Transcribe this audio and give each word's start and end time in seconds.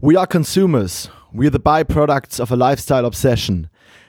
We 0.00 0.16
are 0.16 0.28
consumers. 0.28 1.10
We 1.32 1.46
are 1.46 1.50
the 1.50 1.58
byproducts 1.58 2.38
of 2.38 2.52
a 2.52 2.54
lifestyle 2.54 3.04
obsession. 3.04 3.66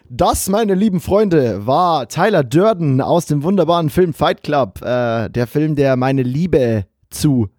Das, 0.07 0.47
meine 0.47 0.75
lieben 0.75 0.99
Freunde, 0.99 1.65
war 1.65 2.07
Tyler 2.07 2.43
Durden 2.43 3.01
aus 3.01 3.25
dem 3.25 3.41
wunderbaren 3.41 3.89
Film 3.89 4.13
Fight 4.13 4.43
Club. 4.43 4.83
Äh, 4.83 5.29
der 5.29 5.47
Film, 5.47 5.75
der 5.75 5.95
meine 5.95 6.21
Liebe 6.21 6.85
zu 7.09 7.49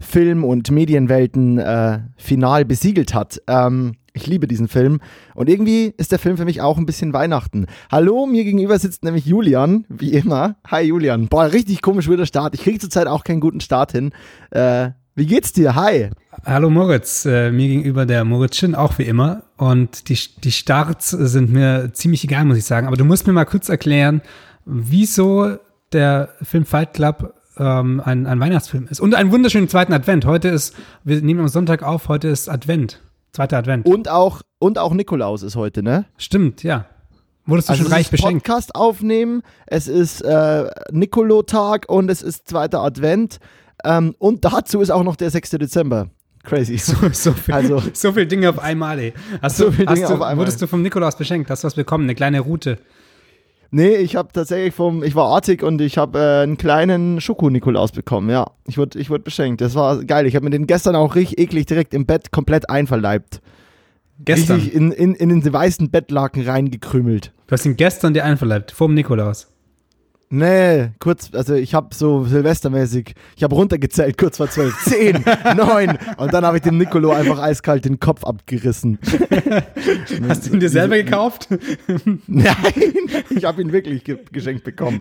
Film- 0.00 0.42
und 0.42 0.68
Medienwelten 0.72 1.58
äh, 1.58 2.00
final 2.16 2.64
besiegelt 2.64 3.14
hat. 3.14 3.40
Ähm, 3.46 3.94
ich 4.14 4.26
liebe 4.26 4.48
diesen 4.48 4.66
Film. 4.66 4.98
Und 5.36 5.48
irgendwie 5.48 5.94
ist 5.96 6.10
der 6.10 6.18
Film 6.18 6.36
für 6.36 6.44
mich 6.44 6.60
auch 6.60 6.78
ein 6.78 6.86
bisschen 6.86 7.12
Weihnachten. 7.12 7.66
Hallo, 7.92 8.26
mir 8.26 8.42
gegenüber 8.42 8.80
sitzt 8.80 9.04
nämlich 9.04 9.26
Julian, 9.26 9.84
wie 9.88 10.10
immer. 10.10 10.56
Hi 10.66 10.82
Julian. 10.82 11.28
Boah, 11.28 11.52
richtig 11.52 11.82
komisch 11.82 12.08
wird 12.08 12.18
der 12.18 12.26
Start. 12.26 12.54
Ich 12.56 12.62
kriege 12.62 12.80
zurzeit 12.80 13.06
auch 13.06 13.22
keinen 13.22 13.40
guten 13.40 13.60
Start 13.60 13.92
hin. 13.92 14.10
Äh, 14.50 14.90
wie 15.16 15.26
geht's 15.26 15.52
dir? 15.52 15.74
Hi. 15.74 16.10
Hallo 16.44 16.68
Moritz, 16.68 17.24
äh, 17.24 17.50
mir 17.50 17.68
gegenüber 17.68 18.04
der 18.04 18.24
Moritzchen, 18.24 18.74
auch 18.74 18.98
wie 18.98 19.04
immer. 19.04 19.44
Und 19.56 20.10
die, 20.10 20.18
die 20.44 20.52
Starts 20.52 21.08
sind 21.10 21.50
mir 21.50 21.90
ziemlich 21.94 22.22
egal, 22.22 22.44
muss 22.44 22.58
ich 22.58 22.66
sagen. 22.66 22.86
Aber 22.86 22.96
du 22.96 23.04
musst 23.04 23.26
mir 23.26 23.32
mal 23.32 23.46
kurz 23.46 23.70
erklären, 23.70 24.20
wieso 24.66 25.56
der 25.92 26.28
Film 26.42 26.66
Fight 26.66 26.92
Club 26.92 27.32
ähm, 27.56 28.02
ein, 28.04 28.26
ein 28.26 28.38
Weihnachtsfilm 28.38 28.88
ist. 28.90 29.00
Und 29.00 29.14
einen 29.14 29.32
wunderschönen 29.32 29.68
zweiten 29.68 29.94
Advent. 29.94 30.26
Heute 30.26 30.48
ist, 30.48 30.74
wir 31.02 31.22
nehmen 31.22 31.40
am 31.40 31.48
Sonntag 31.48 31.82
auf, 31.82 32.08
heute 32.08 32.28
ist 32.28 32.50
Advent. 32.50 33.00
Zweiter 33.32 33.56
Advent. 33.56 33.86
Und 33.86 34.10
auch, 34.10 34.42
und 34.58 34.78
auch 34.78 34.92
Nikolaus 34.92 35.42
ist 35.42 35.56
heute, 35.56 35.82
ne? 35.82 36.04
Stimmt, 36.18 36.62
ja. 36.62 36.84
Wurdest 37.46 37.68
du 37.68 37.72
Also 37.72 37.84
schon 37.84 37.92
reich 37.92 38.10
beschenkt? 38.10 38.44
Podcast 38.44 38.74
aufnehmen, 38.74 39.42
es 39.66 39.88
ist 39.88 40.20
äh, 40.20 40.68
Nikolotag 40.90 41.88
und 41.88 42.10
es 42.10 42.20
ist 42.20 42.48
zweiter 42.48 42.82
Advent. 42.82 43.38
Ähm, 43.86 44.14
und 44.18 44.44
dazu 44.44 44.80
ist 44.80 44.90
auch 44.90 45.04
noch 45.04 45.16
der 45.16 45.30
6. 45.30 45.50
Dezember. 45.50 46.08
Crazy. 46.42 46.76
So, 46.78 46.94
so, 47.12 47.32
viel, 47.32 47.54
Also- 47.54 47.82
so 47.92 48.12
viel 48.12 48.26
Dinge 48.26 48.50
auf 48.50 48.58
einmal, 48.58 48.98
ey. 48.98 49.12
Hast 49.42 49.56
So 49.56 49.66
du, 49.66 49.72
viel 49.72 49.86
hast 49.86 49.96
Dinge 49.96 50.08
du, 50.08 50.14
auf 50.14 50.20
einmal. 50.22 50.38
Wurdest 50.38 50.60
du 50.62 50.66
vom 50.66 50.82
Nikolaus 50.82 51.16
beschenkt? 51.16 51.50
Hast 51.50 51.64
du 51.64 51.66
was 51.66 51.74
bekommen? 51.74 52.04
Eine 52.04 52.14
kleine 52.14 52.40
Route. 52.40 52.78
Nee, 53.72 53.96
ich 53.96 54.14
habe 54.14 54.28
tatsächlich 54.32 54.72
vom, 54.74 55.02
ich 55.02 55.16
war 55.16 55.26
artig 55.26 55.62
und 55.64 55.80
ich 55.80 55.98
habe 55.98 56.18
äh, 56.20 56.42
einen 56.44 56.56
kleinen 56.56 57.20
Schoko-Nikolaus 57.20 57.90
bekommen, 57.92 58.30
ja. 58.30 58.46
Ich 58.68 58.78
wurde 58.78 58.98
ich 58.98 59.10
wurde 59.10 59.24
beschenkt. 59.24 59.60
Das 59.60 59.74
war 59.74 60.04
geil. 60.04 60.26
Ich 60.26 60.36
habe 60.36 60.44
mir 60.44 60.50
den 60.50 60.68
gestern 60.68 60.94
auch 60.94 61.16
richtig 61.16 61.38
eklig 61.40 61.66
direkt 61.66 61.92
im 61.92 62.06
Bett 62.06 62.30
komplett 62.30 62.70
einverleibt. 62.70 63.40
Gestern. 64.24 64.56
Richtig 64.58 64.74
in, 64.74 64.92
in, 64.92 65.14
in 65.14 65.28
den 65.40 65.52
weißen 65.52 65.90
Bettlaken 65.90 66.48
reingekrümelt. 66.48 67.32
Du 67.48 67.52
hast 67.52 67.66
ihn 67.66 67.76
gestern 67.76 68.14
dir 68.14 68.24
einverleibt, 68.24 68.70
vor 68.70 68.86
dem 68.86 68.94
Nikolaus. 68.94 69.48
Nee, 70.28 70.90
kurz, 70.98 71.30
also 71.32 71.54
ich 71.54 71.72
habe 71.72 71.94
so 71.94 72.24
silvestermäßig, 72.24 73.14
ich 73.36 73.44
habe 73.44 73.54
runtergezählt, 73.54 74.18
kurz 74.18 74.38
vor 74.38 74.50
zwölf, 74.50 74.76
zehn, 74.84 75.24
neun 75.56 75.96
und 76.16 76.34
dann 76.34 76.44
habe 76.44 76.56
ich 76.56 76.64
dem 76.64 76.78
Nicolo 76.78 77.12
einfach 77.12 77.38
eiskalt 77.38 77.84
den 77.84 78.00
Kopf 78.00 78.24
abgerissen. 78.24 78.98
Hast 80.28 80.46
du 80.48 80.54
ihn 80.54 80.60
dir 80.60 80.68
selber 80.68 80.96
gekauft? 80.96 81.48
Nein, 82.26 82.54
ich 83.30 83.44
habe 83.44 83.62
ihn 83.62 83.72
wirklich 83.72 84.02
ge 84.02 84.18
geschenkt 84.32 84.64
bekommen. 84.64 85.00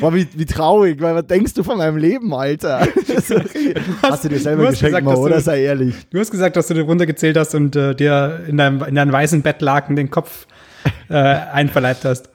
Boah, 0.00 0.14
wie, 0.14 0.28
wie 0.34 0.44
traurig, 0.44 1.00
weil 1.00 1.14
was 1.14 1.26
denkst 1.26 1.54
du 1.54 1.62
von 1.62 1.78
meinem 1.78 1.96
Leben, 1.96 2.34
Alter? 2.34 2.82
Okay. 2.82 3.74
hast, 4.02 4.24
du 4.24 4.28
dir 4.28 4.38
selber 4.38 4.62
du 4.62 4.68
hast 4.68 4.74
geschenkt, 4.74 4.98
gesagt, 4.98 5.04
Mo, 5.04 5.10
dass 5.10 5.18
du- 5.20 5.24
oder? 5.26 5.40
Sei 5.40 5.62
ehrlich. 5.62 5.94
Du 6.10 6.20
hast 6.20 6.30
gesagt, 6.30 6.54
dass 6.56 6.66
du 6.66 6.74
dir 6.74 6.82
runtergezählt 6.82 7.38
hast 7.38 7.54
und 7.54 7.74
äh, 7.76 7.94
dir 7.94 8.40
in 8.46 8.58
deinem, 8.58 8.82
in 8.82 8.94
deinem 8.94 9.12
weißen 9.12 9.40
Bettlaken 9.40 9.96
den 9.96 10.10
Kopf 10.10 10.46
äh, 11.08 11.14
einverleibt 11.14 12.04
hast. 12.04 12.28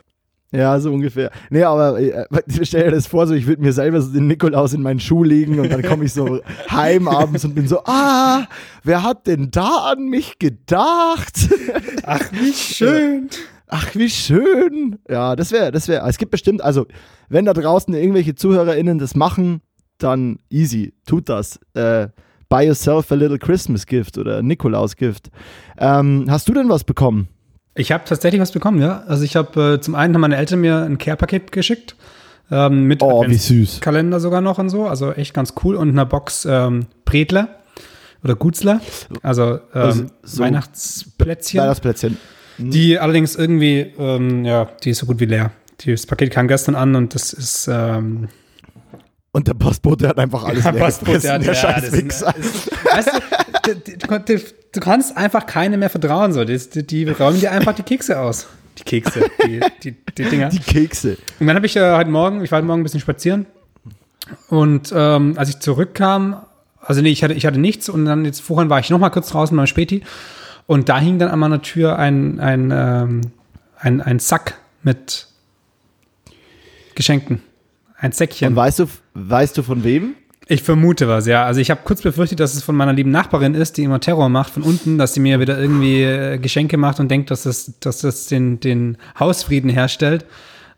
Ja, 0.54 0.78
so 0.82 0.92
ungefähr. 0.92 1.32
Nee, 1.50 1.64
aber 1.64 2.00
äh, 2.00 2.26
stell 2.64 2.86
dir 2.86 2.92
das 2.92 3.08
vor, 3.08 3.26
so 3.26 3.34
ich 3.34 3.48
würde 3.48 3.62
mir 3.62 3.72
selber 3.72 4.02
so 4.02 4.12
den 4.12 4.28
Nikolaus 4.28 4.74
in 4.74 4.82
meinen 4.82 5.00
Schuh 5.00 5.24
legen 5.24 5.60
und 5.60 5.72
dann 5.72 5.82
komme 5.82 6.06
ich 6.06 6.14
so 6.14 6.42
heim 6.70 7.08
abends 7.08 7.46
und 7.46 7.56
bin 7.56 7.68
so, 7.68 7.80
ah, 7.86 8.48
wer 8.84 9.04
hat 9.04 9.28
denn 9.28 9.50
da 9.52 9.92
an 9.92 10.10
mich 10.10 10.40
gedacht? 10.40 11.50
Ach, 12.04 12.32
wie 12.34 12.54
schön. 12.54 13.30
Ach, 13.68 13.96
wie 13.96 14.10
schön. 14.10 15.00
Ja, 15.10 15.38
das 15.38 15.54
wäre, 15.54 15.72
das 15.72 15.88
wäre, 15.88 16.08
es 16.10 16.18
gibt 16.18 16.32
bestimmt, 16.32 16.62
also, 16.62 16.86
wenn 17.30 17.46
da 17.46 17.54
draußen 17.54 17.94
irgendwelche 17.94 18.36
ZuhörerInnen 18.36 19.00
das 19.00 19.16
machen, 19.16 19.62
dann 20.00 20.40
easy, 20.50 20.94
tut 21.06 21.30
das. 21.30 21.60
Äh, 21.76 22.10
buy 22.50 22.66
yourself 22.66 23.10
a 23.14 23.16
little 23.16 23.40
Christmas 23.40 23.86
gift 23.86 24.18
oder 24.18 24.42
Nikolaus 24.42 24.98
Gift. 24.98 25.30
Ähm, 25.78 26.26
hast 26.30 26.50
du 26.50 26.54
denn 26.54 26.68
was 26.68 26.84
bekommen? 26.84 27.30
Ich 27.76 27.92
habe 27.92 28.04
tatsächlich 28.06 28.42
was 28.42 28.52
bekommen, 28.52 28.82
ja. 28.82 29.04
Also 29.08 29.24
ich 29.24 29.36
habe 29.36 29.76
äh, 29.76 29.82
zum 29.82 29.96
einen 29.96 30.14
haben 30.14 30.22
meine 30.22 30.36
Eltern 30.38 30.60
mir 30.62 30.84
ein 30.84 30.98
Care-Paket 30.98 31.52
geschickt. 31.52 31.96
Ähm, 32.52 32.84
mit 32.84 33.02
Oh, 33.02 33.24
wie 33.28 33.36
süß. 33.36 33.80
Kalender 33.80 34.20
sogar 34.20 34.42
noch 34.42 34.58
und 34.60 34.70
so. 34.70 34.88
Also 34.88 35.14
echt 35.14 35.34
ganz 35.34 35.54
cool. 35.64 35.76
Und 35.76 35.90
einer 35.90 36.06
Box 36.06 36.46
ähm, 36.50 36.88
Bredler 37.06 37.48
oder 38.24 38.36
Gutzler. 38.36 38.82
Also, 39.24 39.54
ähm, 39.54 39.60
Also 39.74 40.06
so 40.24 40.44
Weihnachtsplätzchen. 40.44 41.62
Weihnachtsplätzchen. 41.62 42.18
Die 42.58 43.00
allerdings 43.00 43.36
irgendwie, 43.36 43.94
ähm, 43.98 44.44
ja, 44.44 44.68
die 44.84 44.90
ist 44.90 45.00
so 45.00 45.06
gut 45.06 45.20
wie 45.22 45.26
leer. 45.26 45.52
Das 45.86 46.06
Paket 46.06 46.30
kam 46.32 46.48
gestern 46.50 46.76
an 46.76 46.94
und 46.96 47.16
das 47.16 47.32
ist 47.34 47.68
ähm, 47.72 48.28
Und 49.32 49.48
der 49.48 49.54
Postbote 49.54 50.10
hat 50.10 50.20
einfach 50.20 50.44
alles 50.44 50.64
leer 50.72 50.74
Postbote, 50.74 51.20
gefressen, 51.22 51.42
der 51.44 51.54
ja, 51.54 51.60
scheiß 51.60 51.86
das 51.86 51.94
ist- 51.94 52.22
ist- 52.22 52.72
Weißt 52.94 53.08
du, 53.08 53.22
du, 53.64 54.80
kannst 54.80 55.18
einfach 55.18 55.46
keinem 55.46 55.80
mehr 55.80 55.90
vertrauen. 55.90 56.34
So. 56.34 56.44
Die, 56.44 56.58
die, 56.58 56.86
die 56.86 57.10
räumen 57.10 57.40
dir 57.40 57.52
einfach 57.52 57.74
die 57.74 57.84
Kekse 57.84 58.20
aus. 58.20 58.48
Die 58.78 58.84
Kekse, 58.84 59.30
die, 59.46 59.60
die, 59.84 59.96
die 60.18 60.24
Dinger. 60.24 60.50
Die 60.50 60.60
Kekse. 60.60 61.18
Und 61.40 61.48
dann 61.48 61.56
habe 61.56 61.66
ich 61.66 61.76
äh, 61.76 61.96
heute 61.96 62.10
Morgen, 62.10 62.44
ich 62.44 62.52
war 62.52 62.58
heute 62.58 62.68
Morgen 62.68 62.82
ein 62.82 62.84
bisschen 62.84 63.02
spazieren. 63.02 63.46
Und 64.48 64.94
ähm, 64.96 65.34
als 65.38 65.50
ich 65.50 65.60
zurückkam, 65.60 66.42
also 66.80 67.02
nee, 67.02 67.10
ich 67.10 67.24
hatte, 67.24 67.34
ich 67.34 67.46
hatte 67.46 67.60
nichts 67.60 67.90
und 67.90 68.06
dann 68.06 68.26
jetzt 68.26 68.42
vorhin 68.42 68.70
war 68.70 68.80
ich 68.80 68.90
noch 68.90 69.00
mal 69.00 69.10
kurz 69.10 69.30
draußen 69.30 69.56
beim 69.56 69.68
Späti 69.68 70.04
und 70.68 70.90
da 70.90 71.00
hing 71.00 71.20
dann 71.20 71.30
an 71.30 71.40
meiner 71.40 71.62
Tür 71.62 72.00
ein, 72.00 72.40
ein, 72.40 72.72
ähm, 72.74 73.22
ein, 73.78 74.02
ein 74.02 74.20
Sack 74.20 74.58
mit 74.84 75.28
Geschenken. 76.96 77.42
Ein 77.98 78.14
Säckchen. 78.14 78.50
Und 78.50 78.56
weißt 78.56 78.80
du, 78.80 78.88
weißt 79.14 79.58
du 79.58 79.64
von 79.64 79.84
wem? 79.84 80.16
Ich 80.52 80.64
vermute 80.64 81.08
was, 81.08 81.28
ja. 81.28 81.46
Also 81.46 81.62
ich 81.62 81.72
habe 81.72 81.80
kurz 81.86 82.02
befürchtet, 82.02 82.42
dass 82.42 82.56
es 82.56 82.62
von 82.62 82.76
meiner 82.76 82.92
lieben 82.92 83.10
Nachbarin 83.10 83.54
ist, 83.56 83.78
die 83.78 83.84
immer 83.84 84.02
Terror 84.02 84.28
macht 84.28 84.52
von 84.52 84.64
unten, 84.64 84.98
dass 84.98 85.14
sie 85.14 85.22
mir 85.22 85.40
wieder 85.40 85.58
irgendwie 85.58 86.04
äh, 86.04 86.40
Geschenke 86.40 86.76
macht 86.76 87.00
und 87.00 87.10
denkt, 87.10 87.32
dass 87.32 87.44
das, 87.44 87.80
dass 87.80 88.02
das 88.02 88.26
den, 88.26 88.60
den 88.60 88.98
Hausfrieden 89.18 89.70
herstellt. 89.70 90.26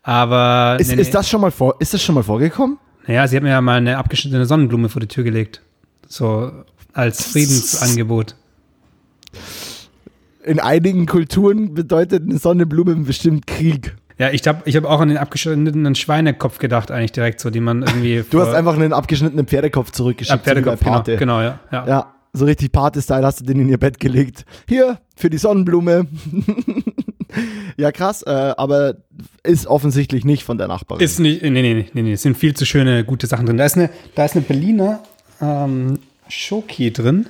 Aber 0.04 0.76
Ist, 0.78 0.90
nee, 0.90 0.94
nee. 0.94 1.02
ist, 1.02 1.12
das 1.12 1.28
schon 1.28 1.40
mal 1.40 1.50
vor, 1.50 1.74
ist 1.80 1.92
das 1.92 2.00
schon 2.00 2.14
mal 2.14 2.22
vorgekommen? 2.22 2.78
naja, 3.08 3.26
sie 3.26 3.34
hat 3.34 3.42
mir 3.42 3.50
ja 3.50 3.60
mal 3.60 3.78
eine 3.78 3.98
abgeschnittene 3.98 4.46
Sonnenblume 4.46 4.88
vor 4.88 5.00
die 5.00 5.08
Tür 5.08 5.24
gelegt. 5.24 5.60
So 6.06 6.52
als 6.92 7.32
Friedensangebot. 7.32 8.36
In 10.44 10.60
einigen 10.60 11.06
Kulturen 11.06 11.74
bedeutet 11.74 12.22
eine 12.22 12.38
Sonnenblume 12.38 12.94
bestimmt 12.94 13.48
Krieg. 13.48 13.96
Ja, 14.18 14.30
ich 14.30 14.46
habe 14.46 14.62
ich 14.64 14.76
hab 14.76 14.84
auch 14.84 15.00
an 15.00 15.08
den 15.08 15.18
abgeschnittenen 15.18 15.94
Schweinekopf 15.94 16.58
gedacht, 16.58 16.90
eigentlich 16.90 17.12
direkt 17.12 17.40
so, 17.40 17.50
die 17.50 17.60
man 17.60 17.82
irgendwie. 17.82 18.24
Du 18.30 18.40
hast 18.40 18.54
einfach 18.54 18.74
einen 18.74 18.92
abgeschnittenen 18.92 19.46
Pferdekopf 19.46 19.88
ja, 19.88 19.92
zurückgeschickt. 19.92 20.44
Pferdekopf, 20.44 20.78
so 20.78 20.84
genau, 20.84 21.02
genau, 21.02 21.40
ja. 21.40 21.58
ja. 21.72 21.86
Ja, 21.86 22.14
so 22.32 22.44
richtig 22.44 22.70
Pate-Style 22.72 23.24
hast 23.24 23.40
du 23.40 23.44
den 23.44 23.60
in 23.60 23.68
ihr 23.68 23.78
Bett 23.78 23.98
gelegt. 23.98 24.44
Hier, 24.68 24.98
für 25.16 25.30
die 25.30 25.38
Sonnenblume. 25.38 26.06
ja, 27.76 27.90
krass, 27.90 28.22
äh, 28.22 28.30
aber 28.56 28.96
ist 29.42 29.66
offensichtlich 29.66 30.24
nicht 30.24 30.44
von 30.44 30.58
der 30.58 30.68
Nachbarin. 30.68 31.02
Ist 31.02 31.18
nicht, 31.18 31.42
nee, 31.42 31.50
nee, 31.50 31.62
nee, 31.62 31.86
nee, 31.92 32.02
nee, 32.02 32.12
es 32.12 32.22
sind 32.22 32.36
viel 32.36 32.54
zu 32.54 32.66
schöne, 32.66 33.04
gute 33.04 33.26
Sachen 33.26 33.46
drin. 33.46 33.56
Da 33.56 33.64
ist 33.64 33.76
eine, 33.76 33.90
da 34.14 34.24
ist 34.24 34.36
eine 34.36 34.44
Berliner 34.44 35.00
ähm, 35.40 35.98
Schoki 36.28 36.92
drin. 36.92 37.26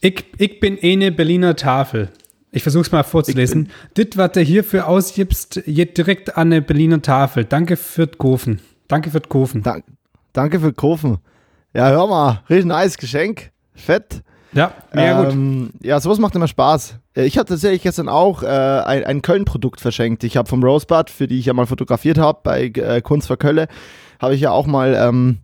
Ich, 0.00 0.24
ich 0.38 0.58
bin 0.58 0.78
eine 0.82 1.12
Berliner 1.12 1.54
Tafel. 1.54 2.10
Ich 2.54 2.62
versuche 2.62 2.82
es 2.82 2.92
mal 2.92 3.02
vorzulesen. 3.02 3.70
Dit, 3.96 4.16
was 4.18 4.32
du 4.32 4.40
hierfür 4.40 4.86
ausgibst, 4.86 5.62
geht 5.66 5.96
direkt 5.96 6.36
an 6.36 6.52
eine 6.52 6.60
Berliner 6.62 7.00
Tafel. 7.00 7.44
Danke 7.46 7.76
für 7.76 8.06
Kofen. 8.06 8.60
Danke 8.88 9.10
für 9.10 9.20
Kofen. 9.22 9.62
Dank, 9.62 9.84
danke 10.34 10.60
für 10.60 10.72
Kaufen. 10.74 11.16
Ja, 11.74 11.88
hör 11.88 12.06
mal, 12.06 12.42
richtig 12.50 12.66
nice 12.66 12.98
Geschenk. 12.98 13.50
Fett. 13.74 14.22
Ja, 14.52 14.74
mega 14.92 15.22
gut. 15.24 15.32
ähm, 15.32 15.70
Ja, 15.82 15.98
sowas 15.98 16.18
macht 16.18 16.34
immer 16.34 16.46
Spaß. 16.46 16.98
Äh, 17.16 17.24
Ich 17.24 17.38
hatte 17.38 17.54
tatsächlich 17.54 17.82
gestern 17.84 18.10
auch 18.10 18.42
äh, 18.42 18.46
ein, 18.46 19.04
ein 19.04 19.22
Köln-Produkt 19.22 19.80
verschenkt. 19.80 20.22
Ich 20.24 20.36
habe 20.36 20.46
vom 20.46 20.62
Rosebud, 20.62 21.08
für 21.08 21.26
die 21.26 21.38
ich 21.38 21.46
ja 21.46 21.54
mal 21.54 21.64
fotografiert 21.66 22.18
habe, 22.18 22.40
bei 22.42 22.64
äh, 22.66 23.00
Kunst 23.00 23.28
für 23.28 23.38
Kölle, 23.38 23.66
habe 24.20 24.34
ich 24.34 24.42
ja 24.42 24.50
auch 24.50 24.66
mal, 24.66 24.94
ähm, 24.94 25.38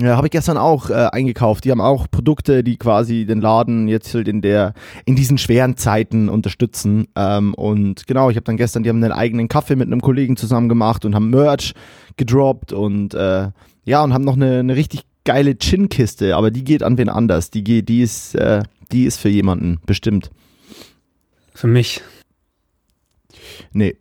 ja, 0.00 0.16
habe 0.16 0.26
ich 0.26 0.30
gestern 0.30 0.56
auch 0.56 0.88
äh, 0.88 1.08
eingekauft. 1.12 1.64
Die 1.64 1.70
haben 1.70 1.80
auch 1.80 2.10
Produkte, 2.10 2.64
die 2.64 2.76
quasi 2.76 3.26
den 3.26 3.40
Laden 3.40 3.88
jetzt 3.88 4.14
halt 4.14 4.26
in 4.26 4.40
der, 4.40 4.72
in 5.04 5.16
diesen 5.16 5.36
schweren 5.38 5.76
Zeiten 5.76 6.28
unterstützen. 6.28 7.08
Ähm, 7.14 7.52
und 7.54 8.06
genau, 8.06 8.30
ich 8.30 8.36
habe 8.36 8.44
dann 8.44 8.56
gestern, 8.56 8.82
die 8.82 8.88
haben 8.88 9.02
einen 9.02 9.12
eigenen 9.12 9.48
Kaffee 9.48 9.76
mit 9.76 9.88
einem 9.88 10.00
Kollegen 10.00 10.36
zusammen 10.36 10.68
gemacht 10.68 11.04
und 11.04 11.14
haben 11.14 11.30
Merch 11.30 11.74
gedroppt 12.16 12.72
und 12.72 13.14
äh, 13.14 13.50
ja, 13.84 14.02
und 14.02 14.14
haben 14.14 14.24
noch 14.24 14.36
eine, 14.36 14.60
eine 14.60 14.76
richtig 14.76 15.02
geile 15.24 15.56
Chin-Kiste, 15.58 16.36
aber 16.36 16.50
die 16.50 16.64
geht 16.64 16.82
an 16.82 16.98
wen 16.98 17.08
anders. 17.08 17.50
Die 17.50 17.62
geht, 17.62 17.88
die 17.88 18.00
ist, 18.02 18.34
äh, 18.34 18.62
die 18.92 19.04
ist 19.04 19.18
für 19.18 19.28
jemanden 19.28 19.80
bestimmt. 19.86 20.30
Für 21.54 21.66
mich. 21.66 22.00
Nee. 23.72 23.96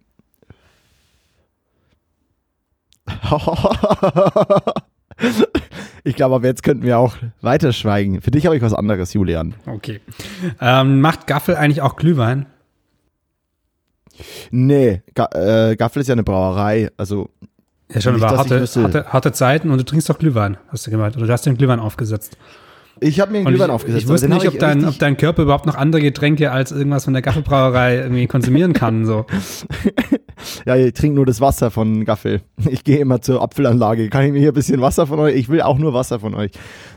Ich 6.12 6.18
glaube, 6.18 6.36
aber 6.36 6.46
jetzt 6.46 6.64
könnten 6.64 6.84
wir 6.84 7.00
auch 7.00 7.16
weiter 7.42 7.72
schweigen. 7.72 8.20
Für 8.20 8.32
dich 8.32 8.46
habe 8.46 8.58
ich 8.58 8.62
was 8.62 8.74
anderes, 8.74 9.14
Julian. 9.14 9.54
Okay. 9.66 10.02
Ähm, 10.60 11.00
macht 11.00 11.26
Gaffel 11.26 11.56
eigentlich 11.56 11.82
auch 11.82 11.96
Glühwein? 11.96 12.48
Nee, 14.52 15.04
Ga 15.16 15.30
äh, 15.34 15.78
Gaffel 15.78 16.02
ist 16.02 16.10
ja 16.10 16.14
eine 16.14 16.24
Brauerei. 16.24 16.90
Also. 16.98 17.30
Ja, 17.94 18.02
schon 18.02 18.18
über 18.18 18.30
harte, 18.30 18.68
harte, 18.76 19.06
harte 19.06 19.32
Zeiten 19.32 19.72
und 19.72 19.78
du 19.78 19.86
trinkst 19.86 20.10
doch 20.10 20.20
Glühwein, 20.20 20.58
hast 20.68 20.86
du 20.86 20.92
gemeint. 20.92 21.16
Oder 21.16 21.28
du 21.28 21.32
hast 21.32 21.46
den 21.46 21.56
Glühwein 21.56 21.80
aufgesetzt. 21.80 22.38
Ich 23.00 23.22
habe 23.22 23.32
mir 23.32 23.38
einen 23.38 23.48
Glühwein 23.48 23.70
aufgesetzt. 23.70 24.04
Ich 24.04 24.10
wusste 24.10 24.28
nicht, 24.28 24.46
ob 24.50 24.60
dein, 24.60 24.84
ob 24.84 25.00
dein 25.00 25.16
Körper 25.16 25.44
überhaupt 25.44 25.66
noch 25.66 25.76
andere 25.76 26.02
Getränke 26.02 26.52
als 26.52 26.74
irgendwas 26.74 27.06
von 27.06 27.14
der 27.14 27.22
Gaffelbrauerei 27.22 28.00
irgendwie 28.00 28.28
konsumieren 28.28 28.74
kann. 28.74 29.06
So. 29.06 29.26
ja, 30.66 30.76
ich 30.76 30.94
trinke 30.94 31.16
nur 31.16 31.26
das 31.26 31.42
Wasser 31.42 31.72
von 31.72 32.06
Gaffel. 32.06 32.42
Ich 32.72 32.84
gehe 32.84 33.00
immer 33.00 33.22
zur 33.22 33.42
Apfelanlage. 33.42 34.10
Kann 34.10 34.26
ich 34.26 34.32
mir 34.32 34.40
hier 34.40 34.52
ein 34.52 34.54
bisschen 34.54 34.82
Wasser 34.82 35.08
von 35.08 35.20
euch? 35.20 35.36
Ich 35.36 35.50
will 35.50 35.62
auch 35.62 35.78
nur 35.78 35.94
Wasser 35.94 36.20
von 36.20 36.34
euch. 36.36 36.52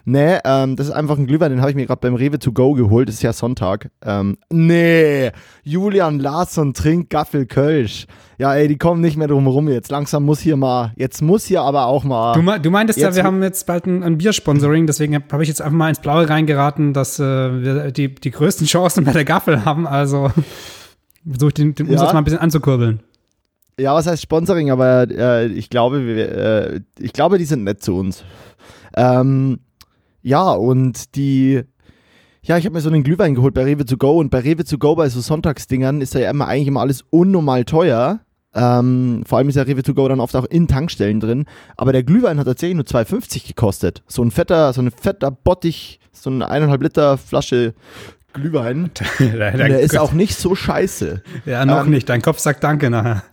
Nee, 0.05 0.38
ähm, 0.44 0.76
das 0.76 0.88
ist 0.88 0.93
einfach 0.93 1.19
ein 1.19 1.26
Glühwein, 1.26 1.50
den 1.50 1.61
habe 1.61 1.70
ich 1.70 1.76
mir 1.76 1.87
gerade 1.87 2.00
beim 2.00 2.14
Rewe 2.14 2.38
to 2.38 2.52
go 2.52 2.75
geholt. 2.75 3.08
Das 3.08 3.17
ist 3.17 3.23
ja 3.23 3.32
Sonntag. 3.32 3.91
Ähm, 4.05 4.37
nee, 4.50 5.31
Julian 5.62 6.20
Larsson 6.20 6.75
trinkt 6.75 7.11
Gaffel 7.11 7.46
Kölsch. 7.46 8.06
Ja, 8.38 8.55
ey, 8.55 8.69
die 8.69 8.79
kommen 8.79 9.00
nicht 9.00 9.17
mehr 9.17 9.29
drum 9.29 9.46
rum 9.46 9.69
jetzt. 9.69 9.91
Langsam 9.91 10.25
muss 10.25 10.41
hier 10.41 10.56
mal, 10.56 10.93
jetzt 10.96 11.23
muss 11.23 11.44
hier 11.44 11.62
aber 11.62 11.87
auch 11.87 12.05
mal. 12.05 12.35
Du, 12.35 12.62
du 12.62 12.70
meintest 12.70 12.99
ja, 12.99 13.14
wir 13.14 13.25
haben 13.25 13.43
jetzt 13.43 13.67
bald 13.67 13.87
ein, 13.87 14.02
ein 14.02 14.19
Biersponsoring, 14.19 14.87
deswegen 14.87 15.14
habe 15.14 15.43
ich 15.43 15.49
jetzt 15.49 15.62
einfach 15.62 15.76
mal 15.76 15.88
ins 15.88 16.00
Blaue 16.00 16.29
reingeraten, 16.29 16.93
dass 16.93 17.19
äh, 17.19 17.23
wir 17.23 17.91
die, 17.93 18.14
die 18.14 18.31
größten 18.31 18.67
Chancen 18.75 19.05
bei 19.05 19.12
der 19.12 19.25
Gaffel 19.25 19.64
haben. 19.64 19.87
Also 19.87 20.31
versuche 21.29 21.49
ich 21.49 21.55
den, 21.55 21.75
den 21.75 21.87
Umsatz 21.88 22.08
ja. 22.08 22.12
mal 22.12 22.19
ein 22.19 22.25
bisschen 22.25 22.41
anzukurbeln. 22.41 23.00
Ja, 23.79 23.94
was 23.94 24.06
heißt 24.06 24.23
Sponsoring, 24.23 24.71
aber 24.71 25.09
äh, 25.11 25.47
ich 25.47 25.69
glaube, 25.69 26.06
wir, 26.06 26.32
äh, 26.32 26.81
ich 26.99 27.12
glaube, 27.12 27.38
die 27.38 27.44
sind 27.44 27.65
nett 27.65 27.82
zu 27.82 27.97
uns. 27.97 28.25
Ähm, 28.97 29.61
ja, 30.23 30.53
und 30.53 31.17
die, 31.17 31.62
ja, 32.43 32.56
ich 32.56 32.65
habe 32.67 32.75
mir 32.75 32.81
so 32.81 32.88
einen 32.88 33.03
Glühwein 33.03 33.35
geholt 33.35 33.55
bei 33.55 33.65
Rewe 33.65 33.85
to 33.85 33.97
go 33.97 34.19
und 34.19 34.31
bei 34.31 34.41
Rewe 34.41 34.65
to 34.65 34.79
go 34.79 34.94
bei 34.94 35.09
so 35.09 35.21
Sonntagsdingern 35.21 36.00
ist 36.00 36.15
ja 36.15 36.31
immer 36.31 36.47
eigentlich 36.47 36.69
immer 36.69 36.81
alles 36.81 37.05
unnormal 37.11 37.65
teuer. 37.65 38.21
Ähm, 38.55 39.25
vor 39.26 39.38
allem 39.38 39.49
ist 39.49 39.56
ja 39.56 39.62
Rewe 39.62 39.82
to 39.82 39.94
go 39.94 40.06
dann 40.06 40.20
oft 40.20 40.37
auch 40.37 40.44
in 40.44 40.69
Tankstellen 40.69 41.19
drin. 41.19 41.47
Aber 41.77 41.93
der 41.93 42.05
Glühwein 42.05 42.38
hat 42.38 42.47
tatsächlich 42.47 42.77
nur 42.77 42.85
2,50 42.85 43.49
gekostet. 43.49 44.05
So 44.06 44.23
ein 44.23 44.31
fetter, 44.31 44.73
so 44.73 44.82
ein 44.82 44.93
fetter 44.93 45.32
Bottich, 45.32 45.99
so 46.12 46.31
eine 46.31 46.49
eineinhalb 46.49 46.82
Liter 46.82 47.19
Flasche 47.19 47.75
Glühwein. 48.32 48.91
der, 49.19 49.56
der 49.56 49.81
ist 49.81 49.99
auch 49.99 50.12
nicht 50.12 50.37
so 50.37 50.55
scheiße. 50.55 51.23
Ja, 51.47 51.65
noch 51.67 51.85
ähm, 51.85 51.91
nicht. 51.91 52.09
Dein 52.09 52.23
Kopf 52.23 52.38
sagt 52.38 52.62
Danke 52.62 52.91
nachher. 52.91 53.25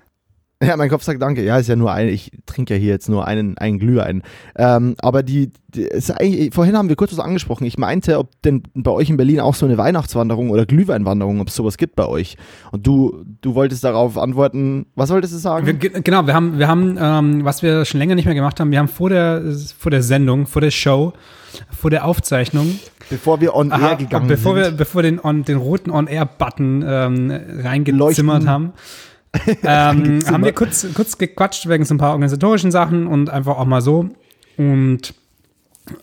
Ja, 0.66 0.78
mein 0.78 0.90
Kopf 0.90 1.04
sagt 1.04 1.22
danke. 1.22 1.44
Ja, 1.44 1.58
ist 1.58 1.70
ja 1.70 1.76
nur 1.76 1.92
ein, 1.92 2.08
ich 2.08 2.32
trinke 2.46 2.76
ja 2.76 2.80
hier 2.80 2.92
jetzt 2.92 3.10
nur 3.10 3.26
einen, 3.26 3.58
einen 3.58 3.80
Glühwein. 3.80 4.22
Ähm, 4.56 4.96
aber 5.00 5.24
die, 5.24 5.52
die 5.70 5.82
ist 5.82 6.14
vorhin 6.54 6.78
haben 6.78 6.88
wir 6.88 6.96
kurz 6.96 7.12
was 7.12 7.20
angesprochen. 7.20 7.66
Ich 7.66 7.80
meinte, 7.80 8.20
ob 8.20 8.30
denn 8.44 8.64
bei 8.76 8.92
euch 8.92 9.10
in 9.10 9.18
Berlin 9.18 9.40
auch 9.40 9.56
so 9.56 9.66
eine 9.66 9.78
Weihnachtswanderung 9.78 10.52
oder 10.52 10.68
Glühweinwanderung, 10.68 11.42
ob 11.42 11.48
es 11.48 11.56
sowas 11.56 11.78
gibt 11.78 11.96
bei 11.96 12.06
euch. 12.06 12.38
Und 12.72 12.86
du, 12.86 13.26
du 13.42 13.56
wolltest 13.56 13.84
darauf 13.84 14.18
antworten, 14.20 14.86
was 14.96 15.10
wolltest 15.10 15.34
du 15.34 15.40
sagen? 15.40 15.66
Wir, 15.66 15.74
genau, 15.74 16.28
wir 16.28 16.34
haben, 16.36 16.60
wir 16.60 16.68
haben, 16.68 16.98
ähm, 17.00 17.44
was 17.44 17.64
wir 17.64 17.84
schon 17.86 18.00
länger 18.00 18.14
nicht 18.14 18.26
mehr 18.26 18.36
gemacht 18.36 18.60
haben, 18.60 18.70
wir 18.70 18.78
haben 18.78 18.88
vor 18.88 19.10
der, 19.10 19.42
vor 19.78 19.90
der 19.90 20.04
Sendung, 20.04 20.46
vor 20.46 20.62
der 20.62 20.72
Show, 20.72 21.14
vor 21.72 21.90
der 21.90 22.06
Aufzeichnung. 22.06 22.80
Bevor 23.10 23.42
wir 23.42 23.56
on 23.56 23.72
Aha, 23.72 23.90
air 23.90 23.96
gegangen 23.96 24.28
bevor 24.28 24.54
sind. 24.54 24.64
Wir, 24.64 24.72
bevor 24.72 25.02
wir 25.02 25.10
den, 25.10 25.20
on, 25.20 25.44
den 25.44 25.58
roten 25.58 25.90
On-Air-Button 25.90 26.86
ähm, 26.88 27.40
reingezimmert 27.64 28.46
haben 28.46 28.74
ähm, 29.64 30.22
haben 30.28 30.44
wir 30.44 30.54
kurz, 30.54 30.86
kurz 30.94 31.18
gequatscht 31.18 31.68
wegen 31.68 31.86
so 31.86 31.94
ein 31.94 31.98
paar 31.98 32.12
organisatorischen 32.12 32.72
Sachen 32.72 33.08
und 33.08 33.30
einfach 33.30 33.58
auch 33.58 33.66
mal 33.66 33.82
so. 33.82 34.10
Und 34.58 35.14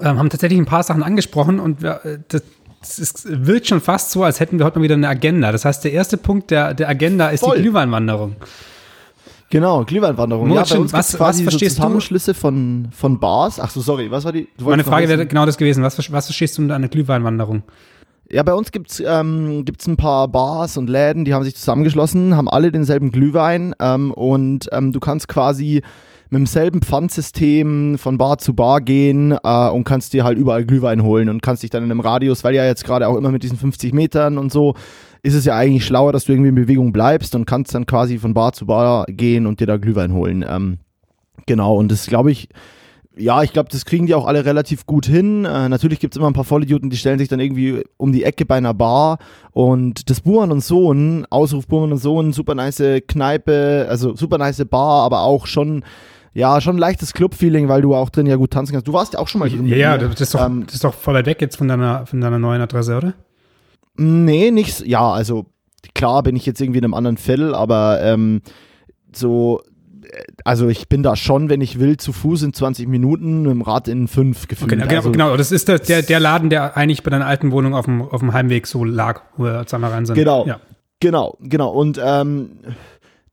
ähm, 0.01 0.19
haben 0.19 0.31
tatsächlich 0.31 0.59
ein 0.59 0.67
paar 0.67 0.83
Sachen 0.83 1.03
angesprochen 1.03 1.61
und 1.61 1.85
äh, 1.85 2.19
das, 2.29 2.43
es 2.81 3.27
wirkt 3.27 3.67
schon 3.67 3.81
fast 3.81 4.11
so, 4.11 4.25
als 4.25 4.41
hätten 4.41 4.59
wir 4.59 4.65
heute 4.65 4.79
mal 4.79 4.85
wieder 4.85 4.95
eine 4.95 5.09
Agenda. 5.09 5.53
Das 5.53 5.65
heißt, 5.65 5.85
der 5.85 5.93
erste 5.93 6.17
Punkt 6.17 6.51
der, 6.51 6.75
der 6.75 6.89
Agenda 6.89 7.29
ist 7.29 7.41
Voll. 7.41 7.57
die 7.57 7.63
Glühweinwanderung. 7.63 8.37
Genau, 9.51 9.85
Glühweinwanderung. 9.85 10.53
Ja, 10.53 10.63
bei 10.63 10.79
uns 10.79 10.93
was, 10.93 11.19
was 11.19 11.41
verstehst 11.41 11.77
so 11.77 11.83
Zusammenschlüsse 11.83 12.35
du? 12.35 12.39
von, 12.39 12.89
von 12.93 13.19
Bars. 13.19 13.59
Ach 13.59 13.71
so, 13.71 13.81
sorry, 13.81 14.11
was 14.11 14.25
war 14.25 14.33
die? 14.33 14.47
Meine 14.61 14.85
Frage 14.85 15.09
wäre 15.09 15.27
genau 15.27 15.47
das 15.47 15.57
gewesen. 15.57 15.83
Was, 15.83 15.97
was 16.13 16.27
verstehst 16.27 16.59
du 16.59 16.63
unter 16.63 16.75
einer 16.75 16.89
Glühweinwanderung? 16.89 17.63
Ja, 18.31 18.43
bei 18.43 18.53
uns 18.53 18.73
gibt's 18.73 19.03
ähm, 19.05 19.65
gibt's 19.65 19.87
ein 19.87 19.97
paar 19.97 20.29
Bars 20.29 20.77
und 20.77 20.91
Läden, 20.91 21.25
die 21.25 21.33
haben 21.33 21.45
sich 21.45 21.57
zusammengeschlossen, 21.57 22.37
haben 22.37 22.49
alle 22.49 22.71
denselben 22.71 23.11
Glühwein 23.11 23.75
ähm, 23.81 24.13
und 24.13 24.69
ähm, 24.71 24.93
du 24.93 25.01
kannst 25.01 25.29
quasi 25.29 25.83
mit 26.29 26.41
demselben 26.41 26.83
Pfandsystem 26.83 27.97
von 27.97 28.19
Bar 28.19 28.37
zu 28.37 28.53
Bar 28.53 28.83
gehen 28.83 29.33
äh, 29.43 29.69
und 29.71 29.85
kannst 29.85 30.13
dir 30.13 30.25
halt 30.25 30.37
überall 30.37 30.67
Glühwein 30.67 31.03
holen 31.03 31.31
und 31.31 31.43
kannst 31.43 31.63
dich 31.63 31.71
dann 31.71 31.85
in 31.85 31.91
einem 31.91 32.01
Radius, 32.01 32.45
weil 32.45 32.55
ja 32.55 32.67
jetzt 32.67 32.85
gerade 32.85 33.09
auch 33.09 33.17
immer 33.17 33.31
mit 33.31 33.43
diesen 33.43 33.57
50 33.57 33.95
Metern 33.95 34.37
und 34.37 34.53
so, 34.53 34.75
ist 35.23 35.35
es 35.35 35.47
ja 35.47 35.57
eigentlich 35.57 35.87
schlauer, 35.87 36.13
dass 36.13 36.27
du 36.27 36.33
irgendwie 36.33 36.51
in 36.51 36.55
Bewegung 36.55 36.93
bleibst 36.93 37.35
und 37.35 37.47
kannst 37.47 37.75
dann 37.75 37.87
quasi 37.87 38.19
von 38.19 38.35
Bar 38.35 38.53
zu 38.53 38.67
Bar 38.67 39.07
gehen 39.09 39.47
und 39.47 39.61
dir 39.61 39.67
da 39.67 39.79
Glühwein 39.79 40.13
holen. 40.13 40.45
Ähm, 40.47 40.79
genau, 41.47 41.77
und 41.77 41.91
das 41.91 42.07
glaube 42.07 42.31
ich 42.31 42.51
ja, 43.19 43.43
ich 43.43 43.53
glaube, 43.53 43.69
das 43.71 43.85
kriegen 43.85 44.07
die 44.07 44.15
auch 44.15 44.27
alle 44.27 44.45
relativ 44.45 44.87
gut 44.87 45.07
hin. 45.07 45.45
Äh, 45.45 45.69
natürlich 45.69 46.01
gibt 46.01 46.15
es 46.15 46.19
immer 46.19 46.29
ein 46.29 46.35
paar 46.35 46.45
Vollidioten, 46.45 46.91
die 46.91 46.97
stellen 46.97 47.19
sich 47.19 47.29
dann 47.29 47.41
irgendwie 47.41 47.83
um 47.97 48.13
die 48.13 48.25
Ecke 48.25 48.47
bei 48.47 48.57
einer 48.57 48.75
Bar 48.75 49.19
und 49.53 50.09
das 50.11 50.21
Buhren 50.21 50.53
und 50.53 50.63
Sohn, 50.63 51.27
Ausruf 51.31 51.67
Buhren 51.67 51.93
und 51.93 51.99
Sohn, 51.99 52.33
super 52.33 52.55
nice 52.55 52.83
Kneipe, 53.07 53.87
also 53.89 54.15
super 54.15 54.39
nice 54.39 54.65
Bar, 54.65 55.05
aber 55.05 55.23
auch 55.23 55.47
schon 55.47 55.85
ja, 56.35 56.61
schon 56.61 56.77
ein 56.77 56.79
leichtes 56.79 57.15
Club-Feeling, 57.15 57.69
weil 57.69 57.83
du 57.83 57.97
auch 57.97 58.11
drin 58.11 58.27
ja 58.27 58.37
gut 58.37 58.53
tanzen 58.53 58.73
kannst. 58.73 58.87
Du 58.87 58.93
warst 58.93 59.15
ja 59.15 59.19
auch 59.19 59.27
schon 59.27 59.41
mal 59.41 59.49
drin. 59.49 59.67
Ja, 59.67 59.77
ja 59.77 59.99
das, 59.99 60.21
ist 60.21 60.35
doch, 60.35 60.47
ähm, 60.47 60.65
das 60.67 60.77
ist 60.77 60.85
doch 60.85 60.95
voll 60.95 61.15
weit 61.15 61.27
weg 61.27 61.41
jetzt 61.41 61.57
von 61.57 61.67
deiner, 61.67 62.07
von 62.07 62.21
deiner 62.21 62.39
neuen 62.39 62.61
Adresse, 62.61 62.97
oder? 62.97 63.15
Nee, 63.97 64.53
nicht, 64.53 64.87
ja, 64.87 65.11
also 65.11 65.47
klar 65.95 66.23
bin 66.23 66.37
ich 66.37 66.47
jetzt 66.47 66.61
irgendwie 66.61 66.79
in 66.79 66.85
einem 66.85 66.95
anderen 66.95 67.17
Viertel, 67.17 67.55
aber 67.55 68.01
ähm, 68.03 68.43
so 69.13 69.61
also 70.45 70.69
ich 70.69 70.89
bin 70.89 71.03
da 71.03 71.17
schon, 71.17 71.49
wenn 71.49 71.61
ich 71.61 71.79
will, 71.79 71.97
zu 71.97 72.13
Fuß 72.13 72.43
in 72.43 72.53
20 72.53 72.89
Minuten, 72.89 73.43
mit 73.43 73.51
dem 73.51 73.63
Rad 73.63 73.89
in 73.89 74.09
fünf 74.09 74.49
gefühlt. 74.49 74.73
Okay, 74.73 74.83
genau, 74.83 74.97
also, 74.97 75.13
genau, 75.13 75.37
das 75.37 75.53
ist 75.53 75.69
der, 75.69 75.79
der, 75.79 76.03
der 76.03 76.21
Laden, 76.21 76.51
der 76.51 76.77
eigentlich 76.77 77.03
bei 77.03 77.11
deiner 77.11 77.27
alten 77.27 77.53
Wohnung 77.53 77.75
auf 77.75 77.87
dem, 77.87 78.03
auf 78.03 78.21
dem 78.21 78.33
Heimweg 78.33 78.67
so 78.67 78.85
lag, 78.85 79.23
wo 79.37 79.45
wir 79.45 79.67
zusammen 79.67 79.85
rein 79.85 80.07
sind. 80.07 80.17
Genau, 80.17 80.47
ja. 80.47 80.61
genau, 81.01 81.37
genau. 81.41 81.71
Und 81.71 82.01
ähm, 82.03 82.59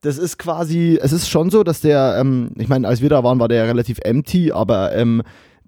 das 0.01 0.17
ist 0.17 0.37
quasi, 0.37 0.99
es 1.01 1.11
ist 1.11 1.29
schon 1.29 1.49
so, 1.49 1.63
dass 1.63 1.81
der, 1.81 2.17
ähm, 2.19 2.51
ich 2.57 2.67
meine, 2.67 2.87
als 2.87 3.01
wir 3.01 3.09
da 3.09 3.23
waren, 3.23 3.39
war 3.39 3.47
der 3.47 3.67
relativ 3.67 3.99
empty, 4.03 4.51
aber 4.51 4.95
ähm, 4.95 5.23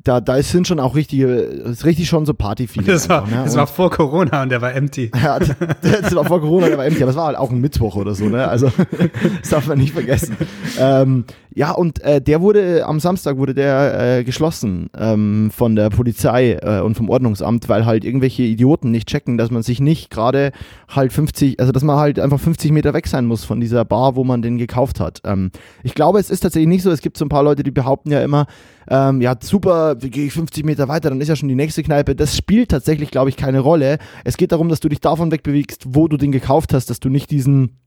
da, 0.08 0.22
da 0.22 0.42
sind 0.42 0.68
schon 0.68 0.80
auch 0.80 0.96
richtige, 0.96 1.28
ist 1.28 1.86
richtig 1.86 2.08
schon 2.08 2.26
so 2.26 2.34
party 2.34 2.68
Das, 2.86 3.10
war, 3.10 3.28
ne? 3.28 3.42
das 3.44 3.56
war 3.56 3.68
vor 3.68 3.92
Corona 3.92 4.44
und 4.44 4.50
der 4.50 4.62
war 4.62 4.74
empty. 4.74 5.12
Ja, 5.22 5.40
das 5.40 6.16
war 6.16 6.24
vor 6.24 6.40
Corona, 6.40 6.68
der 6.68 6.78
war 6.78 6.86
empty, 6.86 7.02
aber 7.04 7.10
es 7.10 7.18
war 7.18 7.26
halt 7.28 7.38
auch 7.38 7.52
ein 7.52 7.60
Mittwoch 7.60 7.96
oder 7.96 8.16
so, 8.16 8.26
ne? 8.26 8.48
Also, 8.48 8.72
das 9.42 9.50
darf 9.50 9.68
man 9.68 9.78
nicht 9.80 9.94
vergessen. 9.94 10.38
Ähm, 10.80 11.26
ja, 11.58 11.72
und 11.72 12.04
äh, 12.04 12.22
der 12.22 12.42
wurde, 12.42 12.86
am 12.86 13.00
Samstag 13.00 13.38
wurde 13.38 13.56
der 13.56 14.20
äh, 14.20 14.24
geschlossen 14.24 14.92
ähm, 14.96 15.50
von 15.52 15.76
der 15.76 15.90
Polizei 15.90 16.52
äh, 16.62 16.82
und 16.82 16.94
vom 16.94 17.10
Ordnungsamt, 17.10 17.68
weil 17.68 17.88
halt 17.88 18.06
irgendwelche 18.06 18.44
Idioten 18.44 18.92
nicht 18.92 19.08
checken, 19.08 19.40
dass 19.40 19.50
man 19.50 19.64
sich 19.64 19.80
nicht 19.80 20.12
gerade 20.12 20.52
halt 20.88 21.12
50, 21.12 21.60
also 21.60 21.72
dass 21.72 21.82
man 21.82 21.98
halt 21.98 22.20
einfach 22.20 22.40
50 22.40 22.72
Meter 22.72 22.94
weg 22.94 23.08
sein 23.08 23.26
muss 23.26 23.44
von 23.44 23.60
dieser 23.60 23.86
Bar, 23.86 24.16
wo 24.16 24.24
man 24.24 24.44
den 24.44 24.60
gekauft 24.60 25.00
hat. 25.00 25.22
Ähm, 25.26 25.50
ich 25.82 25.96
glaube, 25.96 26.20
es 26.20 26.30
ist 26.30 26.42
tatsächlich 26.42 26.70
nicht 26.70 26.84
so. 26.84 26.92
Es 26.92 27.02
gibt 27.02 27.18
so 27.18 27.26
ein 27.26 27.30
paar 27.30 27.42
Leute, 27.42 27.64
die 27.64 27.72
behaupten 27.72 28.12
ja 28.12 28.22
immer, 28.22 28.46
ähm, 28.88 29.20
ja, 29.20 29.34
super, 29.42 30.00
wie 30.00 30.12
gehe 30.12 30.28
ich 30.28 30.34
50 30.34 30.64
Meter 30.64 30.88
weiter, 30.90 31.10
dann 31.10 31.22
ist 31.22 31.28
ja 31.28 31.36
schon 31.36 31.50
die 31.50 31.56
nächste 31.56 31.82
Kneipe. 31.82 32.16
Das 32.16 32.38
spielt 32.38 32.70
tatsächlich, 32.70 33.10
glaube 33.10 33.30
ich, 33.30 33.36
keine 33.36 33.62
Rolle. 33.62 33.98
Es 34.24 34.38
geht 34.38 34.52
darum, 34.52 34.70
dass 34.70 34.80
du 34.80 34.90
dich 34.90 35.02
davon 35.02 35.32
wegbewegst, 35.32 35.86
wo 35.88 36.08
du 36.08 36.18
den 36.18 36.32
gekauft 36.32 36.72
hast, 36.72 36.92
dass 36.92 37.00
du 37.00 37.10
nicht 37.10 37.32
diesen 37.32 37.80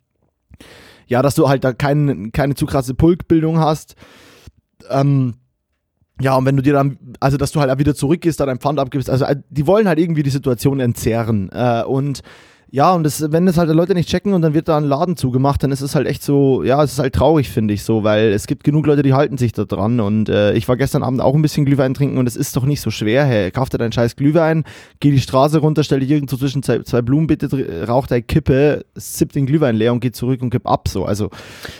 ja, 1.11 1.23
dass 1.23 1.35
du 1.35 1.49
halt 1.49 1.65
da 1.65 1.73
kein, 1.73 2.31
keine 2.33 2.55
zu 2.55 2.67
krasse 2.67 2.95
Pulkbildung 2.95 3.59
hast. 3.59 3.97
Ähm, 4.89 5.35
ja, 6.21 6.37
und 6.37 6.47
wenn 6.47 6.57
du 6.57 6.63
dir 6.63 6.73
dann, 6.73 6.99
also 7.19 7.37
dass 7.37 7.51
du 7.51 7.61
halt 7.61 7.77
wieder 7.79 7.97
zurückgehst, 7.97 8.39
dann 8.39 8.49
ein 8.49 8.61
Pfand 8.61 8.79
abgibst, 8.79 9.11
also 9.11 9.25
äh, 9.25 9.37
die 9.51 9.67
wollen 9.67 9.89
halt 9.89 9.99
irgendwie 9.99 10.23
die 10.23 10.31
Situation 10.31 10.79
entzerren. 10.79 11.51
Äh, 11.53 11.83
und 11.83 12.23
ja, 12.73 12.93
und 12.93 13.03
das, 13.03 13.33
wenn 13.33 13.47
das 13.47 13.59
halt 13.59 13.69
Leute 13.71 13.95
nicht 13.95 14.09
checken 14.09 14.33
und 14.33 14.43
dann 14.43 14.55
wird 14.55 14.69
da 14.69 14.77
ein 14.77 14.85
Laden 14.85 15.17
zugemacht, 15.17 15.63
dann 15.63 15.73
ist 15.73 15.81
es 15.81 15.97
halt 15.97 16.07
echt 16.07 16.23
so, 16.23 16.63
ja, 16.63 16.83
es 16.85 16.93
ist 16.93 16.99
halt 17.01 17.15
traurig, 17.15 17.49
finde 17.51 17.75
ich 17.75 17.83
so, 17.83 18.05
weil 18.05 18.33
es 18.33 18.47
gibt 18.47 18.63
genug 18.63 18.87
Leute, 18.87 19.03
die 19.03 19.13
halten 19.13 19.39
sich 19.39 19.53
da 19.53 19.65
dran. 19.65 19.99
Und 19.99 20.29
äh, 20.29 20.53
ich 20.53 20.69
war 20.69 20.77
gestern 20.77 21.03
Abend 21.03 21.21
auch 21.21 21.35
ein 21.35 21.43
bisschen 21.43 21.65
Glühwein 21.65 21.95
trinken 21.95 22.19
und 22.19 22.29
es 22.29 22.37
ist 22.37 22.57
doch 22.57 22.65
nicht 22.65 22.81
so 22.81 22.91
schwer. 22.91 23.25
Hey, 23.25 23.51
kauf 23.51 23.71
dir 23.71 23.79
deinen 23.79 23.91
scheiß 23.91 24.15
Glühwein, 24.15 24.65
geh 25.01 25.11
die 25.11 25.21
Straße 25.21 25.59
runter, 25.59 25.83
stell 25.83 25.99
dich 25.99 26.11
irgendwo 26.11 26.37
zwischen 26.37 26.63
zwei, 26.63 26.81
zwei 26.83 27.03
Blumen, 27.03 27.27
bitte 27.27 27.87
rauch 27.89 28.07
deine 28.07 28.23
Kippe, 28.23 28.85
sipp 28.95 29.33
den 29.33 29.47
Glühwein 29.47 29.75
leer 29.75 29.93
und 29.93 29.99
geh 29.99 30.13
zurück 30.13 30.41
und 30.41 30.51
gib 30.51 30.69
ab. 30.69 30.87
So, 30.87 31.05
also, 31.05 31.31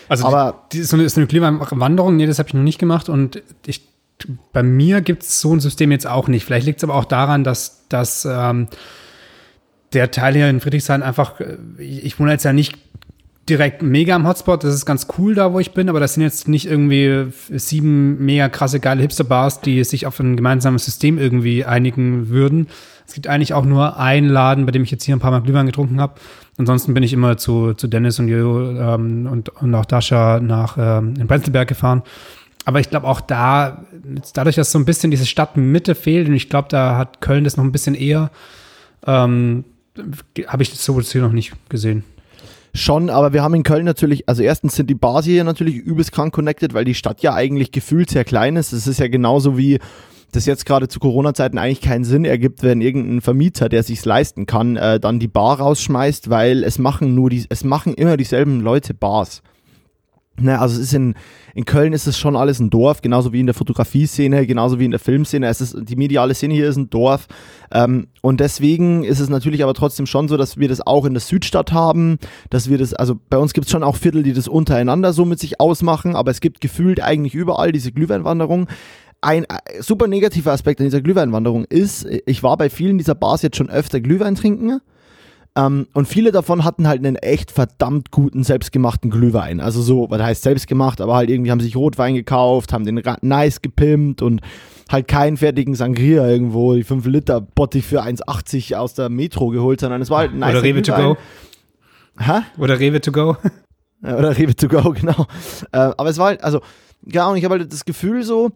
also 0.09 0.27
aber 0.27 0.67
die, 0.73 0.79
die, 0.79 0.83
so 0.83 0.97
eine, 0.97 1.09
so 1.09 1.21
eine 1.21 1.29
Glühweinwanderung, 1.29 2.17
nee, 2.17 2.27
das 2.27 2.41
habe 2.41 2.49
ich 2.49 2.55
noch 2.55 2.63
nicht 2.63 2.81
gemacht 2.81 3.09
und 3.09 3.43
ich 3.65 3.89
bei 4.53 4.63
mir 4.63 5.01
gibt 5.01 5.23
es 5.23 5.41
so 5.41 5.55
ein 5.55 5.61
System 5.61 5.93
jetzt 5.93 6.07
auch 6.07 6.29
nicht. 6.29 6.45
Vielleicht 6.45 6.67
liegt 6.67 6.79
es 6.79 6.85
aber 6.85 6.95
auch 6.95 7.07
daran, 7.07 7.43
dass, 7.43 7.87
dass 7.89 8.27
ähm, 8.31 8.69
der 9.93 10.11
Teil 10.11 10.35
hier 10.35 10.49
in 10.49 10.61
Friedrichshain 10.61 11.03
einfach, 11.03 11.41
äh, 11.41 11.57
ich, 11.79 12.19
wohne 12.19 12.33
jetzt 12.33 12.45
ja 12.45 12.53
nicht 12.53 12.79
direkt 13.49 13.83
mega 13.83 14.15
am 14.15 14.27
Hotspot. 14.27 14.63
Das 14.63 14.75
ist 14.75 14.87
ganz 14.87 15.09
cool 15.19 15.35
da, 15.35 15.53
wo 15.53 15.59
ich 15.59 15.73
bin, 15.73 15.89
aber 15.89 15.99
das 15.99 16.15
sind 16.15 16.23
jetzt 16.23 16.47
nicht 16.47 16.67
irgendwie 16.67 17.27
sieben 17.51 18.25
mega 18.25 18.49
krasse 18.49 18.79
geile 18.79 19.03
Hipster-Bars, 19.03 19.61
die 19.61 19.83
sich 19.83 20.07
auf 20.07 20.21
ein 20.21 20.37
gemeinsames 20.37 20.85
System 20.85 21.19
irgendwie 21.19 21.65
einigen 21.65 22.29
würden. 22.29 22.69
Es 23.09 23.15
gibt 23.15 23.27
eigentlich 23.27 23.55
auch 23.55 23.65
nur 23.65 23.99
einen 23.99 24.29
Laden, 24.29 24.67
bei 24.67 24.73
dem 24.73 24.85
ich 24.85 24.93
jetzt 24.93 25.03
hier 25.03 25.17
ein 25.17 25.21
paar 25.21 25.33
Mal 25.33 25.41
Glühwein 25.43 25.67
getrunken 25.67 26.01
habe. 26.01 26.15
Ansonsten 26.59 26.95
bin 26.95 27.03
ich 27.03 27.13
immer 27.13 27.39
zu, 27.39 27.75
zu 27.75 27.89
Dennis 27.89 28.21
und 28.21 28.29
Jo 28.29 28.71
ähm, 28.71 29.27
und, 29.27 29.49
und 29.49 29.75
auch 29.75 29.85
Dasha 29.85 30.39
nach 30.39 30.77
ähm, 30.79 31.15
in 31.19 31.27
Prenzlberg 31.27 31.67
gefahren. 31.67 32.03
Aber 32.67 32.79
ich 32.79 32.89
glaube 32.89 33.09
auch 33.09 33.21
da, 33.21 33.85
dadurch, 34.35 34.55
dass 34.55 34.71
so 34.71 34.79
ein 34.79 34.85
bisschen 34.85 35.11
diese 35.11 35.27
Stadtmitte 35.27 35.97
fehlt, 35.97 36.29
und 36.29 36.35
ich 36.35 36.49
glaube, 36.49 36.69
da 36.71 36.97
hat 36.97 37.21
Köln 37.21 37.43
das 37.43 37.57
noch 37.57 37.65
ein 37.65 37.73
bisschen 37.73 37.97
eher, 37.97 38.31
ähm, 39.07 39.65
habe 40.47 40.63
ich 40.63 40.71
so 40.71 41.01
hier 41.01 41.23
noch 41.23 41.33
nicht 41.33 41.53
gesehen. 41.69 42.05
Schon, 42.73 43.11
aber 43.11 43.33
wir 43.33 43.43
haben 43.43 43.55
in 43.55 43.65
Köln 43.65 43.85
natürlich, 43.85 44.29
also 44.29 44.43
erstens 44.43 44.77
sind 44.77 44.89
die 44.89 44.95
Bars 44.95 45.25
hier 45.25 45.43
natürlich 45.43 45.75
übelst 45.75 46.13
krank 46.13 46.33
connected, 46.33 46.73
weil 46.73 46.85
die 46.85 46.95
Stadt 46.95 47.21
ja 47.21 47.35
eigentlich 47.35 47.73
gefühlt 47.73 48.11
sehr 48.11 48.25
klein 48.25 48.55
ist. 48.55 48.73
Es 48.73 48.87
ist 48.87 49.01
ja 49.01 49.09
genauso 49.09 49.59
wie 49.59 49.81
das 50.31 50.47
jetzt 50.47 50.67
gerade 50.67 50.87
zu 50.87 51.01
Corona-Zeiten 51.01 51.59
eigentlich 51.59 51.81
keinen 51.81 52.05
Sinn 52.05 52.25
ergibt, 52.25 52.63
wenn 52.63 52.81
irgendein 52.81 53.21
Vermieter, 53.21 53.69
der 53.69 53.83
sich's 53.83 54.05
leisten 54.05 54.47
kann, 54.47 54.77
äh, 54.77 55.01
dann 55.01 55.19
die 55.19 55.27
Bar 55.27 55.59
rausschmeißt, 55.59 56.31
weil 56.31 56.63
es 56.63 56.79
machen 56.79 57.17
nur 57.17 57.31
die, 57.31 57.45
es 57.49 57.65
machen 57.65 57.95
immer 57.95 58.17
dieselben 58.17 58.61
Leute 58.61 58.95
Bars. 58.95 59.43
Ne, 60.41 60.59
also 60.59 60.77
es 60.77 60.83
ist 60.83 60.95
in, 60.95 61.15
in 61.55 61.65
Köln 61.65 61.93
ist 61.93 62.07
es 62.07 62.19
schon 62.19 62.37
alles 62.37 62.61
ein 62.61 62.71
Dorf, 62.71 63.03
genauso 63.03 63.33
wie 63.33 63.41
in 63.41 63.47
der 63.47 63.55
Fotografie-Szene, 63.55 64.47
genauso 64.47 64.79
wie 64.79 64.87
in 64.87 64.91
der 64.91 65.01
Filmszene. 65.01 65.47
Es 65.47 65.61
ist, 65.61 65.77
die 65.83 65.97
mediale 65.97 66.35
Szene 66.35 66.55
hier 66.55 66.69
ist 66.69 66.77
ein 66.77 66.91
Dorf. 66.91 67.27
Ähm, 67.73 68.09
und 68.23 68.41
deswegen 68.41 69.05
ist 69.05 69.21
es 69.21 69.29
natürlich 69.29 69.63
aber 69.63 69.75
trotzdem 69.75 70.07
schon 70.07 70.29
so, 70.29 70.37
dass 70.37 70.57
wir 70.57 70.69
das 70.69 70.81
auch 70.87 71.05
in 71.05 71.15
der 71.15 71.21
Südstadt 71.21 71.73
haben, 71.73 72.19
dass 72.49 72.71
wir 72.71 72.79
das, 72.79 72.95
also 72.95 73.19
bei 73.29 73.39
uns 73.39 73.53
gibt 73.53 73.67
es 73.67 73.73
schon 73.73 73.83
auch 73.83 73.97
Viertel, 73.97 74.23
die 74.23 74.33
das 74.33 74.49
untereinander 74.49 75.13
so 75.13 75.25
mit 75.25 75.39
sich 75.39 75.61
ausmachen, 75.61 76.17
aber 76.17 76.31
es 76.31 76.41
gibt 76.41 76.61
gefühlt 76.61 77.03
eigentlich 77.03 77.35
überall 77.35 77.73
diese 77.73 77.93
Glühweinwanderung 77.93 78.69
ein 79.23 79.45
äh, 79.45 79.83
super 79.83 80.07
negativer 80.07 80.53
Aspekt 80.53 80.81
an 80.81 80.87
dieser 80.87 81.03
Glühweinwanderung 81.03 81.65
ist, 81.67 82.07
ich 82.25 82.43
war 82.43 82.57
bei 82.57 82.71
vielen 82.71 82.97
dieser 82.97 83.15
Bars 83.15 83.43
jetzt 83.43 83.57
schon 83.57 83.69
öfter 83.69 84.01
Glühwein 84.01 84.35
trinken 84.35 84.81
ähm, 85.57 85.89
und 85.95 86.07
viele 86.07 86.31
davon 86.31 86.65
hatten 86.65 86.87
halt 86.87 87.05
einen 87.05 87.17
echt 87.17 87.51
verdammt 87.51 88.11
guten 88.11 88.45
selbstgemachten 88.45 89.11
Glühwein. 89.11 89.61
Also 89.61 89.83
so, 89.83 90.07
was 90.09 90.23
heißt 90.23 90.43
selbstgemacht, 90.43 91.01
aber 91.01 91.17
halt 91.17 91.31
irgendwie 91.31 91.51
haben 91.51 91.61
sich 91.61 91.77
Rotwein 91.77 92.15
gekauft, 92.15 92.73
haben 92.73 92.85
den 92.85 93.03
nice 93.23 93.61
gepimpt 93.61 94.23
und 94.23 94.41
halt 94.91 95.09
keinen 95.09 95.37
fertigen 95.37 95.75
Sangria 95.75 96.27
irgendwo, 96.29 96.75
die 96.75 96.85
5 96.85 97.05
Liter 97.07 97.41
Bottich 97.41 97.85
für 97.85 98.03
1,80 98.03 98.77
aus 98.77 98.95
der 98.95 99.09
Metro 99.09 99.49
geholt, 99.49 99.81
sondern 99.81 100.03
es 100.03 100.11
war 100.11 100.19
halt 100.19 100.33
ein 100.33 100.39
nice 100.39 100.55
Oder 100.55 100.63
Rewe 100.63 100.83
to 100.83 100.93
go. 100.93 101.17
Hä? 102.19 102.41
Oder 102.59 102.79
Rewe 102.79 103.01
to 103.01 103.13
go. 103.13 103.37
Oder 104.03 104.37
Rewe 104.37 104.55
to 104.55 104.69
go, 104.69 104.91
genau. 105.01 105.27
Äh, 105.73 105.79
aber 105.97 106.11
es 106.11 106.19
war 106.19 106.27
halt, 106.27 106.45
also, 106.45 106.61
Ahnung, 107.15 107.37
ich 107.37 107.45
habe 107.45 107.59
halt 107.59 107.73
das 107.73 107.85
Gefühl 107.85 108.23
so, 108.23 108.51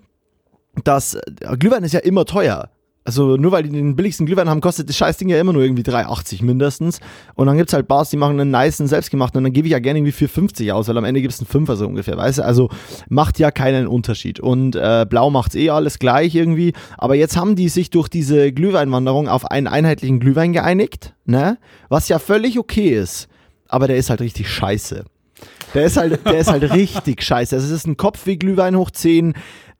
dass 0.85 1.15
äh, 1.15 1.57
Glühwein 1.59 1.85
ist 1.85 1.93
ja 1.93 2.01
immer 2.01 2.25
teuer. 2.25 2.71
Also 3.07 3.37
nur 3.37 3.53
weil 3.53 3.65
die 3.65 3.69
den 3.69 3.97
billigsten 3.97 4.25
Glühwein 4.25 4.49
haben, 4.49 4.63
kostet 4.63 4.89
das 4.89 4.97
Scheißding 4.97 5.29
ja 5.29 5.39
immer 5.39 5.53
nur 5.53 5.63
irgendwie 5.63 5.83
3,80 5.83 6.43
mindestens. 6.43 7.01
Und 7.35 7.47
dann 7.47 7.59
gibt's 7.59 7.75
halt 7.75 7.87
Bars, 7.87 8.09
die 8.09 8.17
machen 8.17 8.41
einen 8.41 8.51
niceen 8.51 8.87
selbstgemachten 8.87 9.37
und 9.39 9.45
dann 9.45 9.53
gebe 9.53 9.69
ich 9.69 9.73
ja 9.73 9.79
gerne 9.79 9.99
irgendwie 9.99 10.27
4,50 10.27 10.73
aus, 10.73 10.89
weil 10.89 10.97
am 10.97 11.05
Ende 11.05 11.21
gibt's 11.21 11.39
einen 11.39 11.47
Fünfer 11.47 11.77
so 11.77 11.87
ungefähr, 11.87 12.17
weißt 12.17 12.39
du? 12.39 12.45
Also 12.45 12.71
macht 13.11 13.39
ja 13.39 13.51
keinen 13.51 13.89
Unterschied. 13.89 14.41
Und 14.41 14.75
äh, 14.75 15.05
Blau 15.09 15.29
macht's 15.29 15.55
eh 15.55 15.69
alles 15.69 15.99
gleich 15.99 16.35
irgendwie. 16.35 16.73
Aber 16.97 17.15
jetzt 17.15 17.37
haben 17.37 17.57
die 17.57 17.69
sich 17.69 17.91
durch 17.91 18.09
diese 18.09 18.53
Glühweinwanderung 18.53 19.29
auf 19.29 19.51
einen 19.51 19.67
einheitlichen 19.67 20.19
Glühwein 20.19 20.55
geeinigt, 20.55 21.15
ne? 21.27 21.59
Was 21.91 22.09
ja 22.09 22.19
völlig 22.19 22.59
okay 22.59 22.89
ist. 22.89 23.29
Aber 23.69 23.87
der 23.87 23.97
ist 23.97 24.09
halt 24.09 24.23
richtig 24.23 24.49
scheiße. 24.49 25.05
Der 25.75 25.85
ist 25.85 25.97
halt, 25.97 26.25
der 26.25 26.39
ist 26.39 26.51
halt 26.51 26.63
richtig 26.73 27.23
scheiße. 27.23 27.57
Also 27.57 27.67
es 27.67 27.73
ist 27.73 27.87
ein 27.87 27.97
Kopfweh-Glühwein 27.97 28.77
hoch 28.77 28.91
10 28.91 29.35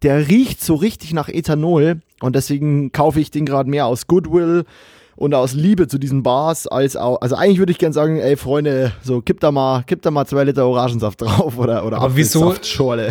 der 0.05 0.29
riecht 0.29 0.63
so 0.63 0.75
richtig 0.75 1.15
nach 1.15 1.29
Ethanol 1.29 2.01
und 2.21 2.37
deswegen 2.37 2.93
kaufe 2.93 3.21
ich 3.21 3.31
den 3.31 3.47
gerade 3.47 3.69
mehr 3.71 3.87
aus 3.87 4.07
Goodwill 4.07 4.67
und 5.17 5.35
aus 5.35 5.55
Liebe 5.55 5.89
zu 5.89 5.99
diesen 5.99 6.23
Bars 6.23 6.67
als 6.67 6.97
auch, 6.97 7.21
also 7.21 7.37
eigentlich 7.37 7.59
würde 7.59 7.73
ich 7.73 7.79
gerne 7.79 7.93
sagen, 7.93 8.19
ey 8.19 8.37
Freunde, 8.37 8.93
so 9.03 9.21
kipp 9.21 9.41
da 9.41 9.53
mal, 9.53 9.83
kipp 9.85 10.03
da 10.03 10.11
mal 10.11 10.27
zwei 10.27 10.45
Liter 10.45 10.67
Orangensaft 10.67 11.21
drauf 11.21 11.59
oder, 11.59 11.87
oder 11.87 11.99
aber 11.99 12.17
wieso, 12.17 12.55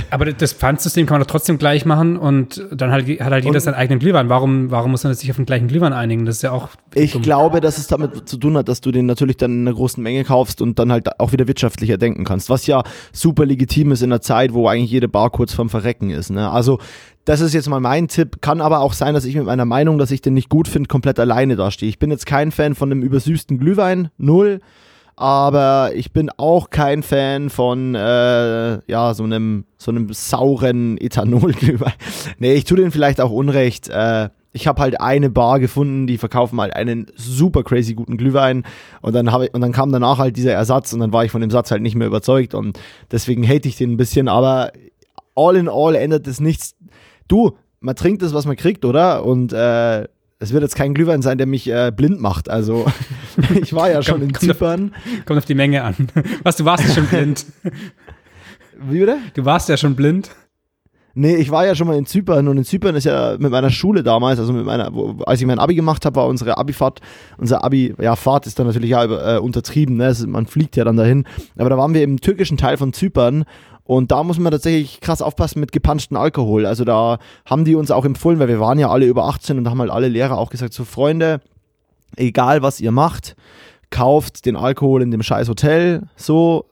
Aber 0.09 0.25
das 0.25 0.53
Pfandsystem 0.53 1.05
kann 1.05 1.15
man 1.15 1.21
doch 1.21 1.31
trotzdem 1.31 1.57
gleich 1.57 1.85
machen 1.85 2.17
und 2.17 2.65
dann 2.71 2.91
halt, 2.91 3.07
hat 3.19 3.31
halt 3.31 3.45
jeder 3.45 3.59
seinen 3.59 3.75
eigenen 3.75 3.99
Glühwein. 3.99 4.29
Warum, 4.29 4.71
warum 4.71 4.91
muss 4.91 5.03
man 5.03 5.13
sich 5.13 5.29
auf 5.29 5.37
den 5.37 5.45
gleichen 5.45 5.67
Glühwein 5.67 5.93
einigen? 5.93 6.25
Das 6.25 6.37
ist 6.37 6.41
ja 6.41 6.51
auch. 6.51 6.69
Ich 6.93 7.13
dumm. 7.13 7.21
glaube, 7.21 7.61
dass 7.61 7.77
es 7.77 7.87
damit 7.87 8.27
zu 8.27 8.37
tun 8.37 8.57
hat, 8.57 8.67
dass 8.67 8.81
du 8.81 8.91
den 8.91 9.05
natürlich 9.05 9.37
dann 9.37 9.51
in 9.51 9.67
einer 9.67 9.75
großen 9.75 10.01
Menge 10.01 10.23
kaufst 10.23 10.61
und 10.61 10.79
dann 10.79 10.91
halt 10.91 11.19
auch 11.19 11.31
wieder 11.31 11.47
wirtschaftlicher 11.47 11.97
denken 11.97 12.25
kannst. 12.25 12.49
Was 12.49 12.67
ja 12.67 12.83
super 13.11 13.45
legitim 13.45 13.91
ist 13.91 14.01
in 14.01 14.11
einer 14.11 14.21
Zeit, 14.21 14.53
wo 14.53 14.67
eigentlich 14.67 14.91
jede 14.91 15.07
Bar 15.07 15.29
kurz 15.29 15.53
vorm 15.53 15.69
Verrecken 15.69 16.09
ist. 16.09 16.29
Ne? 16.29 16.49
Also 16.49 16.79
das 17.25 17.41
ist 17.41 17.53
jetzt 17.53 17.69
mal 17.69 17.79
mein 17.79 18.07
Tipp. 18.07 18.41
Kann 18.41 18.61
aber 18.61 18.79
auch 18.79 18.93
sein, 18.93 19.13
dass 19.13 19.25
ich 19.25 19.35
mit 19.35 19.45
meiner 19.45 19.65
Meinung, 19.65 19.97
dass 19.97 20.11
ich 20.11 20.21
den 20.21 20.33
nicht 20.33 20.49
gut 20.49 20.67
finde, 20.67 20.87
komplett 20.87 21.19
alleine 21.19 21.55
dastehe. 21.55 21.89
Ich 21.89 21.99
bin 21.99 22.11
jetzt 22.11 22.25
kein 22.25 22.51
Fan 22.51 22.75
von 22.75 22.91
einem 22.91 23.01
übersüßten 23.01 23.57
Glühwein, 23.57 24.09
null. 24.17 24.59
Aber 25.15 25.91
ich 25.93 26.11
bin 26.11 26.31
auch 26.37 26.71
kein 26.71 27.03
Fan 27.03 27.51
von 27.51 27.93
äh, 27.93 28.79
ja 28.91 29.13
so 29.13 29.23
einem 29.23 29.65
so 29.77 29.91
einem 29.91 30.11
sauren 30.11 30.97
Ethanolglühwein. 30.97 31.93
nee, 32.39 32.53
ich 32.53 32.65
tue 32.65 32.77
den 32.77 32.91
vielleicht 32.91 33.21
auch 33.21 33.31
unrecht. 33.31 33.89
Äh, 33.89 34.29
ich 34.53 34.67
habe 34.67 34.81
halt 34.81 35.01
eine 35.01 35.29
Bar 35.29 35.59
gefunden, 35.59 36.07
die 36.07 36.17
verkaufen 36.17 36.59
halt 36.59 36.75
einen 36.75 37.07
super 37.15 37.63
crazy 37.63 37.93
guten 37.93 38.17
Glühwein 38.17 38.63
und 39.01 39.13
dann 39.13 39.27
ich 39.27 39.53
und 39.53 39.61
dann 39.61 39.71
kam 39.71 39.91
danach 39.91 40.17
halt 40.17 40.35
dieser 40.35 40.53
Ersatz 40.53 40.93
und 40.93 40.99
dann 40.99 41.13
war 41.13 41.25
ich 41.25 41.31
von 41.31 41.41
dem 41.41 41.51
Satz 41.51 41.69
halt 41.69 41.81
nicht 41.83 41.95
mehr 41.95 42.07
überzeugt 42.07 42.55
und 42.55 42.79
deswegen 43.11 43.47
hate 43.47 43.67
ich 43.67 43.77
den 43.77 43.93
ein 43.93 43.97
bisschen, 43.97 44.27
aber 44.27 44.71
all 45.35 45.55
in 45.55 45.69
all 45.69 45.95
ändert 45.95 46.27
es 46.27 46.39
nichts 46.39 46.75
du, 47.27 47.57
man 47.79 47.95
trinkt 47.95 48.21
das, 48.21 48.33
was 48.33 48.45
man 48.45 48.55
kriegt, 48.55 48.85
oder? 48.85 49.25
Und 49.25 49.53
äh, 49.53 50.07
es 50.39 50.51
wird 50.51 50.63
jetzt 50.63 50.75
kein 50.75 50.93
Glühwein 50.93 51.21
sein, 51.21 51.37
der 51.37 51.47
mich 51.47 51.69
äh, 51.69 51.91
blind 51.95 52.19
macht. 52.19 52.49
Also 52.49 52.85
ich 53.61 53.73
war 53.73 53.89
ja 53.89 54.01
schon 54.01 54.21
in 54.21 54.33
Zypern. 54.33 54.93
Kommt 55.25 55.37
auf 55.37 55.45
die 55.45 55.55
Menge 55.55 55.83
an. 55.83 55.95
Was, 56.43 56.57
du 56.57 56.65
warst 56.65 56.87
ja 56.87 56.93
schon 56.93 57.07
blind. 57.07 57.45
Wie 58.89 58.99
bitte? 58.99 59.17
Du 59.35 59.45
warst 59.45 59.69
ja 59.69 59.77
schon 59.77 59.95
blind. 59.95 60.31
Nee, 61.15 61.35
ich 61.35 61.51
war 61.51 61.65
ja 61.65 61.75
schon 61.75 61.85
mal 61.87 61.95
in 61.95 62.07
Zypern 62.07 62.47
und 62.47 62.57
in 62.57 62.63
Zypern 62.63 62.95
ist 62.95 63.03
ja 63.03 63.37
mit 63.37 63.51
meiner 63.51 63.69
Schule 63.69 64.01
damals, 64.01 64.39
also 64.39 64.51
mit 64.51 64.65
meiner, 64.65 64.91
wo, 64.95 65.21
als 65.27 65.39
ich 65.39 65.45
mein 65.45 65.59
Abi 65.59 65.75
gemacht 65.75 66.05
habe, 66.05 66.15
war 66.15 66.25
unsere 66.25 66.57
Abifahrt, 66.57 67.01
unser 67.37 67.63
Abi, 67.63 67.93
ja, 68.01 68.15
Fahrt 68.15 68.47
ist 68.47 68.57
dann 68.57 68.65
natürlich 68.65 68.89
ja 68.89 69.35
äh, 69.35 69.37
untertrieben, 69.37 69.95
ne? 69.95 70.15
Man 70.25 70.47
fliegt 70.47 70.75
ja 70.75 70.83
dann 70.83 70.97
dahin. 70.97 71.25
Aber 71.55 71.69
da 71.69 71.77
waren 71.77 71.93
wir 71.93 72.03
im 72.03 72.19
türkischen 72.19 72.57
Teil 72.57 72.77
von 72.77 72.93
Zypern 72.93 73.45
und 73.85 74.11
da 74.11 74.23
muss 74.23 74.39
man 74.39 74.51
tatsächlich 74.51 75.01
krass 75.01 75.21
aufpassen 75.21 75.59
mit 75.59 75.71
gepanschten 75.71 76.15
Alkohol. 76.15 76.65
Also 76.65 76.85
da 76.85 77.19
haben 77.45 77.65
die 77.65 77.75
uns 77.75 77.91
auch 77.91 78.05
empfohlen, 78.05 78.39
weil 78.39 78.47
wir 78.47 78.59
waren 78.59 78.79
ja 78.79 78.89
alle 78.89 79.05
über 79.05 79.25
18 79.25 79.57
und 79.57 79.69
haben 79.69 79.79
halt 79.79 79.91
alle 79.91 80.07
Lehrer 80.07 80.37
auch 80.37 80.49
gesagt, 80.49 80.73
so 80.73 80.85
Freunde, 80.85 81.41
egal 82.15 82.61
was 82.61 82.79
ihr 82.79 82.91
macht, 82.91 83.35
kauft 83.89 84.45
den 84.45 84.55
Alkohol 84.55 85.01
in 85.01 85.11
dem 85.11 85.21
scheiß 85.21 85.49
Hotel, 85.49 86.03
so, 86.15 86.65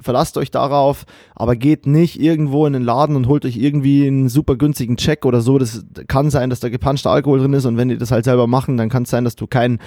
verlasst 0.00 0.36
euch 0.36 0.50
darauf, 0.50 1.06
aber 1.34 1.56
geht 1.56 1.86
nicht 1.86 2.20
irgendwo 2.20 2.66
in 2.66 2.74
den 2.74 2.82
Laden 2.82 3.16
und 3.16 3.26
holt 3.28 3.44
euch 3.46 3.56
irgendwie 3.56 4.06
einen 4.06 4.28
super 4.28 4.56
günstigen 4.56 4.96
Check 4.96 5.24
oder 5.24 5.40
so. 5.40 5.58
Das 5.58 5.84
kann 6.06 6.30
sein, 6.30 6.50
dass 6.50 6.60
da 6.60 6.68
gepanschter 6.68 7.10
Alkohol 7.10 7.38
drin 7.38 7.54
ist 7.54 7.64
und 7.64 7.76
wenn 7.78 7.88
die 7.88 7.96
das 7.96 8.10
halt 8.10 8.24
selber 8.24 8.46
machen, 8.46 8.76
dann 8.76 8.90
kann 8.90 9.04
es 9.04 9.10
sein, 9.10 9.24
dass 9.24 9.36
du 9.36 9.46
keinen 9.46 9.78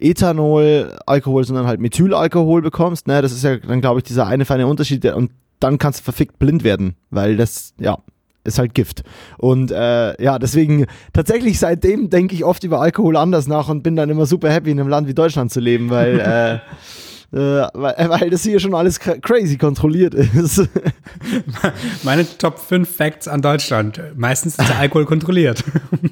Ethanol-Alkohol, 0.00 1.44
sondern 1.44 1.66
halt 1.66 1.80
Methylalkohol 1.80 2.62
bekommst. 2.62 3.06
Ne? 3.06 3.20
Das 3.20 3.32
ist 3.32 3.44
ja 3.44 3.58
dann, 3.58 3.82
glaube 3.82 4.00
ich, 4.00 4.04
dieser 4.04 4.26
eine 4.26 4.46
feine 4.46 4.66
Unterschied. 4.66 5.04
Und 5.04 5.30
dann 5.64 5.78
kannst 5.78 6.00
du 6.00 6.04
verfickt 6.04 6.38
blind 6.38 6.62
werden, 6.62 6.94
weil 7.08 7.38
das, 7.38 7.72
ja, 7.80 7.98
ist 8.44 8.58
halt 8.58 8.74
Gift. 8.74 9.02
Und 9.38 9.70
äh, 9.70 10.22
ja, 10.22 10.38
deswegen 10.38 10.84
tatsächlich 11.14 11.58
seitdem 11.58 12.10
denke 12.10 12.34
ich 12.34 12.44
oft 12.44 12.62
über 12.64 12.82
Alkohol 12.82 13.16
anders 13.16 13.46
nach 13.46 13.70
und 13.70 13.82
bin 13.82 13.96
dann 13.96 14.10
immer 14.10 14.26
super 14.26 14.50
happy, 14.52 14.70
in 14.70 14.78
einem 14.78 14.90
Land 14.90 15.08
wie 15.08 15.14
Deutschland 15.14 15.50
zu 15.50 15.60
leben, 15.60 15.88
weil, 15.88 16.20
äh, 16.20 16.54
äh, 17.34 17.68
weil, 17.72 18.10
weil, 18.10 18.28
das 18.28 18.42
hier 18.42 18.60
schon 18.60 18.74
alles 18.74 19.00
crazy 19.00 19.56
kontrolliert 19.56 20.12
ist. 20.12 20.68
Meine 22.02 22.26
Top 22.36 22.58
5 22.58 22.86
Facts 22.86 23.26
an 23.26 23.40
Deutschland. 23.40 23.98
Meistens 24.16 24.58
ist 24.58 24.68
der 24.68 24.78
Alkohol 24.80 25.06
kontrolliert. 25.06 25.64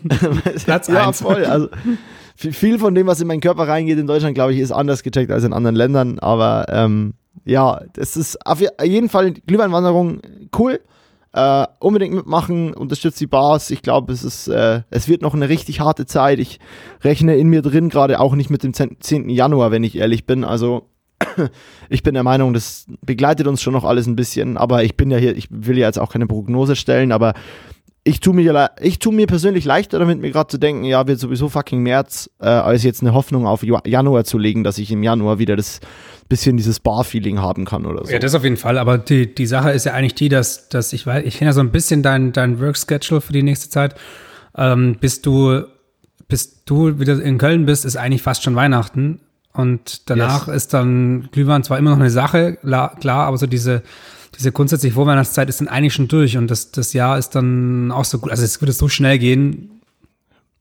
Platz 0.64 0.88
1. 0.88 0.88
Ja, 0.88 1.12
voll. 1.12 1.44
Also, 1.44 1.68
viel 2.36 2.78
von 2.78 2.94
dem, 2.94 3.06
was 3.06 3.20
in 3.20 3.26
meinen 3.26 3.40
Körper 3.40 3.68
reingeht 3.68 3.98
in 3.98 4.06
Deutschland, 4.06 4.34
glaube 4.34 4.52
ich, 4.52 4.58
ist 4.58 4.72
anders 4.72 5.02
gecheckt 5.02 5.30
als 5.30 5.44
in 5.44 5.52
anderen 5.52 5.76
Ländern. 5.76 6.18
Aber 6.18 6.66
ähm, 6.68 7.14
ja, 7.44 7.80
das 7.94 8.16
ist 8.16 8.44
auf 8.46 8.60
jeden 8.82 9.08
Fall 9.08 9.32
Glühweinwanderung 9.32 10.20
cool. 10.58 10.80
Äh, 11.34 11.66
unbedingt 11.78 12.14
mitmachen, 12.14 12.74
unterstützt 12.74 13.18
die 13.18 13.26
Bars. 13.26 13.70
Ich 13.70 13.80
glaube, 13.80 14.12
es 14.12 14.22
ist, 14.22 14.48
äh, 14.48 14.82
es 14.90 15.08
wird 15.08 15.22
noch 15.22 15.32
eine 15.32 15.48
richtig 15.48 15.80
harte 15.80 16.04
Zeit. 16.04 16.38
Ich 16.38 16.60
rechne 17.02 17.36
in 17.36 17.48
mir 17.48 17.62
drin 17.62 17.88
gerade 17.88 18.20
auch 18.20 18.34
nicht 18.34 18.50
mit 18.50 18.62
dem 18.62 18.74
10. 18.74 19.30
Januar, 19.30 19.70
wenn 19.70 19.82
ich 19.82 19.96
ehrlich 19.96 20.26
bin. 20.26 20.44
Also 20.44 20.90
ich 21.88 22.02
bin 22.02 22.12
der 22.12 22.22
Meinung, 22.22 22.52
das 22.52 22.84
begleitet 23.00 23.46
uns 23.46 23.62
schon 23.62 23.72
noch 23.72 23.84
alles 23.84 24.06
ein 24.06 24.16
bisschen. 24.16 24.58
Aber 24.58 24.84
ich 24.84 24.94
bin 24.96 25.10
ja 25.10 25.16
hier, 25.16 25.34
ich 25.34 25.48
will 25.50 25.78
ja 25.78 25.86
jetzt 25.86 25.98
auch 25.98 26.12
keine 26.12 26.26
Prognose 26.26 26.76
stellen, 26.76 27.12
aber 27.12 27.32
ich 28.04 28.20
tue 28.20 28.34
mir, 28.34 28.70
ich 28.80 28.98
tu 28.98 29.12
mir 29.12 29.26
persönlich 29.26 29.64
leichter 29.64 29.98
damit, 29.98 30.20
mir 30.20 30.30
gerade 30.32 30.48
zu 30.48 30.58
denken, 30.58 30.84
ja, 30.84 31.06
wird 31.06 31.20
sowieso 31.20 31.48
fucking 31.48 31.82
März, 31.82 32.30
äh, 32.40 32.46
als 32.46 32.82
jetzt 32.82 33.00
eine 33.00 33.14
Hoffnung 33.14 33.46
auf 33.46 33.62
Januar 33.62 34.24
zu 34.24 34.38
legen, 34.38 34.64
dass 34.64 34.78
ich 34.78 34.90
im 34.90 35.02
Januar 35.02 35.38
wieder 35.38 35.54
das 35.54 35.80
bisschen 36.28 36.56
dieses 36.56 36.80
Bar-Feeling 36.80 37.40
haben 37.40 37.64
kann 37.64 37.84
oder 37.84 38.04
so. 38.04 38.12
Ja, 38.12 38.18
das 38.18 38.34
auf 38.34 38.42
jeden 38.42 38.56
Fall. 38.56 38.78
Aber 38.78 38.98
die, 38.98 39.34
die 39.34 39.46
Sache 39.46 39.70
ist 39.70 39.84
ja 39.84 39.92
eigentlich 39.92 40.14
die, 40.14 40.28
dass, 40.28 40.68
dass 40.68 40.92
ich 40.92 41.06
weiß, 41.06 41.24
ich 41.26 41.36
kenne 41.36 41.50
ja 41.50 41.52
so 41.52 41.60
ein 41.60 41.70
bisschen 41.70 42.02
dein, 42.02 42.32
dein 42.32 42.58
Work-Schedule 42.58 43.20
für 43.20 43.32
die 43.32 43.42
nächste 43.42 43.68
Zeit. 43.68 43.94
Ähm, 44.56 44.96
bis 44.98 45.20
du, 45.20 45.62
bis 46.28 46.64
du 46.64 46.98
wieder 46.98 47.22
in 47.22 47.38
Köln 47.38 47.66
bist, 47.66 47.84
ist 47.84 47.96
eigentlich 47.96 48.22
fast 48.22 48.42
schon 48.42 48.56
Weihnachten. 48.56 49.20
Und 49.52 50.08
danach 50.08 50.48
yes. 50.48 50.56
ist 50.56 50.74
dann 50.74 51.28
Glühwein 51.32 51.62
zwar 51.62 51.78
immer 51.78 51.90
noch 51.90 52.00
eine 52.00 52.10
Sache, 52.10 52.56
klar, 52.56 52.96
klar 52.98 53.26
aber 53.26 53.36
so 53.36 53.46
diese, 53.46 53.82
diese 54.36 54.52
grundsätzliche 54.52 54.94
Vorweihnachtszeit 54.94 55.48
ist 55.48 55.60
dann 55.60 55.68
eigentlich 55.68 55.94
schon 55.94 56.08
durch 56.08 56.36
und 56.36 56.50
das, 56.50 56.70
das 56.70 56.92
Jahr 56.92 57.18
ist 57.18 57.30
dann 57.30 57.90
auch 57.90 58.04
so 58.04 58.18
gut. 58.18 58.30
Also 58.30 58.44
es 58.44 58.60
würde 58.60 58.72
so 58.72 58.88
schnell 58.88 59.18
gehen. 59.18 59.80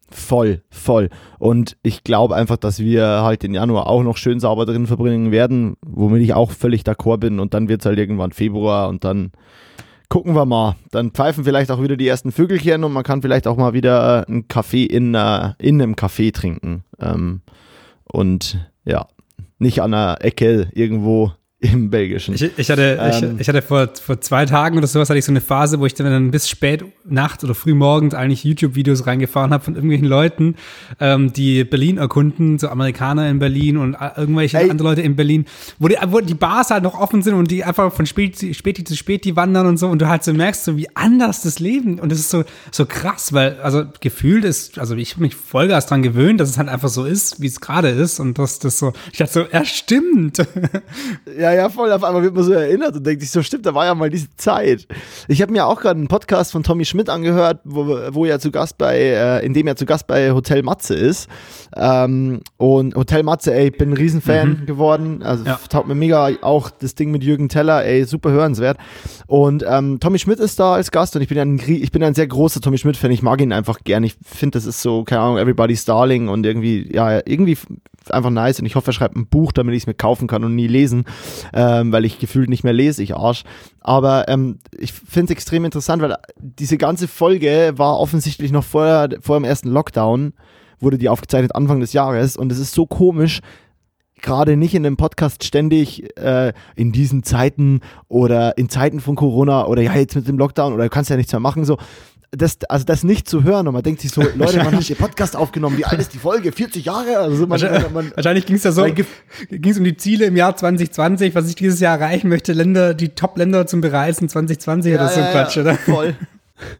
Voll, 0.09 0.61
voll. 0.69 1.09
Und 1.39 1.77
ich 1.83 2.03
glaube 2.03 2.35
einfach, 2.35 2.57
dass 2.57 2.79
wir 2.79 3.05
halt 3.05 3.43
den 3.43 3.53
Januar 3.53 3.87
auch 3.87 4.03
noch 4.03 4.17
schön 4.17 4.41
sauber 4.41 4.65
drin 4.65 4.85
verbringen 4.85 5.31
werden, 5.31 5.77
womit 5.81 6.21
ich 6.21 6.33
auch 6.33 6.51
völlig 6.51 6.81
d'accord 6.83 7.17
bin. 7.17 7.39
Und 7.39 7.53
dann 7.53 7.69
wird 7.69 7.81
es 7.81 7.85
halt 7.85 7.97
irgendwann 7.97 8.33
Februar 8.33 8.89
und 8.89 9.05
dann 9.05 9.31
gucken 10.09 10.35
wir 10.35 10.45
mal. 10.45 10.75
Dann 10.91 11.11
pfeifen 11.11 11.45
vielleicht 11.45 11.71
auch 11.71 11.81
wieder 11.81 11.95
die 11.95 12.07
ersten 12.07 12.33
Vögelchen 12.33 12.83
und 12.83 12.91
man 12.91 13.03
kann 13.03 13.21
vielleicht 13.21 13.47
auch 13.47 13.55
mal 13.55 13.71
wieder 13.71 14.27
einen 14.27 14.49
Kaffee 14.49 14.83
in, 14.83 15.15
uh, 15.15 15.53
in 15.57 15.81
einem 15.81 15.95
Café 15.95 16.33
trinken. 16.33 16.83
Ähm, 16.99 17.41
und 18.03 18.59
ja, 18.83 19.07
nicht 19.59 19.81
an 19.81 19.93
einer 19.93 20.17
Ecke 20.19 20.67
irgendwo 20.73 21.31
im 21.61 21.91
Belgischen. 21.91 22.33
Ich, 22.33 22.57
ich 22.57 22.71
hatte, 22.71 22.97
ähm, 22.99 23.35
ich, 23.35 23.41
ich, 23.41 23.47
hatte 23.47 23.61
vor, 23.61 23.87
vor 23.93 24.19
zwei 24.19 24.47
Tagen 24.47 24.79
oder 24.79 24.87
sowas 24.87 25.11
hatte 25.11 25.19
ich 25.19 25.25
so 25.25 25.31
eine 25.31 25.41
Phase, 25.41 25.79
wo 25.79 25.85
ich 25.85 25.93
dann 25.93 26.31
bis 26.31 26.49
spät 26.49 26.83
nachts 27.05 27.43
oder 27.43 27.53
früh 27.53 27.75
morgens 27.75 28.15
eigentlich 28.15 28.43
YouTube-Videos 28.43 29.05
reingefahren 29.05 29.53
habe 29.53 29.63
von 29.63 29.75
irgendwelchen 29.75 30.07
Leuten, 30.07 30.55
ähm, 30.99 31.31
die 31.33 31.63
Berlin 31.63 31.99
erkunden, 31.99 32.57
so 32.57 32.67
Amerikaner 32.67 33.29
in 33.29 33.37
Berlin 33.37 33.77
und 33.77 33.95
irgendwelche 34.17 34.57
ey. 34.57 34.71
andere 34.71 34.89
Leute 34.89 35.01
in 35.03 35.15
Berlin, 35.15 35.45
wo 35.77 35.87
die, 35.87 35.97
wo 36.07 36.19
die 36.19 36.33
Bars 36.33 36.71
halt 36.71 36.81
noch 36.81 36.99
offen 36.99 37.21
sind 37.21 37.35
und 37.35 37.51
die 37.51 37.63
einfach 37.63 37.93
von 37.93 38.07
Späti, 38.07 38.55
Späti 38.55 38.83
zu 38.83 38.97
Späti 38.97 39.35
wandern 39.35 39.67
und 39.67 39.77
so 39.77 39.87
und 39.87 40.01
du 40.01 40.07
halt 40.07 40.23
so 40.23 40.33
merkst, 40.33 40.63
so 40.63 40.77
wie 40.77 40.87
anders 40.95 41.43
das 41.43 41.59
Leben 41.59 41.99
und 41.99 42.11
das 42.11 42.17
ist 42.17 42.31
so, 42.31 42.43
so 42.71 42.87
krass, 42.87 43.33
weil, 43.33 43.59
also 43.61 43.83
gefühlt 43.99 44.45
ist, 44.45 44.79
also 44.79 44.95
ich 44.95 45.11
habe 45.11 45.21
mich 45.21 45.35
Vollgas 45.35 45.85
dran 45.85 46.01
gewöhnt, 46.01 46.39
dass 46.39 46.49
es 46.49 46.57
halt 46.57 46.69
einfach 46.69 46.89
so 46.89 47.05
ist, 47.05 47.39
wie 47.39 47.47
es 47.47 47.61
gerade 47.61 47.89
ist 47.89 48.19
und 48.19 48.39
dass 48.39 48.57
das 48.57 48.79
so, 48.79 48.93
ich 49.11 49.19
dachte 49.19 49.33
so, 49.33 49.41
er 49.41 49.65
stimmt. 49.65 50.39
Ja, 51.37 51.50
ja, 51.53 51.69
voll. 51.69 51.91
Auf 51.91 52.03
einmal 52.03 52.23
wird 52.23 52.33
man 52.33 52.43
so 52.43 52.53
erinnert 52.53 52.95
und 52.95 53.05
denkt 53.05 53.21
sich 53.21 53.31
so, 53.31 53.41
stimmt, 53.41 53.65
da 53.65 53.73
war 53.73 53.85
ja 53.85 53.95
mal 53.95 54.09
diese 54.09 54.35
Zeit. 54.35 54.87
Ich 55.27 55.41
habe 55.41 55.51
mir 55.51 55.65
auch 55.65 55.79
gerade 55.79 55.97
einen 55.97 56.07
Podcast 56.07 56.51
von 56.51 56.63
Tommy 56.63 56.85
Schmidt 56.85 57.09
angehört, 57.09 57.61
wo, 57.63 57.97
wo 58.11 58.25
er 58.25 58.39
zu 58.39 58.51
Gast 58.51 58.77
bei, 58.77 58.97
äh, 58.97 59.45
in 59.45 59.53
dem 59.53 59.67
er 59.67 59.75
zu 59.75 59.85
Gast 59.85 60.07
bei 60.07 60.31
Hotel 60.31 60.63
Matze 60.63 60.95
ist. 60.95 61.29
Ähm, 61.75 62.41
und 62.57 62.95
Hotel 62.95 63.23
Matze, 63.23 63.53
ey, 63.53 63.69
ich 63.69 63.77
bin 63.77 63.91
ein 63.91 63.97
Riesenfan 63.97 64.61
mhm. 64.61 64.65
geworden. 64.65 65.23
Also 65.23 65.45
ja. 65.45 65.59
taugt 65.69 65.87
mir 65.87 65.95
mega 65.95 66.29
auch 66.41 66.69
das 66.69 66.95
Ding 66.95 67.11
mit 67.11 67.23
Jürgen 67.23 67.49
Teller, 67.49 67.85
ey, 67.85 68.05
super 68.05 68.31
hörenswert. 68.31 68.77
Und 69.27 69.63
ähm, 69.67 69.99
Tommy 69.99 70.19
Schmidt 70.19 70.39
ist 70.39 70.59
da 70.59 70.73
als 70.73 70.91
Gast 70.91 71.15
und 71.15 71.21
ich 71.21 71.29
bin 71.29 71.39
ein, 71.39 71.59
ich 71.65 71.91
bin 71.91 72.03
ein 72.03 72.13
sehr 72.13 72.27
großer 72.27 72.61
Tommy 72.61 72.77
Schmidt-Fan. 72.77 73.11
Ich 73.11 73.21
mag 73.21 73.41
ihn 73.41 73.53
einfach 73.53 73.79
gern. 73.83 74.03
Ich 74.03 74.15
finde, 74.23 74.57
das 74.57 74.65
ist 74.65 74.81
so, 74.81 75.03
keine 75.03 75.21
Ahnung, 75.21 75.37
Everybody's 75.37 75.85
Darling 75.85 76.27
und 76.27 76.45
irgendwie, 76.45 76.93
ja, 76.93 77.21
irgendwie 77.25 77.57
einfach 78.09 78.29
nice 78.29 78.59
und 78.59 78.65
ich 78.65 78.75
hoffe, 78.75 78.89
er 78.89 78.93
schreibt 78.93 79.15
ein 79.15 79.27
Buch, 79.27 79.51
damit 79.51 79.75
ich 79.75 79.83
es 79.83 79.87
mir 79.87 79.93
kaufen 79.93 80.27
kann 80.27 80.43
und 80.43 80.55
nie 80.55 80.67
lesen, 80.67 81.05
ähm, 81.53 81.91
weil 81.91 82.05
ich 82.05 82.19
gefühlt 82.19 82.49
nicht 82.49 82.63
mehr 82.63 82.73
lese, 82.73 83.03
ich 83.03 83.15
Arsch. 83.15 83.43
Aber 83.79 84.27
ähm, 84.27 84.59
ich 84.77 84.93
finde 84.93 85.33
es 85.33 85.37
extrem 85.37 85.65
interessant, 85.65 86.01
weil 86.01 86.15
diese 86.37 86.77
ganze 86.77 87.07
Folge 87.07 87.73
war 87.75 87.99
offensichtlich 87.99 88.51
noch 88.51 88.63
vor, 88.63 89.09
vor 89.19 89.39
dem 89.39 89.43
ersten 89.43 89.69
Lockdown, 89.69 90.33
wurde 90.79 90.97
die 90.97 91.09
aufgezeichnet 91.09 91.55
Anfang 91.55 91.79
des 91.79 91.93
Jahres 91.93 92.37
und 92.37 92.51
es 92.51 92.57
ist 92.57 92.73
so 92.73 92.87
komisch, 92.87 93.41
gerade 94.21 94.55
nicht 94.55 94.75
in 94.75 94.83
dem 94.83 94.97
Podcast 94.97 95.43
ständig 95.43 96.17
äh, 96.17 96.53
in 96.75 96.91
diesen 96.91 97.23
Zeiten 97.23 97.81
oder 98.07 98.57
in 98.57 98.69
Zeiten 98.69 98.99
von 98.99 99.15
Corona 99.15 99.65
oder 99.65 99.81
ja 99.81 99.93
jetzt 99.95 100.15
mit 100.15 100.27
dem 100.27 100.37
Lockdown 100.37 100.73
oder 100.73 100.83
du 100.83 100.89
kannst 100.89 101.09
ja 101.09 101.17
nichts 101.17 101.31
mehr 101.31 101.39
machen 101.39 101.65
so 101.65 101.77
das, 102.31 102.57
also 102.69 102.85
das 102.85 103.03
nicht 103.03 103.27
zu 103.27 103.43
hören 103.43 103.67
und 103.67 103.73
man 103.73 103.83
denkt 103.83 104.01
sich 104.01 104.11
so, 104.11 104.21
Leute, 104.35 104.57
man 104.57 104.73
hat 104.73 104.89
ihr 104.89 104.95
Podcast 104.95 105.35
aufgenommen, 105.35 105.77
wie 105.77 105.85
alt 105.85 105.99
ist 105.99 106.13
die 106.13 106.17
Folge? 106.17 106.51
40 106.51 106.85
Jahre? 106.85 107.17
Also 107.17 107.41
man, 107.41 107.51
wahrscheinlich 107.51 107.91
man, 107.91 108.11
wahrscheinlich 108.15 108.45
ging 108.45 108.55
es 108.55 108.63
ja 108.63 108.71
so, 108.71 108.85
ging 108.85 109.71
es 109.71 109.77
um 109.77 109.83
die 109.83 109.97
Ziele 109.97 110.25
im 110.25 110.37
Jahr 110.37 110.55
2020, 110.55 111.35
was 111.35 111.49
ich 111.49 111.55
dieses 111.55 111.81
Jahr 111.81 111.99
erreichen 111.99 112.29
möchte, 112.29 112.53
Länder, 112.53 112.93
die 112.93 113.09
Top-Länder 113.09 113.67
zum 113.67 113.81
Bereisen 113.81 114.29
2020 114.29 114.93
ja, 114.93 114.97
oder 114.99 115.09
so 115.09 115.19
ja, 115.19 115.31
Quatsch, 115.31 115.57
oder? 115.57 115.75
Voll. 115.75 116.15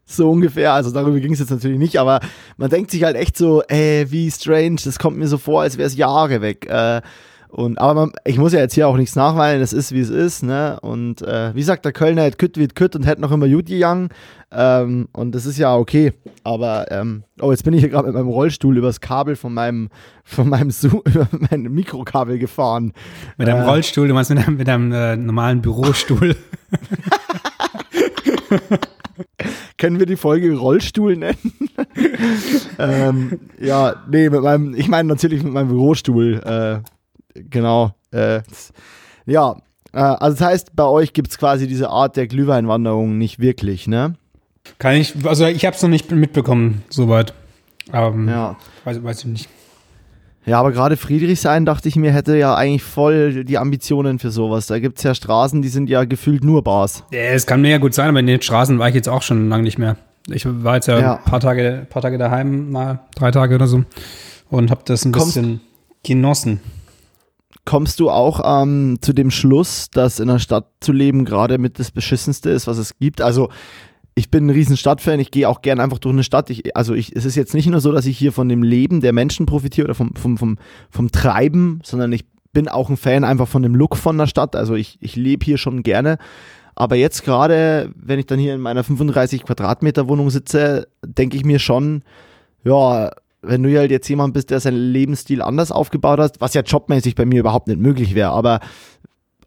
So 0.06 0.30
ungefähr, 0.30 0.74
also 0.74 0.92
darüber 0.92 1.20
ging 1.20 1.34
es 1.34 1.40
jetzt 1.40 1.50
natürlich 1.50 1.80
nicht, 1.80 2.00
aber 2.00 2.20
man 2.56 2.70
denkt 2.70 2.92
sich 2.92 3.04
halt 3.04 3.16
echt 3.16 3.36
so, 3.36 3.64
ey, 3.64 4.06
wie 4.12 4.30
strange, 4.30 4.78
das 4.84 5.00
kommt 5.00 5.18
mir 5.18 5.28
so 5.28 5.40
vor, 5.40 5.64
als 5.64 5.78
wäre 5.78 5.88
es 5.88 5.98
Jahre 5.98 6.42
weg. 6.42 6.68
Äh, 6.70 7.02
und, 7.52 7.80
aber 7.80 7.94
man, 7.94 8.14
ich 8.24 8.38
muss 8.38 8.54
ja 8.54 8.60
jetzt 8.60 8.74
hier 8.76 8.88
auch 8.88 8.96
nichts 8.96 9.16
nachweilen, 9.18 9.62
es 9.62 9.74
ist 9.74 9.92
wie 9.92 10.00
es 10.00 10.10
ist, 10.10 10.42
ne? 10.42 10.80
Und 10.82 11.22
äh, 11.22 11.54
wie 11.54 11.64
sagt 11.64 11.84
der 11.84 11.92
Kölner, 11.92 12.24
hätte 12.24 12.38
kütt 12.38 12.58
wie 12.58 12.68
kütt 12.68 12.96
und 12.96 13.06
hätte 13.06 13.22
noch 13.22 13.32
immer 13.32 13.46
Juti 13.46 13.84
Young. 13.84 14.10
Ähm, 14.54 15.10
und 15.12 15.36
das 15.36 15.46
ist 15.46 15.58
ja 15.58 15.76
okay. 15.76 16.14
Aber, 16.46 16.90
ähm, 16.92 17.24
oh, 17.42 17.52
jetzt 17.52 17.64
bin 17.64 17.74
ich 17.74 17.82
hier 17.82 17.90
gerade 17.90 18.08
mit 18.08 18.16
meinem 18.16 18.30
Rollstuhl 18.30 18.78
übers 18.78 19.02
Kabel 19.02 19.36
von 19.36 19.54
meinem, 19.54 19.90
von 20.24 20.48
meinem 20.48 20.72
Zoom, 20.72 21.02
über 21.06 21.28
mein 21.50 21.64
Mikrokabel 21.64 22.40
gefahren. 22.40 22.94
Mit 23.38 23.50
deinem 23.50 23.64
äh, 23.64 23.68
Rollstuhl, 23.70 24.08
du 24.08 24.14
meinst 24.14 24.30
mit 24.30 24.40
deinem, 24.40 24.56
mit 24.56 24.68
deinem 24.68 24.94
äh, 24.94 25.18
normalen 25.18 25.62
Bürostuhl. 25.62 26.38
Können 29.78 30.00
wir 30.00 30.06
die 30.06 30.16
Folge 30.16 30.56
Rollstuhl 30.56 31.18
nennen? 31.18 31.54
ähm, 32.80 33.40
ja, 33.60 33.96
nee, 34.10 34.30
mit 34.30 34.42
meinem, 34.42 34.74
ich 34.74 34.88
meine 34.88 35.10
natürlich 35.10 35.44
mit 35.44 35.52
meinem 35.52 35.68
Bürostuhl. 35.68 36.42
Äh, 36.46 36.80
genau. 37.34 37.94
Äh, 38.12 38.42
ja, 39.26 39.56
äh, 39.94 40.00
also 40.00 40.38
das 40.38 40.48
heißt, 40.48 40.76
bei 40.76 40.86
euch 40.86 41.14
gibt 41.14 41.30
es 41.32 41.38
quasi 41.38 41.68
diese 41.68 41.90
Art 41.90 42.18
der 42.18 42.28
Glühweinwanderung 42.28 43.18
nicht 43.18 43.40
wirklich, 43.40 43.88
ne? 43.88 44.16
Kann 44.78 44.96
ich, 44.96 45.14
also 45.26 45.46
ich 45.46 45.66
habe 45.66 45.76
es 45.76 45.82
noch 45.82 45.90
nicht 45.90 46.12
mitbekommen, 46.12 46.84
soweit. 46.90 47.34
Ähm, 47.92 48.30
ja. 48.30 48.58
Weiß, 48.84 49.04
weiß 49.04 49.20
ich 49.20 49.26
nicht. 49.26 49.50
Ja, 50.46 50.60
aber 50.60 50.72
gerade 50.72 50.98
Friedrichshain, 50.98 51.66
dachte 51.66 51.88
ich 51.88 51.96
mir, 51.96 52.12
hätte 52.12 52.36
ja 52.36 52.56
eigentlich 52.56 52.84
voll 52.84 53.44
die 53.44 53.58
Ambitionen 53.60 54.18
für 54.18 54.32
sowas. 54.32 54.68
Da 54.68 54.80
gibt 54.80 54.98
es 54.98 55.04
ja 55.04 55.14
Straßen, 55.14 55.62
die 55.62 55.70
sind 55.70 55.88
ja 55.88 56.04
gefühlt 56.04 56.44
nur 56.44 56.64
Bars. 56.64 57.04
Ja, 57.12 57.20
es 57.20 57.46
kann 57.46 57.62
mir 57.62 57.70
ja 57.70 57.78
gut 57.78 57.94
sein, 57.94 58.10
aber 58.10 58.20
in 58.20 58.28
den 58.28 58.42
Straßen 58.42 58.80
war 58.80 58.90
ich 58.90 58.96
jetzt 58.96 59.08
auch 59.08 59.22
schon 59.22 59.50
lange 59.50 59.64
nicht 59.64 59.78
mehr. 59.78 59.98
Ich 60.28 60.46
war 60.46 60.76
jetzt 60.76 60.88
ja, 60.88 61.00
ja. 61.00 61.16
ein 61.18 61.24
paar 61.24 61.40
Tage, 61.40 61.86
paar 61.90 62.02
Tage 62.02 62.18
daheim, 62.18 62.72
mal 62.72 63.02
drei 63.16 63.32
Tage 63.32 63.56
oder 63.56 63.68
so 63.68 63.84
und 64.50 64.70
habe 64.70 64.82
das 64.86 65.06
ein 65.06 65.12
Kommst, 65.12 65.36
bisschen 65.36 65.62
genossen 66.04 66.60
kommst 67.66 68.00
du 68.00 68.10
auch 68.10 68.42
ähm, 68.64 68.98
zu 69.02 69.14
dem 69.14 69.32
Schluss, 69.32 69.90
dass 69.90 70.20
in 70.20 70.30
einer 70.30 70.40
Stadt 70.40 70.68
zu 70.80 70.92
leben 70.92 71.26
gerade 71.26 71.58
mit 71.58 71.80
das 71.80 71.92
Beschissenste 71.92 72.50
ist, 72.50 72.68
was 72.68 72.78
es 72.78 72.98
gibt? 72.98 73.22
Also 73.22 73.50
ich 74.16 74.30
bin 74.30 74.48
ein 74.48 74.50
riesen 74.50 74.78
Stadtfan, 74.78 75.20
ich 75.20 75.32
gehe 75.32 75.48
auch 75.48 75.62
gerne 75.62 75.82
einfach 75.82 76.00
durch 76.00 76.14
eine 76.14 76.24
Stadt. 76.24 76.50
Ich, 76.50 76.76
also 76.76 76.94
ich, 76.94 77.16
es 77.16 77.26
ist 77.26 77.36
jetzt 77.36 77.54
nicht 77.54 77.68
nur 77.68 77.80
so, 77.80 77.92
dass 77.92 78.06
ich 78.06 78.18
hier 78.18 78.32
von 78.32 78.50
dem 78.50 78.64
Leben 78.64 79.02
der 79.02 79.14
Menschen 79.14 79.46
profitiere 79.46 79.86
oder 79.86 79.96
vom, 79.96 80.14
vom, 80.16 80.38
vom, 80.38 80.58
vom 80.90 81.12
Treiben, 81.12 81.80
sondern 81.84 82.12
ich 82.12 82.26
bin 82.54 82.68
auch 82.68 82.90
ein 82.90 82.98
Fan 82.98 83.24
einfach 83.24 83.48
von 83.48 83.64
dem 83.64 83.76
Look 83.76 83.96
von 83.96 84.18
der 84.18 84.28
Stadt. 84.28 84.56
Also 84.56 84.76
ich, 84.76 84.98
ich 85.00 85.16
lebe 85.16 85.46
hier 85.46 85.58
schon 85.58 85.84
gerne. 85.84 86.18
Aber 86.76 86.96
jetzt 86.96 87.24
gerade, 87.24 87.92
wenn 87.96 88.20
ich 88.20 88.26
dann 88.26 88.40
hier 88.40 88.56
in 88.56 88.62
meiner 88.62 88.84
35 88.84 89.44
Quadratmeter 89.44 90.08
Wohnung 90.08 90.30
sitze, 90.30 90.88
denke 91.06 91.38
ich 91.38 91.46
mir 91.46 91.60
schon, 91.60 92.04
ja, 92.64 93.12
wenn 93.42 93.64
du 93.64 93.78
halt 93.78 93.92
jetzt 93.92 94.08
jemand 94.08 94.34
bist, 94.34 94.50
der 94.50 94.60
seinen 94.60 94.78
Lebensstil 94.78 95.42
anders 95.42 95.72
aufgebaut 95.72 96.20
hat, 96.20 96.40
was 96.40 96.54
ja 96.54 96.62
jobmäßig 96.62 97.16
bei 97.16 97.26
mir 97.26 97.40
überhaupt 97.40 97.68
nicht 97.68 97.80
möglich 97.80 98.16
wäre, 98.16 98.32
aber 98.32 98.60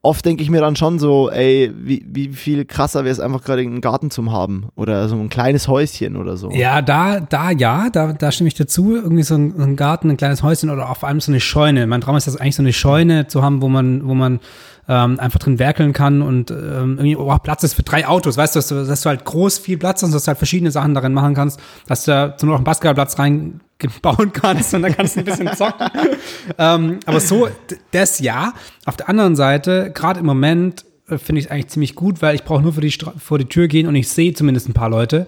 oft 0.04 0.24
denke 0.24 0.42
ich 0.42 0.50
mir 0.50 0.60
dann 0.60 0.76
schon 0.76 0.98
so, 0.98 1.30
ey, 1.30 1.72
wie, 1.74 2.04
wie 2.06 2.28
viel 2.28 2.66
krasser 2.66 3.04
wäre 3.04 3.12
es 3.12 3.20
einfach 3.20 3.42
gerade 3.42 3.62
einen 3.62 3.80
Garten 3.80 4.10
zu 4.10 4.30
haben 4.30 4.68
oder 4.76 5.08
so 5.08 5.16
ein 5.16 5.30
kleines 5.30 5.66
Häuschen 5.66 6.16
oder 6.16 6.36
so. 6.36 6.50
Ja, 6.50 6.82
da, 6.82 7.20
da, 7.20 7.50
ja, 7.50 7.88
da, 7.90 8.12
da 8.12 8.30
stimme 8.30 8.48
ich 8.48 8.54
dazu. 8.54 8.94
Irgendwie 8.96 9.22
so 9.22 9.34
ein, 9.34 9.58
ein 9.58 9.76
Garten, 9.76 10.10
ein 10.10 10.18
kleines 10.18 10.42
Häuschen 10.42 10.68
oder 10.68 10.90
auf 10.90 11.02
allem 11.04 11.20
so 11.20 11.32
eine 11.32 11.40
Scheune. 11.40 11.86
Mein 11.86 12.02
Traum 12.02 12.16
ist 12.16 12.26
das 12.26 12.36
eigentlich 12.36 12.56
so 12.56 12.62
eine 12.62 12.74
Scheune 12.74 13.28
zu 13.28 13.42
haben, 13.42 13.62
wo 13.62 13.68
man, 13.68 14.06
wo 14.06 14.14
man 14.14 14.40
ähm, 14.88 15.18
einfach 15.18 15.38
drin 15.38 15.58
werkeln 15.58 15.94
kann 15.94 16.20
und 16.20 16.50
ähm, 16.50 16.98
irgendwie 16.98 17.16
auch 17.16 17.42
Platz 17.42 17.64
ist 17.64 17.74
für 17.74 17.82
drei 17.82 18.06
Autos, 18.06 18.36
weißt 18.36 18.54
du, 18.54 18.58
dass 18.58 18.68
du, 18.68 18.84
dass 18.84 19.00
du 19.00 19.08
halt 19.08 19.24
groß 19.24 19.58
viel 19.58 19.78
Platz 19.78 20.02
hast, 20.02 20.12
dass 20.12 20.24
du 20.24 20.28
halt 20.28 20.38
verschiedene 20.38 20.70
Sachen 20.70 20.92
darin 20.92 21.14
machen 21.14 21.34
kannst, 21.34 21.58
dass 21.86 22.04
du 22.04 22.10
da 22.10 22.36
nur 22.42 22.50
noch 22.50 22.56
einen 22.56 22.64
Basketballplatz 22.64 23.16
reinbauen 23.82 24.32
kannst 24.32 24.74
und 24.74 24.82
dann 24.82 24.94
kannst 24.94 25.16
du 25.16 25.20
ein 25.20 25.24
bisschen 25.24 25.52
zocken. 25.54 25.88
ähm, 26.58 27.00
aber 27.06 27.20
so, 27.20 27.48
das 27.90 28.20
ja. 28.20 28.54
Auf 28.84 28.96
der 28.96 29.08
anderen 29.08 29.36
Seite, 29.36 29.90
gerade 29.92 30.20
im 30.20 30.26
Moment, 30.26 30.84
äh, 31.08 31.18
finde 31.18 31.40
ich 31.40 31.46
es 31.46 31.50
eigentlich 31.50 31.68
ziemlich 31.68 31.94
gut, 31.94 32.22
weil 32.22 32.34
ich 32.34 32.44
brauche 32.44 32.62
nur 32.62 32.72
vor 32.72 32.82
die, 32.82 32.94
vor 33.18 33.38
die 33.38 33.46
Tür 33.46 33.68
gehen 33.68 33.86
und 33.86 33.94
ich 33.94 34.08
sehe 34.08 34.32
zumindest 34.32 34.68
ein 34.68 34.74
paar 34.74 34.90
Leute. 34.90 35.26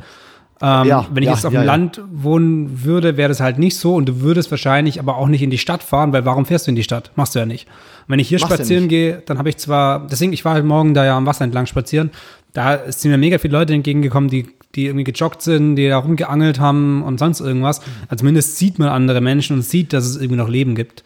Ähm, 0.62 0.86
ja, 0.86 1.06
wenn 1.10 1.22
ich 1.22 1.28
ja, 1.28 1.34
jetzt 1.34 1.44
auf 1.44 1.52
ja, 1.52 1.60
dem 1.60 1.66
Land 1.66 2.00
wohnen 2.10 2.82
würde, 2.82 3.18
wäre 3.18 3.28
das 3.28 3.40
halt 3.40 3.58
nicht 3.58 3.76
so 3.76 3.94
und 3.94 4.08
du 4.08 4.20
würdest 4.22 4.50
wahrscheinlich 4.50 4.98
aber 4.98 5.18
auch 5.18 5.28
nicht 5.28 5.42
in 5.42 5.50
die 5.50 5.58
Stadt 5.58 5.82
fahren, 5.82 6.14
weil 6.14 6.24
warum 6.24 6.46
fährst 6.46 6.66
du 6.66 6.70
in 6.70 6.76
die 6.76 6.82
Stadt? 6.82 7.10
Machst 7.14 7.34
du 7.34 7.40
ja 7.40 7.44
nicht. 7.44 7.66
Und 7.66 8.12
wenn 8.12 8.20
ich 8.20 8.28
hier 8.28 8.40
Machst 8.40 8.54
spazieren 8.54 8.88
gehe, 8.88 9.22
dann 9.26 9.36
habe 9.36 9.50
ich 9.50 9.58
zwar, 9.58 10.06
deswegen, 10.06 10.32
ich 10.32 10.46
war 10.46 10.54
heute 10.54 10.64
Morgen 10.64 10.94
da 10.94 11.04
ja 11.04 11.14
am 11.14 11.26
Wasser 11.26 11.44
entlang 11.44 11.66
spazieren, 11.66 12.10
da 12.54 12.90
sind 12.90 13.10
mir 13.10 13.18
mega 13.18 13.36
viele 13.36 13.52
Leute 13.52 13.74
entgegengekommen, 13.74 14.30
die, 14.30 14.46
die 14.76 14.86
irgendwie 14.86 15.04
gejoggt 15.04 15.42
sind, 15.42 15.76
die 15.76 15.88
da 15.88 15.98
rumgeangelt 15.98 16.60
haben 16.60 17.02
und 17.02 17.18
sonst 17.18 17.40
irgendwas. 17.40 17.80
Also 18.08 18.20
zumindest 18.20 18.56
sieht 18.56 18.78
man 18.78 18.88
andere 18.88 19.20
Menschen 19.20 19.56
und 19.56 19.62
sieht, 19.62 19.92
dass 19.92 20.04
es 20.04 20.16
irgendwie 20.16 20.36
noch 20.36 20.48
Leben 20.48 20.74
gibt. 20.74 21.02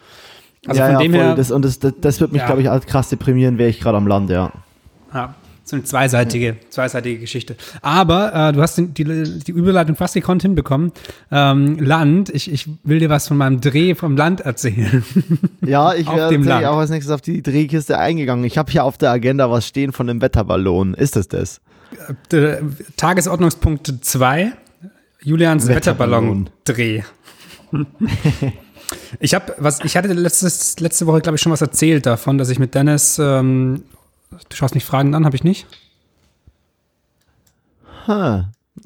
Also 0.67 0.79
ja, 0.79 0.87
von 0.87 0.93
ja, 0.93 0.99
dem 0.99 1.11
voll. 1.13 1.21
her. 1.21 1.35
Das, 1.35 1.51
und 1.51 1.65
das, 1.65 1.79
das, 1.79 1.93
das 1.99 2.19
wird 2.19 2.33
mich, 2.33 2.41
ja. 2.41 2.45
glaube 2.45 2.61
ich, 2.61 2.69
als 2.69 2.85
krass 2.85 3.09
deprimieren, 3.09 3.57
wäre 3.57 3.69
ich 3.69 3.79
gerade 3.79 3.97
am 3.97 4.05
Land, 4.05 4.29
ja. 4.29 4.51
Ja, 5.13 5.35
so 5.63 5.75
eine 5.75 5.83
zweiseitige, 5.83 6.57
zweiseitige 6.69 7.19
Geschichte. 7.19 7.55
Aber 7.81 8.49
äh, 8.49 8.53
du 8.53 8.61
hast 8.61 8.77
die, 8.77 8.91
die 8.93 9.51
Überleitung 9.51 9.95
fast 9.95 10.13
gekonnt 10.13 10.41
hinbekommen. 10.41 10.91
Ähm, 11.31 11.79
Land, 11.79 12.29
ich, 12.29 12.51
ich 12.51 12.69
will 12.83 12.99
dir 12.99 13.09
was 13.09 13.27
von 13.27 13.37
meinem 13.37 13.61
Dreh 13.61 13.95
vom 13.95 14.15
Land 14.15 14.41
erzählen. 14.41 15.03
Ja, 15.65 15.93
ich 15.93 16.07
wäre 16.11 16.69
auch 16.69 16.77
als 16.77 16.89
nächstes 16.89 17.11
auf 17.11 17.21
die 17.21 17.41
Drehkiste 17.41 17.97
eingegangen. 17.97 18.45
Ich 18.45 18.57
habe 18.57 18.71
hier 18.71 18.83
auf 18.83 18.97
der 18.97 19.11
Agenda 19.11 19.49
was 19.49 19.65
stehen 19.65 19.91
von 19.93 20.07
dem 20.07 20.21
Wetterballon. 20.21 20.93
Ist 20.93 21.15
das 21.15 21.27
das? 21.27 21.61
Äh, 22.31 22.57
Tagesordnungspunkt 22.97 23.93
2, 24.01 24.53
Julians 25.21 25.67
Wetterballon-Dreh. 25.67 27.03
ich 29.19 29.33
habe 29.33 29.55
was, 29.57 29.79
ich 29.81 29.95
hatte 29.97 30.11
letztes, 30.13 30.79
letzte 30.79 31.07
Woche, 31.07 31.21
glaube 31.21 31.35
ich, 31.35 31.41
schon 31.41 31.51
was 31.51 31.61
erzählt 31.61 32.05
davon, 32.05 32.37
dass 32.37 32.49
ich 32.49 32.59
mit 32.59 32.75
Dennis 32.75 33.19
ähm, 33.19 33.83
Du 34.49 34.55
schaust 34.55 34.75
mich 34.75 34.85
fragend 34.85 35.13
an, 35.15 35.25
habe 35.25 35.35
ich 35.35 35.43
nicht? 35.43 35.67
Huh. 38.07 38.43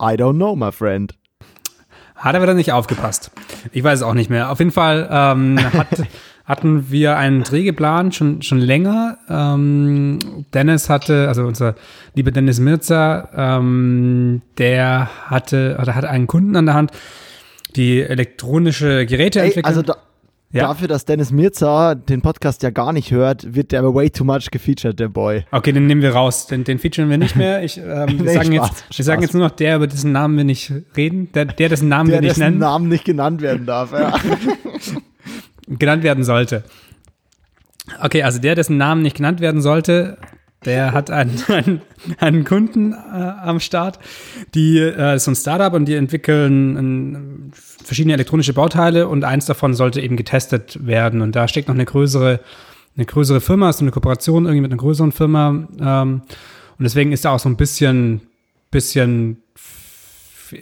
I 0.00 0.14
don't 0.16 0.34
know, 0.34 0.54
my 0.54 0.70
friend. 0.70 1.14
Hat 2.14 2.34
er 2.34 2.42
wieder 2.42 2.54
nicht 2.54 2.72
aufgepasst. 2.72 3.30
Ich 3.72 3.82
weiß 3.82 4.00
es 4.00 4.02
auch 4.02 4.14
nicht 4.14 4.30
mehr. 4.30 4.50
Auf 4.50 4.58
jeden 4.58 4.70
Fall 4.70 5.08
ähm, 5.10 5.58
hat, 5.72 5.88
hatten 6.44 6.90
wir 6.90 7.16
einen 7.16 7.42
Dreh 7.42 7.64
geplant, 7.64 8.14
schon, 8.14 8.42
schon 8.42 8.58
länger. 8.58 9.16
Ähm, 9.28 10.18
Dennis 10.52 10.90
hatte, 10.90 11.28
also 11.28 11.44
unser 11.44 11.74
lieber 12.14 12.30
Dennis 12.30 12.60
Mirza, 12.60 13.28
ähm, 13.34 14.42
der 14.58 15.08
hatte, 15.26 15.78
oder 15.80 15.94
hatte 15.94 16.10
einen 16.10 16.26
Kunden 16.26 16.54
an 16.56 16.66
der 16.66 16.74
Hand, 16.74 16.90
die 17.76 18.02
elektronische 18.02 19.06
Geräte 19.06 19.40
Ey, 19.40 19.46
entwickeln. 19.46 19.66
Also 19.66 19.82
da, 19.82 19.96
ja. 20.54 20.68
Dafür, 20.68 20.86
dass 20.86 21.04
Dennis 21.04 21.32
Mirza 21.32 21.96
den 21.96 22.22
Podcast 22.22 22.62
ja 22.62 22.70
gar 22.70 22.92
nicht 22.92 23.10
hört, 23.10 23.56
wird 23.56 23.72
der 23.72 23.80
aber 23.80 23.92
way 23.92 24.08
too 24.08 24.22
much 24.22 24.52
gefeatured, 24.52 25.00
der 25.00 25.08
Boy. 25.08 25.44
Okay, 25.50 25.72
den 25.72 25.88
nehmen 25.88 26.00
wir 26.00 26.12
raus. 26.12 26.46
Den, 26.46 26.62
den 26.62 26.78
featuren 26.78 27.10
wir 27.10 27.18
nicht 27.18 27.34
mehr. 27.34 27.64
Ich, 27.64 27.76
ähm, 27.78 27.84
wir, 27.88 28.22
nee, 28.22 28.34
sagen 28.34 28.54
Spaß, 28.54 28.68
jetzt, 28.68 28.98
wir 28.98 29.04
sagen 29.04 29.22
jetzt 29.22 29.34
nur 29.34 29.42
noch 29.42 29.50
der, 29.50 29.76
über 29.76 29.88
dessen 29.88 30.12
Namen 30.12 30.36
wir 30.36 30.44
nicht 30.44 30.70
reden. 30.96 31.32
Der, 31.32 31.46
der 31.46 31.70
dessen 31.70 31.88
Namen 31.88 32.10
der, 32.10 32.20
wir 32.20 32.28
nicht 32.28 32.38
nennen. 32.38 32.60
Der 32.60 32.68
Namen 32.68 32.88
nicht 32.88 33.04
genannt 33.04 33.42
werden 33.42 33.66
darf, 33.66 33.90
ja. 33.92 34.14
genannt 35.68 36.02
werden 36.02 36.24
sollte. 36.24 36.64
Okay, 38.00 38.22
also 38.22 38.38
der, 38.38 38.54
dessen 38.54 38.76
Namen 38.76 39.02
nicht 39.02 39.16
genannt 39.16 39.40
werden 39.40 39.60
sollte, 39.60 40.18
der 40.64 40.92
hat 40.92 41.10
einen, 41.10 41.42
einen, 41.48 41.82
einen 42.18 42.44
Kunden 42.44 42.92
äh, 42.92 42.96
am 42.96 43.60
Start, 43.60 43.98
die 44.54 44.78
äh, 44.78 45.16
ist 45.16 45.24
so 45.24 45.30
ein 45.30 45.36
Startup 45.36 45.72
und 45.72 45.86
die 45.86 45.94
entwickeln 45.94 46.76
ein, 46.76 47.52
verschiedene 47.54 48.14
elektronische 48.14 48.54
Bauteile 48.54 49.08
und 49.08 49.24
eins 49.24 49.46
davon 49.46 49.74
sollte 49.74 50.00
eben 50.00 50.16
getestet 50.16 50.86
werden. 50.86 51.20
Und 51.20 51.36
da 51.36 51.48
steckt 51.48 51.68
noch 51.68 51.74
eine 51.74 51.84
größere, 51.84 52.40
eine 52.96 53.06
größere 53.06 53.40
Firma, 53.40 53.70
ist 53.70 53.78
so 53.78 53.84
eine 53.84 53.90
Kooperation 53.90 54.44
irgendwie 54.44 54.62
mit 54.62 54.72
einer 54.72 54.80
größeren 54.80 55.12
Firma. 55.12 55.66
Ähm, 55.80 56.22
und 56.78 56.82
deswegen 56.82 57.12
ist 57.12 57.24
da 57.24 57.30
auch 57.30 57.38
so 57.38 57.48
ein 57.48 57.56
bisschen, 57.56 58.22
bisschen, 58.70 59.42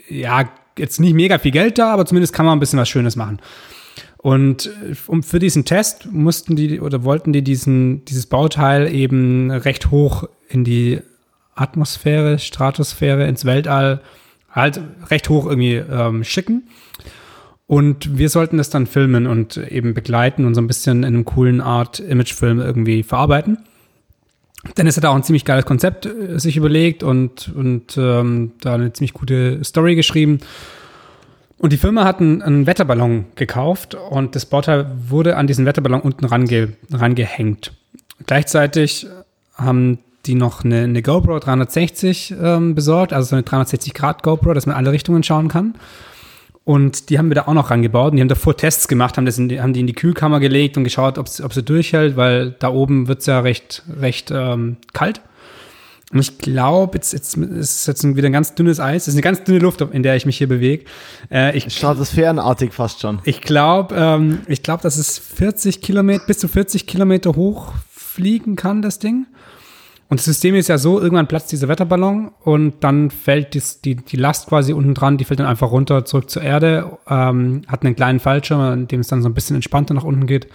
ja, 0.09 0.49
jetzt 0.77 0.99
nicht 0.99 1.13
mega 1.13 1.37
viel 1.37 1.51
Geld 1.51 1.77
da, 1.77 1.93
aber 1.93 2.05
zumindest 2.05 2.33
kann 2.33 2.45
man 2.45 2.57
ein 2.57 2.59
bisschen 2.59 2.79
was 2.79 2.89
Schönes 2.89 3.15
machen. 3.15 3.39
Und 4.23 4.67
äh, 4.67 5.21
für 5.21 5.39
diesen 5.39 5.65
Test 5.65 6.07
mussten 6.09 6.55
die 6.55 6.79
oder 6.79 7.03
wollten 7.03 7.33
die 7.33 7.43
diesen, 7.43 8.05
dieses 8.05 8.25
Bauteil 8.25 8.91
eben 8.91 9.51
recht 9.51 9.91
hoch 9.91 10.23
in 10.47 10.63
die 10.63 11.01
Atmosphäre, 11.55 12.39
Stratosphäre, 12.39 13.27
ins 13.27 13.43
Weltall, 13.43 14.01
halt 14.49 14.79
recht 15.11 15.27
hoch 15.27 15.45
irgendwie 15.45 15.75
ähm, 15.75 16.23
schicken. 16.23 16.63
Und 17.67 18.17
wir 18.17 18.29
sollten 18.29 18.57
das 18.57 18.69
dann 18.69 18.87
filmen 18.87 19.27
und 19.27 19.57
eben 19.57 19.93
begleiten 19.93 20.45
und 20.45 20.55
so 20.55 20.61
ein 20.61 20.67
bisschen 20.67 20.99
in 20.99 21.15
einem 21.15 21.25
coolen 21.25 21.59
Art 21.59 21.99
Imagefilm 21.99 22.61
irgendwie 22.61 23.03
verarbeiten. 23.03 23.57
Dennis 24.77 24.95
hat 24.95 25.03
auch 25.03 25.15
ein 25.15 25.23
ziemlich 25.23 25.43
geiles 25.43 25.65
Konzept 25.65 26.05
äh, 26.05 26.39
sich 26.39 26.55
überlegt 26.55 27.03
und, 27.03 27.51
und 27.53 27.97
ähm, 27.97 28.53
da 28.61 28.75
eine 28.75 28.93
ziemlich 28.93 29.11
gute 29.11 29.61
Story 29.65 29.95
geschrieben. 29.95 30.39
Und 31.63 31.71
die 31.71 31.77
Firma 31.77 32.03
hat 32.03 32.19
einen, 32.19 32.41
einen, 32.41 32.67
Wetterballon 32.67 33.23
gekauft 33.35 33.95
und 33.95 34.35
das 34.35 34.45
Bauteil 34.45 34.85
wurde 35.07 35.37
an 35.37 35.47
diesen 35.47 35.65
Wetterballon 35.65 36.01
unten 36.01 36.25
range, 36.25 36.73
rangehängt. 36.91 37.71
Gleichzeitig 38.25 39.07
haben 39.55 39.99
die 40.25 40.35
noch 40.35 40.65
eine, 40.65 40.81
eine 40.81 41.01
GoPro 41.01 41.39
360 41.39 42.35
ähm, 42.37 42.75
besorgt, 42.75 43.13
also 43.13 43.29
so 43.29 43.35
eine 43.37 43.43
360 43.43 43.93
Grad 43.93 44.23
GoPro, 44.23 44.53
dass 44.53 44.65
man 44.65 44.75
alle 44.75 44.91
Richtungen 44.91 45.23
schauen 45.23 45.47
kann. 45.47 45.75
Und 46.65 47.09
die 47.09 47.17
haben 47.17 47.29
wir 47.29 47.35
da 47.35 47.43
auch 47.43 47.53
noch 47.53 47.71
rangebaut 47.71 48.11
und 48.11 48.17
die 48.17 48.21
haben 48.21 48.27
davor 48.27 48.57
Tests 48.57 48.89
gemacht, 48.89 49.15
haben, 49.15 49.25
das 49.25 49.37
in 49.37 49.49
haben 49.61 49.71
die 49.71 49.79
in 49.79 49.87
die 49.87 49.93
Kühlkammer 49.93 50.41
gelegt 50.41 50.75
und 50.75 50.83
geschaut, 50.83 51.17
ob 51.17 51.29
sie 51.29 51.63
durchhält, 51.63 52.17
weil 52.17 52.57
da 52.59 52.71
oben 52.73 53.07
wird 53.07 53.21
es 53.21 53.25
ja 53.27 53.39
recht, 53.39 53.83
recht 54.01 54.31
ähm, 54.31 54.75
kalt. 54.91 55.21
Und 56.13 56.19
ich 56.19 56.37
glaube, 56.37 56.97
jetzt, 56.97 57.11
jetzt 57.11 57.35
ist 57.35 57.87
jetzt 57.87 58.15
wieder 58.15 58.27
ein 58.27 58.33
ganz 58.33 58.53
dünnes 58.53 58.79
Eis. 58.79 59.03
Es 59.03 59.07
ist 59.09 59.15
eine 59.15 59.23
ganz 59.23 59.43
dünne 59.43 59.59
Luft, 59.59 59.81
in 59.81 60.03
der 60.03 60.15
ich 60.15 60.27
mich 60.27 60.37
hier 60.37 60.47
bewege. 60.47 60.85
Äh, 61.31 61.57
ich, 61.57 61.73
Stratosphärenartig 61.73 62.71
fast 62.71 63.01
schon. 63.01 63.19
Ich 63.23 63.41
glaube, 63.41 63.95
ähm, 63.97 64.41
ich 64.47 64.61
glaube, 64.61 64.83
dass 64.83 64.97
es 64.97 65.17
40 65.17 65.81
Kilometer, 65.81 66.23
bis 66.27 66.37
zu 66.37 66.47
40 66.47 66.85
Kilometer 66.85 67.35
hoch 67.35 67.73
fliegen 67.89 68.55
kann, 68.55 68.83
das 68.83 68.99
Ding. 68.99 69.25
Und 70.07 70.19
das 70.19 70.25
System 70.25 70.53
ist 70.53 70.67
ja 70.67 70.77
so, 70.77 71.01
irgendwann 71.01 71.27
platzt 71.27 71.51
dieser 71.51 71.67
Wetterballon 71.67 72.31
und 72.43 72.83
dann 72.83 73.09
fällt 73.09 73.55
dies, 73.55 73.81
die, 73.81 73.95
die 73.95 74.17
Last 74.17 74.47
quasi 74.47 74.71
unten 74.71 74.93
dran, 74.93 75.17
die 75.17 75.25
fällt 75.25 75.39
dann 75.39 75.47
einfach 75.47 75.71
runter 75.71 76.05
zurück 76.05 76.29
zur 76.29 76.43
Erde, 76.43 76.99
ähm, 77.09 77.63
hat 77.67 77.83
einen 77.83 77.95
kleinen 77.95 78.19
Fallschirm, 78.19 78.73
in 78.73 78.87
dem 78.87 78.99
es 78.99 79.07
dann 79.07 79.23
so 79.23 79.29
ein 79.29 79.33
bisschen 79.33 79.55
entspannter 79.55 79.95
nach 79.95 80.03
unten 80.03 80.27
geht 80.27 80.47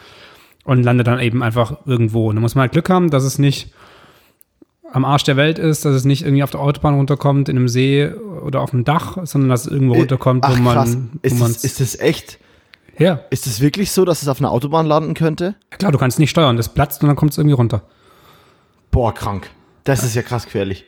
und 0.63 0.85
landet 0.85 1.09
dann 1.09 1.19
eben 1.19 1.43
einfach 1.43 1.79
irgendwo. 1.87 2.29
Und 2.29 2.37
da 2.37 2.41
muss 2.41 2.55
man 2.55 2.63
halt 2.63 2.73
Glück 2.73 2.89
haben, 2.89 3.11
dass 3.11 3.25
es 3.25 3.41
nicht 3.41 3.73
am 4.93 5.05
Arsch 5.05 5.25
der 5.25 5.37
Welt 5.37 5.59
ist, 5.59 5.85
dass 5.85 5.95
es 5.95 6.05
nicht 6.05 6.23
irgendwie 6.23 6.43
auf 6.43 6.51
der 6.51 6.61
Autobahn 6.61 6.95
runterkommt, 6.95 7.49
in 7.49 7.57
einem 7.57 7.69
See 7.69 8.09
oder 8.09 8.61
auf 8.61 8.71
dem 8.71 8.85
Dach, 8.85 9.19
sondern 9.25 9.51
dass 9.51 9.67
es 9.67 9.73
irgendwo 9.73 9.95
äh, 9.95 9.99
runterkommt, 9.99 10.45
Ach, 10.45 10.57
wo 10.57 10.63
man. 10.63 10.75
Krass. 10.75 10.97
Ist, 11.23 11.41
es, 11.41 11.65
ist 11.65 11.81
das 11.81 11.99
echt? 11.99 12.39
Ja. 12.99 13.21
Ist 13.31 13.47
es 13.47 13.61
wirklich 13.61 13.93
so, 13.93 14.05
dass 14.05 14.23
es 14.23 14.29
auf 14.29 14.41
einer 14.41 14.51
Autobahn 14.51 14.87
landen 14.87 15.15
könnte? 15.15 15.55
Ja, 15.71 15.77
klar, 15.77 15.93
du 15.93 15.99
kannst 15.99 16.19
nicht 16.19 16.31
steuern. 16.31 16.57
Das 16.57 16.69
platzt 16.69 17.03
und 17.03 17.09
dann 17.09 17.17
kommt 17.17 17.33
es 17.33 17.39
irgendwie 17.39 17.55
runter. 17.55 17.83
Boah, 18.91 19.15
krank. 19.15 19.51
Das 19.85 20.03
ist 20.03 20.15
ja 20.15 20.23
krass 20.23 20.45
gefährlich. 20.45 20.85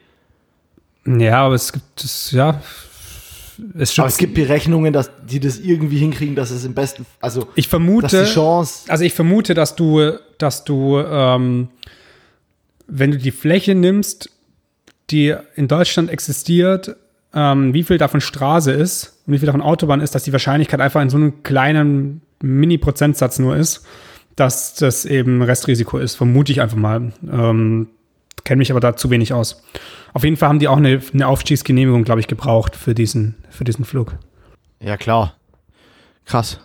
Ja, 1.07 1.47
aber 1.47 1.55
es 1.55 1.73
gibt 1.73 2.05
es, 2.05 2.33
ja. 2.33 2.61
Es, 3.79 3.99
aber 3.99 4.09
es 4.09 4.17
gibt 4.17 4.35
Berechnungen, 4.35 4.93
dass 4.93 5.11
die 5.27 5.39
das 5.39 5.59
irgendwie 5.59 5.99
hinkriegen, 5.99 6.35
dass 6.35 6.51
es 6.51 6.65
im 6.65 6.75
besten, 6.75 7.05
also 7.21 7.49
ich 7.55 7.69
vermute, 7.69 8.09
dass 8.09 8.29
die 8.29 8.35
Chance, 8.35 8.91
also 8.91 9.05
ich 9.05 9.13
vermute, 9.13 9.53
dass 9.53 9.77
du, 9.77 10.13
dass 10.39 10.65
du 10.65 10.99
ähm, 10.99 11.69
wenn 12.91 13.13
du 13.13 13.19
die 13.19 13.31
Fläche 13.31 13.75
nimmst, 13.75 14.31
die 15.11 15.35
in 15.55 15.69
Deutschland 15.69 16.11
existiert, 16.11 16.97
ähm, 17.35 17.73
wie 17.73 17.85
viel 17.85 17.99
davon 17.99 18.21
Straße 18.21 18.73
ist 18.73 19.23
und 19.27 19.35
wie 19.35 19.39
viel 19.39 19.47
davon 19.47 19.63
Autobahn 19.63 20.01
ist, 20.01 20.15
dass 20.15 20.25
die 20.25 20.33
Wahrscheinlichkeit 20.33 20.81
einfach 20.81 21.01
in 21.01 21.11
so 21.11 21.17
einem 21.17 21.43
kleinen 21.43 22.23
Mini-Prozentsatz 22.43 23.39
nur 23.39 23.57
ist, 23.57 23.85
dass 24.37 24.75
das 24.75 25.05
eben 25.05 25.43
Restrisiko 25.43 25.99
ist, 25.99 26.17
vermute 26.17 26.53
ich 26.53 26.61
einfach 26.61 26.77
mal. 26.77 27.13
Ähm, 27.31 27.89
Kenne 28.45 28.59
mich 28.59 28.71
aber 28.71 28.81
da 28.81 28.97
zu 28.97 29.11
wenig 29.11 29.33
aus. 29.33 29.63
Auf 30.13 30.25
jeden 30.25 30.37
Fall 30.37 30.49
haben 30.49 30.59
die 30.59 30.69
auch 30.69 30.79
eine, 30.79 31.01
eine 31.13 31.27
Aufstiegsgenehmigung, 31.27 32.05
glaube 32.05 32.21
ich, 32.21 32.27
gebraucht 32.27 32.75
für 32.75 32.95
diesen, 32.95 33.37
für 33.51 33.65
diesen 33.65 33.85
Flug. 33.85 34.17
Ja, 34.81 34.97
klar. 34.97 35.37
Krass. 36.25 36.59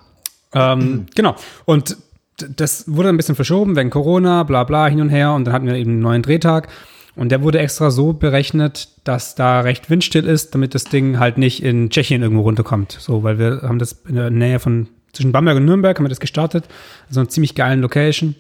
Ähm, 0.54 1.06
genau. 1.16 1.36
Und 1.66 1.98
das 2.38 2.86
wurde 2.88 3.10
ein 3.10 3.18
bisschen 3.18 3.36
verschoben 3.36 3.76
wegen 3.76 3.90
Corona, 3.90 4.44
bla 4.44 4.64
bla, 4.64 4.88
hin 4.88 5.02
und 5.02 5.10
her. 5.10 5.34
Und 5.34 5.46
dann 5.46 5.54
hatten 5.54 5.68
wir 5.68 5.76
eben 5.76 5.92
einen 5.92 6.00
neuen 6.02 6.22
Drehtag. 6.22 6.68
Und 7.16 7.30
der 7.30 7.42
wurde 7.42 7.60
extra 7.60 7.92
so 7.92 8.14
berechnet, 8.14 8.90
dass 9.06 9.36
da 9.36 9.62
recht 9.62 9.90
windstill 9.90 10.26
ist, 10.26 10.54
damit 10.54 10.76
das 10.76 10.84
Ding 10.84 11.18
halt 11.18 11.38
nicht 11.38 11.64
in 11.64 11.90
Tschechien 11.90 12.22
irgendwo 12.22 12.44
runterkommt. 12.44 12.92
So, 13.00 13.24
weil 13.24 13.40
wir 13.40 13.62
haben 13.64 13.80
das 13.80 14.04
in 14.08 14.16
der 14.16 14.30
Nähe 14.30 14.60
von 14.60 14.88
zwischen 15.14 15.32
Bamberg 15.32 15.56
und 15.56 15.66
Nürnberg 15.66 15.98
haben 15.98 16.04
wir 16.04 16.10
das 16.10 16.20
gestartet. 16.20 16.66
So 17.10 17.22
einer 17.22 17.30
ziemlich 17.30 17.56
geilen 17.56 17.82
Location. 17.82 18.36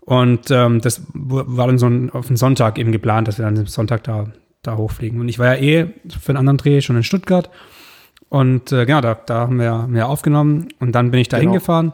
Und 0.00 0.50
ähm, 0.50 0.80
das 0.80 1.02
war 1.12 1.66
dann 1.66 1.78
so 1.78 1.86
ein, 1.86 2.10
auf 2.10 2.28
den 2.28 2.36
Sonntag 2.36 2.78
eben 2.78 2.92
geplant, 2.92 3.28
dass 3.28 3.38
wir 3.38 3.44
dann 3.44 3.58
am 3.58 3.66
Sonntag 3.66 4.04
da, 4.04 4.26
da 4.62 4.76
hochfliegen. 4.76 5.20
Und 5.20 5.28
ich 5.28 5.38
war 5.38 5.56
ja 5.56 5.60
eh 5.60 5.94
für 6.08 6.30
einen 6.30 6.38
anderen 6.38 6.58
Dreh 6.58 6.80
schon 6.80 6.96
in 6.96 7.02
Stuttgart. 7.02 7.50
Und 8.28 8.72
äh, 8.72 8.86
genau, 8.86 9.00
da, 9.00 9.14
da 9.14 9.40
haben 9.40 9.58
wir, 9.58 9.72
haben 9.72 9.94
wir 9.94 10.08
aufgenommen. 10.08 10.68
Und 10.78 10.92
dann 10.92 11.10
bin 11.10 11.20
ich 11.20 11.28
da 11.28 11.38
genau. 11.38 11.50
hingefahren. 11.50 11.92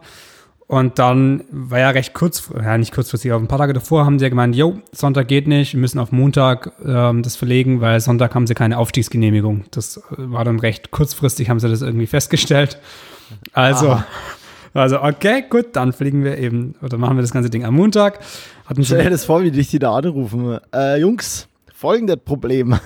Und 0.67 0.99
dann 0.99 1.45
war 1.51 1.79
ja 1.79 1.91
recht 1.91 2.15
kurz, 2.15 2.51
ja 2.55 2.79
nicht 2.79 2.93
kurzfristig, 2.93 3.33
aber 3.33 3.43
ein 3.43 3.49
paar 3.49 3.59
Tage 3.59 3.75
davor 3.75 4.07
haben 4.07 4.19
sie 4.19 4.25
ja 4.25 4.29
gemeint, 4.31 4.57
jo, 4.57 4.79
Sonntag 4.93 5.29
geht 5.29 5.47
nicht, 5.47 5.75
wir 5.75 5.81
müssen 5.81 5.99
auf 5.99 6.11
Montag 6.11 6.73
ähm, 6.85 7.23
das 7.23 7.37
verlegen, 7.37 7.83
weil 7.83 8.01
Sonntag 8.01 8.35
haben 8.35 8.47
sie 8.47 8.55
keine 8.55 8.79
Aufstiegsgenehmigung. 8.79 9.67
Das 9.71 10.01
war 10.11 10.45
dann 10.45 10.59
recht 10.59 10.91
kurzfristig, 10.91 11.51
haben 11.51 11.61
sie 11.61 11.69
das 11.69 11.83
irgendwie 11.83 12.07
festgestellt. 12.09 12.79
Also, 13.53 13.91
Aha. 13.91 14.07
also 14.73 15.03
okay, 15.03 15.45
gut, 15.49 15.77
dann 15.77 15.93
fliegen 15.93 16.25
wir 16.25 16.39
eben, 16.39 16.77
oder 16.81 16.97
machen 16.97 17.17
wir 17.17 17.23
das 17.23 17.33
ganze 17.33 17.51
Ding 17.51 17.65
am 17.65 17.75
Montag. 17.75 18.21
Hatten 18.65 18.85
Stell 18.85 19.05
dir 19.05 19.11
das 19.11 19.27
vor, 19.27 19.43
wie 19.43 19.51
dich 19.51 19.69
die 19.69 19.79
da 19.79 19.95
anrufen. 19.95 20.59
Äh, 20.75 20.99
Jungs, 20.99 21.47
folgendes 21.75 22.19
Problem. 22.25 22.79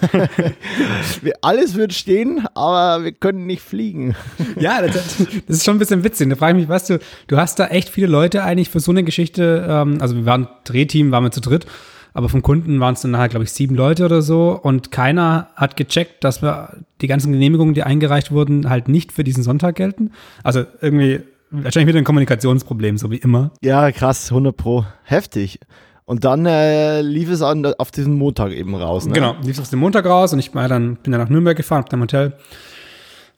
wir, 1.22 1.34
alles 1.42 1.74
wird 1.74 1.92
stehen, 1.92 2.46
aber 2.54 3.04
wir 3.04 3.12
können 3.12 3.46
nicht 3.46 3.62
fliegen. 3.62 4.16
Ja, 4.58 4.80
das, 4.82 5.18
das, 5.46 5.56
ist 5.58 5.64
schon 5.64 5.76
ein 5.76 5.78
bisschen 5.78 6.02
witzig. 6.04 6.30
Da 6.30 6.36
frage 6.36 6.58
ich 6.58 6.62
mich, 6.62 6.68
weißt 6.68 6.90
du, 6.90 6.98
du 7.26 7.36
hast 7.36 7.58
da 7.58 7.66
echt 7.66 7.90
viele 7.90 8.06
Leute 8.06 8.42
eigentlich 8.42 8.70
für 8.70 8.80
so 8.80 8.90
eine 8.90 9.04
Geschichte, 9.04 9.66
ähm, 9.68 9.98
also 10.00 10.16
wir 10.16 10.26
waren 10.26 10.48
Drehteam, 10.64 11.12
waren 11.12 11.22
wir 11.22 11.30
zu 11.30 11.42
dritt, 11.42 11.66
aber 12.14 12.30
vom 12.30 12.40
Kunden 12.40 12.80
waren 12.80 12.94
es 12.94 13.02
dann 13.02 13.16
halt, 13.18 13.30
glaube 13.30 13.44
ich, 13.44 13.52
sieben 13.52 13.74
Leute 13.74 14.06
oder 14.06 14.22
so 14.22 14.58
und 14.60 14.90
keiner 14.90 15.50
hat 15.54 15.76
gecheckt, 15.76 16.24
dass 16.24 16.42
wir 16.42 16.78
die 17.02 17.06
ganzen 17.06 17.30
Genehmigungen, 17.30 17.74
die 17.74 17.82
eingereicht 17.82 18.32
wurden, 18.32 18.70
halt 18.70 18.88
nicht 18.88 19.12
für 19.12 19.22
diesen 19.22 19.42
Sonntag 19.42 19.76
gelten. 19.76 20.12
Also 20.42 20.64
irgendwie 20.80 21.20
wahrscheinlich 21.50 21.88
wieder 21.88 21.98
ein 21.98 22.04
Kommunikationsproblem, 22.04 22.96
so 22.96 23.10
wie 23.10 23.18
immer. 23.18 23.52
Ja, 23.60 23.92
krass, 23.92 24.30
100 24.30 24.56
pro. 24.56 24.86
Heftig. 25.04 25.60
Und 26.08 26.24
dann 26.24 26.46
äh, 26.46 27.02
lief 27.02 27.28
es 27.28 27.42
an, 27.42 27.66
auf 27.66 27.90
diesen 27.90 28.14
Montag 28.14 28.52
eben 28.52 28.74
raus. 28.74 29.04
Ne? 29.04 29.12
Genau, 29.12 29.36
lief 29.42 29.56
es 29.56 29.60
auf 29.60 29.68
den 29.68 29.78
Montag 29.78 30.06
raus 30.06 30.32
und 30.32 30.38
ich 30.38 30.54
war 30.54 30.66
dann, 30.66 30.96
bin 30.96 31.12
dann 31.12 31.20
nach 31.20 31.28
Nürnberg 31.28 31.54
gefahren, 31.54 31.82
hab 31.82 31.90
dann 31.90 32.00
im 32.00 32.04
Hotel 32.04 32.32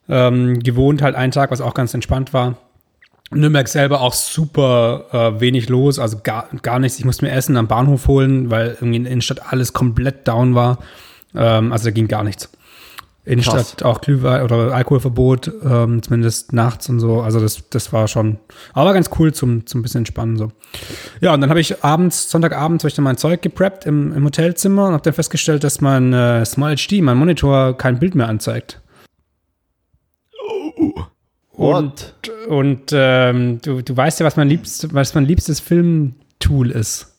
ähm, 0.07 0.57
gewohnt, 0.59 1.01
halt 1.01 1.15
einen 1.15 1.33
Tag, 1.33 1.51
was 1.51 1.59
auch 1.59 1.73
ganz 1.73 1.93
entspannt 1.93 2.33
war. 2.33 2.55
Nürnberg 3.29 3.67
selber 3.67 3.99
auch 3.99 4.13
super 4.13 5.03
äh, 5.11 5.41
wenig 5.41 5.67
los, 5.67 5.99
also 5.99 6.19
gar, 6.23 6.47
gar 6.61 6.79
nichts. 6.79 6.97
Ich 6.97 7.03
musste 7.03 7.25
mir 7.25 7.31
Essen 7.31 7.57
am 7.57 7.67
Bahnhof 7.67 8.07
holen, 8.07 8.49
weil 8.49 8.77
irgendwie 8.79 8.95
in 8.95 9.03
der 9.03 9.11
Innenstadt 9.11 9.51
alles 9.51 9.73
komplett 9.73 10.25
down 10.25 10.55
war. 10.55 10.77
Ähm, 11.35 11.73
also 11.73 11.83
da 11.83 11.91
ging 11.91 12.07
gar 12.07 12.23
nichts. 12.23 12.49
Innenstadt 13.23 13.77
Krass. 13.77 13.83
auch 13.83 14.01
Glühwein 14.01 14.41
oder 14.41 14.73
Alkoholverbot, 14.73 15.51
ähm, 15.63 16.01
zumindest 16.01 16.53
nachts 16.53 16.89
und 16.89 16.99
so. 16.99 17.21
Also 17.21 17.39
das, 17.39 17.69
das 17.69 17.93
war 17.93 18.07
schon, 18.07 18.39
aber 18.73 18.93
ganz 18.93 19.11
cool 19.19 19.31
zum, 19.31 19.67
zum 19.67 19.83
bisschen 19.83 19.99
entspannen 19.99 20.37
so. 20.37 20.51
Ja, 21.19 21.33
und 21.33 21.41
dann 21.41 21.51
habe 21.51 21.59
ich 21.59 21.83
abends, 21.83 22.31
Sonntagabends, 22.31 22.83
habe 22.83 22.89
ich 22.89 22.95
dann 22.95 23.03
mein 23.03 23.17
Zeug 23.17 23.43
gepreppt 23.43 23.85
im, 23.85 24.11
im 24.13 24.25
Hotelzimmer 24.25 24.87
und 24.87 24.93
habe 24.93 25.03
dann 25.03 25.13
festgestellt, 25.13 25.63
dass 25.63 25.81
mein 25.81 26.13
äh, 26.13 26.43
Small 26.45 26.75
HD, 26.75 27.01
mein 27.03 27.17
Monitor, 27.17 27.77
kein 27.77 27.99
Bild 27.99 28.15
mehr 28.15 28.27
anzeigt. 28.27 28.81
Oh. 30.77 30.93
Und, 31.51 32.15
und 32.47 32.91
ähm, 32.91 33.61
du, 33.61 33.83
du 33.83 33.95
weißt 33.95 34.19
ja, 34.19 34.25
was 34.25 34.35
mein, 34.35 34.49
liebst, 34.49 34.91
was 34.95 35.13
mein 35.13 35.25
liebstes 35.25 35.59
Filmtool 35.59 36.71
ist. 36.71 37.15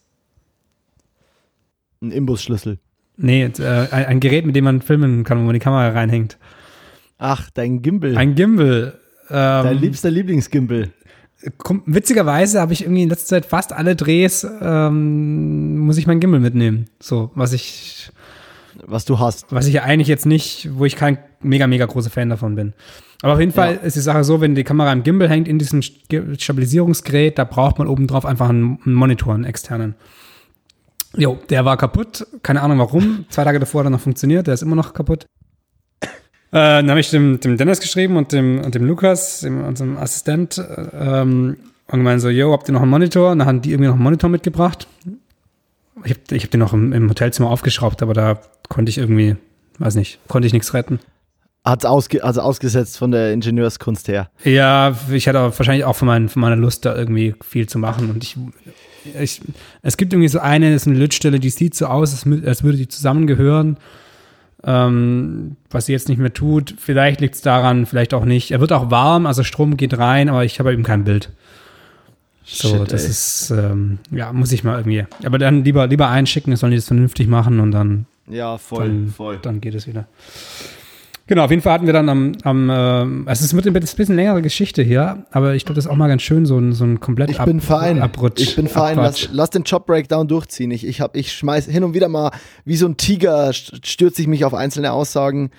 Ein 2.00 2.10
Imbusschlüssel. 2.10 2.80
Nee, 3.22 3.44
äh, 3.44 3.86
ein, 3.90 4.04
ein, 4.06 4.20
Gerät, 4.20 4.44
mit 4.44 4.56
dem 4.56 4.64
man 4.64 4.82
filmen 4.82 5.22
kann, 5.22 5.38
wo 5.38 5.44
man 5.44 5.54
die 5.54 5.60
Kamera 5.60 5.88
reinhängt. 5.88 6.38
Ach, 7.18 7.48
dein 7.54 7.80
Gimbal. 7.80 8.16
Ein 8.16 8.34
Gimbal. 8.34 8.98
Ähm, 9.30 9.64
dein 9.64 9.78
liebster 9.78 10.10
Lieblingsgimbal. 10.10 10.90
Witzigerweise 11.86 12.60
habe 12.60 12.72
ich 12.72 12.82
irgendwie 12.82 13.04
in 13.04 13.08
letzter 13.08 13.36
Zeit 13.36 13.46
fast 13.46 13.72
alle 13.72 13.96
Drehs, 13.96 14.46
ähm, 14.60 15.78
muss 15.78 15.98
ich 15.98 16.06
mein 16.06 16.18
Gimbal 16.18 16.40
mitnehmen. 16.40 16.86
So, 17.00 17.30
was 17.34 17.52
ich. 17.52 18.10
Was 18.84 19.04
du 19.04 19.18
hast. 19.20 19.46
Was 19.50 19.68
ich 19.68 19.74
ja 19.74 19.82
eigentlich 19.82 20.08
jetzt 20.08 20.26
nicht, 20.26 20.70
wo 20.72 20.84
ich 20.84 20.96
kein 20.96 21.18
mega, 21.40 21.66
mega 21.66 21.86
großer 21.86 22.10
Fan 22.10 22.30
davon 22.30 22.56
bin. 22.56 22.72
Aber 23.22 23.34
auf 23.34 23.40
jeden 23.40 23.52
Fall 23.52 23.74
ja. 23.74 23.80
ist 23.80 23.94
die 23.94 24.00
Sache 24.00 24.24
so, 24.24 24.40
wenn 24.40 24.56
die 24.56 24.64
Kamera 24.64 24.92
im 24.92 25.04
Gimbal 25.04 25.28
hängt 25.28 25.46
in 25.46 25.58
diesem 25.58 25.82
Stabilisierungsgerät, 25.82 27.38
da 27.38 27.44
braucht 27.44 27.78
man 27.78 27.86
obendrauf 27.86 28.26
einfach 28.26 28.48
einen 28.48 28.78
Monitor, 28.84 29.34
einen 29.34 29.44
externen. 29.44 29.94
Jo, 31.16 31.38
der 31.50 31.64
war 31.64 31.76
kaputt. 31.76 32.26
Keine 32.42 32.62
Ahnung 32.62 32.78
warum. 32.78 33.26
Zwei 33.28 33.44
Tage 33.44 33.58
davor 33.58 33.80
hat 33.80 33.86
er 33.86 33.90
noch 33.90 34.00
funktioniert. 34.00 34.46
Der 34.46 34.54
ist 34.54 34.62
immer 34.62 34.76
noch 34.76 34.94
kaputt. 34.94 35.26
Äh, 36.02 36.08
dann 36.50 36.90
habe 36.90 37.00
ich 37.00 37.10
dem, 37.10 37.40
dem 37.40 37.56
Dennis 37.56 37.80
geschrieben 37.80 38.16
und 38.16 38.32
dem, 38.32 38.60
und 38.60 38.74
dem 38.74 38.84
Lukas, 38.84 39.40
dem, 39.40 39.64
unserem 39.64 39.96
Assistent, 39.96 40.62
ähm, 40.92 41.56
und 41.88 41.98
gemeint 41.98 42.20
so, 42.20 42.28
yo, 42.28 42.52
habt 42.52 42.68
ihr 42.68 42.72
noch 42.72 42.82
einen 42.82 42.90
Monitor? 42.90 43.32
Und 43.32 43.38
dann 43.38 43.48
haben 43.48 43.62
die 43.62 43.70
irgendwie 43.70 43.88
noch 43.88 43.94
einen 43.94 44.02
Monitor 44.02 44.30
mitgebracht. 44.30 44.86
Ich 46.04 46.10
habe 46.10 46.20
ich 46.30 46.44
hab 46.44 46.50
den 46.50 46.60
noch 46.60 46.72
im, 46.72 46.92
im 46.92 47.08
Hotelzimmer 47.08 47.50
aufgeschraubt, 47.50 48.02
aber 48.02 48.14
da 48.14 48.40
konnte 48.68 48.90
ich 48.90 48.98
irgendwie, 48.98 49.36
weiß 49.78 49.94
nicht, 49.94 50.18
konnte 50.28 50.46
ich 50.46 50.52
nichts 50.52 50.74
retten. 50.74 51.00
Hat 51.64 51.86
ausge 51.86 52.24
also 52.24 52.40
ausgesetzt 52.40 52.98
von 52.98 53.12
der 53.12 53.32
Ingenieurskunst 53.32 54.08
her. 54.08 54.30
Ja, 54.42 54.96
ich 55.10 55.28
hatte 55.28 55.38
wahrscheinlich 55.38 55.84
auch 55.84 55.94
von, 55.94 56.08
mein, 56.08 56.28
von 56.28 56.42
meiner 56.42 56.56
Lust 56.56 56.84
da 56.84 56.96
irgendwie 56.96 57.34
viel 57.42 57.68
zu 57.68 57.78
machen. 57.78 58.10
Und 58.10 58.24
ich, 58.24 58.36
ich, 59.20 59.40
es 59.82 59.96
gibt 59.96 60.12
irgendwie 60.12 60.28
so 60.28 60.38
eine, 60.38 60.72
das 60.72 60.82
ist 60.82 60.88
eine 60.88 60.98
Lötstelle, 60.98 61.40
die 61.40 61.50
sieht 61.50 61.74
so 61.74 61.86
aus, 61.86 62.12
als, 62.12 62.46
als 62.46 62.62
würde 62.62 62.78
die 62.78 62.88
zusammengehören. 62.88 63.76
Ähm, 64.64 65.56
was 65.70 65.86
sie 65.86 65.92
jetzt 65.92 66.08
nicht 66.08 66.18
mehr 66.18 66.32
tut. 66.32 66.76
Vielleicht 66.78 67.20
liegt 67.20 67.34
es 67.34 67.40
daran, 67.40 67.84
vielleicht 67.84 68.14
auch 68.14 68.24
nicht. 68.24 68.52
Er 68.52 68.60
wird 68.60 68.70
auch 68.70 68.92
warm, 68.92 69.26
also 69.26 69.42
Strom 69.42 69.76
geht 69.76 69.98
rein, 69.98 70.28
aber 70.28 70.44
ich 70.44 70.60
habe 70.60 70.72
eben 70.72 70.84
kein 70.84 71.02
Bild. 71.02 71.30
So, 72.44 72.68
Shit, 72.68 72.92
das 72.92 73.04
ey. 73.04 73.10
ist, 73.10 73.50
ähm, 73.50 73.98
ja, 74.10 74.32
muss 74.32 74.52
ich 74.52 74.62
mal 74.62 74.78
irgendwie. 74.78 75.04
Aber 75.24 75.38
dann 75.38 75.64
lieber, 75.64 75.86
lieber 75.86 76.08
einschicken, 76.08 76.54
sollen 76.56 76.72
die 76.72 76.78
das 76.78 76.86
vernünftig 76.86 77.26
machen 77.26 77.60
und 77.60 77.72
dann. 77.72 78.06
Ja, 78.28 78.58
voll, 78.58 78.86
dann, 78.86 79.08
voll. 79.08 79.38
Dann 79.42 79.60
geht 79.60 79.74
es 79.74 79.86
wieder. 79.86 80.06
Genau, 81.28 81.44
auf 81.44 81.50
jeden 81.50 81.62
Fall 81.62 81.74
hatten 81.74 81.86
wir 81.86 81.92
dann 81.92 82.08
am, 82.08 82.32
am 82.42 82.68
äh, 82.68 82.72
also 82.72 83.44
es 83.44 83.54
wird 83.54 83.66
ein 83.66 83.72
bisschen 83.72 84.16
längere 84.16 84.42
Geschichte 84.42 84.82
hier, 84.82 85.24
aber 85.30 85.54
ich 85.54 85.64
glaube, 85.64 85.76
das 85.76 85.86
ist 85.86 85.90
auch 85.90 85.96
mal 85.96 86.08
ganz 86.08 86.22
schön, 86.22 86.46
so 86.46 86.58
ein, 86.58 86.72
so 86.72 86.84
ein 86.84 86.98
komplett 86.98 87.30
ich 87.30 87.38
bin 87.38 87.60
fein. 87.60 88.02
Abrutsch. 88.02 88.40
Ich 88.42 88.56
bin 88.56 88.66
fein, 88.66 88.96
lass, 88.96 89.28
lass, 89.30 89.50
den 89.50 89.62
Job-Breakdown 89.62 90.26
durchziehen. 90.26 90.72
Ich, 90.72 90.84
ich, 90.84 91.00
hab, 91.00 91.16
ich 91.16 91.32
schmeiß 91.32 91.66
hin 91.66 91.84
und 91.84 91.94
wieder 91.94 92.08
mal, 92.08 92.32
wie 92.64 92.76
so 92.76 92.86
ein 92.86 92.96
Tiger, 92.96 93.52
stürze 93.52 94.20
ich 94.20 94.28
mich 94.28 94.44
auf 94.44 94.52
einzelne 94.52 94.92
Aussagen, 94.92 95.50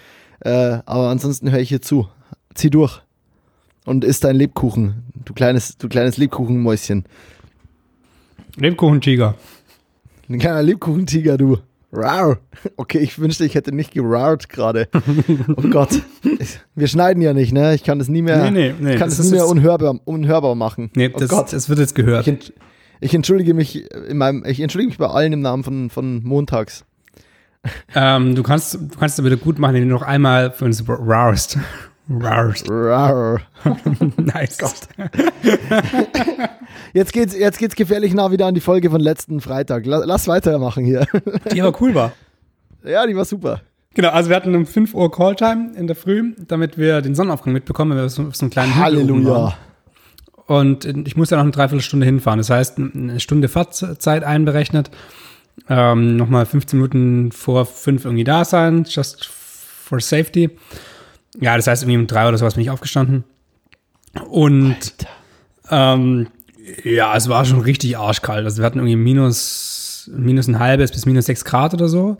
äh, 0.41 0.79
aber 0.85 1.09
ansonsten 1.09 1.49
höre 1.49 1.59
ich 1.59 1.69
hier 1.69 1.81
zu. 1.81 2.09
Zieh 2.53 2.69
durch. 2.69 3.01
Und 3.85 4.03
isst 4.03 4.23
dein 4.23 4.35
Lebkuchen, 4.35 5.03
du 5.25 5.33
kleines, 5.33 5.77
du 5.77 5.87
kleines 5.87 6.17
Lebkuchenmäuschen. 6.17 7.05
Lebkuchentiger. 8.57 9.35
Ein 10.29 10.39
kleiner 10.39 10.63
Lebkuchentiger, 10.63 11.37
du. 11.37 11.57
Rar. 11.93 12.39
Okay, 12.77 12.99
ich 12.99 13.19
wünschte, 13.19 13.45
ich 13.45 13.55
hätte 13.55 13.73
nicht 13.73 13.91
gerart 13.91 14.49
gerade. 14.49 14.87
Oh 15.57 15.69
Gott. 15.69 16.01
Wir 16.75 16.87
schneiden 16.87 17.21
ja 17.21 17.33
nicht, 17.33 17.51
ne? 17.51 17.75
Ich 17.75 17.83
kann 17.83 17.99
das 17.99 18.07
nie 18.07 18.21
mehr, 18.21 18.49
nee, 18.51 18.71
nee, 18.71 18.75
nee, 18.79 18.95
kann 18.95 19.09
das, 19.09 19.19
nie 19.19 19.31
mehr 19.31 19.47
unhörbar, 19.47 19.99
unhörbar 20.05 20.55
machen. 20.55 20.89
Nee, 20.95 21.11
oh 21.13 21.19
das, 21.19 21.29
Gott. 21.29 21.51
das 21.51 21.69
wird 21.69 21.79
jetzt 21.79 21.93
gehört. 21.93 22.27
Ich, 22.27 22.53
ich, 23.01 23.13
entschuldige 23.13 23.53
mich 23.53 23.91
in 23.91 24.17
meinem, 24.17 24.43
ich 24.45 24.59
entschuldige 24.59 24.89
mich 24.89 24.97
bei 24.97 25.07
allen 25.07 25.33
im 25.33 25.41
Namen 25.41 25.63
von, 25.63 25.89
von 25.89 26.23
Montags. 26.23 26.85
Ähm, 27.95 28.35
du 28.35 28.43
kannst, 28.43 28.75
du 28.75 28.97
kannst 28.97 29.19
es 29.19 29.25
wieder 29.25 29.37
gut 29.37 29.59
machen, 29.59 29.75
wenn 29.75 29.87
du 29.87 29.93
noch 29.93 30.03
einmal 30.03 30.51
für 30.51 30.65
uns 30.65 30.83
rarst. 30.87 31.57
Rar. 32.09 33.41
nice. 34.17 34.57
Jetzt 36.93 37.13
geht's, 37.13 37.35
jetzt 37.35 37.57
geht's 37.57 37.75
gefährlich 37.75 38.13
nah 38.13 38.31
wieder 38.31 38.45
an 38.45 38.53
die 38.53 38.61
Folge 38.61 38.89
von 38.89 38.99
letzten 38.99 39.41
Freitag. 39.41 39.85
Lass 39.85 40.27
weitermachen 40.27 40.85
hier. 40.85 41.07
Die 41.51 41.61
aber 41.61 41.79
cool 41.81 41.95
war. 41.95 42.11
Ja, 42.83 43.07
die 43.07 43.15
war 43.15 43.25
super. 43.25 43.61
Genau, 43.93 44.09
also 44.09 44.29
wir 44.29 44.35
hatten 44.35 44.55
um 44.55 44.65
5 44.65 44.93
Uhr 44.93 45.11
Calltime 45.11 45.71
in 45.75 45.87
der 45.87 45.95
Früh, 45.95 46.33
damit 46.47 46.77
wir 46.77 47.01
den 47.01 47.15
Sonnenaufgang 47.15 47.53
mitbekommen, 47.53 47.91
wenn 47.91 47.97
wir 47.99 48.09
so, 48.09 48.29
so 48.31 48.41
einen 48.41 48.49
kleinen 48.49 48.75
Halleluja. 48.75 49.53
Und 50.47 50.85
ich 50.85 51.15
muss 51.15 51.29
ja 51.29 51.37
noch 51.37 51.43
eine 51.43 51.51
Dreiviertelstunde 51.51 52.05
hinfahren. 52.05 52.39
Das 52.39 52.49
heißt, 52.49 52.77
eine 52.77 53.19
Stunde 53.19 53.47
Fahrtzeit 53.47 54.23
einberechnet. 54.23 54.91
Ähm, 55.69 56.17
nochmal 56.17 56.45
15 56.45 56.79
Minuten 56.79 57.31
vor 57.31 57.65
5 57.65 58.05
irgendwie 58.05 58.23
da 58.23 58.43
sein, 58.43 58.85
just 58.87 59.25
for 59.25 59.99
safety. 60.01 60.49
Ja, 61.39 61.55
das 61.55 61.67
heißt, 61.67 61.83
irgendwie 61.83 61.97
um 61.97 62.07
drei 62.07 62.27
oder 62.27 62.37
sowas 62.37 62.55
bin 62.55 62.63
ich 62.63 62.69
aufgestanden. 62.69 63.23
Und 64.29 64.93
ähm, 65.69 66.27
ja, 66.83 67.15
es 67.15 67.29
war 67.29 67.45
schon 67.45 67.61
richtig 67.61 67.97
arschkalt. 67.97 68.45
Also 68.45 68.61
wir 68.61 68.65
hatten 68.65 68.79
irgendwie 68.79 68.95
minus, 68.95 70.09
minus 70.15 70.47
ein 70.47 70.59
halbes 70.59 70.91
bis 70.91 71.05
minus 71.05 71.25
sechs 71.25 71.45
Grad 71.45 71.73
oder 71.73 71.87
so. 71.87 72.17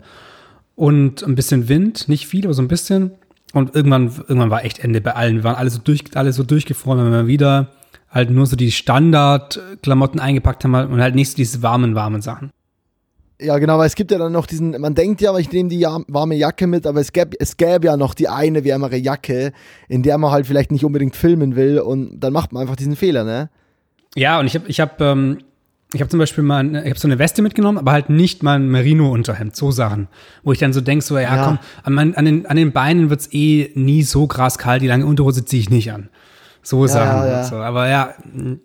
Und 0.74 1.22
ein 1.22 1.36
bisschen 1.36 1.68
Wind, 1.68 2.08
nicht 2.08 2.26
viel, 2.26 2.44
aber 2.44 2.54
so 2.54 2.62
ein 2.62 2.68
bisschen. 2.68 3.12
Und 3.52 3.76
irgendwann, 3.76 4.06
irgendwann 4.06 4.50
war 4.50 4.64
echt 4.64 4.80
Ende 4.80 5.00
bei 5.00 5.14
allen. 5.14 5.36
Wir 5.36 5.44
waren 5.44 5.54
alle 5.54 5.70
so, 5.70 5.78
durch, 5.78 6.04
alle 6.14 6.32
so 6.32 6.42
durchgefroren, 6.42 7.04
wenn 7.04 7.12
wir 7.12 7.26
wieder 7.28 7.70
halt 8.10 8.30
nur 8.30 8.46
so 8.46 8.56
die 8.56 8.72
Standardklamotten 8.72 10.20
eingepackt 10.20 10.64
haben 10.64 10.74
und 10.74 11.00
halt 11.00 11.14
nicht 11.14 11.30
so 11.30 11.36
diese 11.36 11.62
warmen, 11.62 11.94
warmen 11.94 12.22
Sachen. 12.22 12.50
Ja, 13.40 13.58
genau, 13.58 13.78
weil 13.78 13.86
es 13.86 13.96
gibt 13.96 14.12
ja 14.12 14.18
dann 14.18 14.32
noch 14.32 14.46
diesen, 14.46 14.80
man 14.80 14.94
denkt 14.94 15.20
ja, 15.20 15.36
ich 15.36 15.50
nehme 15.50 15.68
die 15.68 15.82
warme 15.82 16.36
Jacke 16.36 16.66
mit, 16.68 16.86
aber 16.86 17.00
es 17.00 17.12
gäbe, 17.12 17.36
es 17.40 17.56
gäbe 17.56 17.86
ja 17.86 17.96
noch 17.96 18.14
die 18.14 18.28
eine 18.28 18.64
wärmere 18.64 18.96
Jacke, 18.96 19.52
in 19.88 20.02
der 20.02 20.18
man 20.18 20.30
halt 20.30 20.46
vielleicht 20.46 20.70
nicht 20.70 20.84
unbedingt 20.84 21.16
filmen 21.16 21.56
will 21.56 21.80
und 21.80 22.20
dann 22.20 22.32
macht 22.32 22.52
man 22.52 22.62
einfach 22.62 22.76
diesen 22.76 22.94
Fehler, 22.94 23.24
ne? 23.24 23.50
Ja, 24.14 24.38
und 24.38 24.46
ich 24.46 24.54
habe 24.54 24.66
ich 24.68 24.78
hab, 24.78 25.00
ähm, 25.00 25.38
ich 25.92 26.00
hab 26.00 26.10
zum 26.10 26.20
Beispiel 26.20 26.44
mal, 26.44 26.76
ich 26.76 26.90
habe 26.90 26.98
so 26.98 27.08
eine 27.08 27.18
Weste 27.18 27.42
mitgenommen, 27.42 27.78
aber 27.78 27.90
halt 27.90 28.08
nicht 28.08 28.44
mal 28.44 28.54
ein 28.54 28.68
Merino-Unterhemd, 28.68 29.56
so 29.56 29.72
Sachen. 29.72 30.06
Wo 30.44 30.52
ich 30.52 30.60
dann 30.60 30.72
so 30.72 30.80
denke, 30.80 31.04
so, 31.04 31.18
ja, 31.18 31.34
ja. 31.34 31.44
komm, 31.82 31.98
an, 31.98 32.14
an, 32.14 32.24
den, 32.24 32.46
an 32.46 32.56
den 32.56 32.72
Beinen 32.72 33.10
wird's 33.10 33.28
eh 33.32 33.72
nie 33.74 34.04
so 34.04 34.28
krass 34.28 34.58
kalt, 34.58 34.82
die 34.82 34.86
lange 34.86 35.06
Unterhose 35.06 35.44
ziehe 35.44 35.60
ich 35.60 35.70
nicht 35.70 35.92
an. 35.92 36.08
So 36.62 36.82
ja, 36.86 36.88
Sachen. 36.88 37.28
Ja, 37.28 37.44
so. 37.44 37.56
Aber 37.56 37.88
ja, 37.88 38.14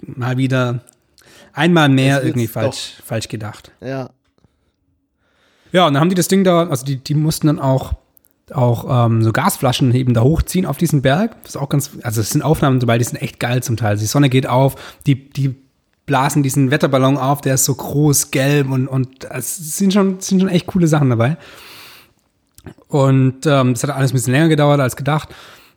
mal 0.02 0.38
wieder 0.38 0.82
einmal 1.54 1.90
mehr 1.90 2.24
irgendwie 2.24 2.48
falsch, 2.48 2.98
falsch 3.04 3.28
gedacht. 3.28 3.72
Ja. 3.82 4.12
Ja, 5.72 5.88
und 5.88 5.94
dann 5.94 6.02
haben 6.02 6.10
die 6.10 6.16
das 6.16 6.28
Ding 6.28 6.44
da, 6.44 6.68
also 6.68 6.86
die, 6.86 6.98
die 6.98 7.14
mussten 7.14 7.48
dann 7.48 7.60
auch, 7.60 7.94
auch 8.52 9.06
ähm, 9.06 9.24
so 9.24 9.32
Gasflaschen 9.32 9.94
eben 9.94 10.14
da 10.14 10.22
hochziehen 10.22 10.66
auf 10.66 10.78
diesen 10.78 11.02
Berg. 11.02 11.36
Das 11.44 11.52
ist 11.52 11.58
auch 11.58 11.70
ganz, 11.70 11.92
also 12.02 12.22
es 12.22 12.32
sind 12.32 12.42
Aufnahmen 12.42 12.80
dabei, 12.80 12.98
die 12.98 13.04
sind 13.04 13.22
echt 13.22 13.40
geil 13.40 13.62
zum 13.62 13.78
Teil. 13.78 13.98
Die 13.98 14.06
Sonne 14.06 14.30
geht 14.30 14.48
auf, 14.48 14.76
die, 15.06 15.30
die 15.30 15.56
blasen 16.06 16.42
diesen 16.42 16.72
Wetterballon 16.72 17.18
auf, 17.18 17.42
der 17.42 17.54
ist 17.54 17.66
so 17.66 17.76
groß, 17.76 18.32
gelb 18.32 18.72
und, 18.72 18.88
und 18.88 19.26
es 19.26 19.78
sind 19.78 19.94
schon, 19.94 20.20
sind 20.20 20.40
schon 20.40 20.50
echt 20.50 20.66
coole 20.66 20.88
Sachen 20.88 21.12
dabei. 21.12 21.38
Und 22.88 23.46
ähm, 23.46 23.74
das 23.74 23.84
hat 23.84 23.92
alles 23.92 24.12
ein 24.12 24.16
bisschen 24.16 24.34
länger 24.34 24.50
gedauert 24.50 24.80
als 24.80 24.96
gedacht. 24.96 25.30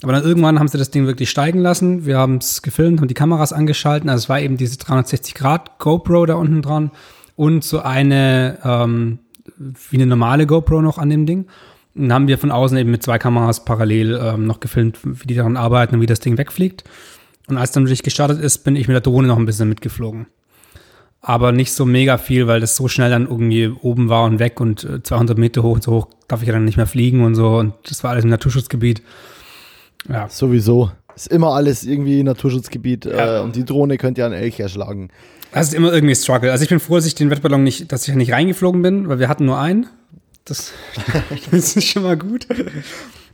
Aber 0.02 0.12
dann 0.12 0.24
irgendwann 0.24 0.59
haben 0.59 0.68
sie 0.68 0.78
das 0.78 0.90
Ding 0.90 1.07
wirklich 1.07 1.31
steigen 1.31 1.61
lassen. 1.61 2.07
Wir 2.07 2.18
haben 2.18 2.37
es 2.37 2.62
gefilmt, 2.62 3.00
haben 3.00 3.09
die 3.09 3.14
Kameras 3.14 3.52
angeschalten. 3.52 4.11
Also 4.11 4.24
es 4.24 4.28
war 4.28 4.40
eben 4.40 4.57
diese 4.57 4.78
360 4.78 5.35
Grad 5.35 5.78
GoPro 5.78 6.26
da 6.26 6.35
unten 6.35 6.62
dran 6.62 6.90
und 7.37 7.62
so 7.62 7.81
eine 7.81 8.59
ähm, 8.64 9.18
wie 9.90 9.96
eine 9.96 10.07
normale 10.07 10.46
GoPro 10.46 10.83
noch 10.83 10.98
an 10.98 11.11
dem 11.11 11.27
Ding. 11.27 11.46
Und 11.94 12.03
dann 12.09 12.12
haben 12.12 12.29
wir 12.29 12.38
von 12.38 12.51
außen 12.51 12.77
eben 12.79 12.90
mit 12.90 13.03
zwei 13.03 13.18
Kameras 13.18 13.64
parallel 13.64 14.18
ähm, 14.22 14.46
noch 14.46 14.61
gefilmt, 14.61 14.98
wie 15.03 15.27
die 15.27 15.35
daran 15.35 15.57
arbeiten 15.57 15.96
und 15.96 16.01
wie 16.01 16.07
das 16.07 16.20
Ding 16.20 16.38
wegfliegt. 16.38 16.85
Und 17.48 17.59
als 17.59 17.72
dann 17.72 17.85
wirklich 17.85 18.03
gestartet 18.03 18.40
ist, 18.40 18.59
bin 18.59 18.77
ich 18.77 18.88
mit 18.88 18.94
der 18.94 19.03
Drohne 19.03 19.29
noch 19.29 19.37
ein 19.37 19.46
bisschen 19.46 19.68
mitgeflogen. 19.68 20.27
Aber 21.20 21.53
nicht 21.53 21.72
so 21.72 21.85
mega 21.85 22.18
viel, 22.18 22.46
weil 22.46 22.61
das 22.61 22.75
so 22.75 22.88
schnell 22.88 23.11
dann 23.11 23.29
irgendwie 23.29 23.68
oben 23.68 24.09
war 24.09 24.25
und 24.25 24.38
weg 24.38 24.61
und 24.61 24.81
200 25.05 25.37
äh, 25.37 25.40
Meter 25.40 25.62
hoch 25.62 25.75
und 25.75 25.83
so 25.83 25.92
hoch 25.92 26.09
darf 26.29 26.40
ich 26.40 26.48
ja 26.48 26.55
dann 26.55 26.64
nicht 26.64 26.77
mehr 26.77 26.87
fliegen 26.87 27.25
und 27.25 27.35
so. 27.35 27.57
Und 27.57 27.75
das 27.85 28.03
war 28.03 28.11
alles 28.11 28.25
im 28.25 28.31
Naturschutzgebiet. 28.31 29.03
Ja. 30.09 30.29
Sowieso. 30.29 30.90
Ist 31.14 31.29
immer 31.29 31.53
alles 31.53 31.85
irgendwie 31.85 32.22
Naturschutzgebiet 32.22 33.05
ja. 33.05 33.38
äh, 33.38 33.40
und 33.42 33.55
die 33.55 33.64
Drohne 33.64 33.98
könnte 33.98 34.20
ja 34.22 34.27
einen 34.27 34.35
Elch 34.35 34.59
erschlagen. 34.59 35.11
Das 35.52 35.68
ist 35.68 35.74
immer 35.74 35.92
irgendwie 35.92 36.14
Struggle. 36.14 36.50
Also 36.50 36.62
ich 36.62 36.70
bin 36.70 36.80
froh, 36.80 36.96
dass 36.96 37.06
ich 37.06 37.14
den 37.14 37.30
Wettballon 37.30 37.62
nicht, 37.62 37.92
dass 37.92 38.08
ich 38.08 38.14
nicht 38.14 38.32
reingeflogen 38.32 38.82
bin, 38.82 39.08
weil 39.08 39.18
wir 39.18 39.28
hatten 39.28 39.44
nur 39.44 39.58
einen. 39.58 39.86
Das, 40.44 40.72
das 41.50 41.76
ist 41.76 41.84
schon 41.84 42.02
mal 42.02 42.16
gut. 42.16 42.46